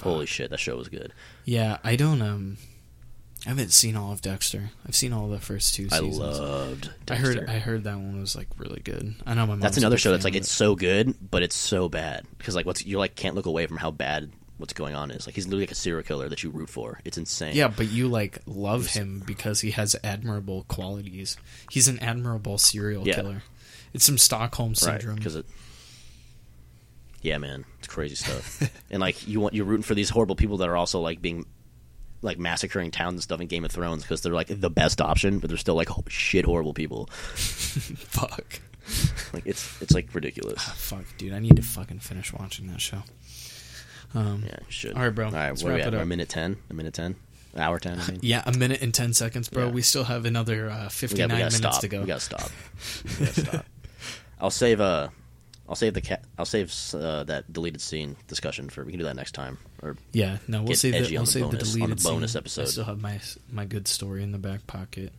Holy 0.02 0.26
shit, 0.26 0.50
that 0.50 0.58
show 0.58 0.76
was 0.76 0.88
good. 0.90 1.12
Yeah, 1.46 1.78
I 1.82 1.96
don't 1.96 2.20
um 2.20 2.58
I 3.46 3.48
haven't 3.48 3.72
seen 3.72 3.96
all 3.96 4.12
of 4.12 4.20
Dexter. 4.20 4.70
I've 4.86 4.94
seen 4.94 5.12
all 5.14 5.28
the 5.28 5.40
first 5.40 5.74
two 5.74 5.88
Seasons. 5.88 6.18
I 6.18 6.22
loved. 6.22 6.86
I 6.86 6.92
Dexter. 7.06 7.26
heard 7.26 7.48
I 7.48 7.58
heard 7.58 7.84
that 7.84 7.96
one 7.96 8.20
was 8.20 8.36
like 8.36 8.48
really 8.58 8.80
good. 8.80 9.14
I 9.26 9.32
know 9.34 9.46
my 9.46 9.56
That's 9.56 9.78
another 9.78 9.96
show 9.96 10.10
that's 10.12 10.24
like 10.24 10.36
it's 10.36 10.52
so 10.52 10.76
good, 10.76 11.14
but 11.30 11.42
it's 11.42 11.56
so 11.56 11.88
bad 11.88 12.26
because 12.36 12.54
like 12.54 12.66
what's 12.66 12.84
you 12.84 12.98
like 12.98 13.14
can't 13.16 13.34
look 13.34 13.46
away 13.46 13.66
from 13.66 13.78
how 13.78 13.90
bad 13.90 14.30
what's 14.62 14.72
going 14.72 14.94
on 14.94 15.10
is. 15.10 15.26
Like 15.26 15.34
he's 15.34 15.44
literally 15.46 15.64
like 15.64 15.72
a 15.72 15.74
serial 15.74 16.02
killer 16.02 16.28
that 16.30 16.42
you 16.42 16.48
root 16.50 16.70
for. 16.70 17.00
It's 17.04 17.18
insane. 17.18 17.54
Yeah, 17.54 17.68
but 17.68 17.90
you 17.90 18.08
like 18.08 18.38
love 18.46 18.86
him 18.86 19.22
because 19.26 19.60
he 19.60 19.72
has 19.72 19.94
admirable 20.02 20.64
qualities. 20.68 21.36
He's 21.70 21.88
an 21.88 21.98
admirable 21.98 22.56
serial 22.56 23.06
Yeah. 23.06 23.14
killer. 23.16 23.42
It's 23.92 24.06
some 24.06 24.16
Stockholm 24.16 24.74
syndrome. 24.74 25.16
Because 25.16 25.36
it. 25.36 25.44
Yeah, 27.20 27.38
man, 27.38 27.64
it's 27.78 27.88
crazy 27.88 28.14
stuff. 28.16 28.62
and 28.90 29.00
like 29.00 29.28
you 29.28 29.38
want 29.40 29.54
you're 29.54 29.66
rooting 29.66 29.82
for 29.84 29.94
these 29.94 30.08
horrible 30.10 30.34
people 30.36 30.56
that 30.58 30.68
are 30.68 30.76
also 30.76 31.00
like 31.00 31.20
being 31.20 31.44
like 32.22 32.38
massacring 32.38 32.90
towns 32.90 33.14
and 33.14 33.22
stuff 33.22 33.40
in 33.40 33.48
Game 33.48 33.64
of 33.64 33.70
Thrones 33.72 34.02
because 34.02 34.22
they're 34.22 34.32
like 34.32 34.48
the 34.48 34.70
best 34.70 35.00
option, 35.00 35.38
but 35.40 35.48
they're 35.50 35.56
still 35.58 35.74
like 35.74 35.88
ho- 35.88 36.04
shit 36.08 36.44
horrible 36.44 36.72
people. 36.74 37.06
Fuck. 37.12 38.60
Like 39.32 39.46
it's 39.46 39.80
it's 39.80 39.92
like 39.92 40.12
ridiculous. 40.14 40.56
Ah, 40.58 40.74
fuck, 40.76 41.04
dude. 41.16 41.32
I 41.32 41.38
need 41.38 41.54
to 41.56 41.62
fucking 41.62 42.00
finish 42.00 42.32
watching 42.32 42.66
that 42.66 42.80
show. 42.80 43.02
Um, 44.14 44.44
Yeah, 44.46 44.58
should. 44.68 44.94
All 44.94 45.02
right, 45.02 45.10
bro. 45.10 45.26
All 45.26 45.32
right, 45.32 45.48
Let's 45.50 45.62
where 45.62 45.72
are 45.72 45.76
we 45.76 45.80
wrap 45.80 45.88
at? 45.88 45.94
it 45.94 45.96
up. 45.98 46.02
A 46.02 46.06
minute 46.06 46.28
ten. 46.28 46.56
A 46.70 46.74
minute 46.74 46.94
ten. 46.94 47.16
An 47.54 47.60
hour 47.60 47.78
ten. 47.78 47.98
I 48.00 48.10
mean. 48.10 48.20
yeah, 48.22 48.42
a 48.46 48.52
minute 48.56 48.80
and 48.82 48.92
ten 48.94 49.12
seconds, 49.14 49.48
bro. 49.48 49.66
Yeah. 49.66 49.72
We 49.72 49.82
still 49.82 50.04
have 50.04 50.24
another 50.24 50.70
uh, 50.70 50.88
fifty-nine 50.88 51.28
gotta, 51.28 51.38
we 51.38 51.42
gotta 51.44 51.52
minutes 51.60 51.76
stop. 51.76 51.80
to 51.82 51.88
go. 51.88 52.00
We 52.00 52.06
gotta 52.06 52.20
stop. 52.20 52.50
We 53.18 53.26
gotta 53.26 53.40
stop. 53.40 53.66
I'll 54.40 54.50
save 54.50 54.80
uh 54.80 55.08
I'll 55.68 55.76
save 55.76 55.94
the 55.94 56.00
cat. 56.00 56.24
I'll 56.38 56.44
save 56.44 56.74
uh, 56.94 57.24
that 57.24 57.50
deleted 57.52 57.80
scene 57.80 58.16
discussion 58.26 58.68
for. 58.68 58.84
We 58.84 58.92
can 58.92 58.98
do 58.98 59.04
that 59.06 59.16
next 59.16 59.32
time. 59.32 59.58
Or 59.82 59.96
Yeah, 60.12 60.38
no, 60.48 60.62
we'll 60.62 60.74
save 60.76 60.92
the, 60.92 60.98
edgy 60.98 61.12
we'll 61.12 61.20
on 61.20 61.24
the 61.26 61.30
save 61.30 61.42
the 61.42 61.48
bonus- 61.56 61.68
on 61.74 61.78
deleted 61.78 61.98
the 61.98 62.08
bonus 62.08 62.32
scene. 62.32 62.38
episode. 62.38 62.62
I 62.62 62.64
still 62.66 62.84
have 62.84 63.00
my 63.00 63.20
my 63.50 63.64
good 63.64 63.86
story 63.88 64.22
in 64.22 64.32
the 64.32 64.38
back 64.38 64.66
pocket. 64.66 65.12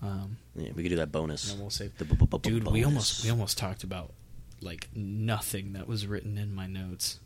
Um, 0.00 0.36
yeah, 0.56 0.70
we 0.74 0.82
could 0.82 0.88
do 0.90 0.96
that 0.96 1.12
bonus. 1.12 1.44
and 1.44 1.54
then 1.58 1.60
we'll 1.62 1.70
save. 1.70 1.96
The 1.98 2.04
bu- 2.04 2.14
bu- 2.16 2.26
bu- 2.26 2.38
Dude, 2.38 2.68
we 2.68 2.84
almost 2.84 3.24
we 3.24 3.30
almost 3.30 3.58
talked 3.58 3.82
about 3.84 4.12
like 4.60 4.88
nothing 4.94 5.72
that 5.74 5.86
was 5.88 6.06
written 6.06 6.38
in 6.38 6.54
my 6.54 6.66
notes. 6.66 7.18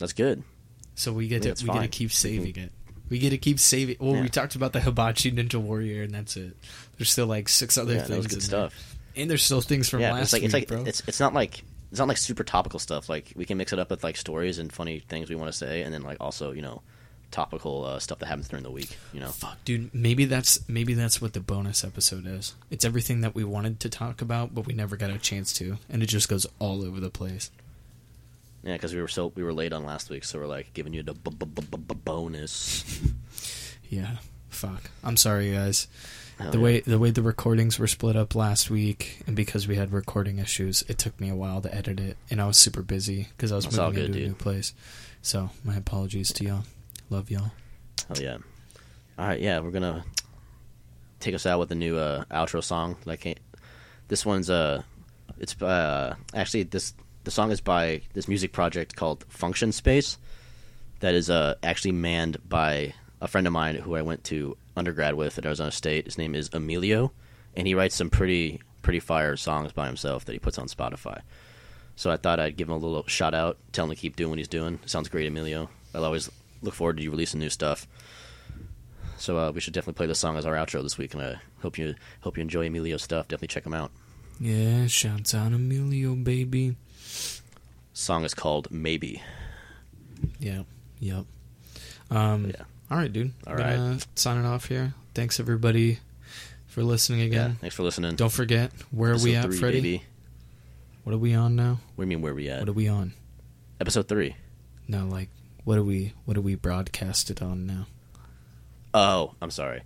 That's 0.00 0.12
good. 0.12 0.42
So 0.96 1.12
we 1.12 1.28
get 1.28 1.42
to 1.42 1.48
we 1.50 1.54
get 1.54 1.58
to 1.58 1.66
fine. 1.66 1.88
keep 1.88 2.06
We 2.10 2.14
saving 2.14 2.56
it. 2.56 2.72
We 3.08 3.18
get 3.18 3.30
to 3.30 3.38
keep 3.38 3.58
saving. 3.60 3.96
Well, 4.00 4.16
Yeah. 4.16 4.22
we 4.22 4.28
talked 4.28 4.54
about 4.56 4.72
the 4.72 4.80
Hibachi 4.80 5.32
Ninja 5.32 5.56
Warrior, 5.60 6.02
and 6.02 6.12
that's 6.14 6.36
it. 6.36 6.56
There's 6.98 7.10
still 7.10 7.26
like 7.26 7.48
six 7.48 7.78
other 7.78 7.94
Yeah, 7.94 8.02
things 8.04 8.26
good 8.26 8.32
in 8.34 8.38
there. 8.38 8.46
stuff. 8.70 8.96
and 9.16 9.30
there's 9.30 9.42
still 9.42 9.60
things 9.60 9.88
from 9.88 10.00
yeah, 10.00 10.12
last 10.12 10.22
it's 10.24 10.32
like 10.34 10.40
week, 10.42 10.46
it's 10.46 10.54
like 10.54 10.68
bro. 10.68 10.84
it's 10.84 11.02
it's 11.06 11.20
not 11.20 11.34
like 11.34 11.62
it's 11.90 11.98
not 11.98 12.08
like 12.08 12.16
super 12.18 12.44
topical 12.44 12.78
stuff. 12.78 13.08
Like 13.08 13.32
we 13.36 13.44
can 13.44 13.56
mix 13.58 13.72
it 13.72 13.78
up 13.78 13.90
with 13.90 14.02
like 14.04 14.16
stories 14.16 14.58
and 14.58 14.72
funny 14.72 15.00
things 15.00 15.28
we 15.30 15.36
want 15.36 15.50
to 15.50 15.56
say, 15.56 15.82
and 15.82 15.92
then 15.94 16.02
like 16.02 16.18
also 16.20 16.52
you 16.52 16.62
know 16.62 16.82
topical 17.32 17.84
uh, 17.84 17.98
stuff 18.00 18.18
that 18.18 18.26
happens 18.26 18.48
during 18.48 18.62
the 18.64 18.70
week. 18.70 18.96
You 19.12 19.20
know, 19.20 19.28
Fuck, 19.28 19.64
dude. 19.64 19.92
Maybe 19.94 20.24
that's 20.24 20.68
maybe 20.68 20.94
that's 20.94 21.20
what 21.20 21.32
the 21.32 21.40
bonus 21.40 21.82
episode 21.84 22.26
is. 22.26 22.54
It's 22.70 22.84
everything 22.84 23.20
that 23.22 23.34
we 23.34 23.42
wanted 23.44 23.80
to 23.80 23.88
talk 23.88 24.20
about, 24.22 24.54
but 24.54 24.66
we 24.66 24.74
never 24.74 24.96
got 24.96 25.10
a 25.10 25.18
chance 25.18 25.52
to, 25.54 25.78
and 25.88 26.02
it 26.02 26.06
just 26.06 26.28
goes 26.28 26.46
all 26.58 26.84
over 26.84 27.00
the 27.00 27.10
place. 27.10 27.50
Yeah, 28.62 28.74
because 28.74 28.94
we 28.94 29.00
were 29.00 29.08
so 29.08 29.32
we 29.34 29.42
were 29.42 29.52
late 29.52 29.72
on 29.72 29.84
last 29.84 30.10
week, 30.10 30.24
so 30.24 30.38
we're 30.38 30.46
like 30.46 30.72
giving 30.74 30.92
you 30.92 31.02
the 31.02 31.14
b- 31.14 31.30
b- 31.36 31.46
b- 31.46 31.76
b- 31.76 31.94
bonus. 32.04 32.84
Yeah, 33.90 34.18
fuck. 34.50 34.88
I'm 35.02 35.16
sorry, 35.16 35.52
guys. 35.52 35.88
Hell 36.38 36.52
the 36.52 36.58
yeah. 36.58 36.64
way 36.64 36.80
the 36.80 36.98
way 37.00 37.10
the 37.10 37.22
recordings 37.22 37.76
were 37.76 37.88
split 37.88 38.14
up 38.14 38.36
last 38.36 38.70
week, 38.70 39.20
and 39.26 39.34
because 39.34 39.66
we 39.66 39.74
had 39.74 39.92
recording 39.92 40.38
issues, 40.38 40.82
it 40.82 40.96
took 40.96 41.20
me 41.20 41.28
a 41.28 41.34
while 41.34 41.60
to 41.60 41.74
edit 41.74 41.98
it, 41.98 42.16
and 42.30 42.40
I 42.40 42.46
was 42.46 42.56
super 42.56 42.82
busy 42.82 43.26
because 43.36 43.50
I 43.50 43.56
was 43.56 43.64
That's 43.64 43.76
moving 43.76 43.94
good, 43.94 44.04
into 44.06 44.20
a 44.20 44.26
new 44.28 44.34
place. 44.34 44.74
So 45.22 45.50
my 45.64 45.74
apologies 45.74 46.32
to 46.34 46.44
y'all. 46.44 46.64
Love 47.10 47.32
y'all. 47.32 47.50
Hell 48.06 48.22
yeah! 48.22 48.38
All 49.18 49.26
right, 49.26 49.40
yeah, 49.40 49.58
we're 49.58 49.72
gonna 49.72 50.04
take 51.18 51.34
us 51.34 51.44
out 51.44 51.58
with 51.58 51.72
a 51.72 51.74
new 51.74 51.96
uh, 51.96 52.24
outro 52.30 52.62
song. 52.62 52.96
Like 53.04 53.40
this 54.06 54.24
one's 54.24 54.50
uh, 54.50 54.82
it's 55.40 55.60
uh, 55.60 56.14
actually 56.32 56.62
this 56.62 56.94
the 57.30 57.34
song 57.34 57.52
is 57.52 57.60
by 57.60 58.02
this 58.12 58.26
music 58.26 58.50
project 58.50 58.96
called 58.96 59.24
Function 59.28 59.70
Space, 59.70 60.18
that 60.98 61.14
is 61.14 61.30
uh 61.30 61.54
actually 61.62 61.92
manned 61.92 62.38
by 62.48 62.92
a 63.20 63.28
friend 63.28 63.46
of 63.46 63.52
mine 63.52 63.76
who 63.76 63.94
I 63.94 64.02
went 64.02 64.24
to 64.24 64.56
undergrad 64.76 65.14
with 65.14 65.38
at 65.38 65.46
Arizona 65.46 65.70
State. 65.70 66.06
His 66.06 66.18
name 66.18 66.34
is 66.34 66.50
Emilio, 66.52 67.12
and 67.54 67.68
he 67.68 67.74
writes 67.76 67.94
some 67.94 68.10
pretty 68.10 68.60
pretty 68.82 68.98
fire 68.98 69.36
songs 69.36 69.70
by 69.72 69.86
himself 69.86 70.24
that 70.24 70.32
he 70.32 70.40
puts 70.40 70.58
on 70.58 70.66
Spotify. 70.66 71.20
So 71.94 72.10
I 72.10 72.16
thought 72.16 72.40
I'd 72.40 72.56
give 72.56 72.68
him 72.68 72.74
a 72.74 72.78
little 72.78 73.06
shout 73.06 73.32
out, 73.32 73.58
tell 73.70 73.84
him 73.84 73.90
to 73.90 73.96
keep 73.96 74.16
doing 74.16 74.30
what 74.30 74.38
he's 74.38 74.48
doing. 74.48 74.80
Sounds 74.86 75.08
great, 75.08 75.28
Emilio. 75.28 75.70
I'll 75.94 76.04
always 76.04 76.28
look 76.62 76.74
forward 76.74 76.96
to 76.96 77.02
you 77.04 77.12
releasing 77.12 77.38
new 77.38 77.50
stuff. 77.50 77.86
So 79.18 79.38
uh, 79.38 79.52
we 79.52 79.60
should 79.60 79.74
definitely 79.74 79.98
play 79.98 80.08
this 80.08 80.18
song 80.18 80.36
as 80.36 80.46
our 80.46 80.54
outro 80.54 80.82
this 80.82 80.98
week, 80.98 81.14
and 81.14 81.22
I 81.22 81.36
hope 81.62 81.78
you 81.78 81.94
hope 82.22 82.36
you 82.36 82.40
enjoy 82.40 82.66
Emilio's 82.66 83.04
stuff. 83.04 83.28
Definitely 83.28 83.54
check 83.54 83.66
him 83.66 83.74
out. 83.74 83.92
Yeah, 84.40 84.88
shouts 84.88 85.32
out 85.32 85.52
Emilio, 85.52 86.16
baby. 86.16 86.74
Song 87.92 88.24
is 88.24 88.34
called 88.34 88.70
Maybe. 88.70 89.22
Yeah. 90.38 90.62
yep. 90.98 91.24
Um, 92.10 92.46
Yeah. 92.50 92.62
All 92.90 92.98
right, 92.98 93.12
dude. 93.12 93.32
All 93.46 93.54
I'm 93.54 93.58
gonna 93.58 93.98
Signing 94.16 94.44
off 94.44 94.66
here. 94.66 94.94
Thanks 95.14 95.38
everybody 95.38 96.00
for 96.66 96.82
listening 96.82 97.20
again. 97.20 97.50
Yeah. 97.50 97.56
Thanks 97.60 97.76
for 97.76 97.82
listening. 97.82 98.16
Don't 98.16 98.32
forget 98.32 98.72
where 98.90 99.12
are 99.12 99.18
we 99.18 99.36
at, 99.36 99.44
three, 99.44 99.56
Freddie? 99.56 99.80
Baby. 99.80 100.04
What 101.04 101.14
are 101.14 101.18
we 101.18 101.34
on 101.34 101.56
now? 101.56 101.78
What 101.94 102.04
do 102.04 102.10
you 102.10 102.16
mean 102.16 102.22
where 102.22 102.34
we 102.34 102.48
at? 102.48 102.60
What 102.60 102.68
are 102.68 102.72
we 102.72 102.88
on? 102.88 103.12
Episode 103.80 104.08
three. 104.08 104.36
No, 104.88 105.06
like 105.06 105.28
what 105.64 105.78
are 105.78 105.84
we 105.84 106.14
what 106.24 106.36
are 106.36 106.40
we 106.42 106.56
broadcasted 106.56 107.42
on 107.42 107.66
now? 107.66 107.86
Oh, 108.92 109.34
I'm 109.40 109.50
sorry. 109.50 109.82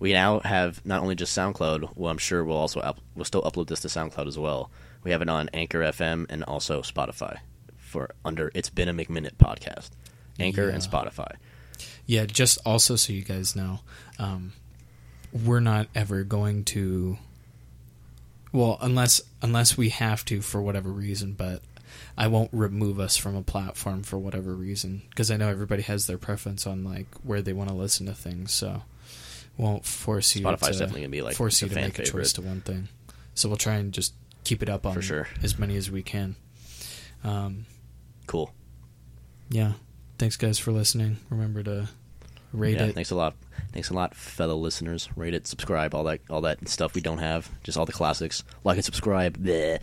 We 0.00 0.12
now 0.12 0.40
have 0.40 0.84
not 0.84 1.02
only 1.02 1.14
just 1.14 1.36
SoundCloud. 1.36 1.96
Well, 1.96 2.10
I'm 2.10 2.18
sure 2.18 2.44
we'll 2.44 2.56
also 2.56 2.80
up, 2.80 2.98
we'll 3.14 3.24
still 3.24 3.42
upload 3.42 3.68
this 3.68 3.80
to 3.80 3.88
SoundCloud 3.88 4.26
as 4.26 4.38
well. 4.38 4.70
We 5.04 5.10
have 5.12 5.22
it 5.22 5.28
on 5.28 5.48
Anchor 5.52 5.80
FM 5.80 6.26
and 6.28 6.44
also 6.44 6.82
Spotify 6.82 7.38
for 7.88 8.10
under 8.24 8.50
It's 8.54 8.70
Been 8.70 8.88
a 8.88 8.94
McMinute 8.94 9.36
podcast. 9.36 9.90
Anchor 10.38 10.68
and 10.68 10.82
Spotify. 10.82 11.36
Yeah, 12.06 12.26
just 12.26 12.58
also 12.64 12.96
so 12.96 13.12
you 13.12 13.22
guys 13.22 13.56
know, 13.56 13.80
um, 14.18 14.52
we're 15.32 15.60
not 15.60 15.88
ever 15.94 16.22
going 16.22 16.64
to. 16.66 17.18
Well, 18.52 18.78
unless 18.80 19.20
unless 19.42 19.76
we 19.76 19.90
have 19.90 20.24
to 20.26 20.40
for 20.40 20.62
whatever 20.62 20.90
reason, 20.90 21.32
but 21.32 21.62
I 22.16 22.28
won't 22.28 22.50
remove 22.52 23.00
us 23.00 23.16
from 23.16 23.36
a 23.36 23.42
platform 23.42 24.02
for 24.02 24.18
whatever 24.18 24.54
reason 24.54 25.02
because 25.10 25.30
I 25.30 25.36
know 25.36 25.48
everybody 25.48 25.82
has 25.82 26.06
their 26.06 26.18
preference 26.18 26.66
on 26.66 26.84
like 26.84 27.06
where 27.22 27.42
they 27.42 27.52
want 27.52 27.68
to 27.68 27.74
listen 27.74 28.06
to 28.06 28.14
things. 28.14 28.52
So 28.52 28.82
won't 29.58 29.84
force 29.84 30.34
you. 30.34 30.46
Spotify's 30.46 30.76
to, 30.76 30.84
definitely 30.84 31.00
gonna 31.02 31.10
be, 31.10 31.22
like, 31.22 31.36
force 31.36 31.60
you 31.60 31.68
to 31.68 31.74
make 31.74 31.98
a 31.98 32.04
choice 32.04 32.32
to 32.34 32.42
one 32.42 32.60
thing. 32.62 32.88
So 33.34 33.48
we'll 33.48 33.58
try 33.58 33.74
and 33.74 33.92
just 33.92 34.14
keep 34.44 34.62
it 34.62 34.68
up 34.68 34.86
on 34.86 35.00
sure. 35.00 35.28
as 35.42 35.58
many 35.58 35.76
as 35.76 35.90
we 35.90 36.02
can. 36.02 36.36
Um, 37.22 37.66
Cool. 38.28 38.52
yeah. 39.50 39.72
Thanks 40.18 40.36
guys 40.36 40.58
for 40.58 40.72
listening. 40.72 41.16
Remember 41.30 41.62
to 41.62 41.88
rate 42.52 42.76
yeah, 42.76 42.86
it. 42.86 42.94
thanks 42.94 43.10
a 43.10 43.14
lot. 43.14 43.34
Thanks 43.72 43.90
a 43.90 43.94
lot, 43.94 44.14
fellow 44.14 44.56
listeners. 44.56 45.08
Rate 45.16 45.34
it, 45.34 45.46
subscribe, 45.46 45.94
all 45.94 46.04
that, 46.04 46.20
all 46.28 46.40
that 46.42 46.68
stuff 46.68 46.94
we 46.94 47.00
don't 47.00 47.18
have. 47.18 47.50
Just 47.62 47.78
all 47.78 47.86
the 47.86 47.92
classics. 47.92 48.44
Like 48.64 48.76
and 48.76 48.84
subscribe. 48.84 49.36
Yo, 49.46 49.78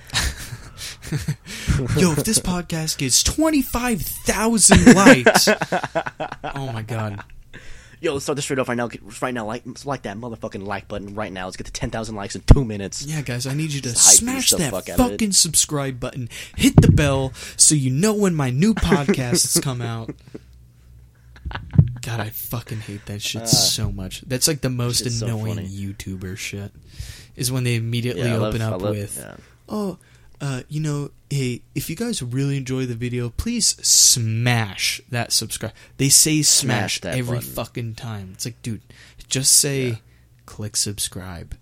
if 2.11 2.23
this 2.23 2.39
podcast 2.39 2.97
gets 2.97 3.23
25,000 3.23 4.95
likes. 4.95 5.47
oh 6.55 6.71
my 6.71 6.81
god. 6.81 7.23
Yo, 8.05 8.13
let's 8.13 8.23
start 8.25 8.35
this 8.35 8.45
straight 8.45 8.59
off 8.59 8.69
right 8.69 8.77
now. 8.77 8.87
Get- 8.87 9.01
Right 9.19 9.33
now, 9.33 9.47
like, 9.47 9.63
like 9.83 10.03
that 10.03 10.15
motherfucking 10.15 10.63
like 10.63 10.87
button 10.87 11.15
right 11.15 11.31
now. 11.31 11.45
Let's 11.45 11.57
get 11.57 11.65
to 11.65 11.73
ten 11.73 11.89
thousand 11.89 12.15
likes 12.15 12.35
in 12.35 12.41
two 12.41 12.63
minutes. 12.63 13.03
Yeah, 13.03 13.23
guys, 13.23 13.47
I 13.47 13.55
need 13.55 13.71
you 13.71 13.81
to 13.81 13.89
Just 13.89 14.17
smash 14.19 14.51
that 14.51 14.69
fuck 14.69 14.89
out 14.89 14.99
of 14.99 15.07
it. 15.07 15.09
fucking 15.13 15.31
subscribe 15.31 15.99
button, 15.99 16.29
hit 16.55 16.75
the 16.79 16.91
bell 16.91 17.33
so 17.57 17.73
you 17.73 17.89
know 17.89 18.13
when 18.13 18.35
my 18.35 18.51
new 18.51 18.75
podcasts 18.75 19.59
come 19.59 19.81
out. 19.81 20.11
God, 22.01 22.19
I 22.19 22.29
fucking 22.29 22.81
hate 22.81 23.07
that 23.07 23.23
shit 23.23 23.47
so 23.47 23.91
much. 23.91 24.21
That's 24.21 24.47
like 24.47 24.61
the 24.61 24.69
most 24.69 25.01
Uh, 25.01 25.05
shit's 25.05 25.19
so 25.19 25.25
annoying. 25.25 25.57
YouTuber 25.67 26.37
shit. 26.37 26.71
Is 27.35 27.51
when 27.51 27.63
they 27.63 27.73
immediately 27.75 28.23
Yeah, 28.23 28.37
open 28.37 28.59
love- 28.61 28.73
up 28.73 28.81
love- 28.83 28.95
with, 28.95 29.17
yeah. 29.17 29.35
"Oh, 29.67 29.97
uh, 30.41 30.63
you 30.69 30.79
know, 30.81 31.11
hey, 31.29 31.61
if 31.73 31.89
you 31.89 31.95
guys 31.95 32.21
really 32.21 32.57
enjoy 32.57 32.85
the 32.85 32.95
video, 32.95 33.29
please 33.29 33.75
smash 33.85 35.01
that 35.09 35.31
subscribe." 35.31 35.73
They 35.97 36.09
say 36.09 36.41
smash, 36.41 36.99
Smash 36.99 37.01
that 37.01 37.17
every 37.17 37.37
button. 37.37 37.51
fucking 37.51 37.95
time. 37.95 38.31
It's 38.33 38.45
like, 38.45 38.61
dude, 38.61 38.81
just 39.27 39.53
say 39.53 39.87
Yeah. 39.87 39.95
click 40.45 40.75
subscribe. 40.75 41.57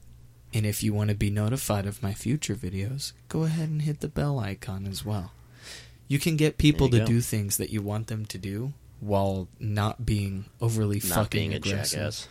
And 0.56 0.66
if 0.68 0.84
you 0.84 0.94
want 0.94 1.10
to 1.10 1.16
be 1.16 1.30
notified 1.32 1.86
of 1.88 2.04
my 2.04 2.14
future 2.14 2.56
videos, 2.56 3.14
go 3.28 3.44
ahead 3.44 3.70
and 3.70 3.82
hit 3.82 4.02
the 4.02 4.08
bell 4.08 4.38
icon 4.40 4.86
as 4.86 5.04
well. 5.04 5.32
You 6.08 6.20
can 6.20 6.36
get 6.38 6.58
people 6.60 6.90
to 6.90 7.00
go. 7.00 7.06
do 7.06 7.22
things 7.22 7.58
that 7.58 7.72
you 7.72 7.82
want 7.82 8.06
them 8.08 8.26
to 8.28 8.38
do 8.38 8.74
while 9.00 9.48
not 9.60 10.06
being 10.06 10.46
overly 10.62 10.98
Not 10.98 11.16
fucking 11.16 11.40
being 11.40 11.54
a 11.54 11.56
aggressive. 11.58 12.28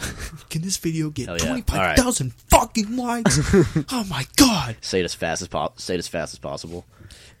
Can 0.50 0.62
this 0.62 0.76
video 0.76 1.10
get 1.10 1.28
yeah. 1.28 1.36
25,000 1.36 2.32
fucking 2.32 2.96
likes? 2.96 3.38
oh 3.92 4.04
my 4.08 4.26
god. 4.36 4.76
Say 4.80 5.00
it 5.00 5.04
as 5.04 5.14
fast 5.14 5.42
as 5.42 5.48
po- 5.48 5.72
Say 5.76 5.94
it 5.94 5.98
as 5.98 6.08
fast 6.08 6.32
as 6.32 6.38
possible. 6.38 6.84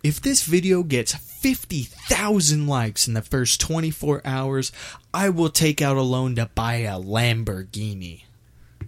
If 0.02 0.20
this 0.20 0.42
video 0.44 0.82
gets 0.82 1.14
50,000 1.14 2.66
likes 2.66 3.06
in 3.06 3.14
the 3.14 3.22
first 3.22 3.60
24 3.60 4.22
hours, 4.24 4.72
I 5.12 5.28
will 5.28 5.50
take 5.50 5.82
out 5.82 5.96
a 5.96 6.02
loan 6.02 6.36
to 6.36 6.46
buy 6.54 6.76
a 6.76 6.98
Lamborghini. 6.98 8.22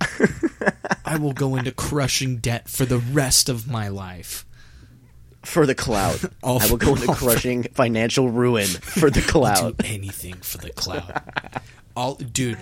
I 1.05 1.19
will 1.19 1.33
go 1.33 1.57
into 1.57 1.73
crushing 1.73 2.39
debt 2.39 2.69
for 2.69 2.85
the 2.85 2.99
rest 2.99 3.49
of 3.49 3.69
my 3.71 3.89
life. 3.89 4.47
For 5.45 5.67
the 5.67 5.75
cloud, 5.75 6.21
All 6.43 6.63
I 6.63 6.71
will 6.71 6.77
go 6.77 6.95
into 6.95 7.13
crushing 7.13 7.65
financial 7.65 8.31
ruin 8.31 8.67
for 8.67 9.11
the 9.11 9.21
cloud. 9.21 9.77
do 9.77 9.87
anything 9.87 10.35
for 10.37 10.59
the 10.59 10.71
cloud. 10.71 11.21
I'll, 11.97 12.15
dude, 12.15 12.59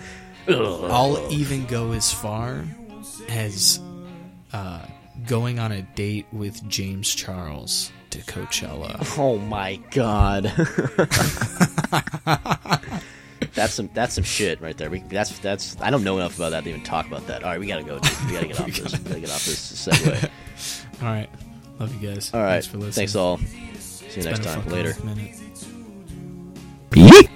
I'll 0.47 1.27
even 1.31 1.65
go 1.65 1.91
as 1.93 2.13
far 2.13 2.63
as 3.29 3.79
uh, 4.53 4.85
going 5.27 5.59
on 5.59 5.71
a 5.71 5.81
date 5.81 6.25
with 6.31 6.67
James 6.67 7.13
Charles 7.13 7.91
to 8.11 8.19
Coachella. 8.19 9.17
Oh 9.17 9.37
my 9.37 9.77
god. 9.91 10.43
that's 13.53 13.73
some 13.73 13.89
that's 13.93 14.13
some 14.15 14.23
shit 14.23 14.61
right 14.61 14.77
there. 14.77 14.89
We, 14.89 14.99
that's 15.01 15.37
that's 15.39 15.77
I 15.81 15.89
don't 15.91 16.03
know 16.03 16.17
enough 16.17 16.35
about 16.37 16.51
that 16.51 16.63
to 16.65 16.69
even 16.69 16.83
talk 16.83 17.07
about 17.07 17.25
that. 17.27 17.43
All 17.43 17.49
right, 17.51 17.59
we 17.59 17.67
gotta 17.67 17.83
go. 17.83 17.99
Dude. 17.99 18.11
We 18.27 18.33
gotta 18.33 18.47
get 18.47 18.59
off 18.59 18.67
this. 18.67 18.91
We 18.99 19.05
gotta 19.05 19.19
get 19.21 19.29
off 19.29 19.45
this 19.45 19.87
segue. 19.87 20.29
All 21.03 21.07
right. 21.09 21.29
Love 21.79 21.93
you 22.01 22.09
guys. 22.09 22.33
All 22.33 22.41
right. 22.41 22.53
Thanks 22.63 22.67
for 22.67 22.77
listening. 22.77 22.93
Thanks 22.93 23.15
all. 23.15 23.37
See 23.37 23.57
you 23.57 23.67
It's 24.05 24.17
next 24.25 24.39
been 24.39 24.47
a 24.49 24.53
time. 24.55 24.67
Later. 24.69 24.95
minute. 26.93 27.29